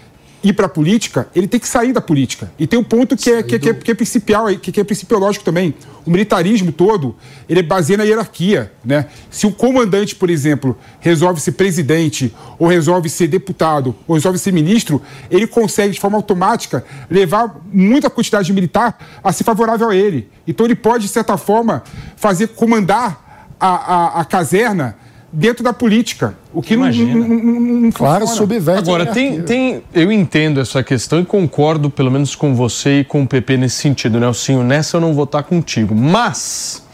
Ir 0.43 0.53
para 0.53 0.65
a 0.65 0.69
política, 0.69 1.27
ele 1.35 1.47
tem 1.47 1.59
que 1.59 1.67
sair 1.67 1.93
da 1.93 2.01
política. 2.01 2.51
E 2.57 2.65
tem 2.65 2.79
um 2.79 2.83
ponto 2.83 3.15
que 3.15 3.29
é, 3.29 3.43
que, 3.43 3.55
é- 3.55 3.59
que 3.59 3.69
é, 3.69 3.73
que 3.73 3.91
é 3.91 3.93
principal, 3.93 4.47
que, 4.57 4.71
que 4.71 4.79
é 4.79 4.83
principiológico 4.83 5.45
também. 5.45 5.73
O 6.05 6.09
militarismo 6.09 6.71
todo, 6.71 7.15
ele 7.47 7.59
é 7.59 7.63
baseado 7.63 7.99
na 7.99 8.05
hierarquia. 8.05 8.71
Né? 8.83 9.05
Se 9.29 9.45
o 9.45 9.51
comandante, 9.51 10.15
por 10.15 10.29
exemplo, 10.29 10.75
resolve 10.99 11.39
ser 11.39 11.51
presidente, 11.51 12.33
ou 12.57 12.67
resolve 12.67 13.07
ser 13.07 13.27
deputado, 13.27 13.95
ou 14.07 14.15
resolve 14.15 14.39
ser 14.39 14.51
ministro, 14.51 14.99
ele 15.29 15.45
consegue, 15.45 15.93
de 15.93 15.99
forma 15.99 16.17
automática, 16.17 16.83
levar 17.09 17.61
muita 17.71 18.09
quantidade 18.09 18.47
de 18.47 18.53
militar 18.53 18.97
a 19.23 19.31
ser 19.31 19.43
favorável 19.43 19.89
a 19.89 19.95
ele. 19.95 20.27
Então 20.47 20.65
ele 20.65 20.75
pode, 20.75 21.05
de 21.05 21.11
certa 21.11 21.37
forma, 21.37 21.83
fazer 22.15 22.47
comandar 22.47 23.53
a, 23.59 23.67
a, 23.67 24.21
a 24.21 24.25
caserna 24.25 24.97
dentro 25.31 25.63
da 25.63 25.71
política. 25.71 26.35
O 26.53 26.61
que 26.61 26.75
não, 26.75 26.89
não, 26.89 27.27
não, 27.27 27.61
não 27.81 27.91
Claro, 27.91 28.27
funciona. 28.27 28.37
subverte 28.37 28.79
Agora, 28.79 29.05
tem, 29.05 29.41
tem, 29.43 29.83
eu 29.93 30.11
entendo 30.11 30.59
essa 30.59 30.83
questão 30.83 31.19
e 31.19 31.25
concordo, 31.25 31.89
pelo 31.89 32.11
menos 32.11 32.35
com 32.35 32.53
você 32.53 32.99
e 32.99 33.03
com 33.03 33.23
o 33.23 33.27
PP 33.27 33.57
nesse 33.57 33.77
sentido, 33.77 34.19
Nelsinho. 34.19 34.63
Nessa 34.63 34.97
eu 34.97 35.01
não 35.01 35.13
vou 35.13 35.23
estar 35.23 35.43
contigo. 35.43 35.95
Mas 35.95 36.85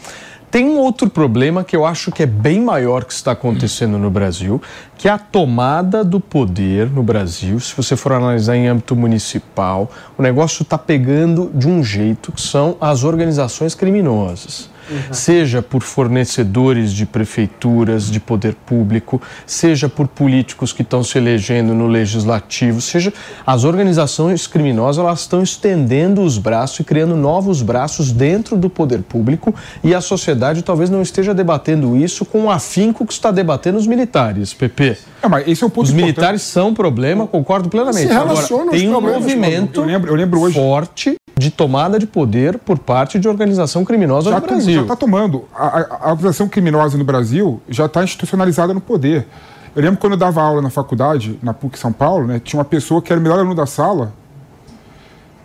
tem 0.50 0.66
um 0.66 0.78
outro 0.78 1.10
problema 1.10 1.64
que 1.64 1.74
eu 1.74 1.84
acho 1.84 2.12
que 2.12 2.22
é 2.22 2.26
bem 2.26 2.60
maior 2.60 3.04
que 3.04 3.12
está 3.12 3.32
acontecendo 3.32 3.98
no 3.98 4.10
Brasil, 4.10 4.62
que 4.96 5.08
é 5.08 5.10
a 5.10 5.18
tomada 5.18 6.04
do 6.04 6.20
poder 6.20 6.88
no 6.88 7.02
Brasil. 7.02 7.58
Se 7.58 7.74
você 7.74 7.96
for 7.96 8.12
analisar 8.12 8.56
em 8.56 8.68
âmbito 8.68 8.94
municipal, 8.94 9.90
o 10.16 10.22
negócio 10.22 10.62
está 10.62 10.78
pegando 10.78 11.50
de 11.52 11.68
um 11.68 11.82
jeito 11.82 12.30
que 12.30 12.40
são 12.40 12.76
as 12.80 13.02
organizações 13.02 13.74
criminosas 13.74 14.70
seja 15.10 15.62
por 15.62 15.82
fornecedores 15.82 16.92
de 16.92 17.06
prefeituras, 17.06 18.10
de 18.10 18.20
poder 18.20 18.54
público, 18.54 19.20
seja 19.46 19.88
por 19.88 20.08
políticos 20.08 20.72
que 20.72 20.82
estão 20.82 21.02
se 21.02 21.18
elegendo 21.18 21.74
no 21.74 21.86
legislativo, 21.86 22.80
seja 22.80 23.12
as 23.46 23.64
organizações 23.64 24.46
criminosas, 24.46 25.04
elas 25.04 25.20
estão 25.20 25.42
estendendo 25.42 26.22
os 26.22 26.38
braços 26.38 26.80
e 26.80 26.84
criando 26.84 27.16
novos 27.16 27.62
braços 27.62 28.12
dentro 28.12 28.56
do 28.56 28.68
poder 28.70 29.02
público 29.02 29.54
e 29.82 29.94
a 29.94 30.00
sociedade 30.00 30.62
talvez 30.62 30.90
não 30.90 31.02
esteja 31.02 31.34
debatendo 31.34 31.96
isso 31.96 32.24
com 32.24 32.44
o 32.44 32.50
afinco 32.50 33.06
que 33.06 33.12
está 33.12 33.30
debatendo 33.30 33.78
os 33.78 33.86
militares, 33.86 34.54
PP. 34.54 34.96
É, 35.22 35.28
mas 35.28 35.48
esse 35.48 35.62
é 35.62 35.66
um 35.66 35.70
ponto 35.70 35.86
Os 35.86 35.90
importante. 35.90 36.12
militares 36.12 36.42
são 36.42 36.72
problema, 36.72 37.26
concordo 37.26 37.68
plenamente. 37.68 38.06
Se 38.06 38.12
Agora, 38.12 38.28
relacionam 38.28 38.68
tem 38.70 38.88
um 38.88 39.00
movimento 39.00 39.80
Eu 39.80 39.86
lembro, 39.86 40.10
eu 40.10 40.14
lembro 40.14 40.40
hoje. 40.40 40.54
forte 40.54 41.17
de 41.38 41.50
tomada 41.50 41.98
de 41.98 42.06
poder 42.06 42.58
por 42.58 42.78
parte 42.78 43.18
de 43.18 43.28
organização 43.28 43.84
criminosa 43.84 44.30
já 44.30 44.40
no 44.40 44.46
Brasil. 44.46 44.74
Já 44.74 44.82
está 44.82 44.96
tomando. 44.96 45.44
A, 45.54 45.66
a, 45.66 45.98
a 46.08 46.10
organização 46.10 46.48
criminosa 46.48 46.98
no 46.98 47.04
Brasil 47.04 47.62
já 47.68 47.86
está 47.86 48.02
institucionalizada 48.02 48.74
no 48.74 48.80
poder. 48.80 49.26
Eu 49.74 49.82
lembro 49.82 50.00
quando 50.00 50.14
eu 50.14 50.18
dava 50.18 50.42
aula 50.42 50.60
na 50.60 50.70
faculdade, 50.70 51.38
na 51.42 51.54
PUC 51.54 51.78
São 51.78 51.92
Paulo, 51.92 52.26
né, 52.26 52.40
tinha 52.42 52.58
uma 52.58 52.64
pessoa 52.64 53.00
que 53.00 53.12
era 53.12 53.20
o 53.20 53.22
melhor 53.22 53.38
aluno 53.38 53.54
da 53.54 53.66
sala. 53.66 54.12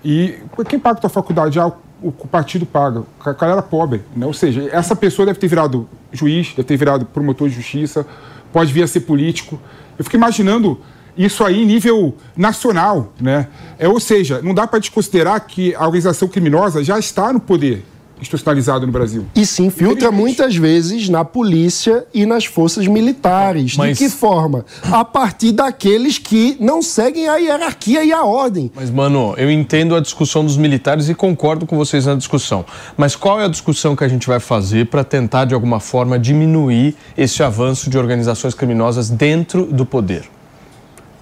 E 0.04 0.40
quem 0.68 0.80
paga 0.80 0.98
a 0.98 1.02
tua 1.02 1.10
faculdade? 1.10 1.60
Ah, 1.60 1.68
o, 1.68 2.08
o 2.08 2.28
partido 2.28 2.66
paga. 2.66 3.02
O 3.02 3.34
cara 3.36 3.52
era 3.54 3.62
pobre. 3.62 4.02
Né? 4.16 4.26
Ou 4.26 4.34
seja, 4.34 4.68
essa 4.72 4.96
pessoa 4.96 5.26
deve 5.26 5.40
ter 5.40 5.48
virado 5.48 5.88
juiz, 6.12 6.50
deve 6.50 6.64
ter 6.64 6.78
virado 6.78 7.06
promotor 7.06 7.48
de 7.48 7.56
justiça, 7.56 8.06
pode 8.52 8.74
vir 8.74 8.84
a 8.84 8.88
ser 8.88 9.02
político. 9.02 9.60
Eu 9.98 10.04
fico 10.04 10.16
imaginando 10.16 10.80
isso 11.18 11.44
aí 11.44 11.62
em 11.62 11.66
nível 11.66 12.16
nacional, 12.36 13.14
né? 13.20 13.48
É, 13.78 13.88
ou 13.88 14.00
seja, 14.00 14.42
não 14.42 14.54
dá 14.54 14.66
para 14.68 14.80
desconsiderar 14.80 15.40
que 15.46 15.74
a 15.76 15.86
organização 15.86 16.28
criminosa 16.28 16.84
já 16.84 16.98
está 17.00 17.32
no 17.34 17.40
poder 17.40 17.86
institucionalizado 18.22 18.86
no 18.86 18.92
Brasil. 18.94 19.26
E 19.36 19.46
se 19.46 19.62
infiltra 19.64 20.10
muitas 20.10 20.56
vezes 20.56 21.10
na 21.10 21.26
polícia 21.26 22.06
e 22.14 22.26
nas 22.26 22.46
forças 22.46 22.88
militares. 22.88 23.76
Mas- 23.76 23.98
De 23.98 24.06
que 24.06 24.10
forma? 24.10 24.66
A 24.90 25.04
partir 25.04 25.52
daqueles 25.52 26.18
que 26.18 26.56
não 26.58 26.82
seguem 26.82 27.28
a 27.28 27.36
hierarquia 27.36 28.02
e 28.06 28.14
a 28.14 28.24
ordem. 28.24 28.72
Mas, 28.74 28.90
mano, 28.90 29.34
eu 29.36 29.52
entendo 29.52 29.94
a 29.94 30.00
discussão 30.00 30.46
dos 30.46 30.56
militares 30.56 31.10
e 31.10 31.14
concordo 31.16 31.66
com 31.66 31.76
vocês 31.76 32.06
na 32.06 32.16
discussão. 32.16 32.64
Mas 32.96 33.14
qual 33.14 33.42
é 33.42 33.46
a 33.46 33.50
discussão 33.50 33.94
que 33.94 34.06
a 34.06 34.08
gente 34.08 34.26
vai 34.26 34.40
fazer 34.40 34.86
para 34.86 35.04
tentar, 35.04 35.44
de 35.44 35.54
alguma 35.54 35.82
forma, 35.82 36.18
diminuir 36.18 36.96
esse 37.18 37.44
avanço 37.44 37.90
de 37.90 37.98
organizações 37.98 38.54
criminosas 38.54 39.10
dentro 39.10 39.66
do 39.66 39.86
poder? 39.86 40.24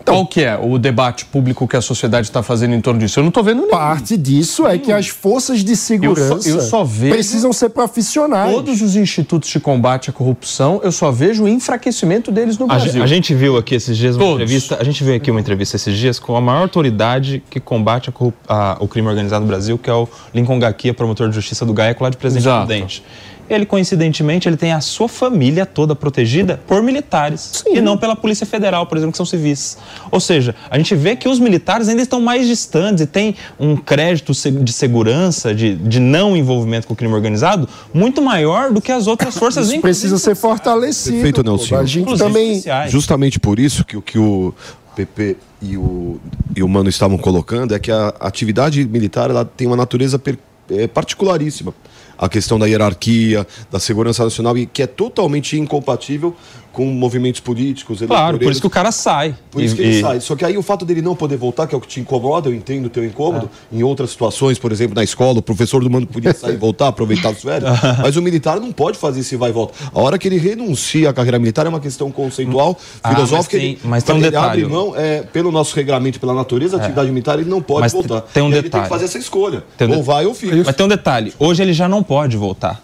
Qual 0.06 0.26
que 0.26 0.42
é 0.44 0.58
o 0.58 0.78
debate 0.78 1.26
público 1.26 1.68
que 1.68 1.76
a 1.76 1.82
sociedade 1.82 2.28
está 2.28 2.42
fazendo 2.44 2.74
em 2.74 2.82
torno 2.82 3.00
disso? 3.00 3.20
Eu 3.20 3.24
não 3.24 3.30
estou 3.30 3.44
vendo 3.44 3.58
nenhum. 3.62 3.70
Parte 3.72 4.18
disso 4.18 4.66
é 4.68 4.78
que 4.78 4.92
as 4.92 5.08
forças 5.08 5.64
de 5.64 5.76
segurança 5.76 6.48
eu 6.50 6.62
só 6.62 6.84
vejo- 6.84 7.14
precisam 7.14 7.52
ser 7.54 7.70
profissionais. 7.70 8.54
Todos 8.54 8.82
os 8.82 8.96
institutos 8.96 9.50
de 9.50 9.60
combate 9.60 10.10
à 10.10 10.14
corrupção, 10.14 10.80
eu 10.84 10.92
só 10.92 11.12
vejo 11.12 11.44
o 11.44 11.48
enfraquecimento 11.48 12.32
deles 12.32 12.58
no 12.58 12.66
A, 12.66 12.76
Brasil. 12.80 13.04
a 13.04 13.08
gente 13.08 13.34
viu 13.34 13.58
aqui 13.58 13.76
esses 13.76 13.98
dias 13.98 14.16
uma 14.16 14.24
Todos. 14.26 14.42
entrevista. 14.42 14.78
A 14.80 14.84
gente 14.84 15.04
viu 15.04 15.16
aqui 15.16 15.30
uma 15.32 15.40
entrevista 15.40 15.76
esses 15.76 15.98
dias 15.98 16.20
com 16.20 16.36
a 16.36 16.42
maior 16.42 16.62
autoridade 16.62 17.44
que 17.50 17.60
combate 17.60 18.10
a 18.10 18.12
corrup- 18.12 18.36
a- 18.48 18.78
o 18.80 18.88
crime 18.88 19.08
organizado 19.08 19.42
no 19.42 19.48
Brasil, 19.48 19.78
que 19.78 19.90
é 19.90 19.94
o 19.94 20.08
Lincoln 20.34 20.60
Gaquia, 20.60 20.94
promotor 20.94 21.30
de 21.30 21.36
justiça 21.36 21.66
do 21.66 21.74
GAECO 21.74 22.04
lá 22.04 22.10
de 22.10 22.18
Presidente 22.18 22.44
Exato. 22.44 22.68
Prudente. 22.68 23.04
Ele, 23.54 23.66
coincidentemente, 23.66 24.48
ele 24.48 24.56
tem 24.56 24.72
a 24.72 24.80
sua 24.80 25.10
família 25.10 25.66
toda 25.66 25.94
protegida 25.96 26.60
por 26.66 26.82
militares 26.82 27.64
e 27.68 27.82
não 27.82 27.98
pela 27.98 28.16
Polícia 28.16 28.46
Federal, 28.46 28.86
por 28.86 28.98
exemplo, 28.98 29.12
que 29.12 29.18
são 29.18 29.26
civis. 29.26 29.78
Ou 30.10 30.20
seja, 30.20 30.56
a 30.70 30.78
gente 30.78 30.96
vê 30.96 31.16
que 31.18 31.28
os 31.28 31.38
militares 31.40 31.90
ainda 31.90 32.02
estão 32.02 32.22
mais 32.22 32.48
distantes 32.48 33.04
e 33.04 33.06
têm 33.08 33.36
um 33.60 33.76
crédito 33.76 34.32
de 34.34 34.72
segurança, 34.72 35.54
de, 35.54 35.76
de 35.76 36.00
não 36.00 36.38
envolvimento 36.38 36.88
com 36.88 36.94
o 36.94 36.96
crime 36.96 37.14
organizado, 37.14 37.68
muito 37.94 38.22
maior 38.22 38.72
do 38.72 38.80
que 38.82 38.92
as 38.92 39.06
outras 39.06 39.36
forças, 39.38 39.70
Isso 39.70 39.82
precisa 39.82 40.18
ser 40.18 40.36
fortalecido. 40.36 41.16
Perfeito. 41.16 41.44
Nelson. 41.44 41.76
A 41.76 41.84
gente 41.84 42.02
Inclusive 42.04 42.28
também. 42.30 42.48
policiais. 42.52 42.92
Justamente 42.92 43.40
por 43.40 43.60
isso 43.60 43.84
que, 43.84 43.98
o- 43.98 44.02
que 44.02 44.18
o 44.18 44.54
PP 44.96 45.36
e 45.62 45.76
o, 45.78 46.20
e 46.56 46.64
o 46.64 46.68
Mano 46.70 46.90
estavam 46.90 47.18
colocando 47.18 47.74
é 47.76 47.80
que 47.80 47.92
a 47.92 48.14
atividade 48.20 48.84
militar 48.86 49.30
ela 49.30 49.44
tem 49.44 49.68
uma 49.68 49.76
natureza 49.76 50.18
per- 50.18 50.38
é, 50.70 50.88
particularíssima. 50.88 51.74
A 52.22 52.30
questão 52.30 52.58
da 52.58 52.68
hierarquia, 52.68 53.46
da 53.72 53.80
segurança 53.80 54.24
nacional, 54.24 54.56
e 54.58 54.68
que 54.68 54.84
é 54.84 54.88
totalmente 54.88 55.58
incompatível 55.58 56.36
com 56.72 56.86
movimentos 56.86 57.42
políticos. 57.42 58.02
Claro, 58.02 58.40
por 58.40 58.52
isso 58.52 58.62
que 58.62 58.68
o 58.68 58.70
cara 58.70 58.92
sai. 58.94 59.36
Por 59.52 59.62
isso 59.62 59.74
E- 59.74 59.78
que 59.78 59.84
ele 59.84 59.98
e- 59.98 60.02
sai. 60.02 60.20
Só 60.22 60.36
que 60.36 60.46
aí 60.46 60.58
o 60.58 60.62
fato 60.62 60.86
dele 60.86 61.02
não 61.02 61.16
poder 61.16 61.36
voltar, 61.36 61.68
que 61.68 61.76
é 61.76 61.78
o 61.78 61.82
que 61.82 61.88
te 61.88 62.00
incomoda, 62.00 62.48
eu 62.50 62.54
entendo 62.54 62.86
o 62.86 62.90
teu 62.90 63.04
incômodo. 63.06 63.50
Em 63.72 63.84
outras 63.84 64.12
situações, 64.12 64.58
por 64.58 64.72
exemplo, 64.72 64.96
na 64.96 65.04
escola, 65.04 65.40
o 65.40 65.42
professor 65.42 65.84
do 65.84 65.90
mano 65.90 66.08
podia 66.08 66.34
sair 66.34 66.54
e 66.54 66.58
voltar, 66.58 66.88
aproveitar 66.88 67.30
as 67.30 67.42
férias. 67.42 67.72
mas 68.02 68.16
o 68.16 68.22
militar 68.22 68.60
não 68.60 68.72
pode 68.72 68.98
fazer 68.98 69.20
esse 69.20 69.36
vai 69.36 69.50
e 69.50 69.54
volta. 69.54 69.74
A 69.94 70.00
hora 70.00 70.18
que 70.18 70.28
ele 70.28 70.38
renuncia 70.38 71.10
à 71.10 71.14
carreira 71.14 71.38
militar 71.40 71.66
é 71.66 71.70
uma 71.70 71.80
questão 71.82 72.10
conceitual, 72.12 72.78
Ah, 73.04 73.10
filosófica. 73.14 73.58
mas 73.58 73.62
tem- 73.62 73.72
ele, 73.72 73.80
mas 73.84 74.04
tem 74.04 74.16
um 74.16 74.18
ele 74.20 74.26
detalhe. 74.32 74.62
abre 74.64 74.74
mão, 74.74 74.94
é, 74.96 75.24
pelo 75.24 75.52
nosso 75.52 75.76
regramento, 75.76 76.20
pela 76.20 76.34
natureza, 76.34 76.78
a 76.78 76.80
atividade 76.80 77.10
militar, 77.10 77.38
ele 77.40 77.50
não 77.50 77.62
pode 77.62 77.82
Mas 77.82 77.92
voltar. 77.92 78.22
tem 78.22 78.42
um 78.44 78.48
E 78.48 78.54
aí 78.54 78.54
Ele 78.54 78.62
tem 78.62 78.70
detalhe. 78.70 78.84
que 78.84 78.90
fazer 78.90 79.06
essa 79.06 79.18
escolha. 79.18 79.64
Tem 79.78 79.90
ou 79.90 79.98
de- 79.98 80.02
vai 80.04 80.26
ou 80.26 80.34
fica. 80.34 80.56
Mas 80.66 80.76
tem 80.76 80.86
um 80.86 80.90
detalhe: 80.90 81.34
hoje 81.38 81.62
ele 81.62 81.74
já 81.74 81.90
não 81.90 82.02
pode 82.02 82.38
voltar. 82.38 82.82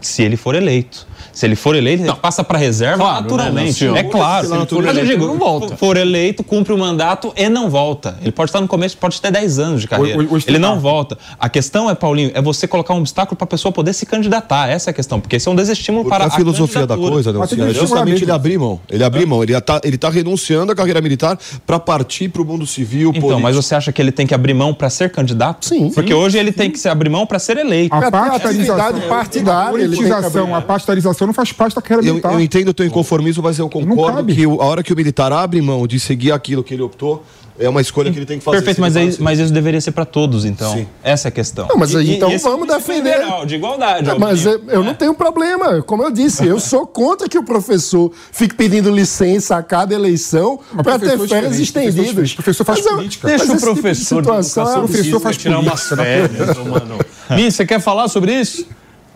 Se 0.00 0.22
ele 0.22 0.36
for 0.36 0.54
eleito. 0.54 1.07
Se 1.38 1.46
ele 1.46 1.54
for 1.54 1.76
eleito, 1.76 2.02
ele 2.02 2.12
passa 2.14 2.42
para 2.42 2.58
reserva 2.58 2.96
Claro, 3.04 3.22
naturalmente. 3.22 3.84
né, 3.86 4.00
é 4.00 4.02
claro. 4.02 4.48
Pela 4.48 4.58
natureza, 4.58 4.86
Mas 4.88 4.96
eu 4.96 5.02
ele 5.04 5.12
digo, 5.12 5.26
não 5.28 5.38
volta. 5.38 5.76
for 5.76 5.96
eleito, 5.96 6.42
cumpre 6.42 6.72
o 6.72 6.78
mandato 6.78 7.32
e 7.36 7.48
não 7.48 7.70
volta. 7.70 8.18
Ele 8.20 8.32
pode 8.32 8.48
estar 8.50 8.60
no 8.60 8.66
começo, 8.66 8.96
pode 8.98 9.20
ter 9.20 9.30
10 9.30 9.60
anos 9.60 9.82
de 9.82 9.86
carreira. 9.86 10.18
Hoje- 10.18 10.28
hoje 10.32 10.44
tem 10.46 10.56
ele 10.56 10.60
não 10.60 10.80
volta. 10.80 11.16
A 11.38 11.48
questão 11.48 11.88
é, 11.88 11.94
Paulinho, 11.94 12.32
é 12.34 12.42
você 12.42 12.66
colocar 12.66 12.92
um 12.92 12.98
obstáculo 12.98 13.36
para 13.36 13.44
a 13.44 13.46
pessoa 13.46 13.70
poder 13.70 13.92
se 13.92 14.04
candidatar. 14.04 14.68
Essa 14.68 14.90
é 14.90 14.92
a 14.92 14.94
questão, 14.94 15.20
porque 15.20 15.36
isso 15.36 15.48
é 15.48 15.52
um 15.52 15.54
desestímulo 15.54 16.02
Porque 16.06 16.16
para 16.18 16.26
a 16.26 16.30
filosofia 16.36 16.84
da 16.88 16.96
coisa, 16.96 17.32
que 17.32 17.38
é 17.38 17.44
justamente 17.72 17.84
regulamento. 17.84 18.24
ele 18.24 18.32
abrir 18.32 18.58
mão. 18.58 18.80
Ele 18.90 19.04
abrir 19.04 19.24
mão. 19.26 19.40
Ele 19.44 19.56
está 19.56 19.80
ele 19.84 19.96
tá 19.96 20.10
renunciando 20.10 20.72
à 20.72 20.74
carreira 20.74 21.00
militar 21.00 21.38
para 21.64 21.78
partir 21.78 22.28
para 22.30 22.42
o 22.42 22.44
mundo 22.44 22.66
civil, 22.66 23.10
Então, 23.10 23.20
político. 23.20 23.42
mas 23.42 23.54
você 23.54 23.76
acha 23.76 23.92
que 23.92 24.02
ele 24.02 24.10
tem 24.10 24.26
que 24.26 24.34
abrir 24.34 24.54
mão 24.54 24.74
para 24.74 24.90
ser 24.90 25.08
candidato? 25.12 25.66
Sim. 25.66 25.88
Porque 25.92 26.12
hoje 26.12 26.36
ele 26.36 26.50
tem 26.50 26.68
que 26.68 26.80
se 26.80 26.88
abrir 26.88 27.08
mão 27.10 27.24
para 27.24 27.38
ser 27.38 27.58
eleito. 27.58 27.94
A 27.94 28.10
partidarização, 28.10 28.50
atividade 28.74 29.00
partidária, 29.08 29.78
a 29.78 29.80
ele 29.84 29.94
politização, 29.96 30.52
a 30.52 30.60
partidarização 30.60 31.27
não 31.28 31.34
faz 31.34 31.52
parte 31.52 31.74
da 31.76 31.82
carreira 31.82 32.02
Eu, 32.06 32.14
militar. 32.14 32.32
eu 32.32 32.40
entendo 32.40 32.68
o 32.68 32.74
teu 32.74 32.84
inconformismo, 32.86 33.42
mas 33.42 33.58
eu 33.58 33.68
concordo 33.68 34.34
que 34.34 34.46
o- 34.46 34.60
a 34.60 34.64
hora 34.66 34.82
que 34.82 34.92
o 34.92 34.96
militar 34.96 35.32
abre 35.32 35.60
mão 35.62 35.86
de 35.86 36.00
seguir 36.00 36.32
aquilo 36.32 36.64
que 36.64 36.74
ele 36.74 36.82
optou, 36.82 37.22
é 37.60 37.68
uma 37.68 37.80
escolha 37.80 38.12
que 38.12 38.16
ele 38.18 38.24
tem 38.26 38.38
que 38.38 38.44
fazer. 38.44 38.58
Perfeito, 38.58 38.80
mas, 38.80 38.96
aí- 38.96 39.16
mas 39.18 39.38
isso 39.40 39.52
deveria 39.52 39.80
ser 39.80 39.90
para 39.90 40.04
todos, 40.04 40.44
então. 40.44 40.72
Sim. 40.74 40.86
Essa 41.02 41.26
é 41.26 41.30
a 41.30 41.32
questão. 41.32 41.66
Não, 41.68 41.76
mas 41.76 41.92
aí, 41.94 42.14
então 42.14 42.30
é 42.30 42.36
o 42.36 42.38
vamos 42.38 42.66
princípio 42.68 42.94
defender. 42.94 43.18
liberal, 43.18 43.44
de 43.46 43.54
igualdade. 43.56 44.06
Não, 44.06 44.16
mas 44.18 44.46
eu, 44.46 44.60
eu 44.68 44.84
não 44.84 44.94
tenho 44.94 45.12
problema. 45.12 45.82
Como 45.82 46.04
eu 46.04 46.10
disse, 46.12 46.46
eu 46.46 46.60
sou 46.60 46.86
contra 46.86 47.28
que 47.28 47.36
o 47.36 47.42
professor 47.42 48.12
fique 48.30 48.54
pedindo 48.54 48.90
licença 48.90 49.56
a 49.56 49.62
cada 49.62 49.92
eleição 49.92 50.60
Mas 50.72 50.82
para 50.84 50.98
ter 51.00 51.06
professor 51.06 51.24
é 51.24 51.28
férias 51.28 51.56
diferente, 51.56 51.72
professor 51.72 51.88
estendidas. 51.90 52.06
diferente. 52.06 52.34
Professor 52.36 52.64
faz 52.64 52.78
Mas 52.84 52.94
política. 52.94 53.28
mas 53.28 53.36
Deixa 53.38 53.52
o 53.52 53.56
esse 53.56 53.60
tipo 53.64 53.74
de 53.74 53.80
professor 53.82 54.22
de 54.22 54.26
situação 54.28 54.62
educação 54.62 54.84
é 54.84 54.86
professor 54.86 55.20
faz 55.20 55.36
tirar 55.36 55.58
umas 55.58 55.82
política, 55.88 56.04
férias, 56.04 56.56
ô, 56.58 56.64
mano. 56.64 56.98
Mi, 57.30 57.50
você 57.50 57.66
quer 57.66 57.80
falar 57.80 58.06
sobre 58.08 58.38
isso? 58.40 58.66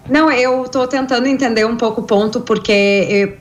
Não, 0.08 0.30
eu 0.32 0.64
estou 0.64 0.86
tentando 0.88 1.26
entender 1.28 1.64
um 1.64 1.76
pouco 1.76 2.00
o 2.02 2.06
ponto, 2.06 2.40
porque 2.42 2.72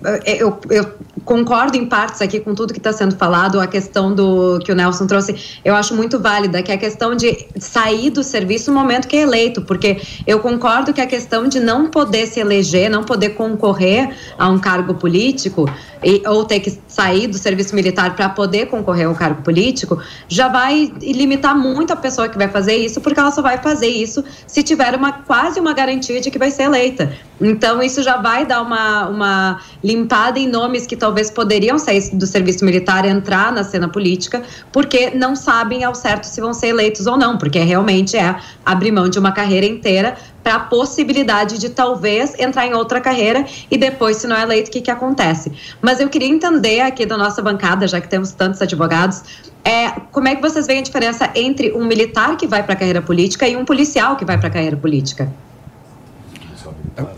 eu, 0.06 0.22
eu- 0.26 0.60
eu 0.70 1.00
concordo 1.26 1.78
em 1.78 1.86
partes 1.86 2.22
aqui 2.22 2.40
com 2.40 2.54
tudo 2.54 2.74
que 2.74 2.80
está 2.80 2.92
sendo 2.92 3.16
falado. 3.16 3.60
A 3.60 3.68
questão 3.68 4.14
do 4.14 4.60
que 4.60 4.72
o 4.72 4.76
Nelson 4.76 5.08
trouxe, 5.08 5.60
eu 5.64 5.76
acho 5.76 5.96
muito 5.96 6.20
válida, 6.20 6.62
que 6.62 6.72
é 6.72 6.76
a 6.76 6.78
questão 6.78 7.16
de 7.16 7.48
sair 7.60 8.10
do 8.10 8.24
serviço 8.24 8.72
no 8.72 8.80
momento 8.80 9.08
que 9.08 9.16
é 9.16 9.22
eleito, 9.22 9.62
porque 9.62 10.02
eu 10.26 10.40
concordo 10.40 10.94
que 10.94 11.02
a 11.02 11.08
questão 11.08 11.48
de 11.48 11.60
não 11.60 11.90
poder 11.90 12.28
se 12.28 12.40
eleger, 12.40 12.90
não 12.90 13.04
poder 13.04 13.30
concorrer 13.30 14.16
a 14.38 14.50
um 14.50 14.60
cargo 14.60 14.94
político, 14.96 15.70
e- 16.04 16.22
ou 16.28 16.44
ter 16.46 16.60
que 16.60 16.78
sair 16.88 17.28
do 17.28 17.38
serviço 17.38 17.76
militar 17.76 18.16
para 18.16 18.30
poder 18.30 18.68
concorrer 18.68 19.08
ao 19.08 19.16
cargo 19.16 19.42
político, 19.44 20.02
já 20.28 20.48
vai 20.48 20.92
limitar 21.02 21.56
muito 21.58 21.94
a 21.94 21.96
pessoa 21.96 22.28
que 22.28 22.38
vai 22.38 22.48
fazer 22.48 22.76
isso, 22.76 23.00
porque 23.02 23.20
ela 23.20 23.32
só 23.32 23.42
vai 23.42 23.58
fazer 23.58 23.88
isso 23.88 24.24
se 24.48 24.64
tiver 24.64 24.96
uma 24.96 25.12
quase 25.12 25.60
uma 25.60 25.74
garantia 25.74 26.20
de 26.20 26.32
que 26.32 26.40
vai 26.40 26.52
ser 26.52 26.64
eleita. 26.64 27.14
Então, 27.42 27.82
isso 27.82 28.04
já 28.04 28.18
vai 28.18 28.46
dar 28.46 28.62
uma, 28.62 29.08
uma 29.08 29.62
limpada 29.84 30.38
em 30.38 30.48
nomes 30.48 30.86
que 30.86 30.96
talvez 30.96 31.32
poderiam 31.32 31.80
sair 31.80 32.16
do 32.16 32.28
serviço 32.28 32.64
militar 32.64 33.04
entrar 33.04 33.52
na 33.52 33.64
cena 33.64 33.90
política, 33.90 34.44
porque 34.72 35.10
não 35.10 35.36
sabem 35.36 35.84
ao 35.84 35.96
certo 35.96 36.26
se 36.26 36.40
vão 36.40 36.54
ser 36.54 36.68
eleitos 36.68 37.08
ou 37.08 37.18
não, 37.18 37.40
porque 37.40 37.60
realmente 37.60 38.16
é 38.16 38.36
abrir 38.64 38.92
mão 38.92 39.10
de 39.10 39.18
uma 39.18 39.32
carreira 39.32 39.66
inteira 39.66 40.16
para 40.44 40.56
a 40.56 40.60
possibilidade 40.60 41.58
de 41.58 41.70
talvez 41.70 42.38
entrar 42.40 42.68
em 42.68 42.74
outra 42.74 43.02
carreira 43.02 43.46
e 43.70 43.78
depois, 43.78 44.18
se 44.18 44.28
não 44.28 44.36
é 44.36 44.44
eleito, 44.44 44.70
o 44.70 44.72
que, 44.72 44.82
que 44.82 44.92
acontece. 44.92 45.52
Mas 45.82 46.00
eu 46.00 46.10
queria 46.10 46.30
entender 46.30 46.82
aqui 46.82 47.06
da 47.06 47.18
nossa 47.18 47.42
bancada, 47.42 47.88
já 47.88 48.00
que 48.00 48.08
temos 48.08 48.32
tantos 48.32 48.62
advogados, 48.62 49.24
é, 49.64 49.90
como 50.12 50.28
é 50.28 50.36
que 50.36 50.42
vocês 50.42 50.68
veem 50.68 50.80
a 50.80 50.84
diferença 50.84 51.30
entre 51.36 51.72
um 51.74 51.86
militar 51.86 52.36
que 52.38 52.48
vai 52.48 52.64
para 52.64 52.74
a 52.74 52.76
carreira 52.76 53.02
política 53.02 53.48
e 53.48 53.56
um 53.56 53.66
policial 53.66 54.16
que 54.16 54.26
vai 54.26 54.38
para 54.38 54.48
a 54.48 54.52
carreira 54.52 54.78
política? 54.78 55.32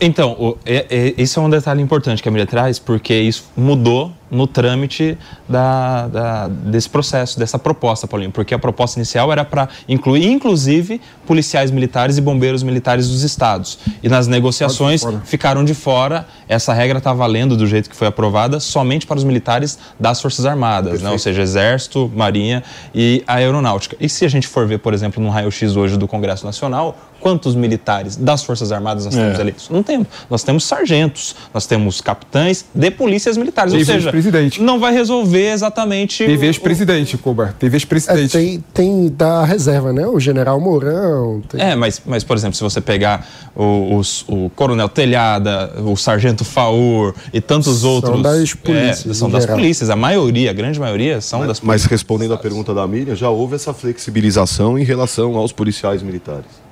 Então, 0.00 0.32
o, 0.32 0.58
é, 0.64 0.86
é, 0.88 1.14
esse 1.18 1.38
é 1.38 1.42
um 1.42 1.50
detalhe 1.50 1.82
importante 1.82 2.22
que 2.22 2.28
a 2.28 2.32
Miriam 2.32 2.46
traz, 2.46 2.78
porque 2.78 3.14
isso 3.14 3.50
mudou 3.56 4.12
no 4.34 4.46
trâmite 4.46 5.16
da, 5.48 6.08
da- 6.08 6.48
desse 6.48 6.88
processo, 6.88 7.38
dessa 7.38 7.58
proposta, 7.58 8.06
Paulinho. 8.06 8.30
Porque 8.32 8.54
a 8.54 8.58
proposta 8.58 8.98
inicial 8.98 9.30
era 9.32 9.44
para 9.44 9.68
incluir, 9.88 10.26
inclusive, 10.30 11.00
policiais 11.26 11.70
militares 11.70 12.18
e 12.18 12.20
bombeiros 12.20 12.62
militares 12.62 13.08
dos 13.08 13.22
estados. 13.22 13.78
E 14.02 14.08
nas 14.08 14.26
negociações 14.26 15.02
fora. 15.02 15.22
ficaram 15.24 15.64
de 15.64 15.74
fora. 15.74 16.26
Essa 16.48 16.72
regra 16.72 16.98
está 16.98 17.12
valendo 17.12 17.56
do 17.56 17.66
jeito 17.66 17.88
que 17.88 17.96
foi 17.96 18.08
aprovada 18.08 18.60
somente 18.60 19.06
para 19.06 19.16
os 19.16 19.24
militares 19.24 19.78
das 19.98 20.20
Forças 20.20 20.44
Armadas, 20.44 21.00
né? 21.00 21.10
ou 21.10 21.18
seja, 21.18 21.40
Exército, 21.42 22.10
Marinha 22.14 22.62
e 22.94 23.22
a 23.26 23.34
Aeronáutica. 23.34 23.96
E 24.00 24.08
se 24.08 24.24
a 24.24 24.28
gente 24.28 24.46
for 24.48 24.66
ver, 24.66 24.78
por 24.78 24.92
exemplo, 24.92 25.22
no 25.22 25.30
raio-x 25.30 25.76
hoje 25.76 25.96
do 25.96 26.06
Congresso 26.08 26.44
Nacional, 26.44 26.96
quantos 27.20 27.54
militares 27.54 28.16
das 28.16 28.42
Forças 28.44 28.70
Armadas 28.70 29.06
nós 29.06 29.14
temos 29.14 29.38
É. 29.38 29.40
eleitos? 29.40 29.68
Não 29.70 29.82
temos. 29.82 30.06
Nós 30.28 30.42
temos 30.42 30.64
sargentos, 30.64 31.34
nós 31.54 31.66
temos 31.66 32.00
capitães 32.02 32.64
de 32.74 32.90
polícias 32.90 33.36
militares, 33.36 33.72
ou 33.72 33.82
seja, 33.84 34.10
ex-presidente. 34.24 34.62
Não 34.62 34.78
vai 34.80 34.92
resolver 34.92 35.52
exatamente. 35.52 36.24
Teve 36.24 36.46
ex-presidente, 36.46 37.16
Koba. 37.18 37.54
Teve 37.58 37.74
É, 37.74 37.78
ex-presidente. 37.78 38.32
tem, 38.32 38.64
tem 38.72 39.08
da 39.08 39.44
reserva, 39.44 39.92
né? 39.92 40.06
O 40.06 40.18
general 40.18 40.60
Mourão. 40.60 41.42
tem- 41.48 41.60
É, 41.60 41.74
mas, 41.74 42.00
mas, 42.04 42.24
por 42.24 42.36
exemplo, 42.36 42.56
se 42.56 42.62
você 42.62 42.80
pegar 42.80 43.26
o, 43.54 43.96
os- 43.96 44.24
o 44.28 44.50
Coronel 44.54 44.88
Telhada, 44.88 45.72
o 45.84 45.96
Sargento 45.96 46.44
Faur 46.44 47.14
e 47.32 47.40
tantos 47.40 47.84
outros. 47.84 48.22
das 48.22 48.54
polícias, 48.54 49.06
É, 49.06 49.14
são 49.14 49.28
das 49.30 49.42
geral. 49.44 49.56
polícias. 49.58 49.90
A 49.90 49.96
maioria, 49.96 50.50
a 50.50 50.54
grande 50.54 50.78
maioria, 50.80 51.20
são 51.20 51.46
das 51.46 51.60
Mas 51.60 51.84
respondendo 51.84 52.34
à 52.34 52.36
pergunta 52.36 52.74
da 52.74 52.86
Miriam, 52.86 53.14
já 53.14 53.28
houve 53.30 53.54
essa 53.54 53.72
flexibilização 53.72 54.78
em 54.78 54.84
relação 54.84 55.36
aos 55.36 55.52
policiais 55.52 56.02
militares. 56.02 56.63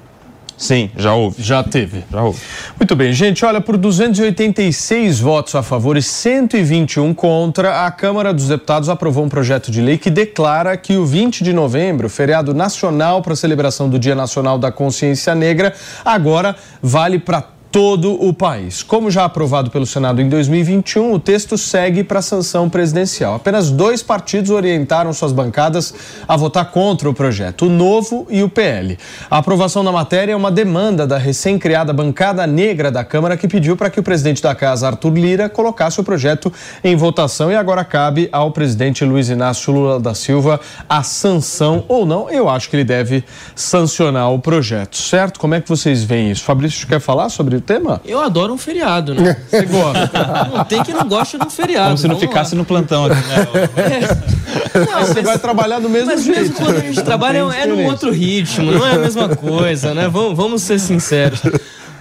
Sim, 0.56 0.90
já 0.96 1.14
houve. 1.14 1.42
Já 1.42 1.62
teve. 1.62 2.04
Já 2.10 2.22
houve. 2.22 2.40
Muito 2.78 2.94
bem, 2.94 3.12
gente. 3.12 3.44
Olha, 3.44 3.60
por 3.60 3.76
286 3.76 5.20
votos 5.20 5.54
a 5.54 5.62
favor 5.62 5.96
e 5.96 6.02
121 6.02 7.12
contra, 7.14 7.84
a 7.84 7.90
Câmara 7.90 8.32
dos 8.32 8.48
Deputados 8.48 8.88
aprovou 8.88 9.24
um 9.24 9.28
projeto 9.28 9.70
de 9.70 9.80
lei 9.80 9.98
que 9.98 10.10
declara 10.10 10.76
que 10.76 10.96
o 10.96 11.04
20 11.04 11.42
de 11.42 11.52
novembro, 11.52 12.08
feriado 12.08 12.54
nacional 12.54 13.22
para 13.22 13.32
a 13.32 13.36
celebração 13.36 13.88
do 13.88 13.98
Dia 13.98 14.14
Nacional 14.14 14.58
da 14.58 14.70
Consciência 14.70 15.34
Negra, 15.34 15.74
agora 16.04 16.54
vale 16.80 17.18
para 17.18 17.44
todo 17.72 18.22
o 18.22 18.34
país. 18.34 18.82
Como 18.82 19.10
já 19.10 19.24
aprovado 19.24 19.70
pelo 19.70 19.86
Senado 19.86 20.20
em 20.20 20.28
2021, 20.28 21.14
o 21.14 21.18
texto 21.18 21.56
segue 21.56 22.04
para 22.04 22.18
a 22.18 22.22
sanção 22.22 22.68
presidencial. 22.68 23.36
Apenas 23.36 23.70
dois 23.70 24.02
partidos 24.02 24.50
orientaram 24.50 25.10
suas 25.14 25.32
bancadas 25.32 25.94
a 26.28 26.36
votar 26.36 26.70
contra 26.70 27.08
o 27.08 27.14
projeto, 27.14 27.66
o 27.66 27.70
Novo 27.70 28.26
e 28.28 28.42
o 28.42 28.48
PL. 28.48 28.98
A 29.30 29.38
aprovação 29.38 29.82
da 29.82 29.90
matéria 29.90 30.34
é 30.34 30.36
uma 30.36 30.50
demanda 30.50 31.06
da 31.06 31.16
recém-criada 31.16 31.94
bancada 31.94 32.46
negra 32.46 32.90
da 32.90 33.02
Câmara 33.02 33.38
que 33.38 33.48
pediu 33.48 33.74
para 33.74 33.88
que 33.88 33.98
o 33.98 34.02
presidente 34.02 34.42
da 34.42 34.54
casa, 34.54 34.88
Arthur 34.88 35.14
Lira, 35.14 35.48
colocasse 35.48 35.98
o 35.98 36.04
projeto 36.04 36.52
em 36.84 36.94
votação 36.94 37.50
e 37.50 37.56
agora 37.56 37.86
cabe 37.86 38.28
ao 38.30 38.50
presidente 38.50 39.02
Luiz 39.02 39.30
Inácio 39.30 39.72
Lula 39.72 39.98
da 39.98 40.12
Silva 40.12 40.60
a 40.86 41.02
sanção 41.02 41.86
ou 41.88 42.04
não. 42.04 42.28
Eu 42.28 42.50
acho 42.50 42.68
que 42.68 42.76
ele 42.76 42.84
deve 42.84 43.24
sancionar 43.56 44.30
o 44.30 44.38
projeto, 44.38 44.98
certo? 44.98 45.40
Como 45.40 45.54
é 45.54 45.60
que 45.60 45.70
vocês 45.70 46.04
veem 46.04 46.30
isso? 46.30 46.44
Fabrício, 46.44 46.86
quer 46.86 47.00
falar 47.00 47.30
sobre 47.30 47.61
tema? 47.62 48.00
Eu 48.04 48.20
adoro 48.20 48.52
um 48.52 48.58
feriado, 48.58 49.14
né? 49.14 49.36
Você 49.48 49.62
gosta? 49.62 50.50
Não 50.54 50.64
tem 50.64 50.82
que 50.82 50.92
não 50.92 51.08
gosta 51.08 51.38
de 51.38 51.46
um 51.46 51.50
feriado. 51.50 51.86
Como 51.88 51.98
se 51.98 52.08
não 52.08 52.14
vamos 52.14 52.22
lá. 52.22 52.28
ficasse 52.28 52.54
no 52.54 52.64
plantão 52.64 53.06
aqui, 53.06 53.14
né? 53.14 54.86
Não, 54.90 55.06
Você 55.06 55.22
vai 55.22 55.38
trabalhar 55.38 55.78
do 55.78 55.88
mesmo 55.88 56.08
Mas 56.08 56.24
jeito. 56.24 56.38
mesmo 56.40 56.56
quando 56.56 56.76
a 56.76 56.80
gente 56.80 57.02
trabalha 57.02 57.42
Não 57.44 57.50
tem 57.50 57.60
é 57.60 57.66
num 57.66 57.86
outro 57.86 58.10
ritmo, 58.10 58.72
não 58.72 58.86
é 58.86 58.94
a 58.94 58.98
mesma 58.98 59.28
coisa, 59.36 59.94
né? 59.94 60.08
Vamos, 60.08 60.36
vamos 60.36 60.62
ser 60.62 60.78
sinceros. 60.78 61.40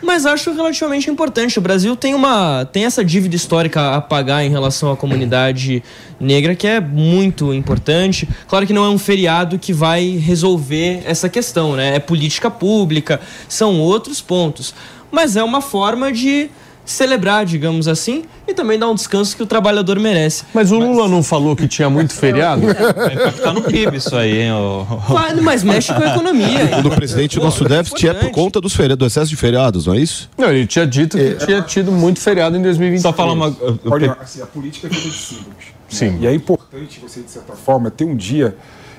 Mas 0.01 0.25
acho 0.25 0.51
relativamente 0.51 1.09
importante. 1.09 1.59
O 1.59 1.61
Brasil 1.61 1.95
tem 1.95 2.15
uma 2.15 2.65
tem 2.65 2.85
essa 2.85 3.05
dívida 3.05 3.35
histórica 3.35 3.95
a 3.95 4.01
pagar 4.01 4.43
em 4.43 4.49
relação 4.49 4.91
à 4.91 4.97
comunidade 4.97 5.83
negra 6.19 6.55
que 6.55 6.65
é 6.67 6.79
muito 6.79 7.53
importante. 7.53 8.27
Claro 8.47 8.65
que 8.65 8.73
não 8.73 8.83
é 8.83 8.89
um 8.89 8.97
feriado 8.97 9.59
que 9.59 9.71
vai 9.71 10.17
resolver 10.17 11.03
essa 11.05 11.29
questão, 11.29 11.75
né? 11.75 11.95
É 11.95 11.99
política 11.99 12.49
pública, 12.49 13.21
são 13.47 13.79
outros 13.79 14.19
pontos. 14.19 14.73
Mas 15.11 15.35
é 15.35 15.43
uma 15.43 15.61
forma 15.61 16.11
de 16.11 16.49
celebrar, 16.83 17.45
digamos 17.45 17.87
assim, 17.87 18.23
e 18.47 18.53
também 18.53 18.77
dar 18.77 18.89
um 18.89 18.95
descanso 18.95 19.37
que 19.37 19.43
o 19.43 19.45
trabalhador 19.45 19.99
merece. 19.99 20.43
Mas 20.53 20.71
o 20.71 20.79
Lula 20.79 21.07
não 21.07 21.21
falou 21.21 21.55
que 21.55 21.67
tinha 21.67 21.89
muito 21.89 22.11
feriado? 22.15 22.61
Vai 22.95 23.13
impactar 23.13 23.53
no 23.53 23.61
PIB 23.61 23.97
isso 23.97 24.15
aí, 24.15 24.41
hein? 24.41 24.51
ô- 24.53 24.83
Vai, 24.83 25.35
mas 25.35 25.63
mexe 25.63 25.93
com 25.93 26.01
a 26.01 26.07
economia. 26.07 26.79
O 26.83 26.89
presidente, 26.89 27.39
o 27.39 27.43
nosso 27.43 27.63
déficit 27.63 28.07
é 28.09 28.13
por 28.15 28.31
conta 28.31 28.59
dos 28.59 28.73
feriados, 28.73 28.97
do 28.97 29.05
excesso 29.05 29.29
de 29.29 29.35
feriados, 29.37 29.85
não 29.85 29.93
é 29.93 29.99
isso? 29.99 30.29
Não, 30.37 30.49
ele 30.49 30.65
tinha 30.65 30.85
dito 30.87 31.17
que 31.17 31.35
tinha 31.45 31.61
tido 31.61 31.91
muito 31.91 32.19
feriado 32.19 32.57
em 32.57 32.61
2020. 32.61 33.01
Só 33.01 33.13
falar 33.13 33.33
uma. 33.33 33.55
Olha, 33.85 34.17
assim, 34.19 34.41
a 34.41 34.45
política 34.47 34.87
é 34.87 34.89
feita 34.89 35.07
de 35.09 35.15
símbolos. 35.15 35.65
Sim. 35.87 36.17
E 36.19 36.27
é 36.27 36.33
importante 36.33 36.99
você, 36.99 37.21
de 37.21 37.29
certa 37.29 37.53
forma, 37.53 37.91
ter 37.91 38.05
um 38.05 38.15
dia 38.15 38.55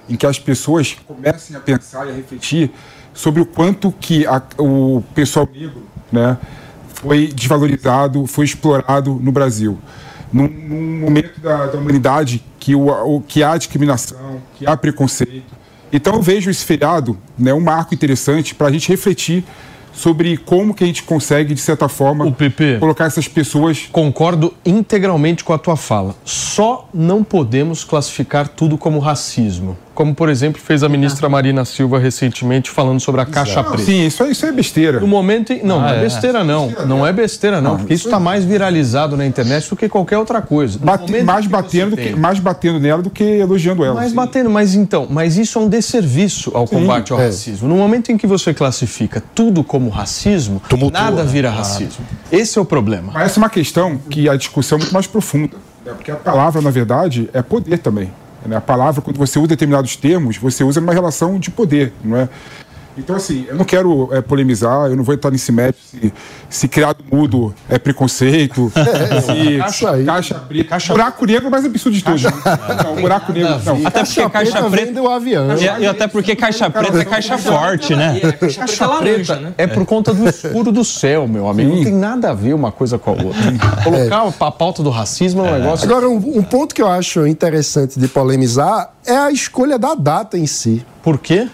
em 0.08 0.14
que 0.14 0.24
as 0.26 0.38
pessoas 0.38 0.94
comecem 1.06 1.56
a 1.56 1.60
pensar 1.60 2.06
e 2.06 2.10
a 2.10 2.14
refletir 2.14 2.70
sobre 3.12 3.42
o 3.42 3.46
quanto 3.46 3.92
que 4.00 4.24
a- 4.26 4.40
o 4.58 5.02
pessoal 5.14 5.48
negro 5.52 5.82
né, 6.12 6.36
foi 6.94 7.28
desvalorizado, 7.28 8.26
foi 8.26 8.44
explorado 8.44 9.14
no 9.20 9.32
Brasil. 9.32 9.78
Num, 10.32 10.46
num 10.48 11.00
momento 11.00 11.40
da, 11.40 11.66
da 11.66 11.78
humanidade 11.78 12.42
que, 12.58 12.74
o, 12.74 12.88
o- 12.88 13.20
que 13.20 13.42
há 13.42 13.56
discriminação, 13.56 14.40
que 14.56 14.66
há 14.66 14.76
preconceito. 14.76 15.42
Então 15.92 16.14
eu 16.14 16.22
vejo 16.22 16.50
esse 16.50 16.64
feriado 16.64 17.18
né, 17.38 17.52
um 17.52 17.60
marco 17.60 17.92
interessante 17.94 18.54
para 18.54 18.68
a 18.68 18.72
gente 18.72 18.88
refletir 18.88 19.44
sobre 19.92 20.38
como 20.38 20.72
que 20.72 20.82
a 20.82 20.86
gente 20.86 21.02
consegue, 21.02 21.52
de 21.52 21.60
certa 21.60 21.86
forma, 21.86 22.24
colocar 22.80 23.04
essas 23.04 23.28
pessoas 23.28 23.90
Concordo 23.92 24.54
integralmente 24.64 25.44
com 25.44 25.52
a 25.52 25.58
tua 25.58 25.76
fala. 25.76 26.14
Só 26.24 26.88
não 26.94 27.22
podemos 27.22 27.84
classificar 27.84 28.48
tudo 28.48 28.78
como 28.78 28.98
racismo. 29.00 29.76
Como, 29.94 30.14
por 30.14 30.30
exemplo, 30.30 30.60
fez 30.60 30.82
a 30.82 30.88
ministra 30.88 31.28
Marina 31.28 31.64
Silva 31.66 31.98
recentemente 31.98 32.70
falando 32.70 32.98
sobre 32.98 33.20
a 33.20 33.26
caixa 33.26 33.62
Não, 33.62 33.70
preta. 33.72 33.84
Sim, 33.84 34.06
isso, 34.06 34.22
é- 34.22 34.30
isso 34.30 34.46
é 34.46 34.50
besteira. 34.52 34.98
No 35.00 35.06
momento 35.06 35.52
em... 35.52 35.62
Não, 35.62 35.78
Ah, 35.80 35.82
não 35.82 35.88
é 35.90 35.98
é. 35.98 36.00
besteira 36.00 36.42
não. 36.44 36.70
Não 36.86 37.06
é 37.06 37.12
besteira 37.12 37.60
não, 37.60 37.76
porque 37.76 37.92
isso 37.92 38.06
está 38.08 38.18
mais 38.18 38.42
viralizado 38.44 39.16
na 39.18 39.26
internet 39.26 39.68
do 39.68 39.76
que 39.76 39.88
qualquer 39.88 40.16
outra 40.16 40.40
coisa. 40.40 40.78
Bate- 40.78 41.22
mais, 41.22 41.44
em 41.44 41.48
batendo 41.48 41.96
que, 41.96 42.14
mais 42.16 42.38
batendo 42.38 42.80
nela 42.80 43.02
do 43.02 43.10
que 43.10 43.22
elogiando 43.22 43.84
ela. 43.84 43.94
Mas 43.96 44.12
batendo, 44.14 44.48
mas 44.48 44.74
então, 44.74 45.06
mas 45.10 45.36
isso 45.36 45.58
é 45.58 45.62
um 45.62 45.68
desserviço 45.68 46.50
ao 46.54 46.66
Sim, 46.66 46.76
combate 46.76 47.12
ao 47.12 47.20
é. 47.20 47.26
racismo. 47.26 47.68
No 47.68 47.76
momento 47.76 48.10
em 48.10 48.16
que 48.16 48.26
você 48.26 48.54
classifica 48.54 49.22
tudo 49.34 49.62
como 49.62 49.90
racismo, 49.90 50.62
nada 50.90 51.22
vira 51.24 51.50
né? 51.50 51.56
racismo. 51.58 52.04
Esse 52.30 52.58
é 52.58 52.62
o 52.62 52.64
problema. 52.64 53.12
Mas 53.12 53.24
essa 53.26 53.38
é 53.38 53.42
uma 53.42 53.50
questão 53.50 53.98
que 54.08 54.26
a 54.28 54.36
discussão 54.36 54.76
é 54.78 54.80
muito 54.80 54.94
mais 54.94 55.06
profunda. 55.06 55.56
né? 55.84 55.92
Porque 55.94 56.10
a 56.10 56.16
palavra, 56.16 56.62
na 56.62 56.70
verdade, 56.70 57.28
é 57.34 57.42
poder 57.42 57.76
também. 57.78 58.10
Né? 58.46 58.56
A 58.56 58.60
palavra, 58.60 59.00
quando 59.00 59.16
você 59.16 59.38
usa 59.38 59.48
determinados 59.48 59.96
termos, 59.96 60.36
você 60.36 60.64
usa 60.64 60.80
numa 60.80 60.92
relação 60.92 61.38
de 61.38 61.50
poder, 61.50 61.92
não 62.04 62.16
é? 62.16 62.28
Então, 62.96 63.16
assim, 63.16 63.46
eu 63.48 63.56
não 63.56 63.64
quero 63.64 64.08
é, 64.12 64.20
polemizar, 64.20 64.90
eu 64.90 64.96
não 64.96 65.04
vou 65.04 65.14
entrar 65.14 65.30
nesse 65.30 65.50
mérito 65.50 65.78
se, 65.82 66.12
se 66.48 66.68
criado 66.68 67.02
mudo 67.10 67.54
é 67.68 67.78
preconceito, 67.78 68.70
se 69.24 69.58
Caixa 69.58 70.04
caixa, 70.04 70.34
preta. 70.34 70.78
buraco 70.88 71.26
negro 71.26 71.44
é 71.46 71.48
o 71.48 71.50
mais 71.50 71.64
absurdo 71.64 71.96
de 71.96 72.04
todos. 72.04 72.22
Não, 72.22 72.96
buraco 73.00 73.32
negro. 73.32 73.60
Não. 73.64 73.86
Até 73.86 74.04
porque 74.04 74.28
caixa 74.28 74.70
preta. 74.70 74.92
do 74.92 75.08
avião. 75.08 75.56
E, 75.56 75.82
e 75.82 75.86
até 75.86 76.06
porque 76.06 76.36
caixa 76.36 76.68
preta 76.68 77.00
é 77.00 77.04
caixa 77.04 77.38
forte, 77.38 77.94
né? 77.94 78.20
Caixa 78.20 78.86
laranja, 78.86 79.36
preta 79.36 79.48
né? 79.48 79.54
é 79.56 79.66
por 79.66 79.86
conta 79.86 80.12
do 80.12 80.28
escuro 80.28 80.70
do 80.70 80.84
céu, 80.84 81.26
meu 81.26 81.48
amigo. 81.48 81.74
Não 81.74 81.84
tem 81.84 81.94
nada 81.94 82.30
a 82.30 82.34
ver 82.34 82.54
uma 82.54 82.70
coisa 82.70 82.98
com 82.98 83.10
a 83.10 83.14
outra. 83.14 83.82
Colocar 83.82 84.46
a 84.46 84.50
pauta 84.50 84.82
do 84.82 84.90
racismo 84.90 85.44
é 85.46 85.50
um 85.50 85.58
negócio. 85.58 85.90
Agora, 85.90 86.08
um, 86.08 86.16
um 86.38 86.42
ponto 86.42 86.74
que 86.74 86.82
eu 86.82 86.88
acho 86.88 87.26
interessante 87.26 87.98
de 87.98 88.08
polemizar 88.08 88.92
é 89.06 89.16
a 89.16 89.30
escolha 89.30 89.78
da 89.78 89.94
data 89.94 90.36
em 90.36 90.46
si. 90.46 90.84
Por 91.02 91.18
quê? 91.18 91.48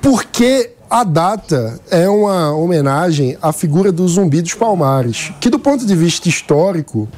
Porque 0.00 0.73
a 0.94 1.02
data 1.02 1.80
é 1.90 2.08
uma 2.08 2.54
homenagem 2.54 3.36
à 3.42 3.52
figura 3.52 3.90
do 3.90 4.06
Zumbi 4.06 4.40
dos 4.40 4.54
Palmares, 4.54 5.32
que, 5.40 5.50
do 5.50 5.58
ponto 5.58 5.84
de 5.84 5.92
vista 5.96 6.28
histórico, 6.28 7.08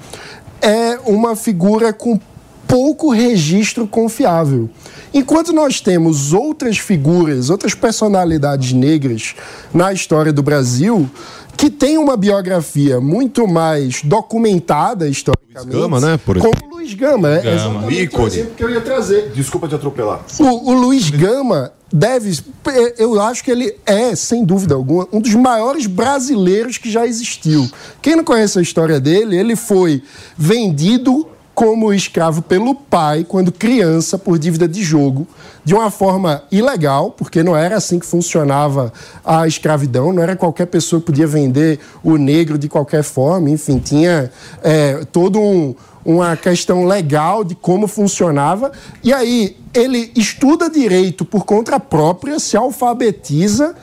é 0.63 0.99
uma 1.05 1.37
figura 1.37 1.93
com 1.93 2.19
pouco 2.67 3.11
registro 3.11 3.87
confiável. 3.87 4.71
Enquanto 5.13 5.53
nós 5.53 5.79
temos 5.79 6.33
outras 6.33 6.79
figuras, 6.79 7.51
outras 7.51 7.75
personalidades 7.75 8.73
negras 8.73 9.35
na 9.75 9.93
história 9.93 10.33
do 10.33 10.43
Brasil 10.43 11.07
que 11.55 11.69
têm 11.69 11.99
uma 11.99 12.17
biografia 12.17 12.99
muito 12.99 13.47
mais 13.47 14.01
documentada 14.03 15.07
historicamente. 15.07 15.79
Gama, 15.79 16.01
né, 16.01 16.19
por 16.25 16.39
exemplo. 16.39 16.59
Como 16.63 16.77
Luiz 16.77 16.95
Gama. 16.95 17.29
É 17.29 17.43
Gama. 17.43 17.57
exatamente 17.57 17.95
o 17.95 18.03
Ícone. 18.03 18.47
que 18.57 18.65
eu 18.65 18.71
ia 18.71 18.81
trazer. 18.81 19.33
Desculpa 19.35 19.69
te 19.69 19.75
atropelar. 19.75 20.21
O, 20.39 20.71
o 20.71 20.73
Luiz 20.73 21.11
Gama 21.11 21.73
deve. 21.93 22.39
Eu 22.99 23.21
acho 23.21 23.45
que 23.45 23.51
ele 23.51 23.75
é, 23.85 24.15
sem 24.15 24.45
dúvida 24.45 24.75
alguma, 24.75 25.09
um 25.13 25.21
dos 25.21 25.35
maiores 25.35 25.87
brasileiros 25.87 26.79
que 26.79 26.91
já 26.91 27.07
existiu. 27.07 27.69
Quem 28.03 28.17
não 28.17 28.25
conhece 28.25 28.59
a 28.59 28.63
história 28.63 29.01
dele, 29.01 29.37
ele 29.37 29.57
foi 29.57 30.03
vendido 30.37 31.29
como 31.57 31.91
escravo 31.91 32.43
pelo 32.43 32.75
pai 32.75 33.25
quando 33.27 33.51
criança 33.51 34.19
por 34.19 34.39
dívida 34.39 34.69
de 34.69 34.83
jogo, 34.83 35.27
de 35.65 35.75
uma 35.75 35.91
forma 35.91 36.43
ilegal, 36.53 37.13
porque 37.13 37.43
não 37.43 37.57
era 37.57 37.79
assim 37.79 37.99
que 37.99 38.05
funcionava 38.05 38.93
a 39.25 39.49
escravidão, 39.49 40.13
não 40.13 40.23
era 40.23 40.37
qualquer 40.37 40.67
pessoa 40.67 41.01
que 41.01 41.07
podia 41.07 41.27
vender 41.27 41.81
o 42.05 42.19
negro 42.19 42.59
de 42.59 42.69
qualquer 42.69 43.03
forma, 43.03 43.49
enfim, 43.49 43.79
tinha 43.79 44.31
é, 44.63 45.03
todo 45.11 45.41
um, 45.41 45.75
uma 46.07 46.37
questão 46.37 46.87
legal 46.87 47.43
de 47.43 47.57
como 47.57 47.89
funcionava. 47.89 48.71
E 49.03 49.13
aí 49.13 49.57
ele 49.75 50.13
estuda 50.15 50.71
direito 50.71 51.25
por 51.25 51.45
conta 51.45 51.81
própria, 51.81 52.39
se 52.39 52.57
alfabetiza, 52.57 53.75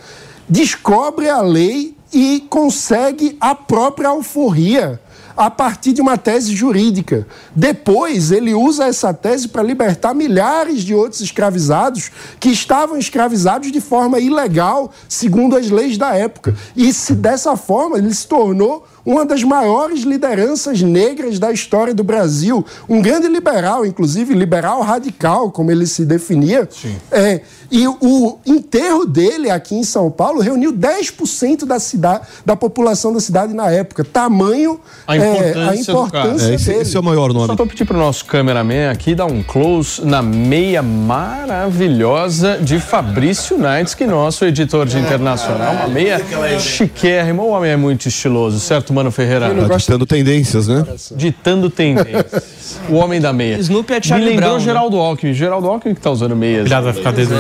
descobre 0.48 1.30
a 1.30 1.41
lei 1.41 1.95
e 2.14 2.45
consegue 2.50 3.38
a 3.41 3.54
própria 3.54 4.10
alforria. 4.10 5.02
a 5.36 5.50
partir 5.50 5.94
de 5.94 6.02
uma 6.02 6.16
tese 6.16 6.56
jurídica. 6.56 7.28
Depois, 7.56 8.32
ele 8.32 8.54
usa 8.54 8.86
essa 8.86 9.12
tese 9.12 9.48
para 9.48 9.64
libertar 9.64 10.14
milhares 10.14 10.84
de 10.84 10.94
outros 10.94 11.22
escravizados 11.22 12.12
que 12.40 12.50
estavam 12.50 12.98
escravizados 12.98 13.72
de 13.72 13.82
forma 13.82 14.20
ilegal, 14.20 14.91
segundo 15.10 15.58
as 15.58 15.72
leis 15.72 15.98
da 15.98 16.16
época. 16.16 16.56
E 16.76 16.94
se 16.94 17.16
dessa 17.16 17.58
forma 17.58 17.98
ele 17.98 18.14
se 18.14 18.28
tornou 18.28 18.86
uma 19.05 19.25
das 19.25 19.43
maiores 19.43 20.01
lideranças 20.01 20.81
negras 20.81 21.39
da 21.39 21.51
história 21.51 21.93
do 21.93 22.03
Brasil, 22.03 22.65
um 22.88 23.01
grande 23.01 23.27
liberal, 23.27 23.85
inclusive 23.85 24.34
liberal 24.34 24.81
radical, 24.81 25.51
como 25.51 25.71
ele 25.71 25.85
se 25.85 26.05
definia. 26.05 26.67
É, 27.11 27.41
e 27.71 27.88
o 27.88 28.38
enterro 28.45 29.05
dele 29.05 29.49
aqui 29.49 29.75
em 29.75 29.84
São 29.84 30.09
Paulo 30.11 30.41
reuniu 30.41 30.71
10% 30.71 31.65
da 31.65 31.80
cidade, 31.80 32.27
da 32.45 32.55
população 32.55 33.11
da 33.11 33.19
cidade 33.19 33.53
na 33.53 33.71
época. 33.71 34.03
Tamanho 34.03 34.80
A 35.07 35.17
é, 35.17 35.19
importância, 35.19 35.69
a 35.69 35.75
importância 35.75 36.51
É, 36.51 36.53
esse, 36.53 36.65
dele. 36.67 36.81
esse 36.81 36.95
é 36.95 36.99
o 36.99 37.03
maior 37.03 37.34
nome. 37.34 37.47
Só 37.47 37.55
vou 37.55 37.65
pedir 37.67 37.85
pro 37.85 37.97
nosso 37.97 38.25
cameraman 38.25 38.91
aqui 38.91 39.15
dar 39.15 39.25
um 39.25 39.41
close 39.41 40.05
na 40.05 40.21
meia 40.21 40.84
maravilhosa 40.84 42.57
de 42.61 42.80
Fabrício 42.80 43.57
Nights, 43.57 43.95
que 43.95 44.05
nosso 44.05 44.45
editor 44.45 44.85
de 44.85 44.99
internacional, 44.99 45.73
uma 45.73 45.88
meia 45.88 46.21
chiquérrima. 46.59 47.41
O 47.41 47.49
homem 47.49 47.71
é 47.71 47.75
muito 47.75 48.07
estiloso, 48.07 48.59
certo, 48.59 48.93
Mano 48.94 49.11
Ferreira? 49.11 49.53
Tá 49.68 49.78
ditando 49.78 50.06
tendências, 50.06 50.68
né? 50.68 50.86
Ditando 51.15 51.70
tendências. 51.70 52.78
O 52.90 52.95
homem 52.95 53.20
da 53.20 53.32
meia. 53.34 53.57
Snoopy 53.57 53.94
é 53.94 53.95
Me 53.98 54.06
Charlie 54.06 54.30
lembrou 54.30 54.49
Brown, 54.49 54.60
né? 54.60 54.65
Geraldo 54.65 54.98
Alckmin. 54.98 55.34
Geraldo 55.34 55.68
Alckmin 55.68 55.95
que 55.95 56.02
tá 56.02 56.11
usando 56.11 56.36
meias. 56.36 56.61
Cuidado, 56.61 56.84
vai 56.86 56.94
ficar 56.94 57.11
dedo 57.11 57.34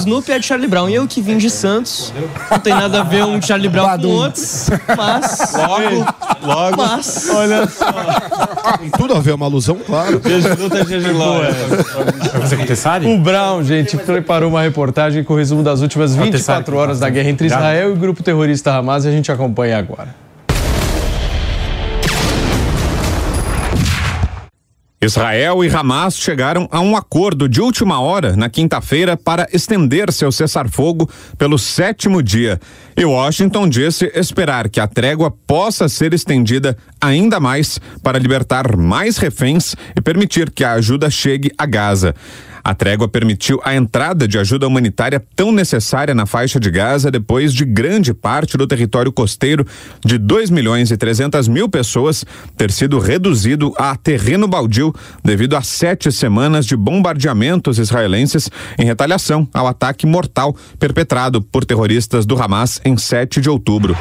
Snoopy 0.00 0.32
é 0.32 0.38
de 0.38 0.46
Charlie 0.46 0.68
Brown. 0.68 0.88
E 0.88 0.94
eu 0.94 1.06
que 1.06 1.20
vim 1.20 1.36
de 1.36 1.50
Santos. 1.50 2.12
Não 2.50 2.58
tem 2.58 2.72
nada 2.72 3.00
a 3.00 3.04
ver 3.04 3.24
um 3.24 3.40
Charlie 3.40 3.68
Brown 3.68 3.98
com 3.98 4.06
o 4.06 4.10
outro. 4.10 4.42
Mas. 4.96 5.54
Logo, 5.54 6.06
logo. 6.42 6.76
Mas. 6.76 7.28
Olha 7.30 7.66
Tem 8.78 8.90
tudo 8.90 9.14
a 9.14 9.20
ver, 9.20 9.30
é 9.30 9.34
uma 9.34 9.46
alusão, 9.46 9.76
claro. 9.76 10.18
Beijo, 10.20 10.48
luta, 10.58 10.84
beijo, 10.84 11.12
glória. 11.12 11.52
Vai 12.32 12.40
fazer 12.40 12.56
com 12.56 12.66
Tessari? 12.66 13.06
O 13.06 13.18
Brown, 13.18 13.62
gente, 13.62 13.96
preparou 13.96 14.50
uma 14.50 14.62
reportagem 14.62 15.24
com 15.24 15.34
o 15.34 15.36
resumo 15.36 15.62
das 15.62 15.80
últimas 15.80 16.14
24 16.14 16.76
horas 16.76 17.00
da 17.00 17.08
guerra 17.08 17.30
entre 17.30 17.46
Israel 17.46 17.90
e 17.90 17.92
o 17.92 17.96
grupo 17.96 18.22
terrorista 18.22 18.72
Hamas 18.72 19.04
e 19.04 19.08
a 19.08 19.10
gente 19.10 19.30
acompanha 19.30 19.78
agora. 19.78 20.23
Israel 25.04 25.62
e 25.62 25.68
Hamas 25.68 26.16
chegaram 26.16 26.66
a 26.72 26.80
um 26.80 26.96
acordo 26.96 27.46
de 27.46 27.60
última 27.60 28.00
hora 28.00 28.34
na 28.34 28.48
quinta-feira 28.48 29.18
para 29.18 29.46
estender 29.52 30.10
seu 30.10 30.32
cessar-fogo 30.32 31.08
pelo 31.36 31.58
sétimo 31.58 32.22
dia. 32.22 32.58
E 32.96 33.04
Washington 33.04 33.68
disse 33.68 34.10
esperar 34.14 34.70
que 34.70 34.80
a 34.80 34.86
trégua 34.86 35.30
possa 35.30 35.90
ser 35.90 36.14
estendida 36.14 36.74
ainda 36.98 37.38
mais 37.38 37.78
para 38.02 38.18
libertar 38.18 38.76
mais 38.78 39.18
reféns 39.18 39.76
e 39.94 40.00
permitir 40.00 40.50
que 40.50 40.64
a 40.64 40.72
ajuda 40.72 41.10
chegue 41.10 41.52
a 41.58 41.66
Gaza. 41.66 42.14
A 42.64 42.74
trégua 42.74 43.06
permitiu 43.06 43.60
a 43.62 43.74
entrada 43.74 44.26
de 44.26 44.38
ajuda 44.38 44.66
humanitária 44.66 45.22
tão 45.36 45.52
necessária 45.52 46.14
na 46.14 46.24
faixa 46.24 46.58
de 46.58 46.70
Gaza 46.70 47.10
depois 47.10 47.52
de 47.52 47.62
grande 47.62 48.14
parte 48.14 48.56
do 48.56 48.66
território 48.66 49.12
costeiro 49.12 49.66
de 50.02 50.16
2 50.16 50.48
milhões 50.48 50.90
e 50.90 50.96
300 50.96 51.46
mil 51.46 51.68
pessoas 51.68 52.24
ter 52.56 52.70
sido 52.70 52.98
reduzido 52.98 53.74
a 53.76 53.94
terreno 53.96 54.48
baldio 54.48 54.94
devido 55.22 55.56
a 55.56 55.62
sete 55.62 56.10
semanas 56.10 56.64
de 56.64 56.74
bombardeamentos 56.74 57.78
israelenses 57.78 58.48
em 58.78 58.86
retaliação 58.86 59.46
ao 59.52 59.66
ataque 59.66 60.06
mortal 60.06 60.56
perpetrado 60.78 61.42
por 61.42 61.66
terroristas 61.66 62.24
do 62.24 62.42
Hamas 62.42 62.80
em 62.82 62.96
7 62.96 63.42
de 63.42 63.50
outubro. 63.50 63.94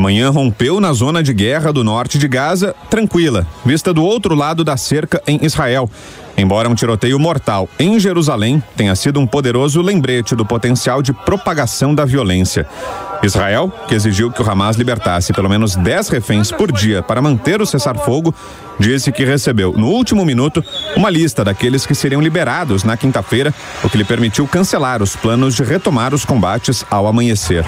Amanhã 0.00 0.30
rompeu 0.30 0.80
na 0.80 0.94
zona 0.94 1.22
de 1.22 1.34
guerra 1.34 1.70
do 1.70 1.84
norte 1.84 2.16
de 2.16 2.26
Gaza, 2.26 2.74
tranquila, 2.88 3.46
vista 3.66 3.92
do 3.92 4.02
outro 4.02 4.34
lado 4.34 4.64
da 4.64 4.74
cerca 4.74 5.22
em 5.26 5.44
Israel. 5.44 5.90
Embora 6.40 6.70
um 6.70 6.74
tiroteio 6.74 7.18
mortal 7.18 7.68
em 7.78 8.00
Jerusalém 8.00 8.62
tenha 8.74 8.96
sido 8.96 9.20
um 9.20 9.26
poderoso 9.26 9.82
lembrete 9.82 10.34
do 10.34 10.42
potencial 10.42 11.02
de 11.02 11.12
propagação 11.12 11.94
da 11.94 12.06
violência. 12.06 12.66
Israel, 13.22 13.70
que 13.86 13.94
exigiu 13.94 14.32
que 14.32 14.40
o 14.40 14.50
Hamas 14.50 14.76
libertasse 14.76 15.34
pelo 15.34 15.50
menos 15.50 15.76
10 15.76 16.08
reféns 16.08 16.50
por 16.50 16.72
dia 16.72 17.02
para 17.02 17.20
manter 17.20 17.60
o 17.60 17.66
cessar-fogo, 17.66 18.34
disse 18.78 19.12
que 19.12 19.22
recebeu, 19.22 19.74
no 19.76 19.88
último 19.88 20.24
minuto, 20.24 20.64
uma 20.96 21.10
lista 21.10 21.44
daqueles 21.44 21.84
que 21.84 21.94
seriam 21.94 22.22
liberados 22.22 22.84
na 22.84 22.96
quinta-feira, 22.96 23.52
o 23.84 23.90
que 23.90 23.98
lhe 23.98 24.04
permitiu 24.04 24.48
cancelar 24.48 25.02
os 25.02 25.14
planos 25.14 25.54
de 25.54 25.62
retomar 25.62 26.14
os 26.14 26.24
combates 26.24 26.86
ao 26.90 27.06
amanhecer. 27.06 27.66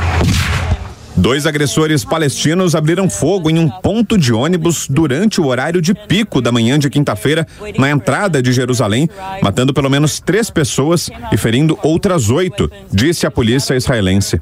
Dois 1.17 1.47
agressores 1.47 2.05
palestinos 2.05 2.75
abriram 2.75 3.09
fogo 3.09 3.51
em 3.51 3.59
um 3.59 3.69
ponto 3.69 4.17
de 4.17 4.33
ônibus 4.33 4.87
durante 4.89 5.41
o 5.41 5.47
horário 5.47 5.81
de 5.81 5.95
pico 5.95 6.41
da 6.41 6.51
manhã 6.51 6.79
de 6.79 6.89
quinta-feira, 6.89 7.47
na 7.79 7.91
entrada 7.91 8.43
de 8.43 8.53
Jerusalém, 8.53 9.09
matando 9.43 9.75
pelo 9.75 9.91
menos 9.91 10.21
três 10.21 10.51
pessoas 10.51 11.11
e 11.31 11.37
ferindo 11.37 11.79
outras 11.83 12.31
oito, 12.31 12.71
disse 12.91 13.27
a 13.27 13.31
polícia 13.31 13.75
israelense. 13.75 14.41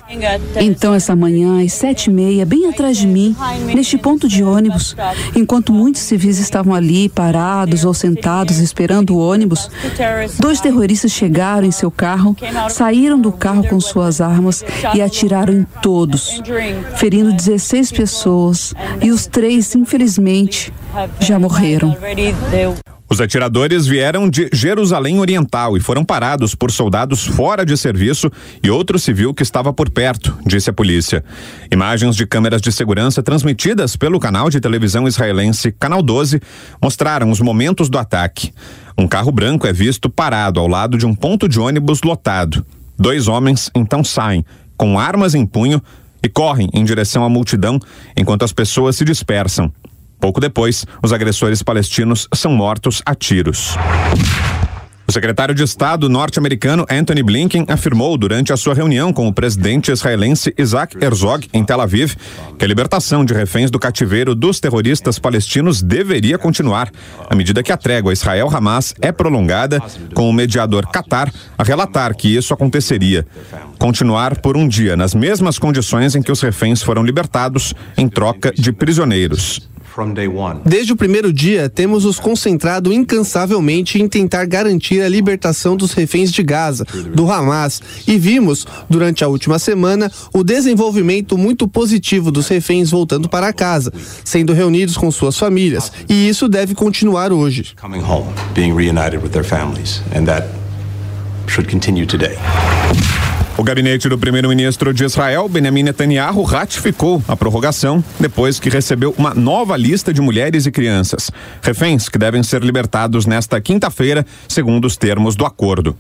Então, 0.57 0.95
essa 0.95 1.17
manhã, 1.17 1.65
às 1.65 1.73
sete 1.73 2.09
e 2.09 2.13
meia, 2.13 2.47
bem 2.47 2.69
atrás 2.69 2.97
de 2.97 3.07
mim, 3.07 3.35
neste 3.75 3.99
ponto 3.99 4.29
de 4.29 4.43
ônibus, 4.43 4.97
enquanto 5.35 5.73
muitos 5.73 6.03
civis 6.03 6.39
estavam 6.39 6.75
ali, 6.75 7.09
parados 7.09 7.85
ou 7.85 7.93
sentados, 7.93 8.59
esperando 8.59 9.15
o 9.15 9.19
ônibus, 9.19 9.69
dois 10.39 10.61
terroristas 10.61 11.11
chegaram 11.11 11.67
em 11.67 11.73
seu 11.73 11.91
carro, 11.91 12.37
saíram 12.69 13.21
do 13.21 13.33
carro 13.33 13.65
com 13.65 13.81
suas 13.81 14.21
armas 14.21 14.65
e 14.95 15.03
atiraram 15.03 15.53
em 15.53 15.67
todos, 15.83 16.41
ferindo 16.97 17.33
16 17.33 17.93
pessoas 17.93 18.75
e 19.01 19.11
os 19.11 19.27
três, 19.27 19.75
infelizmente, 19.75 20.73
já 21.21 21.39
morreram. 21.39 21.97
Os 23.13 23.21
atiradores 23.21 23.89
vieram 23.89 24.31
de 24.31 24.49
Jerusalém 24.53 25.19
Oriental 25.19 25.77
e 25.77 25.81
foram 25.81 26.05
parados 26.05 26.55
por 26.55 26.71
soldados 26.71 27.27
fora 27.27 27.67
de 27.67 27.77
serviço 27.77 28.31
e 28.63 28.71
outro 28.71 29.01
civil 29.01 29.35
que 29.35 29.43
estava 29.43 29.73
por 29.73 29.91
perto, 29.91 30.39
disse 30.47 30.71
a 30.71 30.73
polícia. 30.73 31.25
Imagens 31.73 32.15
de 32.15 32.25
câmeras 32.25 32.63
de 32.63 32.71
segurança 32.71 33.21
transmitidas 33.21 33.97
pelo 33.97 34.21
canal 34.21 34.49
de 34.49 34.61
televisão 34.61 35.09
israelense 35.09 35.73
Canal 35.73 36.05
12 36.05 36.41
mostraram 36.81 37.33
os 37.33 37.41
momentos 37.41 37.89
do 37.89 37.99
ataque. 37.99 38.53
Um 38.97 39.09
carro 39.09 39.33
branco 39.33 39.67
é 39.67 39.73
visto 39.73 40.09
parado 40.09 40.61
ao 40.61 40.69
lado 40.69 40.97
de 40.97 41.05
um 41.05 41.15
ponto 41.15 41.49
de 41.49 41.59
ônibus 41.59 42.03
lotado. 42.03 42.65
Dois 42.97 43.27
homens 43.27 43.73
então 43.75 44.05
saem, 44.05 44.45
com 44.77 45.01
armas 45.01 45.35
em 45.35 45.45
punho, 45.45 45.83
e 46.23 46.29
correm 46.29 46.69
em 46.73 46.85
direção 46.85 47.25
à 47.25 47.29
multidão 47.29 47.79
enquanto 48.17 48.45
as 48.45 48.53
pessoas 48.53 48.97
se 48.97 49.05
dispersam. 49.05 49.73
Pouco 50.21 50.41
depois, 50.41 50.85
os 51.03 51.13
agressores 51.13 51.63
palestinos 51.63 52.29
são 52.35 52.53
mortos 52.53 53.03
a 53.07 53.15
tiros. 53.15 53.77
O 55.11 55.13
secretário 55.13 55.53
de 55.53 55.65
Estado 55.65 56.09
norte-americano 56.09 56.87
Anthony 56.89 57.21
Blinken 57.21 57.65
afirmou 57.67 58.17
durante 58.17 58.53
a 58.53 58.57
sua 58.57 58.75
reunião 58.75 59.13
com 59.13 59.27
o 59.27 59.33
presidente 59.33 59.91
israelense 59.91 60.55
Isaac 60.57 60.97
Herzog 61.05 61.49
em 61.53 61.65
Tel 61.65 61.81
Aviv 61.81 62.15
que 62.57 62.65
a 62.65 62.69
libertação 62.69 63.25
de 63.25 63.35
reféns 63.35 63.73
do 63.73 63.79
cativeiro 63.81 64.37
dos 64.37 64.61
terroristas 64.61 65.19
palestinos 65.19 65.83
deveria 65.83 66.39
continuar, 66.39 66.93
à 67.29 67.35
medida 67.35 67.61
que 67.61 67.73
a 67.73 67.77
trégua 67.77 68.13
Israel-Hamas 68.13 68.95
é 69.03 69.11
prolongada, 69.11 69.83
com 70.15 70.31
o 70.31 70.33
mediador 70.33 70.87
Qatar 70.87 71.33
a 71.59 71.65
relatar 71.65 72.15
que 72.15 72.29
isso 72.29 72.55
aconteceria. 72.55 73.27
Continuar 73.81 74.41
por 74.41 74.57
um 74.57 74.69
dia 74.69 74.97
nas 74.97 75.13
mesmas 75.13 75.59
condições 75.59 76.15
em 76.15 76.23
que 76.23 76.31
os 76.31 76.41
reféns 76.41 76.85
foram 76.85 77.03
libertados 77.03 77.75
em 77.99 78.09
troca 78.09 78.53
de 78.53 78.71
prisioneiros. 78.71 79.70
Desde 80.65 80.93
o 80.93 80.97
primeiro 80.97 81.33
dia, 81.33 81.69
temos 81.69 82.05
nos 82.05 82.19
concentrado 82.19 82.93
incansavelmente 82.93 84.01
em 84.01 84.09
tentar 84.09 84.47
garantir 84.47 85.01
a 85.03 85.09
libertação 85.09 85.77
dos 85.77 85.93
reféns 85.93 86.33
de 86.33 86.43
Gaza, 86.43 86.87
do 87.15 87.31
Hamas, 87.31 87.83
e 88.07 88.17
vimos, 88.17 88.67
durante 88.89 89.25
a 89.25 89.29
última 89.29 89.59
semana, 89.59 90.11
o 90.33 90.45
desenvolvimento 90.45 91.37
muito 91.37 91.67
positivo 91.67 92.31
dos 92.31 92.49
reféns 92.49 92.91
voltando 92.91 93.29
para 93.29 93.53
casa, 93.53 93.93
sendo 94.25 94.53
reunidos 94.53 94.97
com 94.97 95.11
suas 95.11 95.37
famílias, 95.37 95.93
e 96.09 96.29
isso 96.29 96.49
deve 96.49 96.75
continuar 96.75 97.33
hoje. 97.33 97.75
coming 97.81 98.03
home, 98.03 98.27
being 98.55 98.73
reunited 98.73 99.23
with 99.23 99.31
their 99.31 99.45
families, 99.45 100.03
and 100.15 100.27
that 100.27 100.47
should 101.47 101.69
continue 101.69 102.07
today. 102.07 102.37
O 103.61 103.63
gabinete 103.63 104.09
do 104.09 104.17
primeiro-ministro 104.17 104.95
de 104.95 105.05
Israel, 105.05 105.47
Benjamin 105.47 105.83
Netanyahu, 105.83 106.45
ratificou 106.45 107.23
a 107.29 107.37
prorrogação 107.37 108.03
depois 108.19 108.59
que 108.59 108.71
recebeu 108.71 109.15
uma 109.19 109.35
nova 109.35 109.77
lista 109.77 110.15
de 110.15 110.21
mulheres 110.23 110.65
e 110.65 110.71
crianças, 110.71 111.31
reféns 111.61 112.09
que 112.09 112.17
devem 112.17 112.43
ser 112.43 112.65
libertados 112.65 113.27
nesta 113.27 113.61
quinta-feira, 113.61 114.25
segundo 114.49 114.87
os 114.87 114.97
termos 114.97 115.37
do 115.37 115.45
acordo. 115.45 115.95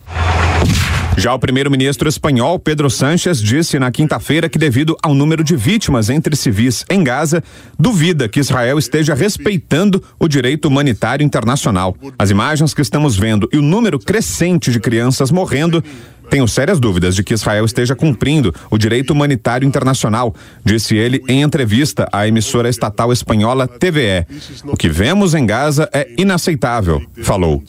Já 1.19 1.35
o 1.35 1.39
primeiro-ministro 1.39 2.09
espanhol 2.09 2.59
Pedro 2.59 2.89
Sánchez 2.89 3.43
disse 3.43 3.79
na 3.79 3.91
quinta-feira 3.91 4.49
que, 4.49 4.59
devido 4.59 4.97
ao 5.03 5.15
número 5.15 5.45
de 5.45 5.55
vítimas 5.55 6.09
entre 6.09 6.35
civis 6.35 6.83
em 6.89 7.05
Gaza, 7.05 7.45
duvida 7.79 8.27
que 8.27 8.41
Israel 8.41 8.79
esteja 8.79 9.13
respeitando 9.13 10.03
o 10.19 10.27
direito 10.27 10.67
humanitário 10.67 11.23
internacional. 11.23 11.95
As 12.19 12.31
imagens 12.31 12.73
que 12.73 12.81
estamos 12.81 13.19
vendo 13.19 13.47
e 13.53 13.59
o 13.59 13.63
número 13.63 13.99
crescente 13.99 14.73
de 14.73 14.81
crianças 14.81 15.31
morrendo 15.31 15.85
Tenho 16.31 16.47
sérias 16.47 16.79
dúvidas 16.79 17.17
de 17.17 17.25
que 17.25 17.35
Israel 17.35 17.65
esteja 17.65 17.97
cumprindo 17.97 18.55
o 18.71 18.79
direito 18.79 19.13
humanitário 19.13 19.67
internacional, 19.67 20.35
disse 20.65 20.97
ele 20.97 21.23
em 21.29 21.43
entrevista 21.43 22.09
à 22.13 22.27
emissora 22.27 22.69
estatal 22.69 23.13
espanhola 23.13 23.67
TVE. 23.67 24.27
O 24.65 24.77
que 24.77 24.89
vemos 24.89 25.35
em 25.35 25.45
Gaza 25.45 25.91
é 25.93 26.09
inaceitável, 26.17 27.03
falou. 27.23 27.63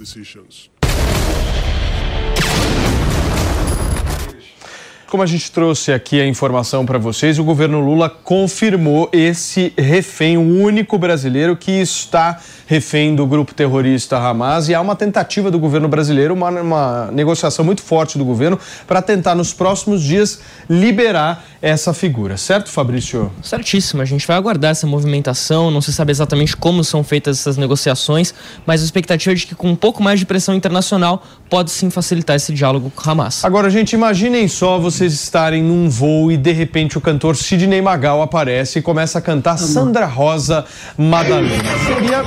Como 5.11 5.21
a 5.21 5.25
gente 5.25 5.51
trouxe 5.51 5.91
aqui 5.91 6.21
a 6.21 6.25
informação 6.25 6.85
para 6.85 6.97
vocês, 6.97 7.37
o 7.37 7.43
governo 7.43 7.81
Lula 7.81 8.09
confirmou 8.09 9.09
esse 9.11 9.73
refém, 9.77 10.37
o 10.37 10.63
único 10.63 10.97
brasileiro 10.97 11.53
que 11.57 11.69
está 11.69 12.39
refém 12.65 13.13
do 13.13 13.27
grupo 13.27 13.53
terrorista 13.53 14.17
Hamas. 14.17 14.69
E 14.69 14.73
há 14.73 14.79
uma 14.79 14.95
tentativa 14.95 15.51
do 15.51 15.59
governo 15.59 15.89
brasileiro, 15.89 16.33
uma, 16.33 16.49
uma 16.49 17.09
negociação 17.11 17.65
muito 17.65 17.81
forte 17.81 18.17
do 18.17 18.23
governo, 18.23 18.57
para 18.87 19.01
tentar 19.01 19.35
nos 19.35 19.53
próximos 19.53 20.01
dias 20.01 20.39
liberar 20.69 21.43
essa 21.61 21.93
figura. 21.93 22.37
Certo, 22.37 22.69
Fabrício? 22.71 23.29
Certíssimo. 23.43 24.01
A 24.01 24.05
gente 24.05 24.25
vai 24.25 24.37
aguardar 24.37 24.71
essa 24.71 24.87
movimentação. 24.87 25.69
Não 25.69 25.81
se 25.81 25.91
sabe 25.91 26.11
exatamente 26.11 26.55
como 26.55 26.85
são 26.85 27.03
feitas 27.03 27.39
essas 27.39 27.57
negociações, 27.57 28.33
mas 28.65 28.81
a 28.81 28.85
expectativa 28.85 29.33
é 29.33 29.35
de 29.35 29.45
que, 29.45 29.55
com 29.55 29.69
um 29.69 29.75
pouco 29.75 30.01
mais 30.01 30.21
de 30.21 30.25
pressão 30.25 30.55
internacional, 30.55 31.21
pode 31.49 31.69
sim 31.69 31.89
facilitar 31.89 32.37
esse 32.37 32.53
diálogo 32.53 32.89
com 32.95 33.09
Hamas. 33.09 33.43
Agora, 33.43 33.69
gente, 33.69 33.91
imaginem 33.91 34.47
só 34.47 34.79
vocês 35.01 35.13
estarem 35.13 35.63
num 35.63 35.89
voo 35.89 36.31
e 36.31 36.37
de 36.37 36.51
repente 36.51 36.95
o 36.95 37.01
cantor 37.01 37.35
Sidney 37.35 37.81
Magal 37.81 38.21
aparece 38.21 38.77
e 38.77 38.81
começa 38.83 39.17
a 39.17 39.21
cantar 39.21 39.57
Sandra 39.57 40.05
Rosa 40.05 40.63
Madalena. 40.95 41.63
Seria 41.87 42.23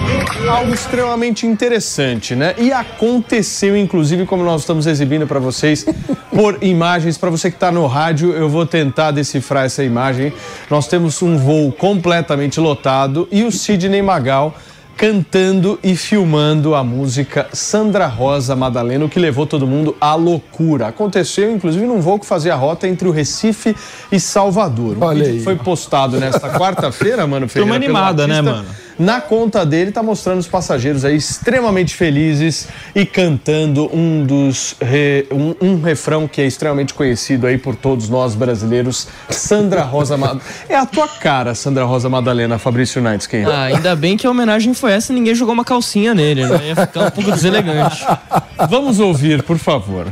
algo 0.51 0.74
extremamente 0.74 1.46
interessante, 1.46 2.34
né? 2.34 2.52
E 2.59 2.72
aconteceu, 2.72 3.76
inclusive, 3.76 4.26
como 4.26 4.42
nós 4.42 4.62
estamos 4.62 4.88
exibindo 4.88 5.24
para 5.24 5.38
vocês 5.38 5.86
por 6.34 6.59
imagens. 6.64 7.16
Para 7.16 7.30
você 7.30 7.48
que 7.48 7.56
está 7.56 7.70
no 7.70 7.86
rádio, 7.86 8.32
eu 8.32 8.48
vou 8.48 8.66
tentar 8.66 9.12
decifrar 9.12 9.66
essa 9.66 9.84
imagem. 9.84 10.32
Nós 10.68 10.88
temos 10.88 11.22
um 11.22 11.38
voo 11.38 11.70
completamente 11.70 12.59
lotado 12.59 13.28
e 13.30 13.44
o 13.44 13.52
Sidney 13.52 14.02
Magal 14.02 14.52
cantando 14.96 15.78
e 15.82 15.96
filmando 15.96 16.74
a 16.74 16.84
música 16.84 17.48
Sandra 17.52 18.06
Rosa 18.06 18.54
Madalena, 18.54 19.04
o 19.04 19.08
que 19.08 19.18
levou 19.18 19.46
todo 19.46 19.66
mundo 19.66 19.96
à 20.00 20.14
loucura. 20.14 20.88
Aconteceu, 20.88 21.50
inclusive, 21.50 21.84
num 21.86 22.00
voo 22.00 22.18
que 22.18 22.26
fazia 22.26 22.54
a 22.54 22.56
rota 22.56 22.86
entre 22.86 23.08
o 23.08 23.10
Recife 23.10 23.74
e 24.10 24.20
Salvador. 24.20 24.96
Olha 25.00 25.24
vídeo 25.24 25.38
aí. 25.38 25.44
foi 25.44 25.56
postado 25.56 26.18
nesta 26.18 26.50
quarta-feira, 26.50 27.26
mano, 27.26 27.48
Ferreira. 27.48 27.74
Turma 27.74 27.80
pelo 27.80 27.98
animada, 27.98 28.26
né, 28.26 28.40
mano? 28.40 28.66
Na 28.98 29.20
conta 29.20 29.66
dele, 29.66 29.90
tá 29.90 30.02
mostrando 30.02 30.38
os 30.38 30.46
passageiros 30.46 31.04
aí 31.04 31.16
extremamente 31.16 31.94
felizes 31.94 32.68
e 32.94 33.04
cantando 33.04 33.90
um 33.94 34.24
dos 34.24 34.76
re- 34.80 35.26
um, 35.32 35.54
um 35.60 35.80
refrão 35.82 36.28
que 36.28 36.40
é 36.40 36.46
extremamente 36.46 36.94
conhecido 36.94 37.46
aí 37.46 37.58
por 37.58 37.74
todos 37.74 38.08
nós 38.08 38.34
brasileiros, 38.34 39.08
Sandra 39.30 39.82
Rosa 39.82 40.16
Madalena. 40.16 40.44
É 40.68 40.76
a 40.76 40.86
tua 40.86 41.08
cara, 41.08 41.54
Sandra 41.54 41.84
Rosa 41.84 42.08
Madalena, 42.08 42.58
Fabrício 42.58 43.00
Nights, 43.02 43.26
quem 43.26 43.42
é? 43.42 43.46
Ah, 43.46 43.62
ainda 43.64 43.94
bem 43.96 44.16
que 44.16 44.26
a 44.26 44.30
homenagem 44.30 44.74
foi 44.74 44.92
essa 44.92 45.12
e 45.12 45.14
ninguém 45.14 45.34
jogou 45.34 45.54
uma 45.54 45.64
calcinha 45.64 46.14
nele, 46.14 46.46
né? 46.46 46.60
Ia 46.68 46.76
ficar 46.86 47.06
um 47.06 47.10
pouco 47.10 47.30
deselegante. 47.32 48.04
Vamos 48.70 49.00
ouvir, 49.00 49.42
por 49.42 49.58
favor. 49.58 50.06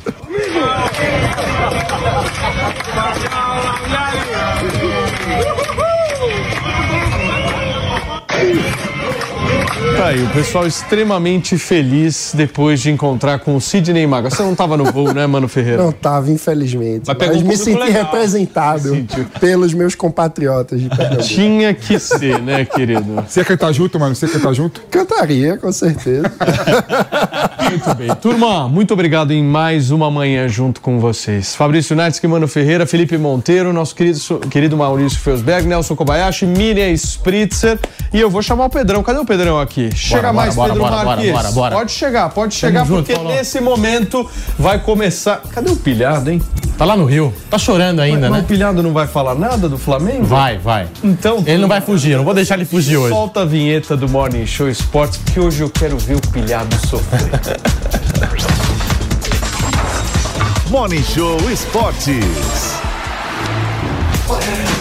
Aí, 10.13 10.23
o 10.25 10.31
pessoal 10.31 10.67
extremamente 10.67 11.57
feliz 11.59 12.33
depois 12.35 12.81
de 12.81 12.91
encontrar 12.91 13.39
com 13.39 13.57
o 13.57 13.61
Sidney 13.61 14.07
Maga. 14.07 14.31
Você 14.31 14.43
não 14.43 14.55
tava 14.55 14.77
no 14.77 14.85
voo, 14.85 15.13
né, 15.13 15.27
Mano 15.27 15.49
Ferreira? 15.49 15.83
Não 15.83 15.93
tava, 15.93 16.31
infelizmente. 16.31 17.05
Mas 17.07 17.17
Mas, 17.19 17.43
um 17.43 17.47
me 17.47 17.57
senti 17.57 17.79
legal. 17.79 18.05
representado 18.05 19.07
pelos 19.41 19.73
meus 19.75 19.95
compatriotas 19.95 20.81
de 20.81 20.89
Pernambuco. 20.89 21.23
Tinha 21.23 21.75
que 21.75 21.99
ser, 21.99 22.41
né, 22.41 22.65
querido? 22.65 23.25
Você 23.27 23.41
ia 23.41 23.45
cantar 23.45 23.73
junto, 23.73 23.99
mano? 23.99 24.15
Você 24.15 24.27
ia 24.27 24.33
cantar 24.33 24.53
junto? 24.53 24.83
Cantaria, 24.91 25.57
com 25.57 25.73
certeza. 25.73 26.31
Muito 27.73 27.95
bem. 27.95 28.15
Turma, 28.17 28.69
muito 28.69 28.93
obrigado 28.93 29.33
em 29.33 29.43
mais 29.43 29.91
uma 29.91 30.11
manhã 30.11 30.47
junto 30.47 30.81
com 30.81 31.01
vocês. 31.01 31.55
Fabrício 31.55 31.97
Natsky, 31.97 32.29
Mano 32.29 32.47
Ferreira, 32.47 32.87
Felipe 32.87 33.17
Monteiro, 33.17 33.73
nosso 33.73 33.95
querido, 33.95 34.19
querido 34.51 34.77
Maurício 34.77 35.19
Felsberg, 35.19 35.67
Nelson 35.67 35.97
Kobayashi, 35.97 36.45
Miriam 36.45 36.91
Spritzer 36.93 37.79
e 38.13 38.21
eu 38.21 38.29
vou 38.29 38.43
chamar 38.43 38.67
o 38.67 38.71
Pedrão. 38.71 39.03
Cadê 39.03 39.19
o 39.19 39.25
Pedrão 39.25 39.59
aqui? 39.59 39.89
Chega 39.95 40.23
bora, 40.23 40.33
mais, 40.35 40.55
bora, 40.55 40.73
Pedro 40.75 40.91
Marques. 40.91 41.33
bora, 41.33 41.51
bora. 41.53 41.77
Pode 41.77 41.93
chegar, 41.93 42.29
pode 42.29 42.55
chegar, 42.55 42.85
junto, 42.85 42.99
porque 42.99 43.15
Paulão. 43.15 43.35
nesse 43.35 43.59
momento 43.61 44.29
vai 44.59 44.79
começar... 44.79 45.41
Cadê 45.51 45.71
o 45.71 45.77
pilhado, 45.77 46.31
hein? 46.31 46.43
Tá 46.77 46.85
lá 46.85 46.95
no 46.95 47.07
Rio. 47.07 47.33
Tá 47.49 47.59
chorando 47.59 48.01
ainda, 48.01 48.29
Mas 48.29 48.41
né? 48.41 48.45
o 48.45 48.49
pilhado 48.49 48.83
não 48.83 48.93
vai 48.93 49.07
falar 49.07 49.35
nada 49.35 49.69
do 49.69 49.79
Flamengo? 49.79 50.25
Vai, 50.25 50.59
vai. 50.59 50.89
Então... 51.03 51.43
Ele 51.47 51.59
não 51.59 51.69
vai 51.69 51.81
fugir, 51.81 52.13
eu 52.13 52.19
não 52.19 52.25
vou 52.25 52.35
deixar 52.35 52.57
ele 52.57 52.65
fugir 52.65 52.97
hoje. 52.97 53.15
Solta 53.15 53.41
a 53.41 53.45
vinheta 53.45 53.97
do 53.97 54.09
Morning 54.09 54.45
Show 54.47 54.69
Esportes, 54.69 55.19
porque 55.19 55.41
hoje 55.41 55.63
eu 55.63 55.71
quero 55.71 55.97
ver 55.97 56.17
o 56.17 56.21
pilhado 56.21 56.75
sofrer. 56.87 57.23
Morning 60.71 61.03
Show 61.03 61.39
Esportes. 61.51 62.73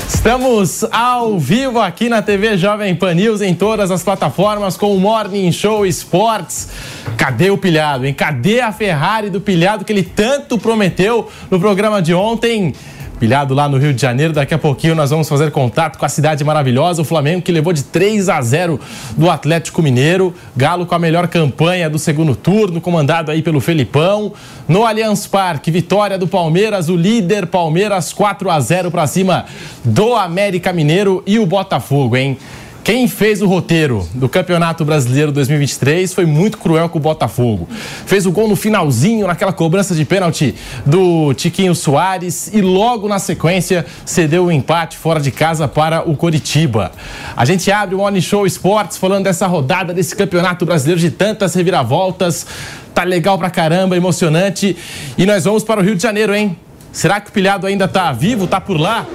Estamos 0.08 0.84
ao 0.92 1.40
vivo 1.40 1.80
aqui 1.80 2.08
na 2.08 2.22
TV 2.22 2.56
Jovem 2.56 2.96
Pan 2.96 3.16
News 3.16 3.42
em 3.42 3.56
todas 3.56 3.90
as 3.90 4.04
plataformas 4.04 4.78
com 4.78 4.96
o 4.96 5.00
Morning 5.00 5.52
Show 5.52 5.86
Esportes. 5.86 6.70
Cadê 7.18 7.50
o 7.50 7.58
pilhado, 7.58 8.06
hein? 8.06 8.14
Cadê 8.14 8.62
a 8.62 8.72
Ferrari 8.72 9.30
do 9.30 9.42
pilhado 9.42 9.84
que 9.84 9.92
ele 9.92 10.04
tanto 10.04 10.60
prometeu 10.60 11.28
no 11.50 11.60
programa 11.60 12.02
de 12.02 12.14
ontem? 12.14 12.74
Pilhado 13.22 13.54
lá 13.54 13.70
no 13.70 13.78
Rio 13.78 13.94
de 13.94 14.02
Janeiro, 14.02 14.34
daqui 14.34 14.52
a 14.52 14.58
pouquinho 14.58 14.96
nós 14.96 15.12
vamos 15.12 15.30
fazer 15.30 15.52
contato 15.52 16.00
com 16.00 16.04
a 16.04 16.10
cidade 16.10 16.44
maravilhosa, 16.44 17.04
o 17.04 17.06
Flamengo 17.06 17.44
que 17.44 17.52
levou 17.52 17.72
de 17.72 17.84
3 17.84 18.28
a 18.30 18.42
0 18.42 18.80
do 19.16 19.30
Atlético 19.30 19.80
Mineiro, 19.84 20.34
Galo 20.58 20.88
com 20.88 20.96
a 20.96 20.98
melhor 20.98 21.28
campanha 21.28 21.88
do 21.88 22.00
segundo 22.00 22.36
turno, 22.36 22.82
comandado 22.82 23.30
aí 23.30 23.44
pelo 23.44 23.62
Felipão. 23.62 24.34
No 24.68 24.88
Allianz 24.88 25.28
Parque, 25.28 25.70
vitória 25.70 26.18
do 26.18 26.28
Palmeiras, 26.28 26.90
o 26.90 26.96
líder 26.96 27.46
Palmeiras 27.46 28.12
4 28.12 28.50
a 28.50 28.60
0 28.60 28.90
para 28.90 29.06
cima 29.06 29.46
do 29.86 30.16
América 30.16 30.74
Mineiro 30.74 31.22
e 31.28 31.38
o 31.38 31.46
Botafogo, 31.46 32.18
hein? 32.18 32.40
Quem 32.84 33.08
fez 33.08 33.44
o 33.44 33.48
roteiro 33.48 34.08
do 34.16 34.28
Campeonato 34.28 34.84
Brasileiro 34.84 35.32
2023 35.32 36.12
foi 36.16 36.26
muito 36.26 36.58
cruel 36.58 36.90
com 36.90 36.98
o 36.98 37.02
Botafogo. 37.02 37.70
Fez 38.08 38.26
o 38.26 38.32
gol 38.32 38.48
no 38.48 38.56
finalzinho, 38.56 39.28
naquela 39.28 39.54
cobrança 39.54 39.94
de 39.94 40.04
pênalti 40.04 40.56
do 40.84 41.32
Tiquinho 41.36 41.76
Soares 41.76 42.50
e 42.52 42.60
logo 42.60 43.08
na 43.08 43.20
sequência 43.20 43.86
cedeu 44.04 44.46
o 44.46 44.52
empate 44.52 44.98
fora 44.98 45.20
de 45.20 45.30
casa 45.30 45.68
para 45.68 46.10
o 46.10 46.18
Coritiba. 46.18 46.92
A 47.38 47.46
gente 47.46 47.72
abre 47.72 47.94
o 47.94 48.00
Morning 48.00 48.20
Show 48.20 48.48
Esportes 48.48 48.98
falando 48.98 49.26
dessa 49.26 49.46
rodada 49.46 49.94
desse 49.94 50.16
Campeonato 50.16 50.66
Brasileiro 50.66 51.00
de 51.00 51.12
tantas 51.12 51.54
reviravoltas. 51.54 52.48
Tá 52.96 53.04
legal 53.04 53.38
pra 53.38 53.52
caramba, 53.52 53.96
emocionante. 53.96 54.76
E 55.16 55.26
nós 55.28 55.44
vamos 55.44 55.64
para 55.64 55.80
o 55.80 55.84
Rio 55.84 55.96
de 55.96 56.02
Janeiro, 56.02 56.34
hein? 56.34 56.58
Será 56.92 57.22
que 57.22 57.30
o 57.30 57.32
pilhado 57.32 57.68
ainda 57.68 57.88
tá 57.88 58.12
vivo? 58.12 58.48
Tá 58.48 58.60
por 58.60 58.80
lá? 58.80 59.06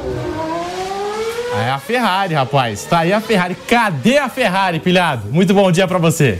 É 1.58 1.70
a 1.70 1.78
Ferrari, 1.78 2.34
rapaz. 2.34 2.84
Tá 2.84 2.98
aí 3.00 3.12
a 3.12 3.20
Ferrari. 3.20 3.54
Cadê 3.54 4.18
a 4.18 4.28
Ferrari, 4.28 4.78
pilhado? 4.78 5.28
Muito 5.32 5.54
bom 5.54 5.72
dia 5.72 5.88
pra 5.88 5.98
você. 5.98 6.38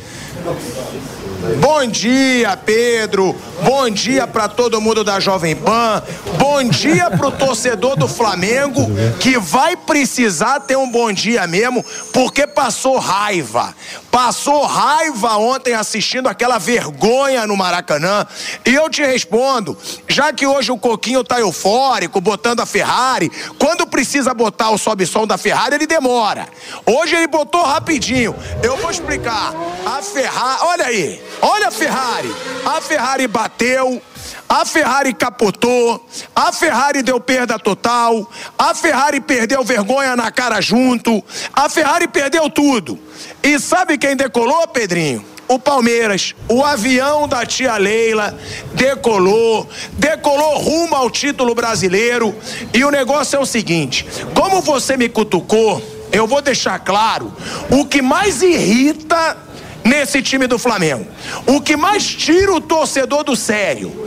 Bom 1.61 1.87
dia, 1.87 2.57
Pedro. 2.57 3.35
Bom 3.63 3.89
dia 3.89 4.27
para 4.27 4.49
todo 4.49 4.81
mundo 4.81 5.03
da 5.03 5.19
Jovem 5.19 5.55
Pan. 5.55 6.03
Bom 6.39 6.63
dia 6.65 7.11
pro 7.11 7.31
torcedor 7.31 7.97
do 7.97 8.09
Flamengo 8.09 8.87
que 9.21 9.39
vai 9.39 9.77
precisar 9.77 10.61
ter 10.61 10.77
um 10.77 10.91
bom 10.91 11.13
dia 11.13 11.47
mesmo, 11.47 11.85
porque 12.13 12.47
passou 12.47 12.99
raiva. 12.99 13.75
Passou 14.17 14.65
raiva 14.65 15.37
ontem 15.37 15.75
assistindo 15.75 16.27
aquela 16.27 16.57
vergonha 16.57 17.47
no 17.47 17.55
Maracanã. 17.55 18.27
E 18.65 18.75
eu 18.75 18.89
te 18.89 19.05
respondo, 19.05 19.77
já 20.09 20.33
que 20.33 20.47
hoje 20.47 20.73
o 20.73 20.79
Coquinho 20.79 21.23
tá 21.23 21.39
eufórico, 21.39 22.19
botando 22.19 22.61
a 22.61 22.67
Ferrari, 22.67 23.31
quando 23.59 23.87
precisa 23.87 24.33
botar 24.33 24.71
o 24.71 24.79
sobe-som 24.79 25.27
da 25.27 25.37
Ferrari, 25.37 25.75
ele 25.75 25.87
demora. 25.87 26.49
Hoje 26.87 27.15
ele 27.15 27.27
botou 27.27 27.63
rapidinho. 27.63 28.35
Eu 28.63 28.79
vou 28.79 28.91
explicar. 28.91 29.53
A 29.85 30.01
Ferrari, 30.01 30.61
olha 30.63 30.87
aí, 30.87 31.23
olha 31.43 31.69
a 31.69 31.71
Ferrari. 31.71 32.35
A 32.65 32.81
Ferrari 32.81 33.27
bateu. 33.29 34.01
A 34.49 34.65
Ferrari 34.65 35.13
capotou, 35.13 36.05
a 36.35 36.53
Ferrari 36.53 37.03
deu 37.03 37.21
perda 37.21 37.59
total, 37.59 38.31
a 38.57 38.75
Ferrari 38.75 39.21
perdeu 39.21 39.65
vergonha 39.65 40.15
na 40.15 40.31
cara 40.31 40.61
junto, 40.61 41.23
a 41.53 41.69
Ferrari 41.69 42.07
perdeu 42.07 42.49
tudo. 42.49 42.99
E 43.43 43.59
sabe 43.59 43.99
quem 43.99 44.17
decolou, 44.17 44.67
Pedrinho? 44.69 45.25
O 45.49 45.59
Palmeiras, 45.59 46.35
o 46.49 46.65
avião 46.65 47.29
da 47.29 47.47
tia 47.47 47.77
Leila 47.77 48.37
decolou, 48.75 49.69
decolou 49.93 50.59
rumo 50.59 50.97
ao 50.97 51.09
título 51.09 51.55
brasileiro. 51.55 52.35
E 52.75 52.85
o 52.85 52.91
negócio 52.91 53.37
é 53.37 53.39
o 53.39 53.47
seguinte: 53.47 54.05
como 54.35 54.61
você 54.61 54.97
me 54.97 55.09
cutucou, 55.09 55.81
eu 56.11 56.27
vou 56.27 56.43
deixar 56.43 56.79
claro 56.81 57.33
o 57.71 57.85
que 57.85 58.03
mais 58.03 58.43
irrita 58.43 59.37
nesse 59.85 60.21
time 60.21 60.49
do 60.49 60.59
Flamengo, 60.59 61.07
o 61.47 61.61
que 61.61 61.77
mais 61.77 62.05
tira 62.05 62.53
o 62.53 62.61
torcedor 62.61 63.23
do 63.23 63.37
sério 63.37 64.07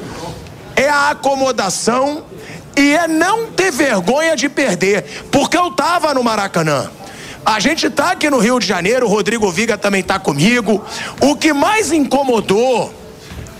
é 0.75 0.87
a 0.87 1.09
acomodação 1.09 2.23
e 2.77 2.95
é 2.95 3.05
não 3.07 3.47
ter 3.47 3.69
vergonha 3.71 4.35
de 4.35 4.47
perder, 4.47 5.25
porque 5.29 5.57
eu 5.57 5.71
tava 5.71 6.13
no 6.13 6.23
Maracanã. 6.23 6.89
A 7.45 7.59
gente 7.59 7.89
tá 7.89 8.11
aqui 8.11 8.29
no 8.29 8.37
Rio 8.37 8.59
de 8.59 8.67
Janeiro, 8.67 9.05
o 9.05 9.09
Rodrigo 9.09 9.49
Viga 9.51 9.77
também 9.77 10.03
tá 10.03 10.19
comigo. 10.19 10.83
O 11.21 11.35
que 11.35 11.53
mais 11.53 11.91
incomodou 11.91 12.93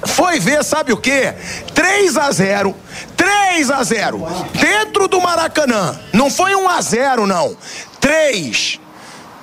foi 0.06 0.40
ver, 0.40 0.64
sabe 0.64 0.94
o 0.94 0.98
quê? 0.98 1.34
3 1.74 2.18
a 2.18 2.32
0. 2.32 2.76
3 3.16 3.72
a 3.72 3.84
0. 3.84 4.28
Dentro 4.54 5.08
do 5.08 5.20
Maracanã. 5.22 6.00
Não 6.14 6.30
foi 6.30 6.56
1 6.56 6.70
a 6.70 6.82
0 6.82 7.28
não. 7.28 7.56
3. 8.00 8.80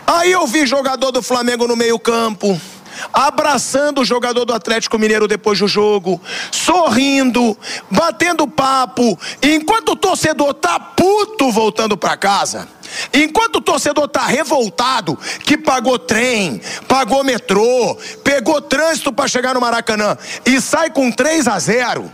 Aí 0.07 0.33
eu 0.33 0.47
vi 0.47 0.67
jogador 0.67 1.11
do 1.11 1.23
Flamengo 1.23 1.67
no 1.67 1.77
meio-campo 1.77 2.59
abraçando 3.13 4.01
o 4.01 4.05
jogador 4.05 4.45
do 4.45 4.55
Atlético 4.55 4.99
Mineiro 4.99 5.29
depois 5.29 5.59
do 5.59 5.69
jogo, 5.69 6.21
sorrindo, 6.51 7.57
batendo 7.91 8.49
papo, 8.49 9.19
enquanto 9.43 9.91
o 9.91 9.97
torcedor 9.97 10.55
tá 10.55 10.79
puto 10.79 11.51
voltando 11.51 11.97
para 11.97 12.17
casa. 12.17 12.69
Enquanto 13.13 13.57
o 13.57 13.61
torcedor 13.61 14.09
tá 14.09 14.27
revoltado, 14.27 15.19
que 15.45 15.57
pagou 15.57 15.99
trem, 15.99 16.61
pagou 16.89 17.25
metrô, 17.25 17.97
pegou 18.23 18.61
trânsito 18.61 19.13
para 19.13 19.29
chegar 19.29 19.55
no 19.55 19.61
Maracanã 19.61 20.17
e 20.45 20.61
sai 20.61 20.91
com 20.91 21.11
3 21.11 21.49
a 21.49 21.59
0, 21.59 22.11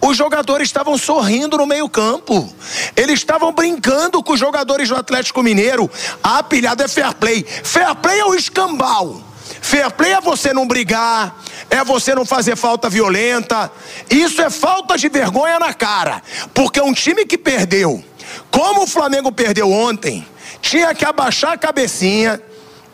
os 0.00 0.16
jogadores 0.16 0.68
estavam 0.68 0.96
sorrindo 0.96 1.58
no 1.58 1.66
meio-campo. 1.66 2.52
Eles 2.96 3.20
estavam 3.20 3.52
brincando 3.52 4.22
com 4.22 4.32
os 4.32 4.40
jogadores 4.40 4.88
do 4.88 4.96
Atlético 4.96 5.42
Mineiro. 5.42 5.90
A 6.22 6.42
pilhada 6.42 6.84
é 6.84 6.88
fair 6.88 7.14
play. 7.14 7.44
Fair 7.44 7.94
play 7.96 8.18
é 8.18 8.24
o 8.24 8.34
escambau. 8.34 9.22
Fair 9.60 9.90
play 9.90 10.12
é 10.12 10.20
você 10.20 10.54
não 10.54 10.66
brigar, 10.66 11.36
é 11.68 11.84
você 11.84 12.14
não 12.14 12.24
fazer 12.24 12.56
falta 12.56 12.88
violenta. 12.88 13.70
Isso 14.08 14.40
é 14.40 14.48
falta 14.48 14.96
de 14.96 15.08
vergonha 15.08 15.58
na 15.58 15.74
cara. 15.74 16.22
Porque 16.54 16.80
um 16.80 16.94
time 16.94 17.26
que 17.26 17.36
perdeu, 17.36 18.02
como 18.50 18.82
o 18.82 18.86
Flamengo 18.86 19.32
perdeu 19.32 19.70
ontem, 19.70 20.26
tinha 20.60 20.94
que 20.94 21.04
abaixar 21.04 21.52
a 21.52 21.58
cabecinha, 21.58 22.40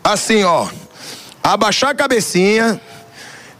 assim 0.03 0.43
ó, 0.43 0.67
abaixar 1.43 1.91
a 1.91 1.95
cabecinha 1.95 2.81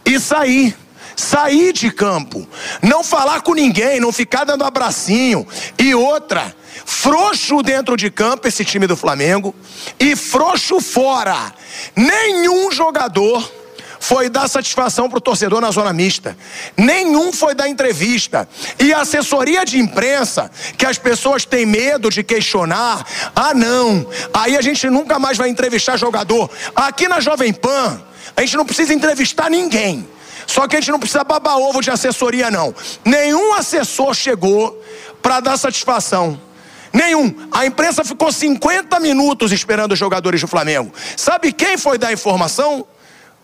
e 0.04 0.18
sair 0.18 0.76
sair 1.18 1.72
de 1.72 1.90
campo, 1.90 2.46
não 2.80 3.02
falar 3.02 3.42
com 3.42 3.52
ninguém, 3.52 3.98
não 3.98 4.12
ficar 4.12 4.44
dando 4.44 4.62
abracinho. 4.62 5.44
E 5.76 5.92
outra, 5.92 6.54
frouxo 6.86 7.60
dentro 7.60 7.96
de 7.96 8.08
campo 8.08 8.46
esse 8.46 8.64
time 8.64 8.86
do 8.86 8.96
Flamengo 8.96 9.52
e 9.98 10.14
frouxo 10.14 10.80
fora. 10.80 11.52
Nenhum 11.96 12.70
jogador 12.70 13.52
foi 14.00 14.28
dar 14.28 14.48
satisfação 14.48 15.08
para 15.08 15.18
o 15.18 15.20
torcedor 15.20 15.60
na 15.60 15.70
zona 15.70 15.92
mista. 15.92 16.36
Nenhum 16.76 17.32
foi 17.32 17.54
dar 17.54 17.68
entrevista. 17.68 18.48
E 18.78 18.92
a 18.92 19.00
assessoria 19.00 19.64
de 19.64 19.78
imprensa, 19.78 20.50
que 20.76 20.86
as 20.86 20.98
pessoas 20.98 21.44
têm 21.44 21.66
medo 21.66 22.10
de 22.10 22.22
questionar, 22.22 23.06
ah 23.34 23.54
não, 23.54 24.06
aí 24.32 24.56
a 24.56 24.62
gente 24.62 24.88
nunca 24.88 25.18
mais 25.18 25.36
vai 25.36 25.48
entrevistar 25.48 25.96
jogador. 25.96 26.50
Aqui 26.74 27.08
na 27.08 27.20
Jovem 27.20 27.52
Pan, 27.52 28.00
a 28.36 28.40
gente 28.40 28.56
não 28.56 28.66
precisa 28.66 28.94
entrevistar 28.94 29.50
ninguém. 29.50 30.08
Só 30.46 30.66
que 30.66 30.76
a 30.76 30.80
gente 30.80 30.90
não 30.90 30.98
precisa 30.98 31.22
babar 31.24 31.58
ovo 31.58 31.82
de 31.82 31.90
assessoria, 31.90 32.50
não. 32.50 32.74
Nenhum 33.04 33.52
assessor 33.54 34.14
chegou 34.14 34.82
para 35.20 35.40
dar 35.40 35.58
satisfação. 35.58 36.40
Nenhum. 36.90 37.34
A 37.52 37.66
imprensa 37.66 38.02
ficou 38.02 38.32
50 38.32 38.98
minutos 38.98 39.52
esperando 39.52 39.92
os 39.92 39.98
jogadores 39.98 40.40
do 40.40 40.48
Flamengo. 40.48 40.90
Sabe 41.16 41.52
quem 41.52 41.76
foi 41.76 41.98
dar 41.98 42.12
informação? 42.12 42.86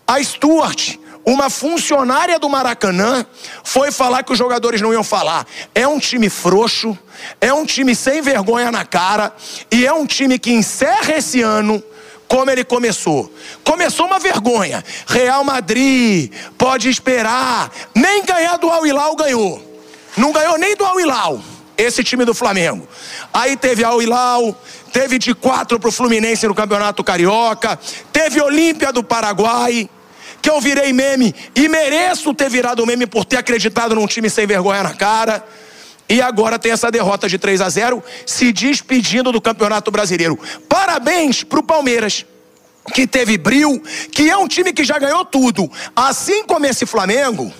A 0.07 0.21
Stuart, 0.21 0.97
uma 1.25 1.49
funcionária 1.49 2.37
do 2.37 2.47
Maracanã, 2.47 3.25
foi 3.63 3.91
falar 3.91 4.23
que 4.23 4.31
os 4.31 4.37
jogadores 4.37 4.79
não 4.81 4.93
iam 4.93 5.03
falar. 5.03 5.47
É 5.73 5.87
um 5.87 5.99
time 5.99 6.29
frouxo, 6.29 6.97
é 7.41 7.51
um 7.51 7.65
time 7.65 7.95
sem 7.95 8.21
vergonha 8.21 8.71
na 8.71 8.85
cara, 8.85 9.33
e 9.71 9.85
é 9.85 9.91
um 9.91 10.05
time 10.05 10.37
que 10.37 10.51
encerra 10.51 11.17
esse 11.17 11.41
ano 11.41 11.83
como 12.27 12.51
ele 12.51 12.63
começou. 12.63 13.31
Começou 13.63 14.05
uma 14.05 14.19
vergonha. 14.19 14.83
Real 15.07 15.43
Madrid 15.43 16.31
pode 16.57 16.89
esperar. 16.89 17.71
Nem 17.93 18.23
ganhar 18.23 18.57
do 18.57 18.69
Al 18.69 18.85
Hilal 18.85 19.15
ganhou. 19.15 19.81
Não 20.17 20.31
ganhou 20.31 20.57
nem 20.57 20.75
do 20.75 20.85
Al 20.85 20.99
Hilal. 20.99 21.41
Esse 21.77 22.03
time 22.03 22.23
do 22.23 22.33
Flamengo. 22.33 22.87
Aí 23.33 23.57
teve 23.57 23.83
Al 23.83 24.01
Hilal, 24.01 24.55
teve 24.93 25.19
de 25.19 25.35
quatro 25.35 25.77
para 25.77 25.89
o 25.89 25.91
Fluminense 25.91 26.47
no 26.47 26.55
Campeonato 26.55 27.03
Carioca, 27.03 27.77
teve 28.13 28.41
Olímpia 28.41 28.93
do 28.93 29.03
Paraguai, 29.03 29.89
que 30.45 30.51
eu 30.51 30.61
virei 30.61 30.93
meme 30.93 31.33
e 31.55 31.67
mereço 31.67 32.31
ter 32.31 32.51
virado 32.51 32.85
meme 32.85 33.07
por 33.07 33.25
ter 33.25 33.37
acreditado 33.37 33.95
num 33.95 34.05
time 34.05 34.29
sem 34.29 34.45
vergonha 34.45 34.83
na 34.83 34.93
cara. 34.93 35.43
E 36.07 36.21
agora 36.21 36.59
tem 36.59 36.71
essa 36.71 36.91
derrota 36.91 37.27
de 37.27 37.39
3 37.39 37.61
a 37.61 37.67
0, 37.67 38.03
se 38.27 38.53
despedindo 38.53 39.31
do 39.31 39.41
Campeonato 39.41 39.89
Brasileiro. 39.89 40.37
Parabéns 40.69 41.43
para 41.43 41.59
o 41.59 41.63
Palmeiras, 41.63 42.27
que 42.93 43.07
teve 43.07 43.39
bril, 43.39 43.81
que 44.11 44.29
é 44.29 44.37
um 44.37 44.47
time 44.47 44.71
que 44.71 44.83
já 44.83 44.99
ganhou 44.99 45.25
tudo. 45.25 45.67
Assim 45.95 46.45
como 46.45 46.67
esse 46.67 46.85
Flamengo. 46.85 47.51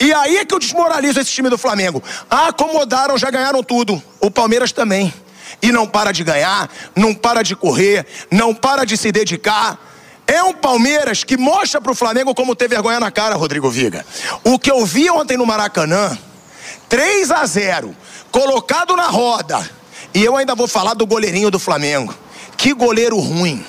E 0.00 0.10
aí 0.10 0.38
é 0.38 0.46
que 0.46 0.54
eu 0.54 0.58
desmoralizo 0.58 1.20
esse 1.20 1.30
time 1.30 1.50
do 1.50 1.58
Flamengo. 1.58 2.02
Acomodaram, 2.30 3.18
já 3.18 3.30
ganharam 3.30 3.62
tudo. 3.62 4.02
O 4.18 4.30
Palmeiras 4.30 4.72
também. 4.72 5.12
E 5.60 5.70
não 5.70 5.86
para 5.86 6.10
de 6.10 6.24
ganhar, 6.24 6.70
não 6.96 7.14
para 7.14 7.42
de 7.42 7.54
correr, 7.54 8.06
não 8.30 8.54
para 8.54 8.86
de 8.86 8.96
se 8.96 9.12
dedicar. 9.12 9.92
É 10.26 10.42
um 10.42 10.54
Palmeiras 10.54 11.22
que 11.22 11.36
mostra 11.36 11.80
para 11.80 11.92
o 11.92 11.94
Flamengo 11.94 12.34
como 12.34 12.54
ter 12.54 12.68
vergonha 12.68 12.98
na 12.98 13.10
cara, 13.10 13.34
Rodrigo 13.36 13.70
Viga. 13.70 14.04
O 14.42 14.58
que 14.58 14.70
eu 14.70 14.84
vi 14.86 15.10
ontem 15.10 15.36
no 15.36 15.44
Maracanã 15.46 16.16
3 16.88 17.30
a 17.30 17.44
0, 17.44 17.94
colocado 18.30 18.96
na 18.96 19.08
roda. 19.08 19.68
E 20.14 20.22
eu 20.24 20.36
ainda 20.36 20.54
vou 20.54 20.68
falar 20.68 20.94
do 20.94 21.06
goleirinho 21.06 21.50
do 21.50 21.58
Flamengo. 21.58 22.14
Que 22.56 22.72
goleiro 22.72 23.18
ruim. 23.18 23.64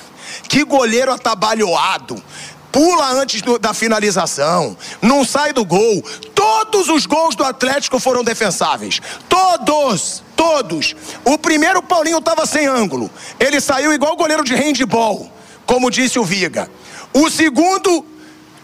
Que 0.48 0.64
goleiro 0.64 1.12
atabalhoado. 1.12 2.22
Pula 2.70 3.10
antes 3.12 3.42
do, 3.42 3.58
da 3.58 3.74
finalização. 3.74 4.76
Não 5.02 5.24
sai 5.24 5.52
do 5.52 5.64
gol. 5.64 6.04
Todos 6.34 6.88
os 6.88 7.04
gols 7.04 7.34
do 7.34 7.42
Atlético 7.42 7.98
foram 7.98 8.22
defensáveis. 8.22 9.00
Todos. 9.28 10.22
Todos. 10.36 10.94
O 11.24 11.36
primeiro 11.36 11.82
Paulinho 11.82 12.18
estava 12.18 12.46
sem 12.46 12.66
ângulo. 12.66 13.10
Ele 13.40 13.60
saiu 13.60 13.92
igual 13.92 14.14
goleiro 14.16 14.44
de 14.44 14.54
handball, 14.54 15.30
como 15.66 15.90
disse 15.90 16.18
o 16.18 16.24
Viga. 16.24 16.70
O 17.12 17.28
segundo, 17.28 18.04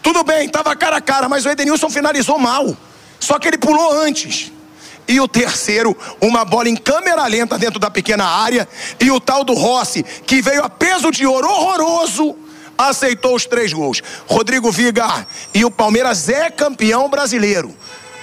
tudo 0.01 0.23
bem, 0.23 0.45
estava 0.45 0.75
cara 0.75 0.97
a 0.97 1.01
cara, 1.01 1.29
mas 1.29 1.45
o 1.45 1.49
Edenilson 1.49 1.89
finalizou 1.89 2.39
mal. 2.39 2.75
Só 3.19 3.37
que 3.37 3.47
ele 3.47 3.57
pulou 3.57 4.01
antes. 4.01 4.51
E 5.07 5.19
o 5.19 5.27
terceiro, 5.27 5.95
uma 6.21 6.45
bola 6.45 6.69
em 6.69 6.75
câmera 6.75 7.27
lenta 7.27 7.57
dentro 7.57 7.79
da 7.79 7.91
pequena 7.91 8.25
área. 8.25 8.67
E 8.99 9.11
o 9.11 9.19
tal 9.19 9.43
do 9.43 9.53
Rossi, 9.53 10.03
que 10.03 10.41
veio 10.41 10.63
a 10.63 10.69
peso 10.69 11.11
de 11.11 11.25
ouro 11.25 11.47
horroroso, 11.47 12.35
aceitou 12.77 13.35
os 13.35 13.45
três 13.45 13.73
gols. 13.73 14.01
Rodrigo 14.27 14.71
Viga 14.71 15.27
e 15.53 15.65
o 15.65 15.71
Palmeiras 15.71 16.29
é 16.29 16.49
campeão 16.49 17.09
brasileiro. 17.09 17.75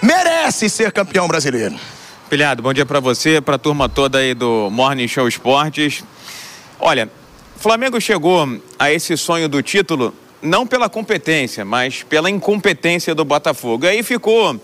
Merece 0.03 0.71
ser 0.71 0.93
campeão 0.93 1.29
brasileiro. 1.29 1.79
Pilhado, 2.31 2.63
bom 2.63 2.73
dia 2.73 2.87
para 2.87 3.01
você, 3.01 3.41
para 3.41 3.57
a 3.57 3.59
turma 3.59 3.89
toda 3.89 4.19
aí 4.19 4.35
do 4.35 4.71
Morning 4.71 5.09
Show 5.09 5.29
Esportes. 5.29 6.03
Olha, 6.79 7.11
Flamengo 7.61 8.01
chegou 8.01 8.59
a 8.79 8.91
esse 8.91 9.15
sonho 9.19 9.47
do 9.47 9.63
título 9.63 10.15
não 10.41 10.67
pela 10.67 10.89
competência, 10.89 11.63
mas 11.63 12.03
pela 12.03 12.31
incompetência 12.31 13.15
do 13.15 13.23
Botafogo. 13.23 13.87
Aí 13.87 14.03
ficou 14.03 14.59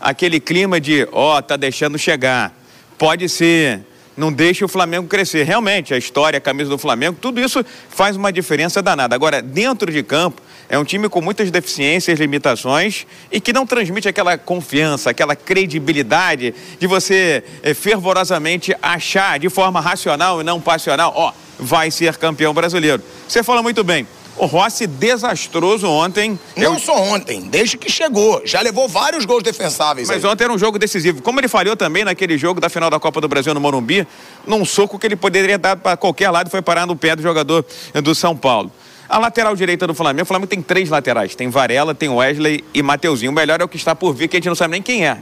aquele 0.00 0.38
clima 0.38 0.80
de, 0.80 1.08
ó, 1.10 1.36
oh, 1.36 1.42
tá 1.42 1.56
deixando 1.56 1.98
chegar. 1.98 2.56
Pode 2.96 3.28
ser, 3.28 3.84
não 4.16 4.32
deixe 4.32 4.64
o 4.64 4.68
Flamengo 4.68 5.08
crescer. 5.08 5.42
Realmente, 5.42 5.92
a 5.92 5.98
história, 5.98 6.36
a 6.36 6.40
camisa 6.40 6.70
do 6.70 6.78
Flamengo, 6.78 7.18
tudo 7.20 7.40
isso 7.40 7.66
faz 7.88 8.14
uma 8.14 8.32
diferença 8.32 8.80
danada. 8.80 9.16
Agora, 9.16 9.42
dentro 9.42 9.90
de 9.90 10.04
campo, 10.04 10.40
é 10.68 10.78
um 10.78 10.84
time 10.84 11.08
com 11.08 11.20
muitas 11.20 11.50
deficiências, 11.50 12.18
limitações 12.18 13.06
e 13.30 13.40
que 13.40 13.52
não 13.52 13.66
transmite 13.66 14.08
aquela 14.08 14.36
confiança, 14.36 15.10
aquela 15.10 15.36
credibilidade 15.36 16.54
de 16.78 16.86
você 16.86 17.42
é, 17.62 17.74
fervorosamente 17.74 18.74
achar 18.82 19.38
de 19.38 19.48
forma 19.48 19.80
racional 19.80 20.40
e 20.40 20.44
não 20.44 20.60
passional, 20.60 21.12
ó, 21.14 21.32
vai 21.58 21.90
ser 21.90 22.16
campeão 22.16 22.52
brasileiro. 22.52 23.02
Você 23.28 23.42
fala 23.42 23.62
muito 23.62 23.84
bem. 23.84 24.06
O 24.38 24.44
Rossi 24.44 24.86
desastroso 24.86 25.88
ontem. 25.88 26.38
Não 26.54 26.74
eu... 26.74 26.78
só 26.78 26.94
ontem, 27.02 27.40
desde 27.40 27.78
que 27.78 27.90
chegou. 27.90 28.42
Já 28.44 28.60
levou 28.60 28.86
vários 28.86 29.24
gols 29.24 29.42
defensáveis. 29.42 30.08
Mas 30.08 30.22
aí. 30.22 30.30
ontem 30.30 30.44
era 30.44 30.52
um 30.52 30.58
jogo 30.58 30.78
decisivo. 30.78 31.22
Como 31.22 31.40
ele 31.40 31.48
falhou 31.48 31.74
também 31.74 32.04
naquele 32.04 32.36
jogo 32.36 32.60
da 32.60 32.68
final 32.68 32.90
da 32.90 33.00
Copa 33.00 33.18
do 33.20 33.28
Brasil 33.28 33.54
no 33.54 33.60
Morumbi, 33.60 34.06
num 34.46 34.64
soco 34.64 34.98
que 34.98 35.06
ele 35.06 35.16
poderia 35.16 35.56
dar 35.56 35.76
para 35.76 35.96
qualquer 35.96 36.30
lado 36.30 36.50
foi 36.50 36.60
parar 36.60 36.86
no 36.86 36.94
pé 36.94 37.16
do 37.16 37.22
jogador 37.22 37.64
do 37.94 38.14
São 38.14 38.36
Paulo. 38.36 38.70
A 39.08 39.18
lateral 39.18 39.54
direita 39.54 39.86
do 39.86 39.94
Flamengo, 39.94 40.24
o 40.24 40.26
Flamengo 40.26 40.48
tem 40.48 40.60
três 40.60 40.88
laterais. 40.88 41.34
Tem 41.34 41.48
Varela, 41.48 41.94
tem 41.94 42.08
Wesley 42.08 42.64
e 42.74 42.82
Mateuzinho. 42.82 43.30
O 43.30 43.34
melhor 43.34 43.60
é 43.60 43.64
o 43.64 43.68
que 43.68 43.76
está 43.76 43.94
por 43.94 44.14
vir, 44.14 44.28
que 44.28 44.36
a 44.36 44.38
gente 44.38 44.48
não 44.48 44.54
sabe 44.54 44.72
nem 44.72 44.82
quem 44.82 45.06
é 45.06 45.18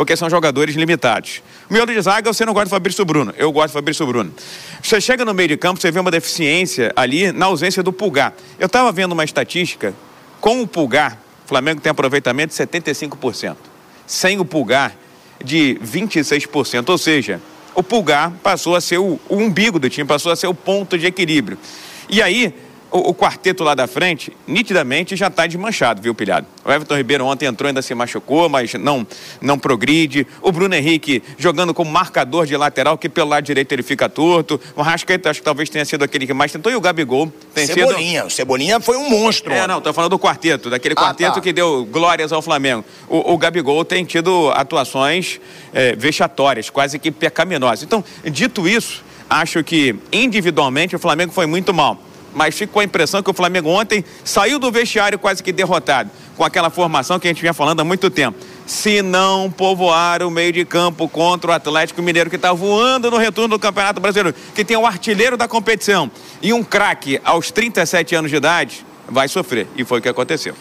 porque 0.00 0.16
são 0.16 0.30
jogadores 0.30 0.76
limitados. 0.76 1.42
Miolo 1.68 1.92
de 1.92 2.00
zaga, 2.00 2.32
você 2.32 2.46
não 2.46 2.54
gosta 2.54 2.68
do 2.68 2.70
Fabrício 2.70 3.04
Bruno. 3.04 3.34
Eu 3.36 3.52
gosto 3.52 3.72
do 3.72 3.74
Fabrício 3.74 4.06
Bruno. 4.06 4.32
Você 4.82 4.98
chega 4.98 5.26
no 5.26 5.34
meio 5.34 5.50
de 5.50 5.58
campo, 5.58 5.78
você 5.78 5.90
vê 5.90 6.00
uma 6.00 6.10
deficiência 6.10 6.90
ali 6.96 7.30
na 7.32 7.44
ausência 7.44 7.82
do 7.82 7.92
Pulgar. 7.92 8.32
Eu 8.58 8.64
estava 8.64 8.90
vendo 8.92 9.12
uma 9.12 9.24
estatística, 9.24 9.92
com 10.40 10.62
o 10.62 10.66
Pulgar, 10.66 11.18
o 11.44 11.48
Flamengo 11.48 11.82
tem 11.82 11.90
aproveitamento 11.90 12.56
de 12.56 12.62
75%. 12.62 13.56
Sem 14.06 14.40
o 14.40 14.44
Pulgar, 14.46 14.96
de 15.44 15.78
26%, 15.84 16.88
ou 16.88 16.96
seja, 16.96 17.38
o 17.74 17.82
pulgar 17.82 18.30
passou 18.42 18.74
a 18.76 18.80
ser 18.80 18.98
o, 18.98 19.20
o 19.28 19.36
umbigo 19.36 19.78
do 19.78 19.88
time, 19.88 20.06
passou 20.06 20.32
a 20.32 20.36
ser 20.36 20.46
o 20.46 20.54
ponto 20.54 20.98
de 20.98 21.06
equilíbrio. 21.06 21.58
E 22.08 22.22
aí, 22.22 22.54
o, 22.90 23.10
o, 23.10 23.14
quarteto 23.14 23.62
lá 23.62 23.74
da 23.74 23.86
frente, 23.86 24.32
nitidamente 24.46 25.14
já 25.14 25.28
está 25.28 25.46
desmanchado, 25.46 26.02
viu, 26.02 26.14
Pilhado? 26.14 26.46
O 26.64 26.70
Everton 26.70 26.96
Ribeiro 26.96 27.24
ontem 27.24 27.46
entrou, 27.46 27.68
ainda 27.68 27.82
se 27.82 27.94
machucou, 27.94 28.48
mas 28.48 28.74
não, 28.74 29.06
não 29.40 29.58
progride. 29.58 30.26
O 30.42 30.50
Bruno 30.50 30.74
Henrique 30.74 31.22
jogando 31.38 31.72
como 31.72 31.90
marcador 31.90 32.46
de 32.46 32.56
lateral, 32.56 32.98
que 32.98 33.08
pelo 33.08 33.30
lado 33.30 33.44
direito 33.44 33.72
ele 33.72 33.82
fica 33.82 34.08
torto. 34.08 34.60
O 34.74 34.82
Rascaeta 34.82 35.30
acho 35.30 35.40
que 35.40 35.44
talvez 35.44 35.70
tenha 35.70 35.84
sido 35.84 36.02
aquele 36.02 36.26
que 36.26 36.34
mais 36.34 36.50
tentou. 36.50 36.70
E 36.72 36.74
o 36.74 36.80
Gabigol 36.80 37.32
tem 37.54 37.66
Cebolinha. 37.66 38.20
sido... 38.20 38.26
O 38.26 38.30
Cebolinha 38.30 38.80
foi 38.80 38.96
um 38.96 39.08
monstro. 39.08 39.52
É, 39.52 39.66
não, 39.66 39.80
tô 39.80 39.92
falando 39.92 40.10
do 40.10 40.18
quarteto, 40.18 40.68
daquele 40.68 40.94
ah, 40.98 41.02
quarteto 41.02 41.34
tá. 41.34 41.40
que 41.40 41.52
deu 41.52 41.86
glórias 41.90 42.32
ao 42.32 42.42
Flamengo. 42.42 42.84
O, 43.08 43.34
o 43.34 43.38
Gabigol 43.38 43.84
tem 43.84 44.04
tido 44.04 44.50
atuações 44.50 45.40
é, 45.72 45.94
vexatórias, 45.94 46.68
quase 46.68 46.98
que 46.98 47.10
pecaminosas. 47.10 47.84
Então, 47.84 48.04
dito 48.24 48.68
isso, 48.68 49.04
acho 49.28 49.62
que 49.62 49.94
individualmente 50.12 50.96
o 50.96 50.98
Flamengo 50.98 51.32
foi 51.32 51.46
muito 51.46 51.72
mal 51.72 52.09
mas 52.34 52.54
fico 52.54 52.72
com 52.72 52.80
a 52.80 52.84
impressão 52.84 53.22
que 53.22 53.30
o 53.30 53.34
Flamengo 53.34 53.68
ontem 53.68 54.04
saiu 54.24 54.58
do 54.58 54.70
vestiário 54.70 55.18
quase 55.18 55.42
que 55.42 55.52
derrotado, 55.52 56.10
com 56.36 56.44
aquela 56.44 56.70
formação 56.70 57.18
que 57.18 57.26
a 57.26 57.30
gente 57.30 57.40
vinha 57.40 57.52
falando 57.52 57.80
há 57.80 57.84
muito 57.84 58.10
tempo. 58.10 58.38
Se 58.66 59.02
não 59.02 59.50
povoar 59.50 60.22
o 60.22 60.30
meio 60.30 60.52
de 60.52 60.64
campo 60.64 61.08
contra 61.08 61.50
o 61.50 61.54
Atlético 61.54 62.02
Mineiro, 62.02 62.30
que 62.30 62.36
está 62.36 62.52
voando 62.52 63.10
no 63.10 63.16
retorno 63.16 63.56
do 63.56 63.58
Campeonato 63.58 64.00
Brasileiro, 64.00 64.36
que 64.54 64.64
tem 64.64 64.76
o 64.76 64.86
artilheiro 64.86 65.36
da 65.36 65.48
competição 65.48 66.10
e 66.40 66.52
um 66.52 66.62
craque 66.62 67.20
aos 67.24 67.50
37 67.50 68.14
anos 68.14 68.30
de 68.30 68.36
idade, 68.36 68.86
vai 69.08 69.28
sofrer. 69.28 69.66
E 69.76 69.84
foi 69.84 69.98
o 69.98 70.02
que 70.02 70.08
aconteceu. 70.08 70.54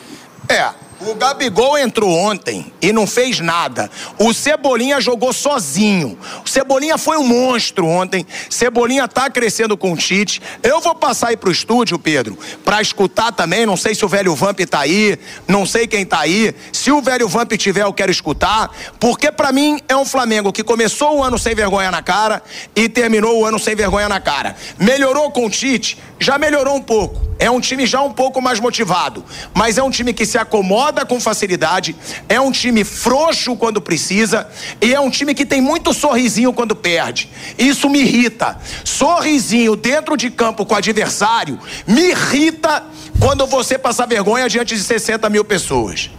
É, 0.47 0.69
o 1.01 1.15
Gabigol 1.15 1.77
entrou 1.77 2.11
ontem 2.11 2.73
e 2.81 2.91
não 2.91 3.07
fez 3.07 3.39
nada. 3.39 3.89
O 4.17 4.33
Cebolinha 4.33 4.99
jogou 4.99 5.31
sozinho. 5.31 6.17
O 6.45 6.49
Cebolinha 6.49 6.97
foi 6.97 7.17
um 7.17 7.25
monstro 7.25 7.85
ontem. 7.85 8.25
Cebolinha 8.49 9.07
tá 9.07 9.29
crescendo 9.29 9.77
com 9.77 9.93
o 9.93 9.97
Tite. 9.97 10.41
Eu 10.61 10.81
vou 10.81 10.93
passar 10.93 11.29
aí 11.29 11.37
pro 11.37 11.51
estúdio, 11.51 11.97
Pedro, 11.97 12.37
para 12.65 12.81
escutar 12.81 13.31
também. 13.31 13.65
Não 13.65 13.77
sei 13.77 13.95
se 13.95 14.03
o 14.03 14.09
velho 14.09 14.35
Vamp 14.35 14.59
tá 14.69 14.81
aí, 14.81 15.17
não 15.47 15.65
sei 15.65 15.87
quem 15.87 16.05
tá 16.05 16.19
aí. 16.19 16.53
Se 16.73 16.91
o 16.91 17.01
velho 17.01 17.27
Vamp 17.29 17.53
tiver, 17.53 17.83
eu 17.83 17.93
quero 17.93 18.11
escutar. 18.11 18.69
Porque 18.99 19.31
para 19.31 19.53
mim 19.53 19.79
é 19.87 19.95
um 19.95 20.05
Flamengo 20.05 20.51
que 20.51 20.63
começou 20.63 21.17
o 21.17 21.23
ano 21.23 21.39
sem 21.39 21.55
vergonha 21.55 21.91
na 21.91 22.01
cara 22.01 22.43
e 22.75 22.89
terminou 22.89 23.39
o 23.39 23.45
ano 23.45 23.57
sem 23.57 23.73
vergonha 23.73 24.09
na 24.09 24.19
cara. 24.19 24.55
Melhorou 24.77 25.31
com 25.31 25.45
o 25.45 25.49
Tite? 25.49 25.97
Já 26.19 26.37
melhorou 26.37 26.75
um 26.75 26.81
pouco. 26.81 27.29
É 27.39 27.49
um 27.49 27.61
time 27.61 27.87
já 27.87 28.01
um 28.01 28.11
pouco 28.11 28.41
mais 28.41 28.59
motivado. 28.59 29.23
Mas 29.53 29.77
é 29.77 29.83
um 29.83 29.89
time 29.89 30.11
que 30.11 30.25
se 30.25 30.37
acomoda 30.37 30.88
roda 30.89 31.05
com 31.05 31.19
facilidade, 31.19 31.95
é 32.27 32.41
um 32.41 32.51
time 32.51 32.83
frouxo 32.83 33.55
quando 33.55 33.79
precisa 33.79 34.47
e 34.81 34.93
é 34.93 34.99
um 34.99 35.09
time 35.09 35.35
que 35.35 35.45
tem 35.45 35.61
muito 35.61 35.93
sorrisinho 35.93 36.51
quando 36.51 36.75
perde. 36.75 37.29
Isso 37.57 37.87
me 37.89 37.99
irrita. 37.99 38.57
Sorrisinho 38.83 39.75
dentro 39.75 40.17
de 40.17 40.31
campo 40.31 40.65
com 40.65 40.73
o 40.73 40.77
adversário 40.77 41.59
me 41.85 42.09
irrita 42.09 42.83
quando 43.19 43.45
você 43.45 43.77
passa 43.77 44.07
vergonha 44.07 44.49
diante 44.49 44.75
de 44.75 44.81
60 44.81 45.29
mil 45.29 45.45
pessoas. 45.45 46.09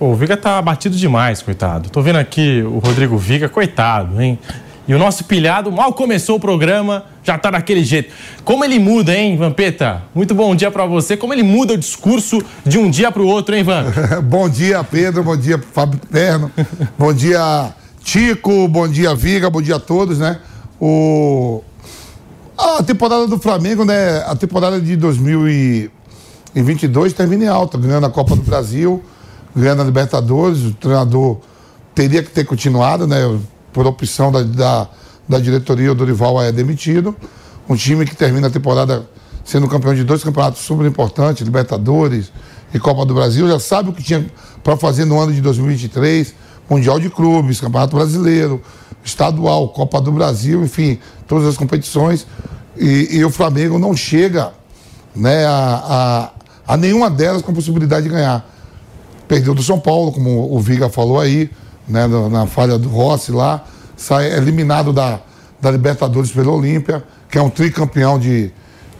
o 0.00 0.14
Viga 0.14 0.36
tá 0.36 0.56
abatido 0.56 0.96
demais, 0.96 1.42
coitado. 1.42 1.90
Tô 1.90 2.00
vendo 2.00 2.16
aqui 2.16 2.62
o 2.62 2.78
Rodrigo 2.78 3.18
Viga, 3.18 3.48
coitado, 3.48 4.22
hein? 4.22 4.38
E 4.88 4.94
o 4.94 4.98
nosso 4.98 5.24
pilhado 5.24 5.70
mal 5.70 5.92
começou 5.92 6.36
o 6.36 6.40
programa, 6.40 7.04
já 7.22 7.36
tá 7.36 7.50
daquele 7.50 7.84
jeito. 7.84 8.10
Como 8.42 8.64
ele 8.64 8.78
muda, 8.78 9.14
hein, 9.14 9.36
Vampeta? 9.36 10.02
Muito 10.14 10.34
bom 10.34 10.56
dia 10.56 10.70
para 10.70 10.86
você. 10.86 11.14
Como 11.14 11.34
ele 11.34 11.42
muda 11.42 11.74
o 11.74 11.76
discurso 11.76 12.42
de 12.64 12.78
um 12.78 12.88
dia 12.88 13.12
para 13.12 13.20
o 13.20 13.26
outro, 13.26 13.54
hein, 13.54 13.62
Van? 13.62 13.84
bom 14.24 14.48
dia, 14.48 14.82
Pedro. 14.82 15.22
Bom 15.22 15.36
dia, 15.36 15.62
Fábio 15.74 16.00
Perno. 16.10 16.50
bom 16.98 17.12
dia, 17.12 17.74
Tico. 18.02 18.66
Bom 18.66 18.88
dia, 18.88 19.14
Viga. 19.14 19.50
Bom 19.50 19.60
dia 19.60 19.76
a 19.76 19.80
todos, 19.80 20.20
né? 20.20 20.38
O... 20.80 21.62
A 22.56 22.82
temporada 22.82 23.26
do 23.26 23.38
Flamengo, 23.38 23.84
né? 23.84 24.24
A 24.26 24.34
temporada 24.34 24.80
de 24.80 24.96
2022 24.96 27.12
termina 27.12 27.44
em 27.44 27.48
alta, 27.48 27.76
ganhando 27.76 28.06
a 28.06 28.10
Copa 28.10 28.34
do 28.34 28.40
Brasil, 28.40 29.04
ganhando 29.54 29.82
a 29.82 29.84
Libertadores. 29.84 30.64
O 30.64 30.72
treinador 30.72 31.40
teria 31.94 32.22
que 32.22 32.30
ter 32.30 32.46
continuado, 32.46 33.06
né? 33.06 33.18
Por 33.72 33.86
opção 33.86 34.30
da, 34.32 34.42
da, 34.42 34.88
da 35.28 35.38
diretoria, 35.38 35.92
o 35.92 35.94
Dorival 35.94 36.40
é 36.42 36.50
demitido. 36.52 37.14
Um 37.68 37.76
time 37.76 38.04
que 38.04 38.16
termina 38.16 38.48
a 38.48 38.50
temporada 38.50 39.08
sendo 39.44 39.66
campeão 39.66 39.94
de 39.94 40.04
dois 40.04 40.22
campeonatos 40.22 40.60
super 40.60 40.86
importantes, 40.86 41.42
Libertadores 41.42 42.30
e 42.72 42.78
Copa 42.78 43.06
do 43.06 43.14
Brasil, 43.14 43.48
já 43.48 43.58
sabe 43.58 43.88
o 43.88 43.92
que 43.94 44.02
tinha 44.02 44.26
para 44.62 44.76
fazer 44.76 45.06
no 45.06 45.18
ano 45.18 45.32
de 45.32 45.40
2023, 45.40 46.34
Mundial 46.68 47.00
de 47.00 47.08
Clubes, 47.08 47.58
Campeonato 47.58 47.96
Brasileiro, 47.96 48.60
Estadual, 49.02 49.70
Copa 49.70 50.02
do 50.02 50.12
Brasil, 50.12 50.62
enfim, 50.62 50.98
todas 51.26 51.46
as 51.46 51.56
competições. 51.56 52.26
E, 52.76 53.16
e 53.16 53.24
o 53.24 53.30
Flamengo 53.30 53.78
não 53.78 53.96
chega 53.96 54.52
né, 55.16 55.46
a, 55.46 56.30
a, 56.66 56.74
a 56.74 56.76
nenhuma 56.76 57.08
delas 57.08 57.40
com 57.40 57.54
possibilidade 57.54 58.04
de 58.04 58.10
ganhar. 58.10 58.46
Perdeu 59.26 59.54
do 59.54 59.62
São 59.62 59.80
Paulo, 59.80 60.12
como 60.12 60.54
o 60.54 60.60
Viga 60.60 60.90
falou 60.90 61.18
aí, 61.18 61.50
né, 61.88 62.06
na 62.30 62.46
falha 62.46 62.78
do 62.78 62.88
Rossi 62.88 63.32
lá, 63.32 63.64
sai 63.96 64.32
eliminado 64.36 64.92
da, 64.92 65.20
da 65.60 65.70
Libertadores 65.70 66.30
pelo 66.30 66.54
Olímpia, 66.54 67.02
que 67.30 67.38
é 67.38 67.42
um 67.42 67.50
tricampeão 67.50 68.18
de 68.18 68.52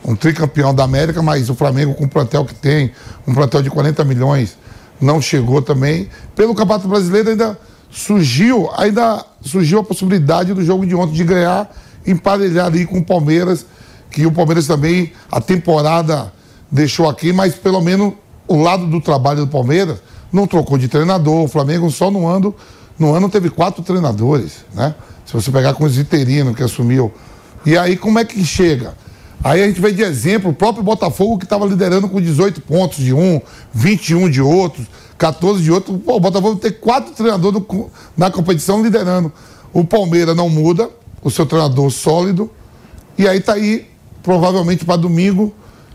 um 0.05 0.15
tricampeão 0.15 0.75
da 0.75 0.85
América, 0.85 1.23
mas 1.23 1.51
o 1.51 1.55
Flamengo 1.55 1.95
com 1.95 2.05
o 2.05 2.09
plantel 2.09 2.45
que 2.45 2.55
tem, 2.55 2.93
um 3.27 3.35
plantel 3.35 3.63
de 3.63 3.71
40 3.71 4.05
milhões, 4.05 4.57
não 5.01 5.21
chegou 5.21 5.61
também. 5.61 6.09
Pelo 6.35 6.55
Campeonato 6.55 6.89
Brasileiro 6.89 7.31
ainda 7.31 7.59
surgiu, 7.91 8.71
ainda 8.77 9.25
surgiu 9.43 9.81
a 9.81 9.85
possibilidade 9.85 10.55
do 10.55 10.65
jogo 10.65 10.87
de 10.87 10.95
ontem 10.95 11.15
de 11.15 11.25
ganhar, 11.25 11.71
emparelhar 12.07 12.67
ali 12.67 12.87
com 12.87 12.99
o 12.99 13.05
Palmeiras, 13.05 13.67
que 14.11 14.27
o 14.27 14.33
Palmeiras 14.33 14.67
também 14.67 15.13
a 15.31 15.41
temporada 15.41 16.33
deixou 16.71 17.09
aqui, 17.09 17.33
mas 17.33 17.55
pelo 17.55 17.81
menos 17.81 18.15
o 18.47 18.57
lado 18.57 18.87
do 18.87 19.01
trabalho 19.01 19.41
do 19.41 19.49
Palmeiras 19.49 19.99
não 20.33 20.47
trocou 20.47 20.79
de 20.79 20.89
treinador, 20.89 21.45
o 21.45 21.49
Flamengo 21.49 21.91
só 21.91 22.11
no 22.11 22.27
ano 22.27 22.55
no 22.99 23.15
ano 23.15 23.29
teve 23.29 23.49
quatro 23.51 23.83
treinadores, 23.83 24.65
né? 24.75 24.95
Se 25.25 25.33
você 25.33 25.51
pegar 25.51 25.75
com 25.75 25.85
o 25.85 25.89
Ziterino, 25.89 26.55
que 26.55 26.63
assumiu. 26.63 27.13
E 27.65 27.77
aí, 27.77 27.97
como 27.97 28.19
é 28.19 28.25
que 28.25 28.45
chega? 28.45 28.95
Aí 29.43 29.63
a 29.63 29.67
gente 29.67 29.81
vê 29.81 29.93
de 29.93 30.03
exemplo 30.03 30.51
o 30.51 30.55
próprio 30.55 30.83
Botafogo 30.83 31.39
que 31.39 31.45
estava 31.45 31.65
liderando 31.65 32.09
com 32.09 32.21
18 32.21 32.61
pontos 32.63 32.99
de 32.99 33.13
um, 33.13 33.41
21 33.73 34.29
de 34.31 34.41
outros, 34.41 34.87
14 35.17 35.63
de 35.63 35.71
outro. 35.71 35.97
Pô, 35.99 36.17
o 36.17 36.21
Botafogo 36.21 36.57
tem 36.57 36.73
quatro 36.73 37.13
treinadores 37.13 37.63
na 38.17 38.31
competição 38.31 38.83
liderando. 38.83 39.33
O 39.73 39.85
Palmeiras 39.85 40.35
não 40.35 40.49
muda, 40.49 40.91
o 41.23 41.31
seu 41.31 41.47
treinador 41.47 41.91
sólido. 41.91 42.51
E 43.17 43.29
aí 43.29 43.41
tá 43.41 43.53
aí, 43.53 43.87
provavelmente 44.23 44.85
para 44.85 44.97
domingo, 44.97 45.55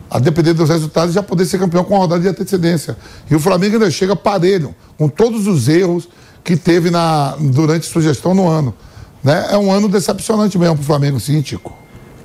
a 0.09 0.19
depender 0.19 0.53
dos 0.53 0.69
resultados, 0.69 1.13
já 1.13 1.23
poder 1.23 1.45
ser 1.45 1.57
campeão 1.57 1.83
com 1.83 1.95
a 1.95 1.99
rodada 1.99 2.21
de 2.21 2.27
antecedência. 2.27 2.95
E 3.29 3.35
o 3.35 3.39
Flamengo 3.39 3.75
ainda 3.75 3.89
chega 3.91 4.15
parelho, 4.15 4.73
com 4.97 5.09
todos 5.09 5.47
os 5.47 5.67
erros 5.67 6.07
que 6.43 6.57
teve 6.57 6.89
na, 6.89 7.35
durante 7.39 7.85
sua 7.85 8.01
gestão 8.01 8.33
no 8.33 8.47
ano. 8.47 8.75
Né? 9.23 9.47
É 9.51 9.57
um 9.57 9.71
ano 9.71 9.87
decepcionante 9.87 10.57
mesmo 10.57 10.75
para 10.75 10.83
o 10.83 10.85
Flamengo, 10.85 11.19
sim, 11.19 11.41
Tico. 11.41 11.77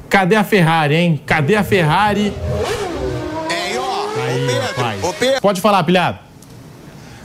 Cadê 0.09 0.37
a 0.37 0.43
Ferrari, 0.43 0.95
hein? 0.95 1.23
Cadê 1.25 1.55
a 1.55 1.63
Ferrari? 1.63 2.35
É, 3.51 3.79
ó, 3.79 4.07
Aí, 4.27 4.47
Pedro, 4.47 5.15
Pedro. 5.19 5.41
Pode 5.41 5.61
falar, 5.61 5.85
pilhado. 5.85 6.19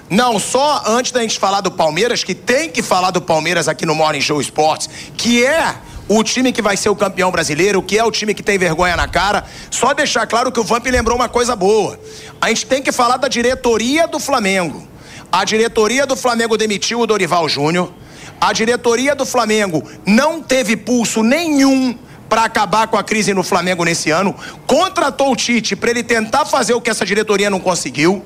Não, 0.10 0.38
só 0.38 0.84
antes 0.86 1.12
da 1.12 1.22
gente 1.22 1.40
falar 1.40 1.62
do 1.62 1.72
Palmeiras, 1.72 2.24
que 2.24 2.36
tem 2.36 2.70
que 2.70 2.84
falar 2.84 3.10
do 3.10 3.22
Palmeiras 3.22 3.68
aqui 3.68 3.86
no 3.86 3.96
Morning 3.96 4.22
Show 4.22 4.40
Esportes, 4.40 4.90
que 5.18 5.44
é 5.44 5.76
o 6.08 6.24
time 6.24 6.52
que 6.52 6.62
vai 6.62 6.78
ser 6.78 6.90
o 6.90 6.96
campeão 6.96 7.32
brasileiro, 7.32 7.82
que 7.82 7.98
é 7.98 8.04
o 8.04 8.12
time 8.12 8.34
que 8.34 8.44
tem 8.44 8.58
vergonha 8.58 8.96
na 8.96 9.08
cara. 9.08 9.46
Só 9.72 9.94
deixar 9.94 10.28
claro 10.28 10.52
que 10.52 10.60
o 10.60 10.64
Vamp 10.64 10.86
lembrou 10.86 11.16
uma 11.16 11.30
coisa 11.30 11.56
boa. 11.56 12.00
A 12.40 12.50
gente 12.50 12.66
tem 12.66 12.82
que 12.82 12.92
falar 12.92 13.18
da 13.18 13.28
diretoria 13.28 14.08
do 14.08 14.20
Flamengo. 14.20 14.88
A 15.34 15.44
diretoria 15.46 16.06
do 16.06 16.16
Flamengo 16.16 16.56
demitiu 16.56 17.00
o 17.00 17.08
Dorival 17.08 17.50
Júnior. 17.50 17.92
A 18.40 18.54
diretoria 18.54 19.16
do 19.16 19.26
Flamengo 19.26 19.84
não 20.06 20.44
teve 20.44 20.78
pulso 20.78 21.24
nenhum 21.24 21.98
para 22.30 22.44
acabar 22.44 22.86
com 22.86 22.98
a 22.98 23.04
crise 23.04 23.34
no 23.34 23.42
Flamengo 23.42 23.84
nesse 23.84 24.12
ano. 24.12 24.36
Contratou 24.68 25.32
o 25.32 25.36
Tite 25.36 25.76
para 25.76 25.90
ele 25.90 26.04
tentar 26.04 26.46
fazer 26.46 26.76
o 26.76 26.82
que 26.82 26.88
essa 26.88 27.04
diretoria 27.04 27.50
não 27.50 27.60
conseguiu, 27.60 28.24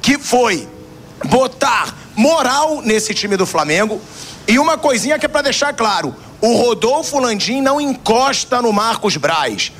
que 0.00 0.16
foi 0.16 0.68
botar 1.24 1.92
moral 2.14 2.80
nesse 2.82 3.12
time 3.14 3.36
do 3.36 3.46
Flamengo. 3.46 4.00
E 4.46 4.56
uma 4.56 4.78
coisinha 4.78 5.18
que 5.18 5.26
é 5.26 5.28
para 5.28 5.42
deixar 5.42 5.72
claro: 5.72 6.14
o 6.40 6.54
Rodolfo 6.56 7.18
Landim 7.18 7.60
não 7.60 7.80
encosta 7.80 8.62
no 8.62 8.72
Marcos 8.72 9.16
Braz. 9.16 9.72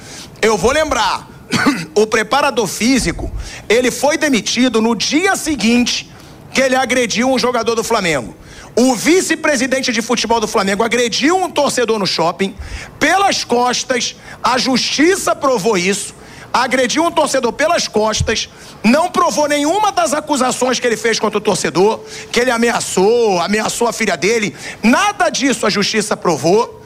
Eu 0.42 0.58
vou 0.58 0.72
lembrar, 0.72 1.28
o 1.94 2.04
preparador 2.04 2.66
físico, 2.66 3.30
ele 3.68 3.92
foi 3.92 4.18
demitido 4.18 4.82
no 4.82 4.96
dia 4.96 5.36
seguinte 5.36 6.12
que 6.54 6.60
ele 6.60 6.76
agrediu 6.76 7.28
um 7.28 7.38
jogador 7.38 7.74
do 7.74 7.82
Flamengo. 7.82 8.34
O 8.76 8.94
vice-presidente 8.94 9.92
de 9.92 10.00
futebol 10.00 10.40
do 10.40 10.48
Flamengo 10.48 10.82
agrediu 10.82 11.36
um 11.36 11.50
torcedor 11.50 11.98
no 11.98 12.06
shopping, 12.06 12.54
pelas 12.98 13.44
costas, 13.44 14.16
a 14.42 14.56
justiça 14.56 15.34
provou 15.34 15.76
isso. 15.76 16.14
agrediu 16.52 17.02
um 17.02 17.10
torcedor 17.10 17.52
pelas 17.52 17.88
costas, 17.88 18.48
não 18.84 19.10
provou 19.10 19.48
nenhuma 19.48 19.90
das 19.90 20.14
acusações 20.14 20.78
que 20.78 20.86
ele 20.86 20.96
fez 20.96 21.18
contra 21.18 21.38
o 21.38 21.40
torcedor, 21.40 21.98
que 22.30 22.38
ele 22.38 22.52
ameaçou, 22.52 23.40
ameaçou 23.40 23.88
a 23.88 23.92
filha 23.92 24.16
dele, 24.16 24.54
nada 24.80 25.30
disso 25.30 25.66
a 25.66 25.70
justiça 25.70 26.16
provou 26.16 26.83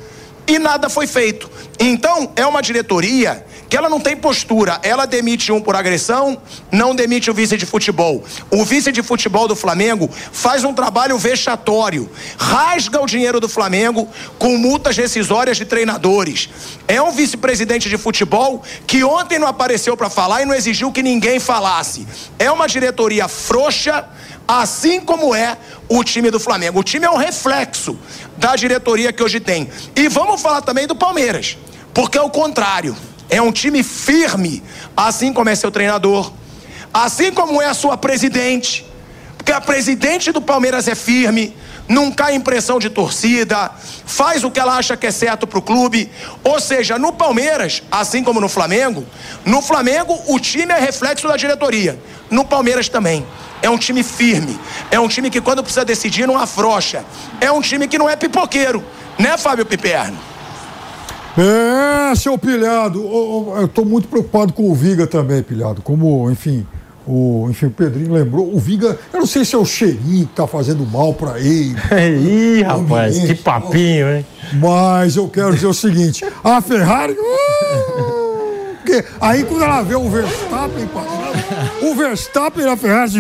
e 0.49 0.59
nada 0.59 0.89
foi 0.89 1.07
feito. 1.07 1.51
Então, 1.79 2.33
é 2.35 2.45
uma 2.47 2.63
diretoria 2.63 3.45
que 3.69 3.77
ela 3.77 3.89
não 3.89 4.01
tem 4.01 4.17
postura. 4.17 4.81
Ela 4.83 5.07
demite 5.07 5.53
um 5.53 5.61
por 5.61 5.77
agressão, 5.77 6.41
não 6.73 6.95
demite 6.95 7.31
o 7.31 7.35
vice 7.35 7.57
de 7.57 7.67
futebol. 7.67 8.25
O 8.51 8.65
vice 8.65 8.91
de 8.91 9.03
futebol 9.03 9.47
do 9.47 9.55
Flamengo 9.55 10.09
faz 10.33 10.65
um 10.65 10.73
trabalho 10.73 11.19
vexatório, 11.19 12.11
rasga 12.39 13.01
o 13.01 13.07
dinheiro 13.07 13.39
do 13.39 13.49
Flamengo 13.49 14.09
com 14.39 14.57
multas 14.57 14.97
rescisórias 14.97 15.59
de 15.59 15.67
treinadores. 15.67 16.49
É 16.89 17.01
um 17.03 17.13
vice-presidente 17.13 17.91
de 17.91 17.99
futebol 17.99 18.63
que 18.87 19.05
ontem 19.05 19.39
não 19.39 19.47
apareceu 19.47 19.97
para 19.97 20.09
falar 20.09 20.43
e 20.43 20.47
não 20.47 20.55
exigiu 20.55 20.91
que 20.91 21.03
ninguém 21.03 21.39
falasse. 21.39 22.07
É 22.39 22.51
uma 22.51 22.67
diretoria 22.67 23.29
frouxa, 23.29 24.07
assim 24.49 24.99
como 24.99 25.35
é 25.35 25.59
o 25.91 26.03
time 26.03 26.31
do 26.31 26.41
Flamengo. 26.41 26.81
O 26.81 26.83
time 26.83 27.05
é 27.05 27.11
um 27.11 27.19
reflexo 27.19 27.99
da 28.39 28.57
diretoria 28.57 29.13
que 29.13 29.23
hoje 29.23 29.39
tem. 29.39 29.69
E 29.95 30.09
vamos 30.09 30.41
falar 30.41 30.63
também 30.63 30.87
do 30.87 30.97
Palmeiras, 30.97 31.59
porque 31.93 32.17
é 32.17 32.23
o 32.23 32.31
contrário. 32.31 32.97
É 33.29 33.43
um 33.43 33.53
time 33.53 33.83
firme, 33.83 34.63
assim 34.97 35.35
como 35.35 35.51
é 35.51 35.55
seu 35.55 35.71
treinador, 35.71 36.33
assim 36.95 37.31
como 37.31 37.61
é 37.61 37.67
a 37.67 37.75
sua 37.75 37.95
presidente, 37.99 38.87
porque 39.37 39.53
a 39.53 39.61
presidente 39.61 40.33
do 40.33 40.41
Palmeiras 40.41 40.89
é 40.89 40.95
firme, 40.95 41.55
não 41.89 42.13
cai 42.13 42.35
em 42.35 42.41
pressão 42.41 42.79
de 42.79 42.91
torcida, 42.91 43.71
faz 44.05 44.45
o 44.45 44.51
que 44.51 44.61
ela 44.61 44.77
acha 44.77 44.97
que 44.97 45.07
é 45.07 45.11
certo 45.11 45.47
para 45.47 45.59
o 45.59 45.63
clube. 45.63 46.11
Ou 46.45 46.61
seja, 46.61 46.99
no 46.99 47.13
Palmeiras, 47.13 47.83
assim 47.91 48.23
como 48.23 48.41
no 48.41 48.49
Flamengo, 48.49 49.05
no 49.45 49.63
Flamengo 49.63 50.21
o 50.27 50.39
time 50.39 50.73
é 50.73 50.79
reflexo 50.79 51.27
da 51.27 51.37
diretoria, 51.37 51.99
no 52.31 52.45
Palmeiras 52.45 52.89
também. 52.89 53.27
É 53.63 53.69
um 53.69 53.79
time 53.79 54.05
firme, 54.05 54.59
é 54.91 55.01
um 55.01 55.09
time 55.09 55.31
que 55.31 55.41
quando 55.41 55.63
precisa 55.63 55.85
decidir 55.85 56.27
não 56.27 56.39
afrouxa, 56.39 57.05
é 57.41 57.51
um 57.51 57.61
time 57.61 57.89
que 57.89 57.99
não 57.99 58.09
é 58.09 58.15
pipoqueiro, 58.15 58.85
né, 59.19 59.37
Fábio 59.37 59.67
Piperno? 59.67 60.19
É, 61.37 62.15
seu 62.17 62.37
pilhado, 62.37 63.01
eu 63.01 63.67
estou 63.67 63.85
muito 63.85 64.09
preocupado 64.09 64.53
com 64.53 64.71
o 64.71 64.75
Viga 64.75 65.07
também, 65.07 65.41
pilhado. 65.41 65.83
Como, 65.83 66.29
enfim, 66.31 66.67
o, 67.09 67.47
enfim, 67.49 67.67
o 67.67 67.71
Pedrinho 67.71 68.13
lembrou, 68.13 68.55
o 68.55 68.59
Viga, 68.59 68.99
eu 69.13 69.21
não 69.21 69.27
sei 69.27 69.43
se 69.43 69.55
é 69.55 69.59
o 69.59 69.65
cheirinho 69.65 70.27
que 70.27 70.35
tá 70.35 70.47
fazendo 70.47 70.85
mal 70.85 71.15
para 71.15 71.41
ele. 71.41 71.75
Ih, 72.59 72.63
rapaz, 72.63 73.19
que 73.19 73.35
papinho, 73.35 74.15
hein? 74.15 74.27
Mas 74.53 75.17
eu 75.17 75.27
quero 75.27 75.55
dizer 75.55 75.67
o 75.67 75.75
seguinte, 75.75 76.25
a 76.45 76.61
Ferrari. 76.61 77.15
Uh, 77.15 78.15
porque 78.89 79.05
aí 79.21 79.45
quando 79.45 79.63
ela 79.65 79.83
vê 79.83 79.95
o 79.95 80.09
Verstappen 80.09 80.87
passando, 80.87 81.91
o 81.91 81.95
Verstappen 81.95 82.65
e 82.65 82.69
a 82.69 82.77
Ferrari, 82.77 83.13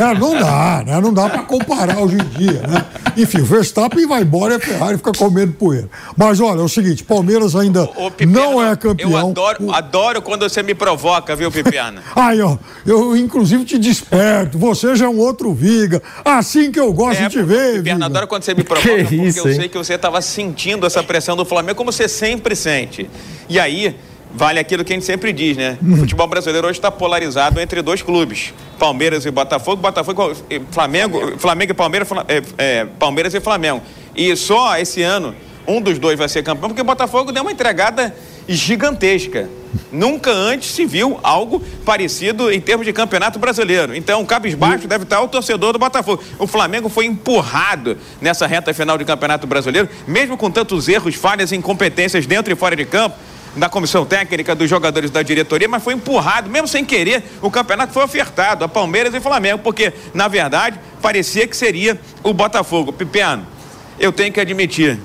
é, 0.00 0.18
não 0.18 0.38
dá, 0.38 0.82
né? 0.86 1.00
Não 1.00 1.12
dá 1.12 1.28
para 1.28 1.42
comparar 1.42 1.98
hoje 1.98 2.16
em 2.16 2.38
dia, 2.38 2.62
né? 2.66 2.84
Enfim, 3.14 3.40
o 3.40 3.44
Verstappen 3.44 4.06
vai 4.06 4.22
embora 4.22 4.54
e 4.54 4.56
a 4.56 4.60
Ferrari 4.60 4.96
fica 4.96 5.12
comendo 5.12 5.52
poeira. 5.52 5.88
Mas 6.16 6.40
olha, 6.40 6.60
é 6.60 6.64
o 6.64 6.68
seguinte, 6.68 7.04
Palmeiras 7.04 7.54
ainda 7.54 7.84
Ô, 7.94 8.10
Piperno, 8.10 8.32
não 8.32 8.64
é 8.64 8.74
campeão. 8.74 9.10
Eu 9.10 9.16
adoro, 9.18 9.72
adoro 9.72 10.22
quando 10.22 10.48
você 10.48 10.62
me 10.62 10.74
provoca, 10.74 11.36
viu, 11.36 11.50
Pipiana? 11.50 12.02
Aí, 12.16 12.40
ó, 12.40 12.56
eu 12.86 13.14
inclusive 13.16 13.64
te 13.66 13.78
desperto, 13.78 14.58
você 14.58 14.96
já 14.96 15.04
é 15.04 15.08
um 15.08 15.18
outro 15.18 15.52
Viga, 15.52 16.02
assim 16.24 16.72
que 16.72 16.80
eu 16.80 16.92
gosto 16.92 17.22
de 17.22 17.28
te 17.28 17.42
ver, 17.42 17.82
Viga. 17.82 18.02
adoro 18.02 18.26
quando 18.26 18.44
você 18.44 18.54
me 18.54 18.64
provoca, 18.64 18.88
Que 18.88 19.02
porque 19.02 19.16
isso, 19.16 19.40
eu 19.40 19.48
hein? 19.50 19.56
sei 19.56 19.68
que 19.68 19.76
você 19.76 19.94
estava 19.94 20.22
sentindo 20.22 20.86
essa 20.86 21.02
pressão 21.02 21.36
do 21.36 21.44
Flamengo, 21.44 21.76
como 21.76 21.92
você 21.92 22.08
sempre 22.08 22.56
sente. 22.56 23.10
E 23.48 23.58
aí, 23.58 23.96
vale 24.34 24.58
aquilo 24.58 24.84
que 24.84 24.92
a 24.92 24.96
gente 24.96 25.06
sempre 25.06 25.32
diz, 25.32 25.56
né? 25.56 25.78
O 25.82 25.96
futebol 25.96 26.26
brasileiro 26.26 26.66
hoje 26.66 26.78
está 26.78 26.90
polarizado 26.90 27.60
entre 27.60 27.82
dois 27.82 28.02
clubes. 28.02 28.52
Palmeiras 28.78 29.24
e 29.26 29.30
Botafogo, 29.30 29.82
Botafogo 29.82 30.32
e 30.48 30.60
Flamengo, 30.70 31.38
Flamengo 31.38 31.72
e 31.72 31.74
Palmeiras, 31.74 32.08
é, 32.28 32.42
é, 32.58 32.84
Palmeiras 32.98 33.34
e 33.34 33.40
Flamengo. 33.40 33.82
E 34.14 34.34
só 34.36 34.76
esse 34.78 35.02
ano 35.02 35.34
um 35.66 35.82
dos 35.82 35.98
dois 35.98 36.18
vai 36.18 36.28
ser 36.28 36.42
campeão, 36.42 36.70
porque 36.70 36.80
o 36.80 36.84
Botafogo 36.84 37.30
deu 37.30 37.42
uma 37.42 37.52
entregada 37.52 38.14
gigantesca. 38.48 39.50
Nunca 39.92 40.30
antes 40.30 40.70
se 40.70 40.86
viu 40.86 41.20
algo 41.22 41.62
parecido 41.84 42.50
em 42.50 42.58
termos 42.58 42.86
de 42.86 42.92
campeonato 42.92 43.38
brasileiro. 43.38 43.94
Então, 43.94 44.24
cabisbaixo 44.24 44.88
deve 44.88 45.04
estar 45.04 45.20
o 45.20 45.28
torcedor 45.28 45.74
do 45.74 45.78
Botafogo. 45.78 46.22
O 46.38 46.46
Flamengo 46.46 46.88
foi 46.88 47.04
empurrado 47.04 47.98
nessa 48.18 48.46
reta 48.46 48.72
final 48.72 48.96
de 48.96 49.04
campeonato 49.04 49.46
brasileiro, 49.46 49.90
mesmo 50.06 50.38
com 50.38 50.50
tantos 50.50 50.88
erros, 50.88 51.14
falhas 51.14 51.52
e 51.52 51.56
incompetências 51.56 52.24
dentro 52.24 52.50
e 52.50 52.56
fora 52.56 52.74
de 52.74 52.86
campo 52.86 53.14
da 53.58 53.68
comissão 53.68 54.04
técnica, 54.04 54.54
dos 54.54 54.68
jogadores 54.68 55.10
da 55.10 55.22
diretoria, 55.22 55.68
mas 55.68 55.82
foi 55.82 55.94
empurrado, 55.94 56.48
mesmo 56.48 56.68
sem 56.68 56.84
querer, 56.84 57.22
o 57.42 57.50
campeonato 57.50 57.92
foi 57.92 58.04
ofertado 58.04 58.64
a 58.64 58.68
Palmeiras 58.68 59.12
e 59.14 59.20
Flamengo, 59.20 59.58
porque, 59.58 59.92
na 60.14 60.28
verdade, 60.28 60.78
parecia 61.02 61.46
que 61.46 61.56
seria 61.56 61.98
o 62.22 62.32
Botafogo. 62.32 62.92
Pipiano, 62.92 63.46
eu 63.98 64.12
tenho 64.12 64.32
que 64.32 64.40
admitir, 64.40 64.98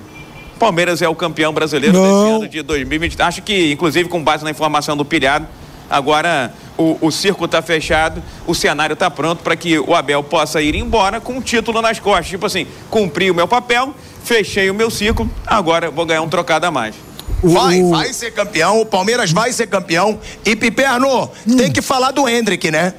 Palmeiras 0.60 1.02
é 1.02 1.10
o 1.10 1.16
campeão 1.16 1.52
brasileiro 1.52 1.94
desse 1.94 2.08
ano 2.08 2.48
de 2.48 2.62
2020. 2.62 3.22
Acho 3.22 3.42
que, 3.42 3.74
inclusive, 3.74 4.08
com 4.08 4.24
base 4.24 4.44
na 4.44 4.52
informação 4.52 4.96
do 4.96 5.04
Pilhado, 5.04 5.46
agora 5.90 6.54
o, 6.78 6.98
o 7.02 7.12
circo 7.12 7.46
está 7.46 7.62
fechado, 7.62 8.24
o 8.48 8.56
cenário 8.56 8.94
está 8.94 9.10
pronto 9.12 9.44
para 9.44 9.56
que 9.56 9.78
o 9.78 9.94
Abel 9.94 10.24
possa 10.24 10.62
ir 10.62 10.76
embora 10.76 11.20
com 11.20 11.34
um 11.34 11.42
título 11.42 11.82
nas 11.82 12.00
costas. 12.00 12.28
Tipo 12.28 12.46
assim, 12.46 12.66
cumpri 12.90 13.30
o 13.30 13.36
meu 13.36 13.48
papel, 13.48 13.94
fechei 14.24 14.70
o 14.70 14.74
meu 14.74 14.90
ciclo, 14.90 15.30
agora 15.46 15.92
vou 15.92 16.06
ganhar 16.06 16.22
um 16.22 16.30
trocado 16.30 16.66
a 16.66 16.72
mais. 16.72 16.96
Vai, 17.44 17.84
vai 17.84 18.14
ser 18.14 18.32
campeão, 18.32 18.80
o 18.80 18.86
Palmeiras 18.86 19.32
vai 19.32 19.52
ser 19.52 19.68
campeão. 19.68 20.20
E 20.46 20.56
Piperno, 20.56 21.30
tem 21.58 21.72
que 21.72 21.82
falar 21.82 22.12
do 22.12 22.28
Hendrick, 22.28 22.72
né? 22.72 22.94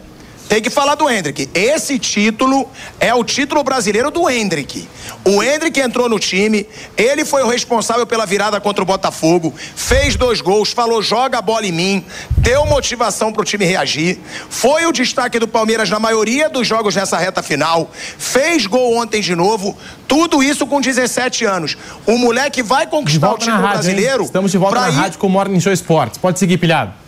Tem 0.48 0.62
que 0.62 0.70
falar 0.70 0.94
do 0.94 1.08
Hendrick. 1.08 1.48
Esse 1.54 1.98
título 1.98 2.68
é 3.00 3.12
o 3.14 3.24
título 3.24 3.62
brasileiro 3.64 4.10
do 4.10 4.28
Hendrick. 4.28 4.88
O 5.24 5.42
Hendrick 5.42 5.80
entrou 5.80 6.08
no 6.08 6.18
time, 6.18 6.66
ele 6.96 7.24
foi 7.24 7.42
o 7.42 7.48
responsável 7.48 8.06
pela 8.06 8.26
virada 8.26 8.60
contra 8.60 8.82
o 8.82 8.86
Botafogo, 8.86 9.54
fez 9.74 10.16
dois 10.16 10.40
gols, 10.40 10.70
falou 10.70 11.02
joga 11.02 11.38
a 11.38 11.42
bola 11.42 11.66
em 11.66 11.72
mim, 11.72 12.04
deu 12.38 12.66
motivação 12.66 13.32
pro 13.32 13.44
time 13.44 13.64
reagir. 13.64 14.18
Foi 14.50 14.86
o 14.86 14.92
destaque 14.92 15.38
do 15.38 15.48
Palmeiras 15.48 15.88
na 15.88 15.98
maioria 15.98 16.48
dos 16.48 16.66
jogos 16.66 16.94
nessa 16.94 17.16
reta 17.16 17.42
final. 17.42 17.90
Fez 18.18 18.66
gol 18.66 18.96
ontem 18.96 19.20
de 19.20 19.34
novo. 19.34 19.76
Tudo 20.06 20.42
isso 20.42 20.66
com 20.66 20.80
17 20.80 21.44
anos. 21.44 21.76
O 22.06 22.18
moleque 22.18 22.62
vai 22.62 22.86
conquistar 22.86 23.32
o 23.32 23.38
título 23.38 23.56
rádio, 23.56 23.66
hein? 23.66 23.72
brasileiro. 23.72 24.24
Estamos 24.24 24.52
de 24.52 24.58
volta 24.58 24.80
na 24.80 24.90
ir 24.90 24.92
rádio 24.92 25.18
com 25.18 25.26
o 25.26 25.30
Morning 25.30 25.60
Show 25.60 25.72
Esportes. 25.72 26.18
Pode 26.18 26.38
seguir, 26.38 26.58
pilhado. 26.58 27.03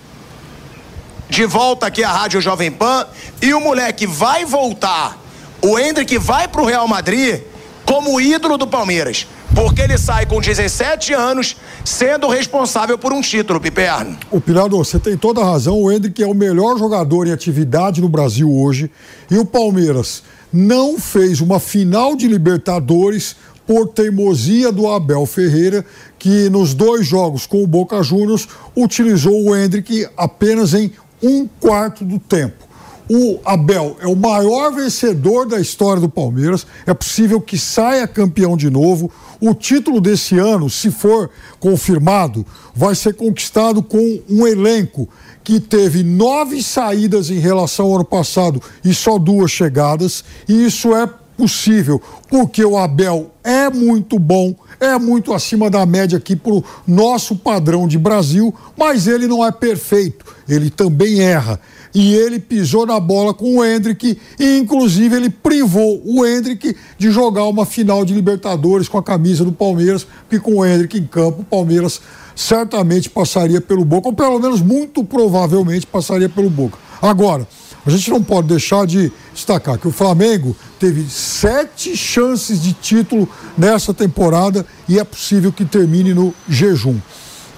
De 1.28 1.44
volta 1.44 1.86
aqui 1.86 2.04
à 2.04 2.10
Rádio 2.10 2.40
Jovem 2.40 2.70
Pan 2.70 3.06
e 3.42 3.52
o 3.52 3.60
moleque 3.60 4.06
vai 4.06 4.44
voltar. 4.44 5.18
O 5.60 5.78
Hendrick 5.78 6.16
vai 6.18 6.46
pro 6.46 6.64
Real 6.64 6.86
Madrid 6.86 7.40
como 7.84 8.20
ídolo 8.20 8.58
do 8.58 8.66
Palmeiras, 8.66 9.26
porque 9.54 9.80
ele 9.80 9.96
sai 9.96 10.26
com 10.26 10.40
17 10.40 11.14
anos 11.14 11.56
sendo 11.84 12.28
responsável 12.28 12.98
por 12.98 13.12
um 13.12 13.20
título, 13.20 13.60
Piperno. 13.60 14.16
O 14.30 14.40
Pilhado, 14.40 14.76
você 14.76 14.98
tem 14.98 15.16
toda 15.16 15.40
a 15.40 15.44
razão. 15.44 15.80
O 15.80 15.90
Hendrick 15.90 16.22
é 16.22 16.26
o 16.26 16.34
melhor 16.34 16.78
jogador 16.78 17.26
em 17.26 17.32
atividade 17.32 18.00
no 18.00 18.08
Brasil 18.08 18.52
hoje. 18.52 18.90
E 19.30 19.38
o 19.38 19.44
Palmeiras 19.44 20.22
não 20.52 20.98
fez 20.98 21.40
uma 21.40 21.60
final 21.60 22.16
de 22.16 22.28
Libertadores 22.28 23.36
por 23.66 23.88
teimosia 23.88 24.70
do 24.70 24.88
Abel 24.88 25.26
Ferreira, 25.26 25.84
que 26.18 26.48
nos 26.48 26.72
dois 26.72 27.06
jogos 27.06 27.46
com 27.46 27.62
o 27.62 27.66
Boca 27.66 28.02
Juniors 28.02 28.46
utilizou 28.76 29.42
o 29.42 29.56
Hendrick 29.56 30.06
apenas 30.16 30.72
em 30.72 30.92
um 31.22 31.46
quarto 31.46 32.04
do 32.04 32.18
tempo. 32.18 32.66
O 33.08 33.38
Abel 33.44 33.96
é 34.00 34.06
o 34.08 34.16
maior 34.16 34.72
vencedor 34.72 35.46
da 35.46 35.60
história 35.60 36.00
do 36.00 36.08
Palmeiras. 36.08 36.66
É 36.84 36.92
possível 36.92 37.40
que 37.40 37.56
saia 37.56 38.06
campeão 38.08 38.56
de 38.56 38.68
novo. 38.68 39.10
O 39.40 39.54
título 39.54 40.00
desse 40.00 40.36
ano, 40.38 40.68
se 40.68 40.90
for 40.90 41.30
confirmado, 41.60 42.44
vai 42.74 42.96
ser 42.96 43.14
conquistado 43.14 43.80
com 43.80 44.20
um 44.28 44.44
elenco 44.44 45.08
que 45.44 45.60
teve 45.60 46.02
nove 46.02 46.60
saídas 46.60 47.30
em 47.30 47.38
relação 47.38 47.86
ao 47.86 47.94
ano 47.94 48.04
passado 48.04 48.60
e 48.84 48.92
só 48.92 49.18
duas 49.18 49.52
chegadas. 49.52 50.24
E 50.48 50.66
isso 50.66 50.92
é 50.92 51.08
possível 51.36 52.02
porque 52.28 52.64
o 52.64 52.76
Abel 52.76 53.30
é 53.44 53.70
muito 53.70 54.18
bom, 54.18 54.52
é 54.80 54.98
muito 54.98 55.32
acima 55.32 55.70
da 55.70 55.84
média 55.86 56.18
aqui 56.18 56.36
para 56.36 56.52
o 56.52 56.64
nosso 56.86 57.36
padrão 57.36 57.86
de 57.86 57.98
Brasil, 57.98 58.54
mas 58.76 59.06
ele 59.06 59.26
não 59.26 59.44
é 59.44 59.50
perfeito, 59.50 60.24
ele 60.48 60.70
também 60.70 61.20
erra. 61.20 61.60
E 61.94 62.14
ele 62.14 62.38
pisou 62.38 62.84
na 62.84 63.00
bola 63.00 63.32
com 63.32 63.56
o 63.56 63.64
Hendrick 63.64 64.18
e, 64.38 64.58
inclusive, 64.58 65.16
ele 65.16 65.30
privou 65.30 66.02
o 66.04 66.26
Hendrick 66.26 66.76
de 66.98 67.10
jogar 67.10 67.44
uma 67.44 67.64
final 67.64 68.04
de 68.04 68.12
Libertadores 68.12 68.86
com 68.86 68.98
a 68.98 69.02
camisa 69.02 69.44
do 69.44 69.52
Palmeiras, 69.52 70.06
porque 70.28 70.38
com 70.38 70.56
o 70.56 70.66
Hendrick 70.66 70.98
em 70.98 71.06
campo, 71.06 71.40
o 71.40 71.44
Palmeiras 71.44 72.00
certamente 72.34 73.08
passaria 73.08 73.62
pelo 73.62 73.82
Boca, 73.82 74.08
ou 74.08 74.14
pelo 74.14 74.38
menos 74.38 74.60
muito 74.60 75.02
provavelmente 75.02 75.86
passaria 75.86 76.28
pelo 76.28 76.50
Boca. 76.50 76.76
Agora, 77.00 77.48
a 77.86 77.90
gente 77.90 78.10
não 78.10 78.22
pode 78.22 78.48
deixar 78.48 78.84
de 78.84 79.12
destacar 79.32 79.78
que 79.78 79.86
o 79.86 79.92
Flamengo 79.92 80.56
teve 80.78 81.08
sete 81.08 81.96
chances 81.96 82.60
de 82.60 82.72
título 82.72 83.28
nessa 83.56 83.94
temporada 83.94 84.66
e 84.88 84.98
é 84.98 85.04
possível 85.04 85.52
que 85.52 85.64
termine 85.64 86.12
no 86.12 86.34
jejum. 86.48 86.98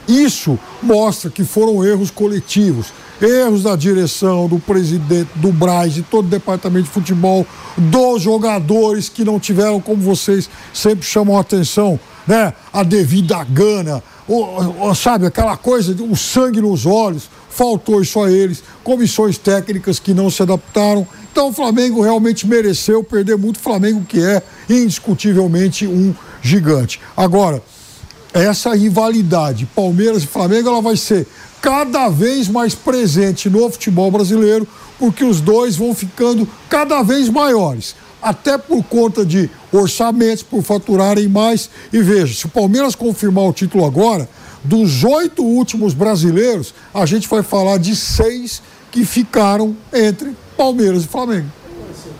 Isso 0.06 0.58
mostra 0.82 1.30
que 1.30 1.44
foram 1.44 1.84
erros 1.84 2.10
coletivos. 2.10 2.86
Erros 3.20 3.64
da 3.64 3.74
direção, 3.74 4.46
do 4.46 4.58
presidente, 4.58 5.28
do 5.34 5.50
Braz, 5.50 5.92
de 5.92 6.02
todo 6.02 6.26
o 6.26 6.30
departamento 6.30 6.84
de 6.84 6.90
futebol, 6.90 7.44
dos 7.76 8.22
jogadores 8.22 9.08
que 9.08 9.24
não 9.24 9.40
tiveram, 9.40 9.80
como 9.80 10.00
vocês 10.00 10.48
sempre 10.72 11.04
chamam 11.04 11.36
a 11.36 11.40
atenção, 11.40 11.98
né? 12.26 12.54
A 12.72 12.84
devida 12.84 13.42
gana, 13.44 14.02
o, 14.26 14.88
o, 14.88 14.94
sabe, 14.94 15.26
aquela 15.26 15.56
coisa, 15.56 15.96
o 16.04 16.16
sangue 16.16 16.60
nos 16.60 16.86
olhos, 16.86 17.28
faltou 17.58 18.00
a 18.24 18.30
eles, 18.30 18.62
comissões 18.84 19.36
técnicas 19.36 19.98
que 19.98 20.14
não 20.14 20.30
se 20.30 20.40
adaptaram. 20.40 21.04
Então 21.32 21.48
o 21.48 21.52
Flamengo 21.52 22.00
realmente 22.00 22.46
mereceu 22.46 23.02
perder 23.02 23.36
muito. 23.36 23.56
O 23.56 23.60
Flamengo 23.60 24.04
que 24.08 24.22
é 24.22 24.40
indiscutivelmente 24.70 25.84
um 25.84 26.14
gigante. 26.40 27.00
Agora, 27.16 27.60
essa 28.32 28.76
rivalidade 28.76 29.66
Palmeiras 29.74 30.22
e 30.22 30.26
Flamengo 30.28 30.68
ela 30.68 30.80
vai 30.80 30.96
ser 30.96 31.26
cada 31.60 32.08
vez 32.08 32.46
mais 32.46 32.76
presente 32.76 33.50
no 33.50 33.68
futebol 33.68 34.08
brasileiro, 34.08 34.66
porque 34.96 35.24
os 35.24 35.40
dois 35.40 35.74
vão 35.74 35.92
ficando 35.92 36.46
cada 36.68 37.02
vez 37.02 37.28
maiores, 37.28 37.96
até 38.22 38.56
por 38.56 38.84
conta 38.84 39.26
de 39.26 39.50
orçamentos, 39.72 40.44
por 40.44 40.62
faturarem 40.62 41.26
mais. 41.26 41.68
E 41.92 42.00
veja, 42.00 42.32
se 42.32 42.46
o 42.46 42.50
Palmeiras 42.50 42.94
confirmar 42.94 43.46
o 43.46 43.52
título 43.52 43.84
agora, 43.84 44.28
dos 44.68 45.02
oito 45.02 45.42
últimos 45.42 45.94
brasileiros, 45.94 46.74
a 46.92 47.06
gente 47.06 47.26
vai 47.26 47.42
falar 47.42 47.78
de 47.78 47.96
seis 47.96 48.62
que 48.90 49.02
ficaram 49.02 49.74
entre 49.92 50.36
Palmeiras 50.58 51.04
e 51.04 51.08
Flamengo. 51.08 51.50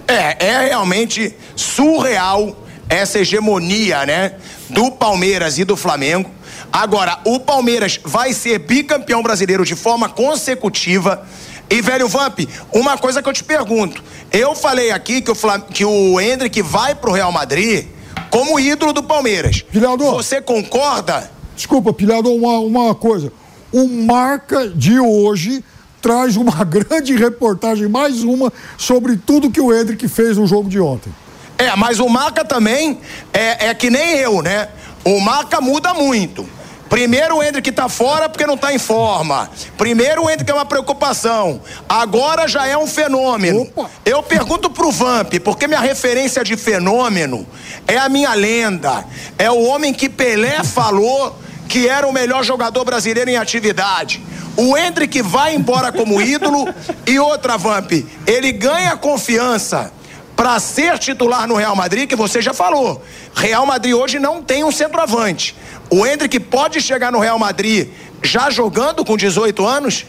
É, 0.06 0.46
é 0.46 0.68
realmente 0.68 1.34
surreal 1.54 2.56
essa 2.88 3.18
hegemonia, 3.18 4.06
né, 4.06 4.36
do 4.70 4.90
Palmeiras 4.90 5.58
e 5.58 5.64
do 5.64 5.76
Flamengo. 5.76 6.30
Agora, 6.72 7.20
o 7.26 7.38
Palmeiras 7.38 8.00
vai 8.02 8.32
ser 8.32 8.60
bicampeão 8.60 9.22
brasileiro 9.22 9.64
de 9.64 9.74
forma 9.74 10.08
consecutiva. 10.08 11.26
E, 11.68 11.82
velho 11.82 12.08
Vamp, 12.08 12.40
uma 12.72 12.96
coisa 12.96 13.22
que 13.22 13.28
eu 13.28 13.32
te 13.34 13.44
pergunto. 13.44 14.02
Eu 14.32 14.54
falei 14.54 14.90
aqui 14.90 15.20
que 15.20 15.30
o, 15.30 15.34
Flam... 15.34 15.60
que 15.60 15.84
o 15.84 16.18
Hendrick 16.18 16.62
vai 16.62 16.94
pro 16.94 17.12
Real 17.12 17.30
Madrid 17.30 17.88
como 18.30 18.58
ídolo 18.58 18.94
do 18.94 19.02
Palmeiras. 19.02 19.60
Pilhador. 19.60 20.14
Você 20.14 20.40
concorda? 20.40 21.38
Desculpa, 21.59 21.93
Pilhador, 21.93 22.32
uma, 22.32 22.60
uma 22.60 22.94
coisa. 22.94 23.32
O 23.72 23.89
Marca 23.89 24.68
de 24.68 25.01
hoje 25.01 25.64
traz 26.01 26.36
uma 26.36 26.62
grande 26.62 27.16
reportagem, 27.16 27.89
mais 27.89 28.22
uma, 28.22 28.52
sobre 28.76 29.16
tudo 29.16 29.51
que 29.51 29.60
o 29.60 29.74
Hendrick 29.74 30.06
fez 30.06 30.36
no 30.36 30.47
jogo 30.47 30.68
de 30.68 30.78
ontem. 30.78 31.12
É, 31.59 31.74
mas 31.74 31.98
o 31.98 32.09
Marca 32.09 32.44
também 32.44 33.01
é, 33.32 33.70
é 33.70 33.74
que 33.74 33.90
nem 33.90 34.18
eu, 34.18 34.40
né? 34.40 34.68
O 35.05 35.20
Marca 35.20 35.60
muda 35.60 35.93
muito. 35.93 36.48
Primeiro 36.89 37.39
o 37.39 37.43
Hendrick 37.43 37.72
tá 37.72 37.89
fora 37.89 38.28
porque 38.28 38.47
não 38.47 38.56
tá 38.56 38.72
em 38.72 38.78
forma. 38.78 39.51
Primeiro 39.76 40.22
o 40.22 40.30
Hendrick 40.30 40.48
é 40.48 40.55
uma 40.55 40.64
preocupação. 40.64 41.60
Agora 41.89 42.47
já 42.47 42.68
é 42.68 42.78
um 42.78 42.86
fenômeno. 42.86 43.62
Opa. 43.62 43.90
Eu 44.05 44.22
pergunto 44.22 44.70
pro 44.70 44.93
Vamp, 44.93 45.35
porque 45.44 45.66
minha 45.66 45.80
referência 45.80 46.44
de 46.44 46.56
fenômeno 46.56 47.44
é 47.86 47.98
a 47.98 48.09
minha 48.09 48.32
lenda. 48.32 49.05
É 49.36 49.51
o 49.51 49.64
homem 49.64 49.93
que 49.93 50.09
Pelé 50.09 50.62
falou 50.62 51.36
que 51.68 51.86
era 51.86 52.06
o 52.06 52.12
melhor 52.12 52.42
jogador 52.42 52.84
brasileiro 52.84 53.30
em 53.30 53.36
atividade. 53.36 54.22
O 54.56 54.76
Hendrick 54.76 55.22
vai 55.22 55.54
embora 55.54 55.92
como 55.92 56.20
ídolo 56.20 56.66
e 57.06 57.18
outra 57.18 57.56
Vamp, 57.56 57.92
ele 58.26 58.50
ganha 58.52 58.96
confiança 58.96 59.92
para 60.34 60.58
ser 60.58 60.98
titular 60.98 61.46
no 61.46 61.56
Real 61.56 61.76
Madrid, 61.76 62.08
que 62.08 62.16
você 62.16 62.40
já 62.40 62.54
falou. 62.54 63.04
Real 63.34 63.66
Madrid 63.66 63.94
hoje 63.94 64.18
não 64.18 64.42
tem 64.42 64.64
um 64.64 64.72
centroavante. 64.72 65.54
O 65.90 66.06
Hendrick 66.06 66.40
pode 66.40 66.80
chegar 66.80 67.12
no 67.12 67.18
Real 67.18 67.38
Madrid 67.38 67.88
já 68.22 68.50
jogando 68.50 69.04
com 69.04 69.16
18 69.16 69.66
anos? 69.66 70.06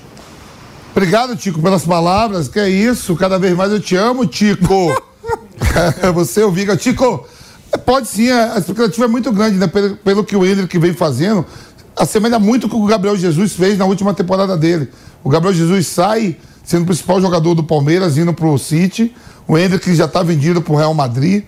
Obrigado, 0.91 1.35
Tico, 1.35 1.61
pelas 1.61 1.83
palavras. 1.83 2.47
Que 2.47 2.59
é 2.59 2.69
isso, 2.69 3.15
cada 3.15 3.37
vez 3.37 3.55
mais 3.55 3.71
eu 3.71 3.79
te 3.79 3.95
amo, 3.95 4.25
Tico. 4.25 4.95
você, 6.13 6.43
o 6.43 6.51
Viga. 6.51 6.77
Tico, 7.69 7.79
pode 7.85 8.07
sim, 8.07 8.29
a 8.29 8.57
expectativa 8.57 9.05
é 9.05 9.07
muito 9.07 9.31
grande, 9.31 9.57
né? 9.57 9.67
Pelo, 9.67 9.95
pelo 9.97 10.23
que 10.23 10.35
o 10.35 10.45
Hendrick 10.45 10.77
vem 10.77 10.93
fazendo, 10.93 11.45
assemelha 11.95 12.39
muito 12.39 12.67
o 12.67 12.69
que 12.69 12.75
o 12.75 12.85
Gabriel 12.85 13.17
Jesus 13.17 13.53
fez 13.53 13.77
na 13.77 13.85
última 13.85 14.13
temporada 14.13 14.57
dele. 14.57 14.89
O 15.23 15.29
Gabriel 15.29 15.53
Jesus 15.53 15.87
sai 15.87 16.37
sendo 16.63 16.83
o 16.83 16.85
principal 16.85 17.19
jogador 17.19 17.55
do 17.55 17.63
Palmeiras, 17.63 18.17
indo 18.17 18.33
pro 18.33 18.57
City. 18.57 19.13
O 19.47 19.57
Hendrick 19.57 19.93
já 19.95 20.05
está 20.05 20.21
vendido 20.21 20.61
pro 20.61 20.75
Real 20.75 20.93
Madrid, 20.93 21.43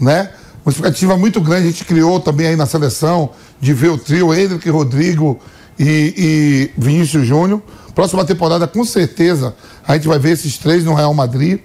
né? 0.00 0.30
Uma 0.64 0.70
expectativa 0.70 1.16
muito 1.16 1.40
grande, 1.40 1.68
a 1.68 1.70
gente 1.70 1.84
criou 1.84 2.20
também 2.20 2.46
aí 2.46 2.56
na 2.56 2.66
seleção 2.66 3.30
de 3.60 3.74
ver 3.74 3.90
o 3.90 3.98
trio 3.98 4.32
Hendrick, 4.32 4.68
Rodrigo 4.70 5.38
e, 5.78 6.70
e 6.76 6.80
Vinícius 6.80 7.26
Júnior. 7.26 7.60
Próxima 7.94 8.24
temporada, 8.24 8.66
com 8.66 8.84
certeza, 8.84 9.54
a 9.86 9.94
gente 9.94 10.08
vai 10.08 10.18
ver 10.18 10.30
esses 10.30 10.56
três 10.56 10.84
no 10.84 10.94
Real 10.94 11.12
Madrid. 11.12 11.60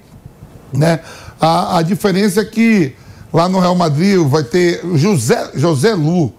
Né? 0.73 0.99
A, 1.39 1.77
a 1.77 1.81
diferença 1.81 2.41
é 2.41 2.45
que 2.45 2.93
lá 3.31 3.47
no 3.49 3.59
Real 3.59 3.75
Madrid 3.75 4.19
vai 4.19 4.43
ter 4.43 4.81
José, 4.95 5.51
José 5.55 5.93
Lu. 5.93 6.33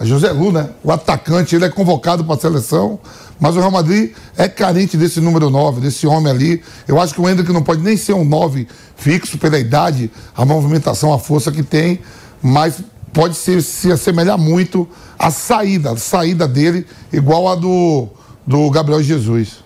José 0.00 0.32
Lu, 0.32 0.50
né? 0.50 0.70
O 0.82 0.90
atacante, 0.90 1.54
ele 1.54 1.66
é 1.66 1.68
convocado 1.68 2.24
para 2.24 2.34
a 2.34 2.38
seleção, 2.38 2.98
mas 3.38 3.54
o 3.54 3.58
Real 3.58 3.70
Madrid 3.70 4.12
é 4.36 4.48
carente 4.48 4.96
desse 4.96 5.20
número 5.20 5.50
9, 5.50 5.80
desse 5.80 6.06
homem 6.06 6.32
ali. 6.32 6.62
Eu 6.88 7.00
acho 7.00 7.14
que 7.14 7.20
o 7.20 7.28
Hendrick 7.28 7.52
não 7.52 7.62
pode 7.62 7.82
nem 7.82 7.96
ser 7.96 8.14
um 8.14 8.24
9 8.24 8.66
fixo 8.96 9.36
pela 9.38 9.58
idade, 9.58 10.10
a 10.34 10.44
movimentação, 10.44 11.12
a 11.12 11.18
força 11.18 11.52
que 11.52 11.62
tem, 11.62 12.00
mas 12.42 12.82
pode 13.12 13.36
ser, 13.36 13.62
se 13.62 13.92
assemelhar 13.92 14.38
muito 14.38 14.88
à 15.18 15.30
saída, 15.30 15.96
saída 15.96 16.48
dele, 16.48 16.86
igual 17.12 17.48
a 17.48 17.54
do, 17.54 18.08
do 18.46 18.70
Gabriel 18.70 19.02
Jesus. 19.02 19.62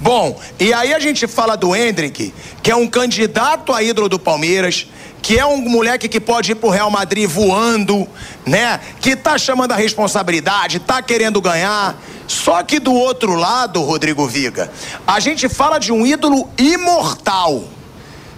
Bom, 0.00 0.40
e 0.60 0.72
aí 0.72 0.94
a 0.94 0.98
gente 1.00 1.26
fala 1.26 1.56
do 1.56 1.74
Hendrick, 1.74 2.32
que 2.62 2.70
é 2.70 2.76
um 2.76 2.86
candidato 2.86 3.72
a 3.72 3.82
ídolo 3.82 4.08
do 4.08 4.18
Palmeiras, 4.18 4.86
que 5.20 5.36
é 5.36 5.44
um 5.44 5.56
moleque 5.56 6.08
que 6.08 6.20
pode 6.20 6.52
ir 6.52 6.54
pro 6.54 6.70
Real 6.70 6.90
Madrid 6.90 7.28
voando, 7.28 8.06
né? 8.46 8.78
Que 9.00 9.16
tá 9.16 9.36
chamando 9.36 9.72
a 9.72 9.76
responsabilidade, 9.76 10.78
tá 10.78 11.02
querendo 11.02 11.40
ganhar. 11.40 12.00
Só 12.28 12.62
que 12.62 12.78
do 12.78 12.94
outro 12.94 13.34
lado, 13.34 13.82
Rodrigo 13.82 14.26
Viga, 14.26 14.70
a 15.06 15.18
gente 15.18 15.48
fala 15.48 15.78
de 15.78 15.90
um 15.90 16.06
ídolo 16.06 16.48
imortal, 16.56 17.64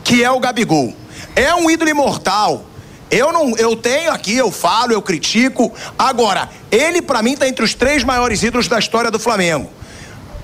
que 0.02 0.24
é 0.24 0.30
o 0.30 0.40
Gabigol. 0.40 0.94
É 1.36 1.54
um 1.54 1.70
ídolo 1.70 1.90
imortal. 1.90 2.64
Eu 3.10 3.32
não, 3.32 3.56
eu 3.56 3.76
tenho 3.76 4.12
aqui, 4.12 4.36
eu 4.36 4.50
falo, 4.50 4.92
eu 4.92 5.02
critico. 5.02 5.72
Agora, 5.98 6.48
ele 6.70 7.02
para 7.02 7.22
mim 7.22 7.36
tá 7.36 7.46
entre 7.46 7.64
os 7.64 7.74
três 7.74 8.02
maiores 8.02 8.42
ídolos 8.42 8.68
da 8.68 8.78
história 8.78 9.10
do 9.10 9.18
Flamengo. 9.18 9.68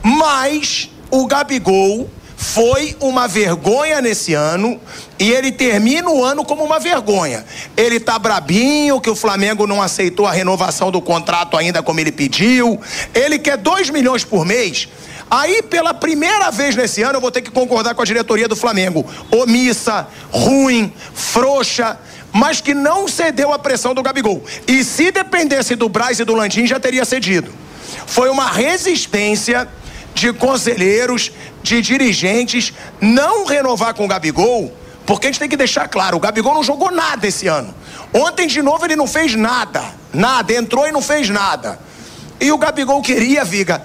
Mas 0.03 0.91
o 1.11 1.27
Gabigol 1.27 2.09
foi 2.37 2.95
uma 3.01 3.27
vergonha 3.27 4.01
nesse 4.01 4.35
ano 4.35 4.79
e 5.19 5.31
ele 5.31 5.51
termina 5.51 6.11
o 6.11 6.23
ano 6.23 6.45
como 6.45 6.63
uma 6.63 6.79
vergonha. 6.79 7.45
Ele 7.77 7.99
tá 7.99 8.19
brabinho 8.19 9.01
que 9.01 9.09
o 9.09 9.17
Flamengo 9.17 9.67
não 9.67 9.81
aceitou 9.81 10.27
a 10.27 10.33
renovação 10.33 10.91
do 10.91 11.01
contrato 11.01 11.57
ainda 11.57 11.83
como 11.83 11.99
ele 11.99 12.13
pediu. 12.13 12.79
Ele 13.15 13.39
quer 13.39 13.57
2 13.57 13.91
milhões 13.91 14.25
por 14.25 14.45
mês. 14.45 14.89
Aí, 15.31 15.61
pela 15.63 15.93
primeira 15.93 16.51
vez 16.51 16.77
nesse 16.77 17.03
ano, 17.03 17.17
eu 17.17 17.21
vou 17.21 17.33
ter 17.33 17.43
que 17.43 17.51
concordar 17.51 17.95
com 17.95 18.03
a 18.03 18.05
diretoria 18.05 18.47
do 18.47 18.55
Flamengo. 18.55 19.05
Omissa, 19.31 20.07
ruim, 20.31 20.93
frouxa, 21.15 21.99
mas 22.33 22.61
que 22.61 22.75
não 22.75 23.09
cedeu 23.09 23.53
à 23.53 23.59
pressão 23.59 23.93
do 23.93 24.03
Gabigol. 24.03 24.45
E 24.69 24.85
se 24.85 25.11
dependesse 25.11 25.75
do 25.75 25.89
Braz 25.89 26.21
e 26.21 26.25
do 26.25 26.35
Landim, 26.35 26.67
já 26.67 26.79
teria 26.79 27.05
cedido. 27.05 27.51
Foi 28.07 28.29
uma 28.29 28.49
resistência 28.49 29.67
de 30.17 30.33
conselheiros, 30.33 31.31
de 31.63 31.83
dirigentes, 31.83 32.73
não 33.01 33.45
renovar 33.45 33.95
com 33.95 34.07
o 34.07 34.09
Gabigol, 34.09 34.75
porque 35.05 35.27
a 35.27 35.31
gente 35.31 35.39
tem 35.39 35.49
que 35.49 35.57
deixar 35.57 35.89
claro, 35.89 36.17
o 36.17 36.21
Gabigol 36.21 36.55
não 36.55 36.65
jogou 36.65 36.91
nada 36.91 37.27
esse 37.27 37.47
ano. 37.47 37.73
Ontem 38.13 38.47
de 38.47 38.63
novo 38.63 38.85
ele 38.85 38.97
não 38.97 39.07
fez 39.07 39.35
nada, 39.35 39.85
nada, 40.13 40.55
entrou 40.55 40.89
e 40.89 40.93
não 40.93 41.03
fez 41.03 41.29
nada. 41.29 41.79
E 42.41 42.51
o 42.51 42.59
Gabigol 42.59 43.01
queria, 43.03 43.45
Viga. 43.45 43.85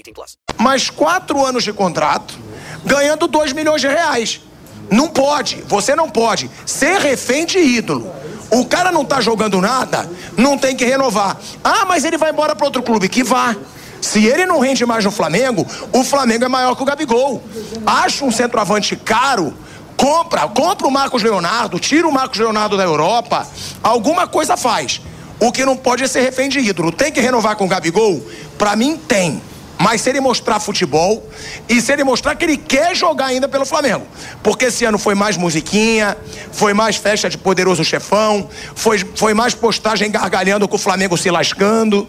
18 0.01 0.13
plus. 0.13 0.37
Mais 0.57 0.89
quatro 0.89 1.45
anos 1.45 1.63
de 1.63 1.71
contrato, 1.71 2.37
ganhando 2.83 3.27
2 3.27 3.53
milhões 3.53 3.81
de 3.81 3.87
reais. 3.87 4.41
Não 4.89 5.07
pode, 5.07 5.63
você 5.67 5.95
não 5.95 6.09
pode 6.09 6.49
ser 6.65 6.99
refém 6.99 7.45
de 7.45 7.59
ídolo. 7.59 8.11
O 8.49 8.65
cara 8.65 8.91
não 8.91 9.05
tá 9.05 9.21
jogando 9.21 9.61
nada, 9.61 10.09
não 10.35 10.57
tem 10.57 10.75
que 10.75 10.83
renovar. 10.83 11.37
Ah, 11.63 11.85
mas 11.85 12.03
ele 12.03 12.17
vai 12.17 12.31
embora 12.31 12.55
para 12.55 12.65
outro 12.65 12.83
clube. 12.83 13.07
Que 13.07 13.23
vá. 13.23 13.55
Se 14.01 14.25
ele 14.25 14.45
não 14.45 14.59
rende 14.59 14.85
mais 14.85 15.05
no 15.05 15.11
Flamengo, 15.11 15.65
o 15.93 16.03
Flamengo 16.03 16.43
é 16.43 16.47
maior 16.47 16.75
que 16.75 16.81
o 16.81 16.85
Gabigol. 16.85 17.41
Acha 17.85 18.25
um 18.25 18.31
centroavante 18.31 18.95
caro, 18.95 19.55
compra, 19.95 20.47
compra 20.47 20.87
o 20.87 20.91
Marcos 20.91 21.21
Leonardo, 21.21 21.79
tira 21.79 22.07
o 22.07 22.11
Marcos 22.11 22.39
Leonardo 22.39 22.75
da 22.75 22.83
Europa, 22.83 23.47
alguma 23.81 24.27
coisa 24.27 24.57
faz. 24.57 25.01
O 25.39 25.51
que 25.51 25.63
não 25.63 25.77
pode 25.77 26.03
é 26.03 26.07
ser 26.07 26.21
refém 26.21 26.49
de 26.49 26.59
ídolo. 26.59 26.91
Tem 26.91 27.11
que 27.11 27.21
renovar 27.21 27.55
com 27.55 27.65
o 27.65 27.67
Gabigol? 27.67 28.21
Pra 28.57 28.75
mim, 28.75 28.97
tem. 28.97 29.41
Mas 29.81 30.01
se 30.01 30.09
ele 30.11 30.21
mostrar 30.21 30.59
futebol 30.59 31.27
e 31.67 31.81
se 31.81 31.91
ele 31.91 32.03
mostrar 32.03 32.35
que 32.35 32.45
ele 32.45 32.55
quer 32.55 32.95
jogar 32.95 33.27
ainda 33.27 33.47
pelo 33.47 33.65
Flamengo. 33.65 34.05
Porque 34.43 34.65
esse 34.65 34.85
ano 34.85 34.99
foi 34.99 35.15
mais 35.15 35.37
musiquinha, 35.37 36.15
foi 36.51 36.71
mais 36.73 36.97
festa 36.97 37.27
de 37.27 37.37
poderoso 37.37 37.83
chefão, 37.83 38.47
foi, 38.75 38.99
foi 39.15 39.33
mais 39.33 39.55
postagem 39.55 40.11
gargalhando 40.11 40.67
com 40.67 40.75
o 40.75 40.79
Flamengo 40.79 41.17
se 41.17 41.31
lascando. 41.31 42.07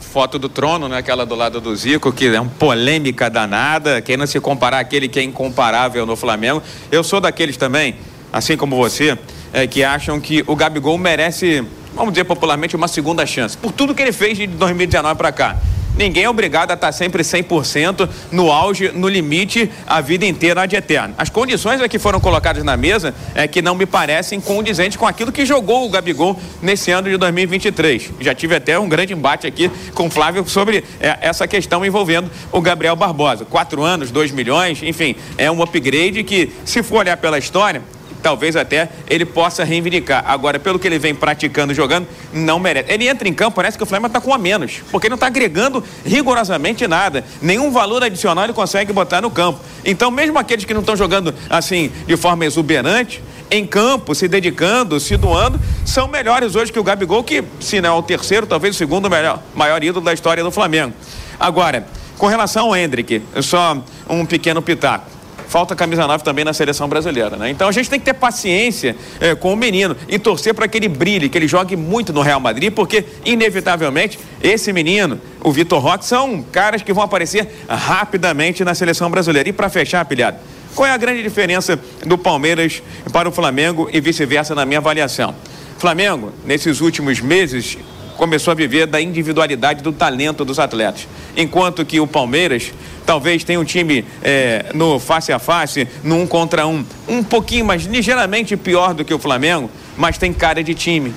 Foto 0.00 0.38
do 0.38 0.48
trono, 0.48 0.88
né? 0.88 0.96
Aquela 0.96 1.26
do 1.26 1.34
lado 1.34 1.60
do 1.60 1.76
Zico, 1.76 2.10
que 2.10 2.26
é 2.28 2.40
uma 2.40 2.50
polêmica 2.58 3.28
danada, 3.28 4.00
querendo 4.00 4.26
se 4.26 4.40
comparar 4.40 4.78
aquele 4.78 5.08
que 5.08 5.18
é 5.18 5.22
incomparável 5.22 6.06
no 6.06 6.16
Flamengo. 6.16 6.62
Eu 6.90 7.04
sou 7.04 7.20
daqueles 7.20 7.58
também, 7.58 7.96
assim 8.32 8.56
como 8.56 8.76
você, 8.76 9.18
é, 9.52 9.66
que 9.66 9.84
acham 9.84 10.18
que 10.18 10.42
o 10.46 10.56
Gabigol 10.56 10.96
merece, 10.96 11.62
vamos 11.94 12.14
dizer 12.14 12.24
popularmente, 12.24 12.74
uma 12.74 12.88
segunda 12.88 13.26
chance. 13.26 13.58
Por 13.58 13.72
tudo 13.72 13.94
que 13.94 14.00
ele 14.00 14.12
fez 14.12 14.38
de 14.38 14.46
2019 14.46 15.16
para 15.16 15.32
cá. 15.32 15.56
Ninguém 15.96 16.24
é 16.24 16.30
obrigado 16.30 16.70
a 16.72 16.74
estar 16.74 16.92
sempre 16.92 17.22
100% 17.22 18.08
no 18.30 18.52
auge, 18.52 18.90
no 18.92 19.08
limite, 19.08 19.70
a 19.86 20.02
vida 20.02 20.26
inteira 20.26 20.62
ad 20.62 20.76
eterno. 20.76 21.14
As 21.16 21.30
condições 21.30 21.80
é 21.80 21.88
que 21.88 21.98
foram 21.98 22.20
colocadas 22.20 22.62
na 22.62 22.76
mesa 22.76 23.14
é 23.34 23.48
que 23.48 23.62
não 23.62 23.74
me 23.74 23.86
parecem 23.86 24.38
condizentes 24.38 24.98
com 24.98 25.06
aquilo 25.06 25.32
que 25.32 25.46
jogou 25.46 25.86
o 25.86 25.88
Gabigol 25.88 26.38
nesse 26.60 26.90
ano 26.90 27.08
de 27.08 27.16
2023. 27.16 28.10
Já 28.20 28.34
tive 28.34 28.54
até 28.54 28.78
um 28.78 28.88
grande 28.88 29.14
embate 29.14 29.46
aqui 29.46 29.70
com 29.94 30.06
o 30.06 30.10
Flávio 30.10 30.46
sobre 30.46 30.84
é, 31.00 31.16
essa 31.22 31.48
questão 31.48 31.84
envolvendo 31.84 32.30
o 32.52 32.60
Gabriel 32.60 32.94
Barbosa. 32.94 33.46
Quatro 33.46 33.82
anos, 33.82 34.10
dois 34.10 34.30
milhões, 34.30 34.82
enfim, 34.82 35.16
é 35.38 35.50
um 35.50 35.62
upgrade 35.62 36.22
que, 36.24 36.52
se 36.66 36.82
for 36.82 36.98
olhar 36.98 37.16
pela 37.16 37.38
história, 37.38 37.80
talvez 38.26 38.56
até 38.56 38.88
ele 39.08 39.24
possa 39.24 39.62
reivindicar. 39.62 40.24
Agora, 40.26 40.58
pelo 40.58 40.80
que 40.80 40.88
ele 40.88 40.98
vem 40.98 41.14
praticando, 41.14 41.72
jogando, 41.72 42.08
não 42.32 42.58
merece. 42.58 42.92
Ele 42.92 43.06
entra 43.06 43.28
em 43.28 43.32
campo, 43.32 43.54
parece 43.54 43.78
que 43.78 43.84
o 43.84 43.86
Flamengo 43.86 44.08
está 44.08 44.20
com 44.20 44.34
a 44.34 44.38
menos, 44.38 44.82
porque 44.90 45.08
não 45.08 45.14
está 45.14 45.28
agregando 45.28 45.80
rigorosamente 46.04 46.88
nada. 46.88 47.24
Nenhum 47.40 47.70
valor 47.70 48.02
adicional 48.02 48.42
ele 48.42 48.52
consegue 48.52 48.92
botar 48.92 49.20
no 49.20 49.30
campo. 49.30 49.60
Então, 49.84 50.10
mesmo 50.10 50.36
aqueles 50.40 50.64
que 50.64 50.74
não 50.74 50.80
estão 50.80 50.96
jogando 50.96 51.32
assim 51.48 51.92
de 52.04 52.16
forma 52.16 52.44
exuberante, 52.44 53.22
em 53.48 53.64
campo, 53.64 54.12
se 54.12 54.26
dedicando, 54.26 54.98
se 54.98 55.16
doando, 55.16 55.60
são 55.84 56.08
melhores 56.08 56.56
hoje 56.56 56.72
que 56.72 56.80
o 56.80 56.82
Gabigol, 56.82 57.22
que 57.22 57.44
se 57.60 57.80
não 57.80 57.90
é 57.90 57.92
o 57.96 58.02
terceiro, 58.02 58.44
talvez 58.44 58.74
o 58.74 58.78
segundo 58.78 59.08
melhor, 59.08 59.40
maior 59.54 59.84
ídolo 59.84 60.04
da 60.04 60.12
história 60.12 60.42
do 60.42 60.50
Flamengo. 60.50 60.92
Agora, 61.38 61.86
com 62.18 62.26
relação 62.26 62.66
ao 62.66 62.76
Hendrick, 62.76 63.22
só 63.40 63.80
um 64.10 64.26
pequeno 64.26 64.60
pitaco 64.60 65.15
falta 65.56 65.74
camisa 65.74 66.06
9 66.06 66.22
também 66.22 66.44
na 66.44 66.52
seleção 66.52 66.86
brasileira, 66.86 67.34
né? 67.34 67.48
Então 67.48 67.66
a 67.66 67.72
gente 67.72 67.88
tem 67.88 67.98
que 67.98 68.04
ter 68.04 68.12
paciência 68.12 68.94
é, 69.18 69.34
com 69.34 69.54
o 69.54 69.56
menino 69.56 69.96
e 70.06 70.18
torcer 70.18 70.52
para 70.52 70.68
que 70.68 70.76
ele 70.76 70.86
brilhe, 70.86 71.30
que 71.30 71.38
ele 71.38 71.48
jogue 71.48 71.74
muito 71.74 72.12
no 72.12 72.20
Real 72.20 72.38
Madrid, 72.38 72.70
porque 72.70 73.02
inevitavelmente 73.24 74.18
esse 74.42 74.70
menino, 74.70 75.18
o 75.42 75.50
Vitor 75.50 75.80
Roque, 75.80 76.04
são 76.04 76.42
caras 76.42 76.82
que 76.82 76.92
vão 76.92 77.02
aparecer 77.02 77.48
rapidamente 77.66 78.62
na 78.64 78.74
seleção 78.74 79.10
brasileira. 79.10 79.48
E 79.48 79.52
para 79.54 79.70
fechar, 79.70 80.04
pilhado, 80.04 80.36
qual 80.74 80.86
é 80.86 80.90
a 80.90 80.96
grande 80.98 81.22
diferença 81.22 81.80
do 82.04 82.18
Palmeiras 82.18 82.82
para 83.10 83.26
o 83.26 83.32
Flamengo 83.32 83.88
e 83.90 83.98
vice-versa 83.98 84.54
na 84.54 84.66
minha 84.66 84.80
avaliação? 84.80 85.34
Flamengo, 85.78 86.34
nesses 86.44 86.82
últimos 86.82 87.18
meses, 87.18 87.78
começou 88.16 88.52
a 88.52 88.54
viver 88.54 88.86
da 88.86 89.00
individualidade 89.00 89.82
do 89.82 89.92
talento 89.92 90.44
dos 90.44 90.58
atletas. 90.58 91.06
Enquanto 91.36 91.84
que 91.84 92.00
o 92.00 92.06
Palmeiras 92.06 92.72
talvez 93.04 93.44
tenha 93.44 93.60
um 93.60 93.64
time 93.64 94.04
é, 94.22 94.66
no 94.74 94.98
face 94.98 95.32
a 95.32 95.38
face, 95.38 95.86
no 96.02 96.16
um 96.16 96.26
contra 96.26 96.66
um, 96.66 96.84
um 97.06 97.22
pouquinho 97.22 97.64
mais 97.64 97.84
ligeiramente 97.84 98.56
pior 98.56 98.92
do 98.92 99.04
que 99.04 99.14
o 99.14 99.18
Flamengo, 99.18 99.70
mas 99.96 100.18
tem 100.18 100.32
cara 100.32 100.62
de 100.62 100.74
time. 100.74 101.14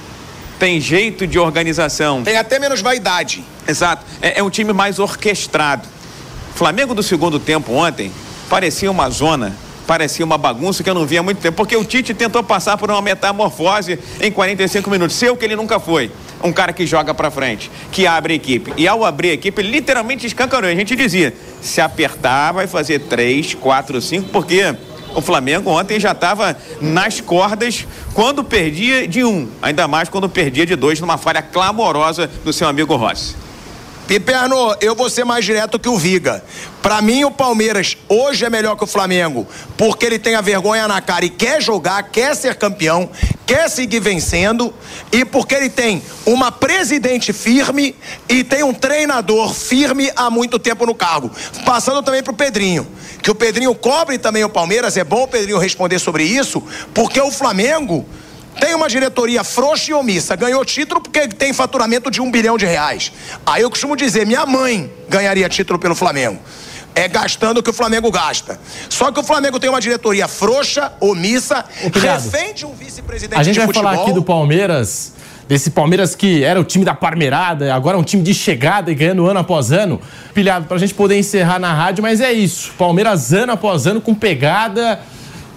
Tem 0.59 0.79
jeito 0.79 1.25
de 1.25 1.39
organização. 1.39 2.21
Tem 2.21 2.37
até 2.37 2.59
menos 2.59 2.81
vaidade. 2.81 3.43
Exato. 3.67 4.05
É, 4.21 4.39
é 4.39 4.43
um 4.43 4.49
time 4.49 4.73
mais 4.73 4.99
orquestrado. 4.99 5.87
Flamengo 6.53 6.93
do 6.93 7.01
segundo 7.01 7.39
tempo 7.39 7.71
ontem 7.71 8.11
parecia 8.49 8.91
uma 8.91 9.09
zona 9.09 9.55
parecia 9.89 10.23
uma 10.23 10.37
bagunça 10.37 10.83
que 10.83 10.89
eu 10.91 10.93
não 10.93 11.03
via 11.03 11.19
há 11.19 11.23
muito 11.23 11.41
tempo, 11.41 11.57
porque 11.57 11.75
o 11.75 11.83
Tite 11.83 12.13
tentou 12.13 12.43
passar 12.43 12.77
por 12.77 12.91
uma 12.91 13.01
metamorfose 13.01 13.97
em 14.21 14.31
45 14.31 14.87
minutos, 14.87 15.15
seu 15.15 15.35
que 15.35 15.43
ele 15.43 15.55
nunca 15.55 15.79
foi. 15.79 16.11
Um 16.43 16.53
cara 16.53 16.71
que 16.71 16.85
joga 16.85 17.11
para 17.11 17.31
frente, 17.31 17.71
que 17.91 18.05
abre 18.05 18.33
a 18.33 18.35
equipe. 18.35 18.71
E 18.77 18.87
ao 18.87 19.03
abrir 19.03 19.31
a 19.31 19.33
equipe, 19.33 19.63
literalmente 19.63 20.27
escancarou. 20.27 20.69
A 20.69 20.75
gente 20.75 20.95
dizia: 20.95 21.33
se 21.59 21.81
apertar, 21.81 22.51
vai 22.51 22.67
fazer 22.67 22.99
3, 22.99 23.55
4, 23.55 23.99
5, 23.99 24.29
porque 24.29 24.75
o 25.15 25.21
Flamengo 25.21 25.71
ontem 25.71 25.99
já 25.99 26.11
estava 26.11 26.55
nas 26.79 27.19
cordas 27.19 27.87
quando 28.13 28.43
perdia 28.43 29.07
de 29.07 29.23
um, 29.23 29.49
ainda 29.59 29.87
mais 29.87 30.07
quando 30.07 30.29
perdia 30.29 30.67
de 30.67 30.75
dois, 30.75 30.99
numa 30.99 31.17
falha 31.17 31.41
clamorosa 31.41 32.29
do 32.45 32.53
seu 32.53 32.67
amigo 32.67 32.95
Rossi. 32.95 33.48
Piperno, 34.09 34.75
eu 34.81 34.95
vou 34.95 35.07
ser 35.07 35.23
mais 35.23 35.45
direto 35.45 35.77
que 35.77 35.87
o 35.87 35.95
Viga. 35.95 36.43
Para 36.81 36.99
mim, 36.99 37.25
o 37.25 37.29
Palmeiras 37.29 37.95
hoje 38.07 38.43
é 38.43 38.49
melhor 38.49 38.75
que 38.75 38.83
o 38.83 38.87
Flamengo, 38.87 39.47
porque 39.77 40.03
ele 40.03 40.17
tem 40.17 40.33
a 40.33 40.41
vergonha 40.41 40.87
na 40.87 40.99
cara 40.99 41.25
e 41.25 41.29
quer 41.29 41.61
jogar, 41.61 42.01
quer 42.01 42.35
ser 42.35 42.55
campeão, 42.55 43.07
quer 43.45 43.69
seguir 43.69 43.99
vencendo, 43.99 44.73
e 45.11 45.23
porque 45.23 45.53
ele 45.53 45.69
tem 45.69 46.01
uma 46.25 46.51
presidente 46.51 47.31
firme 47.31 47.95
e 48.27 48.43
tem 48.43 48.63
um 48.63 48.73
treinador 48.73 49.53
firme 49.53 50.11
há 50.15 50.27
muito 50.31 50.57
tempo 50.57 50.87
no 50.87 50.95
cargo. 50.95 51.29
Passando 51.63 52.01
também 52.01 52.23
pro 52.23 52.33
Pedrinho, 52.33 52.87
que 53.21 53.29
o 53.29 53.35
Pedrinho 53.35 53.75
cobre 53.75 54.17
também 54.17 54.43
o 54.43 54.49
Palmeiras, 54.49 54.97
é 54.97 55.03
bom 55.03 55.21
o 55.21 55.27
Pedrinho 55.27 55.59
responder 55.59 55.99
sobre 55.99 56.23
isso, 56.23 56.63
porque 56.95 57.21
o 57.21 57.29
Flamengo 57.29 58.03
tem 58.59 58.75
uma 58.75 58.89
diretoria 58.89 59.43
frouxa 59.43 59.91
e 59.91 59.93
omissa, 59.93 60.35
ganhou 60.35 60.63
título 60.65 61.01
porque 61.01 61.27
tem 61.27 61.53
faturamento 61.53 62.11
de 62.11 62.21
um 62.21 62.29
bilhão 62.29 62.57
de 62.57 62.65
reais. 62.65 63.11
Aí 63.45 63.61
eu 63.61 63.69
costumo 63.69 63.95
dizer, 63.95 64.25
minha 64.25 64.45
mãe 64.45 64.91
ganharia 65.07 65.47
título 65.49 65.79
pelo 65.79 65.95
Flamengo. 65.95 66.39
É 66.95 67.07
gastando 67.07 67.59
o 67.59 67.63
que 67.63 67.69
o 67.69 67.73
Flamengo 67.73 68.11
gasta. 68.11 68.59
Só 68.89 69.11
que 69.11 69.19
o 69.19 69.23
Flamengo 69.23 69.59
tem 69.59 69.69
uma 69.69 69.79
diretoria 69.79 70.27
frouxa, 70.27 70.91
omissa, 70.99 71.63
refém 71.93 72.53
de 72.53 72.65
um 72.65 72.73
vice-presidente 72.73 73.39
A 73.39 73.43
gente 73.43 73.53
de 73.53 73.59
vai 73.59 73.67
futebol. 73.67 73.91
falar 73.91 74.03
aqui 74.03 74.11
do 74.11 74.23
Palmeiras, 74.23 75.13
desse 75.47 75.69
Palmeiras 75.69 76.13
que 76.15 76.43
era 76.43 76.59
o 76.59 76.63
time 76.63 76.83
da 76.83 76.93
Parmeirada, 76.93 77.73
agora 77.73 77.95
é 77.95 77.99
um 77.99 78.03
time 78.03 78.21
de 78.21 78.33
chegada 78.33 78.91
e 78.91 78.95
ganhando 78.95 79.25
ano 79.27 79.39
após 79.39 79.71
ano. 79.71 80.01
Pilhado, 80.33 80.65
pra 80.65 80.77
gente 80.77 80.93
poder 80.93 81.17
encerrar 81.17 81.59
na 81.59 81.73
rádio, 81.73 82.01
mas 82.01 82.19
é 82.19 82.33
isso. 82.33 82.73
Palmeiras 82.77 83.31
ano 83.31 83.53
após 83.53 83.87
ano 83.87 84.01
com 84.01 84.13
pegada, 84.13 84.99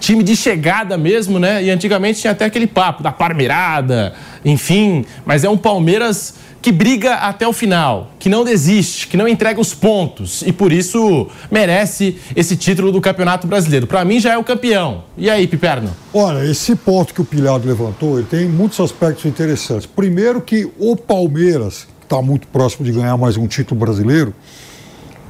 time 0.03 0.25
de 0.25 0.35
chegada 0.37 0.99
mesmo, 0.99 1.39
né? 1.39 1.63
E 1.63 1.71
antigamente 1.71 2.21
tinha 2.21 2.33
até 2.33 2.45
aquele 2.45 2.67
papo 2.67 3.05
da 3.05 3.13
Parmeirada, 3.13 4.13
enfim. 4.45 5.05
Mas 5.25 5.45
é 5.45 5.49
um 5.49 5.57
Palmeiras 5.57 6.35
que 6.61 6.73
briga 6.73 7.15
até 7.15 7.47
o 7.47 7.53
final, 7.53 8.13
que 8.19 8.29
não 8.29 8.45
desiste, 8.45 9.07
que 9.07 9.17
não 9.17 9.27
entrega 9.27 9.61
os 9.61 9.75
pontos 9.75 10.43
e 10.43 10.53
por 10.53 10.73
isso 10.73 11.29
merece 11.51 12.17
esse 12.37 12.57
título 12.57 12.93
do 12.93 13.01
Campeonato 13.01 13.47
Brasileiro. 13.47 13.87
Pra 13.87 14.05
mim 14.05 14.19
já 14.21 14.33
é 14.33 14.39
o 14.39 14.45
campeão. 14.45 15.05
E 15.17 15.31
aí, 15.31 15.47
Piperno? 15.47 15.91
Olha, 16.13 16.45
esse 16.49 16.75
ponto 16.77 17.15
que 17.15 17.21
o 17.21 17.25
Pilhado 17.25 17.67
levantou, 17.67 18.19
ele 18.19 18.27
tem 18.29 18.49
muitos 18.49 18.79
aspectos 18.81 19.25
interessantes. 19.25 19.87
Primeiro 19.87 20.41
que 20.41 20.69
o 20.79 20.97
Palmeiras, 20.97 21.87
está 22.03 22.21
muito 22.21 22.47
próximo 22.49 22.85
de 22.85 22.93
ganhar 22.93 23.17
mais 23.17 23.37
um 23.37 23.47
título 23.47 23.81
brasileiro, 23.81 24.35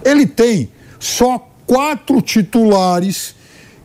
ele 0.04 0.26
tem 0.26 0.70
só 0.98 1.46
quatro 1.66 2.20
titulares 2.20 3.34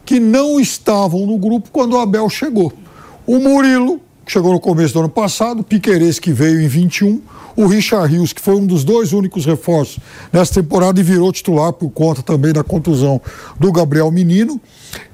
que 0.07 0.21
não 0.21 0.57
estavam 0.57 1.27
no 1.27 1.37
grupo 1.37 1.69
quando 1.69 1.93
o 1.93 1.99
Abel 1.99 2.29
chegou. 2.29 2.71
O 3.25 3.39
Murilo, 3.39 3.99
que 4.25 4.31
chegou 4.31 4.53
no 4.53 4.59
começo 4.59 4.93
do 4.93 4.99
ano 5.01 5.09
passado, 5.09 5.59
o 5.59 5.63
Piquerez, 5.65 6.17
que 6.17 6.31
veio 6.31 6.61
em 6.61 6.67
21, 6.67 7.21
o 7.57 7.67
Richard 7.67 8.15
Rios, 8.15 8.31
que 8.31 8.39
foi 8.39 8.55
um 8.55 8.65
dos 8.65 8.85
dois 8.85 9.11
únicos 9.11 9.45
reforços 9.45 9.99
nessa 10.31 10.53
temporada 10.53 10.97
e 10.97 11.03
virou 11.03 11.29
titular 11.33 11.73
por 11.73 11.89
conta 11.89 12.23
também 12.23 12.53
da 12.53 12.63
contusão 12.63 13.21
do 13.59 13.69
Gabriel 13.69 14.09
Menino, 14.09 14.61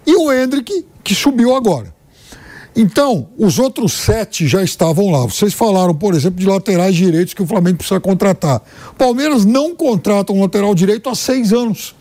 e 0.05 0.15
o 0.15 0.31
Hendrick, 0.31 0.85
que 1.03 1.15
subiu 1.15 1.55
agora. 1.55 1.91
Então, 2.75 3.29
os 3.35 3.57
outros 3.57 3.93
sete 3.93 4.47
já 4.47 4.61
estavam 4.61 5.09
lá. 5.09 5.21
Vocês 5.21 5.55
falaram, 5.55 5.95
por 5.95 6.13
exemplo, 6.13 6.39
de 6.39 6.45
laterais 6.45 6.95
direitos 6.95 7.33
que 7.33 7.41
o 7.41 7.47
Flamengo 7.47 7.77
precisa 7.77 7.99
contratar. 7.99 8.61
Palmeiras 8.95 9.43
não 9.43 9.75
contrata 9.75 10.31
um 10.31 10.41
lateral 10.41 10.75
direito 10.75 11.09
há 11.09 11.15
seis 11.15 11.51
anos. 11.51 11.95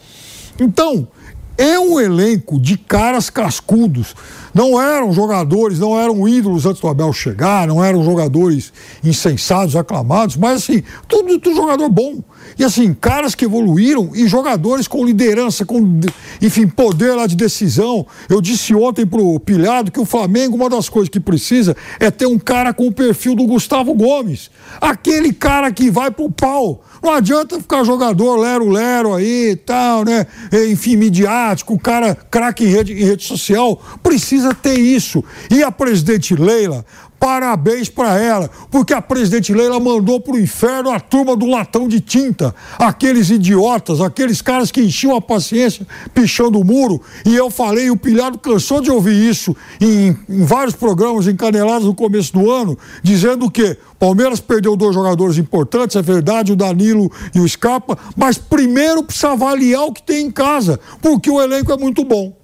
Então, 0.60 1.08
é 1.56 1.78
um 1.78 2.00
elenco 2.00 2.60
de 2.60 2.76
caras 2.76 3.30
cascudos. 3.30 4.14
Não 4.54 4.80
eram 4.80 5.12
jogadores, 5.12 5.78
não 5.78 5.98
eram 5.98 6.28
ídolos 6.28 6.66
antes 6.66 6.80
do 6.80 6.88
Abel 6.88 7.12
chegar, 7.12 7.66
não 7.66 7.82
eram 7.82 8.04
jogadores 8.04 8.72
insensados, 9.02 9.76
aclamados, 9.76 10.36
mas 10.36 10.62
assim, 10.62 10.82
tudo, 11.08 11.38
tudo 11.38 11.56
jogador 11.56 11.88
bom. 11.88 12.22
E 12.58 12.64
assim, 12.64 12.94
caras 12.94 13.34
que 13.34 13.44
evoluíram 13.44 14.10
e 14.14 14.26
jogadores 14.26 14.86
com 14.88 15.04
liderança, 15.04 15.64
com, 15.64 16.00
enfim, 16.40 16.66
poder 16.66 17.14
lá 17.14 17.26
de 17.26 17.36
decisão. 17.36 18.06
Eu 18.28 18.40
disse 18.40 18.74
ontem 18.74 19.06
pro 19.06 19.40
Pilhado 19.40 19.90
que 19.90 20.00
o 20.00 20.04
Flamengo, 20.04 20.56
uma 20.56 20.68
das 20.68 20.88
coisas 20.88 21.08
que 21.08 21.20
precisa 21.20 21.76
é 21.98 22.10
ter 22.10 22.26
um 22.26 22.38
cara 22.38 22.72
com 22.72 22.86
o 22.86 22.92
perfil 22.92 23.34
do 23.34 23.44
Gustavo 23.44 23.94
Gomes. 23.94 24.50
Aquele 24.80 25.32
cara 25.32 25.70
que 25.72 25.90
vai 25.90 26.10
pro 26.10 26.30
pau. 26.30 26.82
Não 27.02 27.12
adianta 27.12 27.58
ficar 27.58 27.82
jogador 27.84 28.36
lero-lero 28.36 29.14
aí 29.14 29.50
e 29.50 29.56
tal, 29.56 30.04
né? 30.04 30.26
Enfim, 30.70 30.96
midiático, 30.96 31.74
o 31.74 31.78
cara 31.78 32.14
craque 32.14 32.64
em 32.64 32.68
rede, 32.68 32.92
em 32.92 33.04
rede 33.04 33.24
social. 33.24 33.80
Precisa 34.02 34.54
ter 34.54 34.78
isso. 34.78 35.24
E 35.50 35.62
a 35.62 35.72
presidente 35.72 36.34
Leila, 36.34 36.84
Parabéns 37.22 37.88
para 37.88 38.18
ela, 38.18 38.50
porque 38.68 38.92
a 38.92 39.00
presidente 39.00 39.54
Leila 39.54 39.78
mandou 39.78 40.20
pro 40.20 40.36
inferno 40.36 40.90
a 40.90 40.98
turma 40.98 41.36
do 41.36 41.46
latão 41.46 41.86
de 41.86 42.00
tinta, 42.00 42.52
aqueles 42.76 43.30
idiotas, 43.30 44.00
aqueles 44.00 44.42
caras 44.42 44.72
que 44.72 44.80
enchiam 44.80 45.14
a 45.14 45.20
paciência 45.20 45.86
pichando 46.12 46.58
o 46.58 46.64
muro. 46.64 47.00
E 47.24 47.32
eu 47.36 47.48
falei, 47.48 47.90
o 47.90 47.96
Pilhado 47.96 48.38
cansou 48.38 48.80
de 48.80 48.90
ouvir 48.90 49.14
isso 49.14 49.54
em, 49.80 50.18
em 50.28 50.44
vários 50.44 50.74
programas 50.74 51.28
encanelados 51.28 51.86
no 51.86 51.94
começo 51.94 52.32
do 52.32 52.50
ano, 52.50 52.76
dizendo 53.04 53.48
que 53.48 53.78
Palmeiras 54.00 54.40
perdeu 54.40 54.74
dois 54.74 54.92
jogadores 54.92 55.38
importantes, 55.38 55.94
é 55.94 56.02
verdade, 56.02 56.50
o 56.50 56.56
Danilo 56.56 57.08
e 57.32 57.38
o 57.38 57.48
Scarpa, 57.48 57.96
mas 58.16 58.36
primeiro 58.36 59.04
precisa 59.04 59.30
avaliar 59.30 59.84
o 59.84 59.92
que 59.92 60.02
tem 60.02 60.26
em 60.26 60.30
casa, 60.32 60.80
porque 61.00 61.30
o 61.30 61.40
elenco 61.40 61.70
é 61.70 61.76
muito 61.76 62.02
bom. 62.02 62.41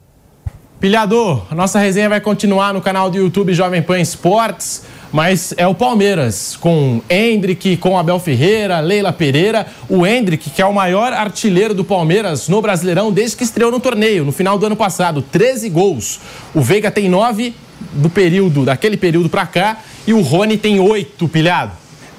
Pilhador, 0.80 1.42
a 1.50 1.56
nossa 1.56 1.80
resenha 1.80 2.08
vai 2.08 2.20
continuar 2.20 2.72
no 2.72 2.80
canal 2.80 3.10
do 3.10 3.18
YouTube 3.18 3.52
Jovem 3.52 3.82
Pan 3.82 3.98
Esportes, 3.98 4.84
mas 5.12 5.52
é 5.56 5.66
o 5.66 5.74
Palmeiras, 5.74 6.56
com 6.60 7.02
Hendrick, 7.10 7.76
com 7.78 7.98
Abel 7.98 8.20
Ferreira, 8.20 8.78
Leila 8.78 9.12
Pereira. 9.12 9.66
O 9.88 10.06
Hendrick, 10.06 10.50
que 10.50 10.62
é 10.62 10.64
o 10.64 10.72
maior 10.72 11.12
artilheiro 11.12 11.74
do 11.74 11.82
Palmeiras 11.82 12.48
no 12.48 12.62
Brasileirão 12.62 13.10
desde 13.10 13.36
que 13.36 13.42
estreou 13.42 13.72
no 13.72 13.80
torneio, 13.80 14.24
no 14.24 14.30
final 14.30 14.56
do 14.56 14.66
ano 14.66 14.76
passado, 14.76 15.20
13 15.20 15.68
gols. 15.68 16.20
O 16.54 16.60
Veiga 16.60 16.92
tem 16.92 17.08
9 17.08 17.56
do 17.94 18.08
período, 18.08 18.64
daquele 18.64 18.96
período 18.96 19.28
para 19.28 19.46
cá, 19.46 19.78
e 20.06 20.14
o 20.14 20.20
Rony 20.20 20.56
tem 20.56 20.78
8, 20.78 21.26
pilhado. 21.26 21.72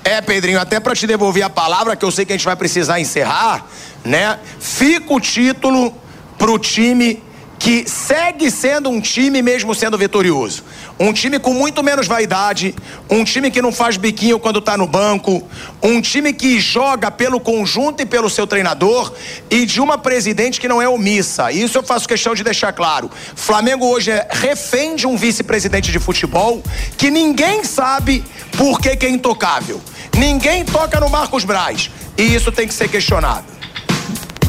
É, 0.04 0.20
Pedrinho, 0.20 0.60
até 0.60 0.82
para 0.82 0.94
te 0.94 1.08
devolver 1.08 1.44
a 1.44 1.50
palavra, 1.50 1.96
que 1.96 2.04
eu 2.04 2.12
sei 2.12 2.26
que 2.26 2.34
a 2.34 2.36
gente 2.36 2.46
vai 2.46 2.58
precisar 2.58 3.00
encerrar, 3.00 3.66
né? 4.04 4.38
Fica 4.60 5.14
o 5.14 5.20
título 5.22 5.94
pro 6.38 6.60
time 6.60 7.22
que 7.60 7.88
segue 7.88 8.50
sendo 8.50 8.90
um 8.90 9.02
time 9.02 9.42
mesmo 9.42 9.76
sendo 9.76 9.98
vitorioso. 9.98 10.64
Um 10.98 11.12
time 11.12 11.38
com 11.38 11.54
muito 11.54 11.84
menos 11.84 12.08
vaidade, 12.08 12.74
um 13.10 13.24
time 13.26 13.52
que 13.52 13.62
não 13.62 13.74
faz 13.74 13.98
biquinho 13.98 14.40
quando 14.40 14.60
está 14.60 14.78
no 14.78 14.88
banco, 14.88 15.46
um 15.84 16.02
time 16.02 16.32
que 16.32 16.60
joga 16.60 17.12
pelo 17.12 17.40
conjunto 17.40 18.02
e 18.02 18.06
pelo 18.06 18.30
seu 18.30 18.48
treinador 18.48 19.14
e 19.50 19.66
de 19.66 19.82
uma 19.82 19.98
presidente 19.98 20.60
que 20.60 20.70
não 20.70 20.82
é 20.82 20.88
omissa. 20.88 21.52
Isso 21.52 21.78
eu 21.78 21.84
faço 21.84 22.08
questão 22.08 22.34
de 22.34 22.44
deixar 22.44 22.72
claro. 22.72 23.12
Flamengo 23.36 23.86
hoje 23.86 24.12
é 24.12 24.28
refém 24.32 24.96
de 24.96 25.06
um 25.06 25.18
vice-presidente 25.18 25.92
de 25.92 26.00
futebol 26.00 26.64
que 26.98 27.12
ninguém 27.12 27.66
sabe 27.66 28.24
por 28.58 28.80
que, 28.80 28.96
que 28.96 29.06
é 29.06 29.10
intocável. 29.10 29.82
Ninguém 30.18 30.64
toca 30.64 31.00
no 31.00 31.10
Marcos 31.10 31.44
Braz. 31.44 31.92
E 32.18 32.36
isso 32.36 32.52
tem 32.52 32.68
que 32.68 32.74
ser 32.74 32.90
questionado. 32.90 33.59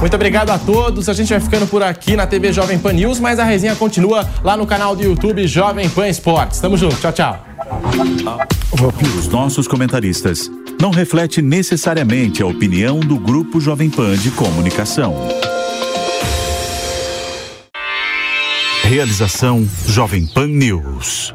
Muito 0.01 0.15
obrigado 0.15 0.51
a 0.51 0.59
todos. 0.59 1.09
A 1.09 1.13
gente 1.13 1.29
vai 1.29 1.41
ficando 1.41 1.67
por 1.67 1.83
aqui 1.83 2.17
na 2.17 2.27
TV 2.27 2.53
Jovem 2.53 2.79
Pan 2.79 2.95
News, 2.95 3.21
mas 3.21 3.39
a 3.39 3.45
resenha 3.45 3.77
continua 3.77 4.27
lá 4.43 4.57
no 4.57 4.67
canal 4.67 4.97
do 4.97 5.03
YouTube 5.03 5.47
Jovem 5.47 5.89
Pan 5.91 6.09
Esportes. 6.09 6.59
Tamo 6.59 6.77
junto. 6.77 6.97
Tchau, 6.97 7.13
tchau. 7.13 7.47
Os 9.19 9.29
nossos 9.29 9.69
comentaristas 9.69 10.51
não 10.81 10.91
reflete 10.91 11.43
necessariamente 11.43 12.43
a 12.43 12.47
opinião 12.47 12.99
do 12.99 13.19
Grupo 13.19 13.61
Jovem 13.61 13.91
Pan 13.91 14.17
de 14.17 14.31
Comunicação. 14.31 15.15
Realização 18.83 19.69
Jovem 19.87 20.27
Pan 20.27 20.49
News. 20.49 21.35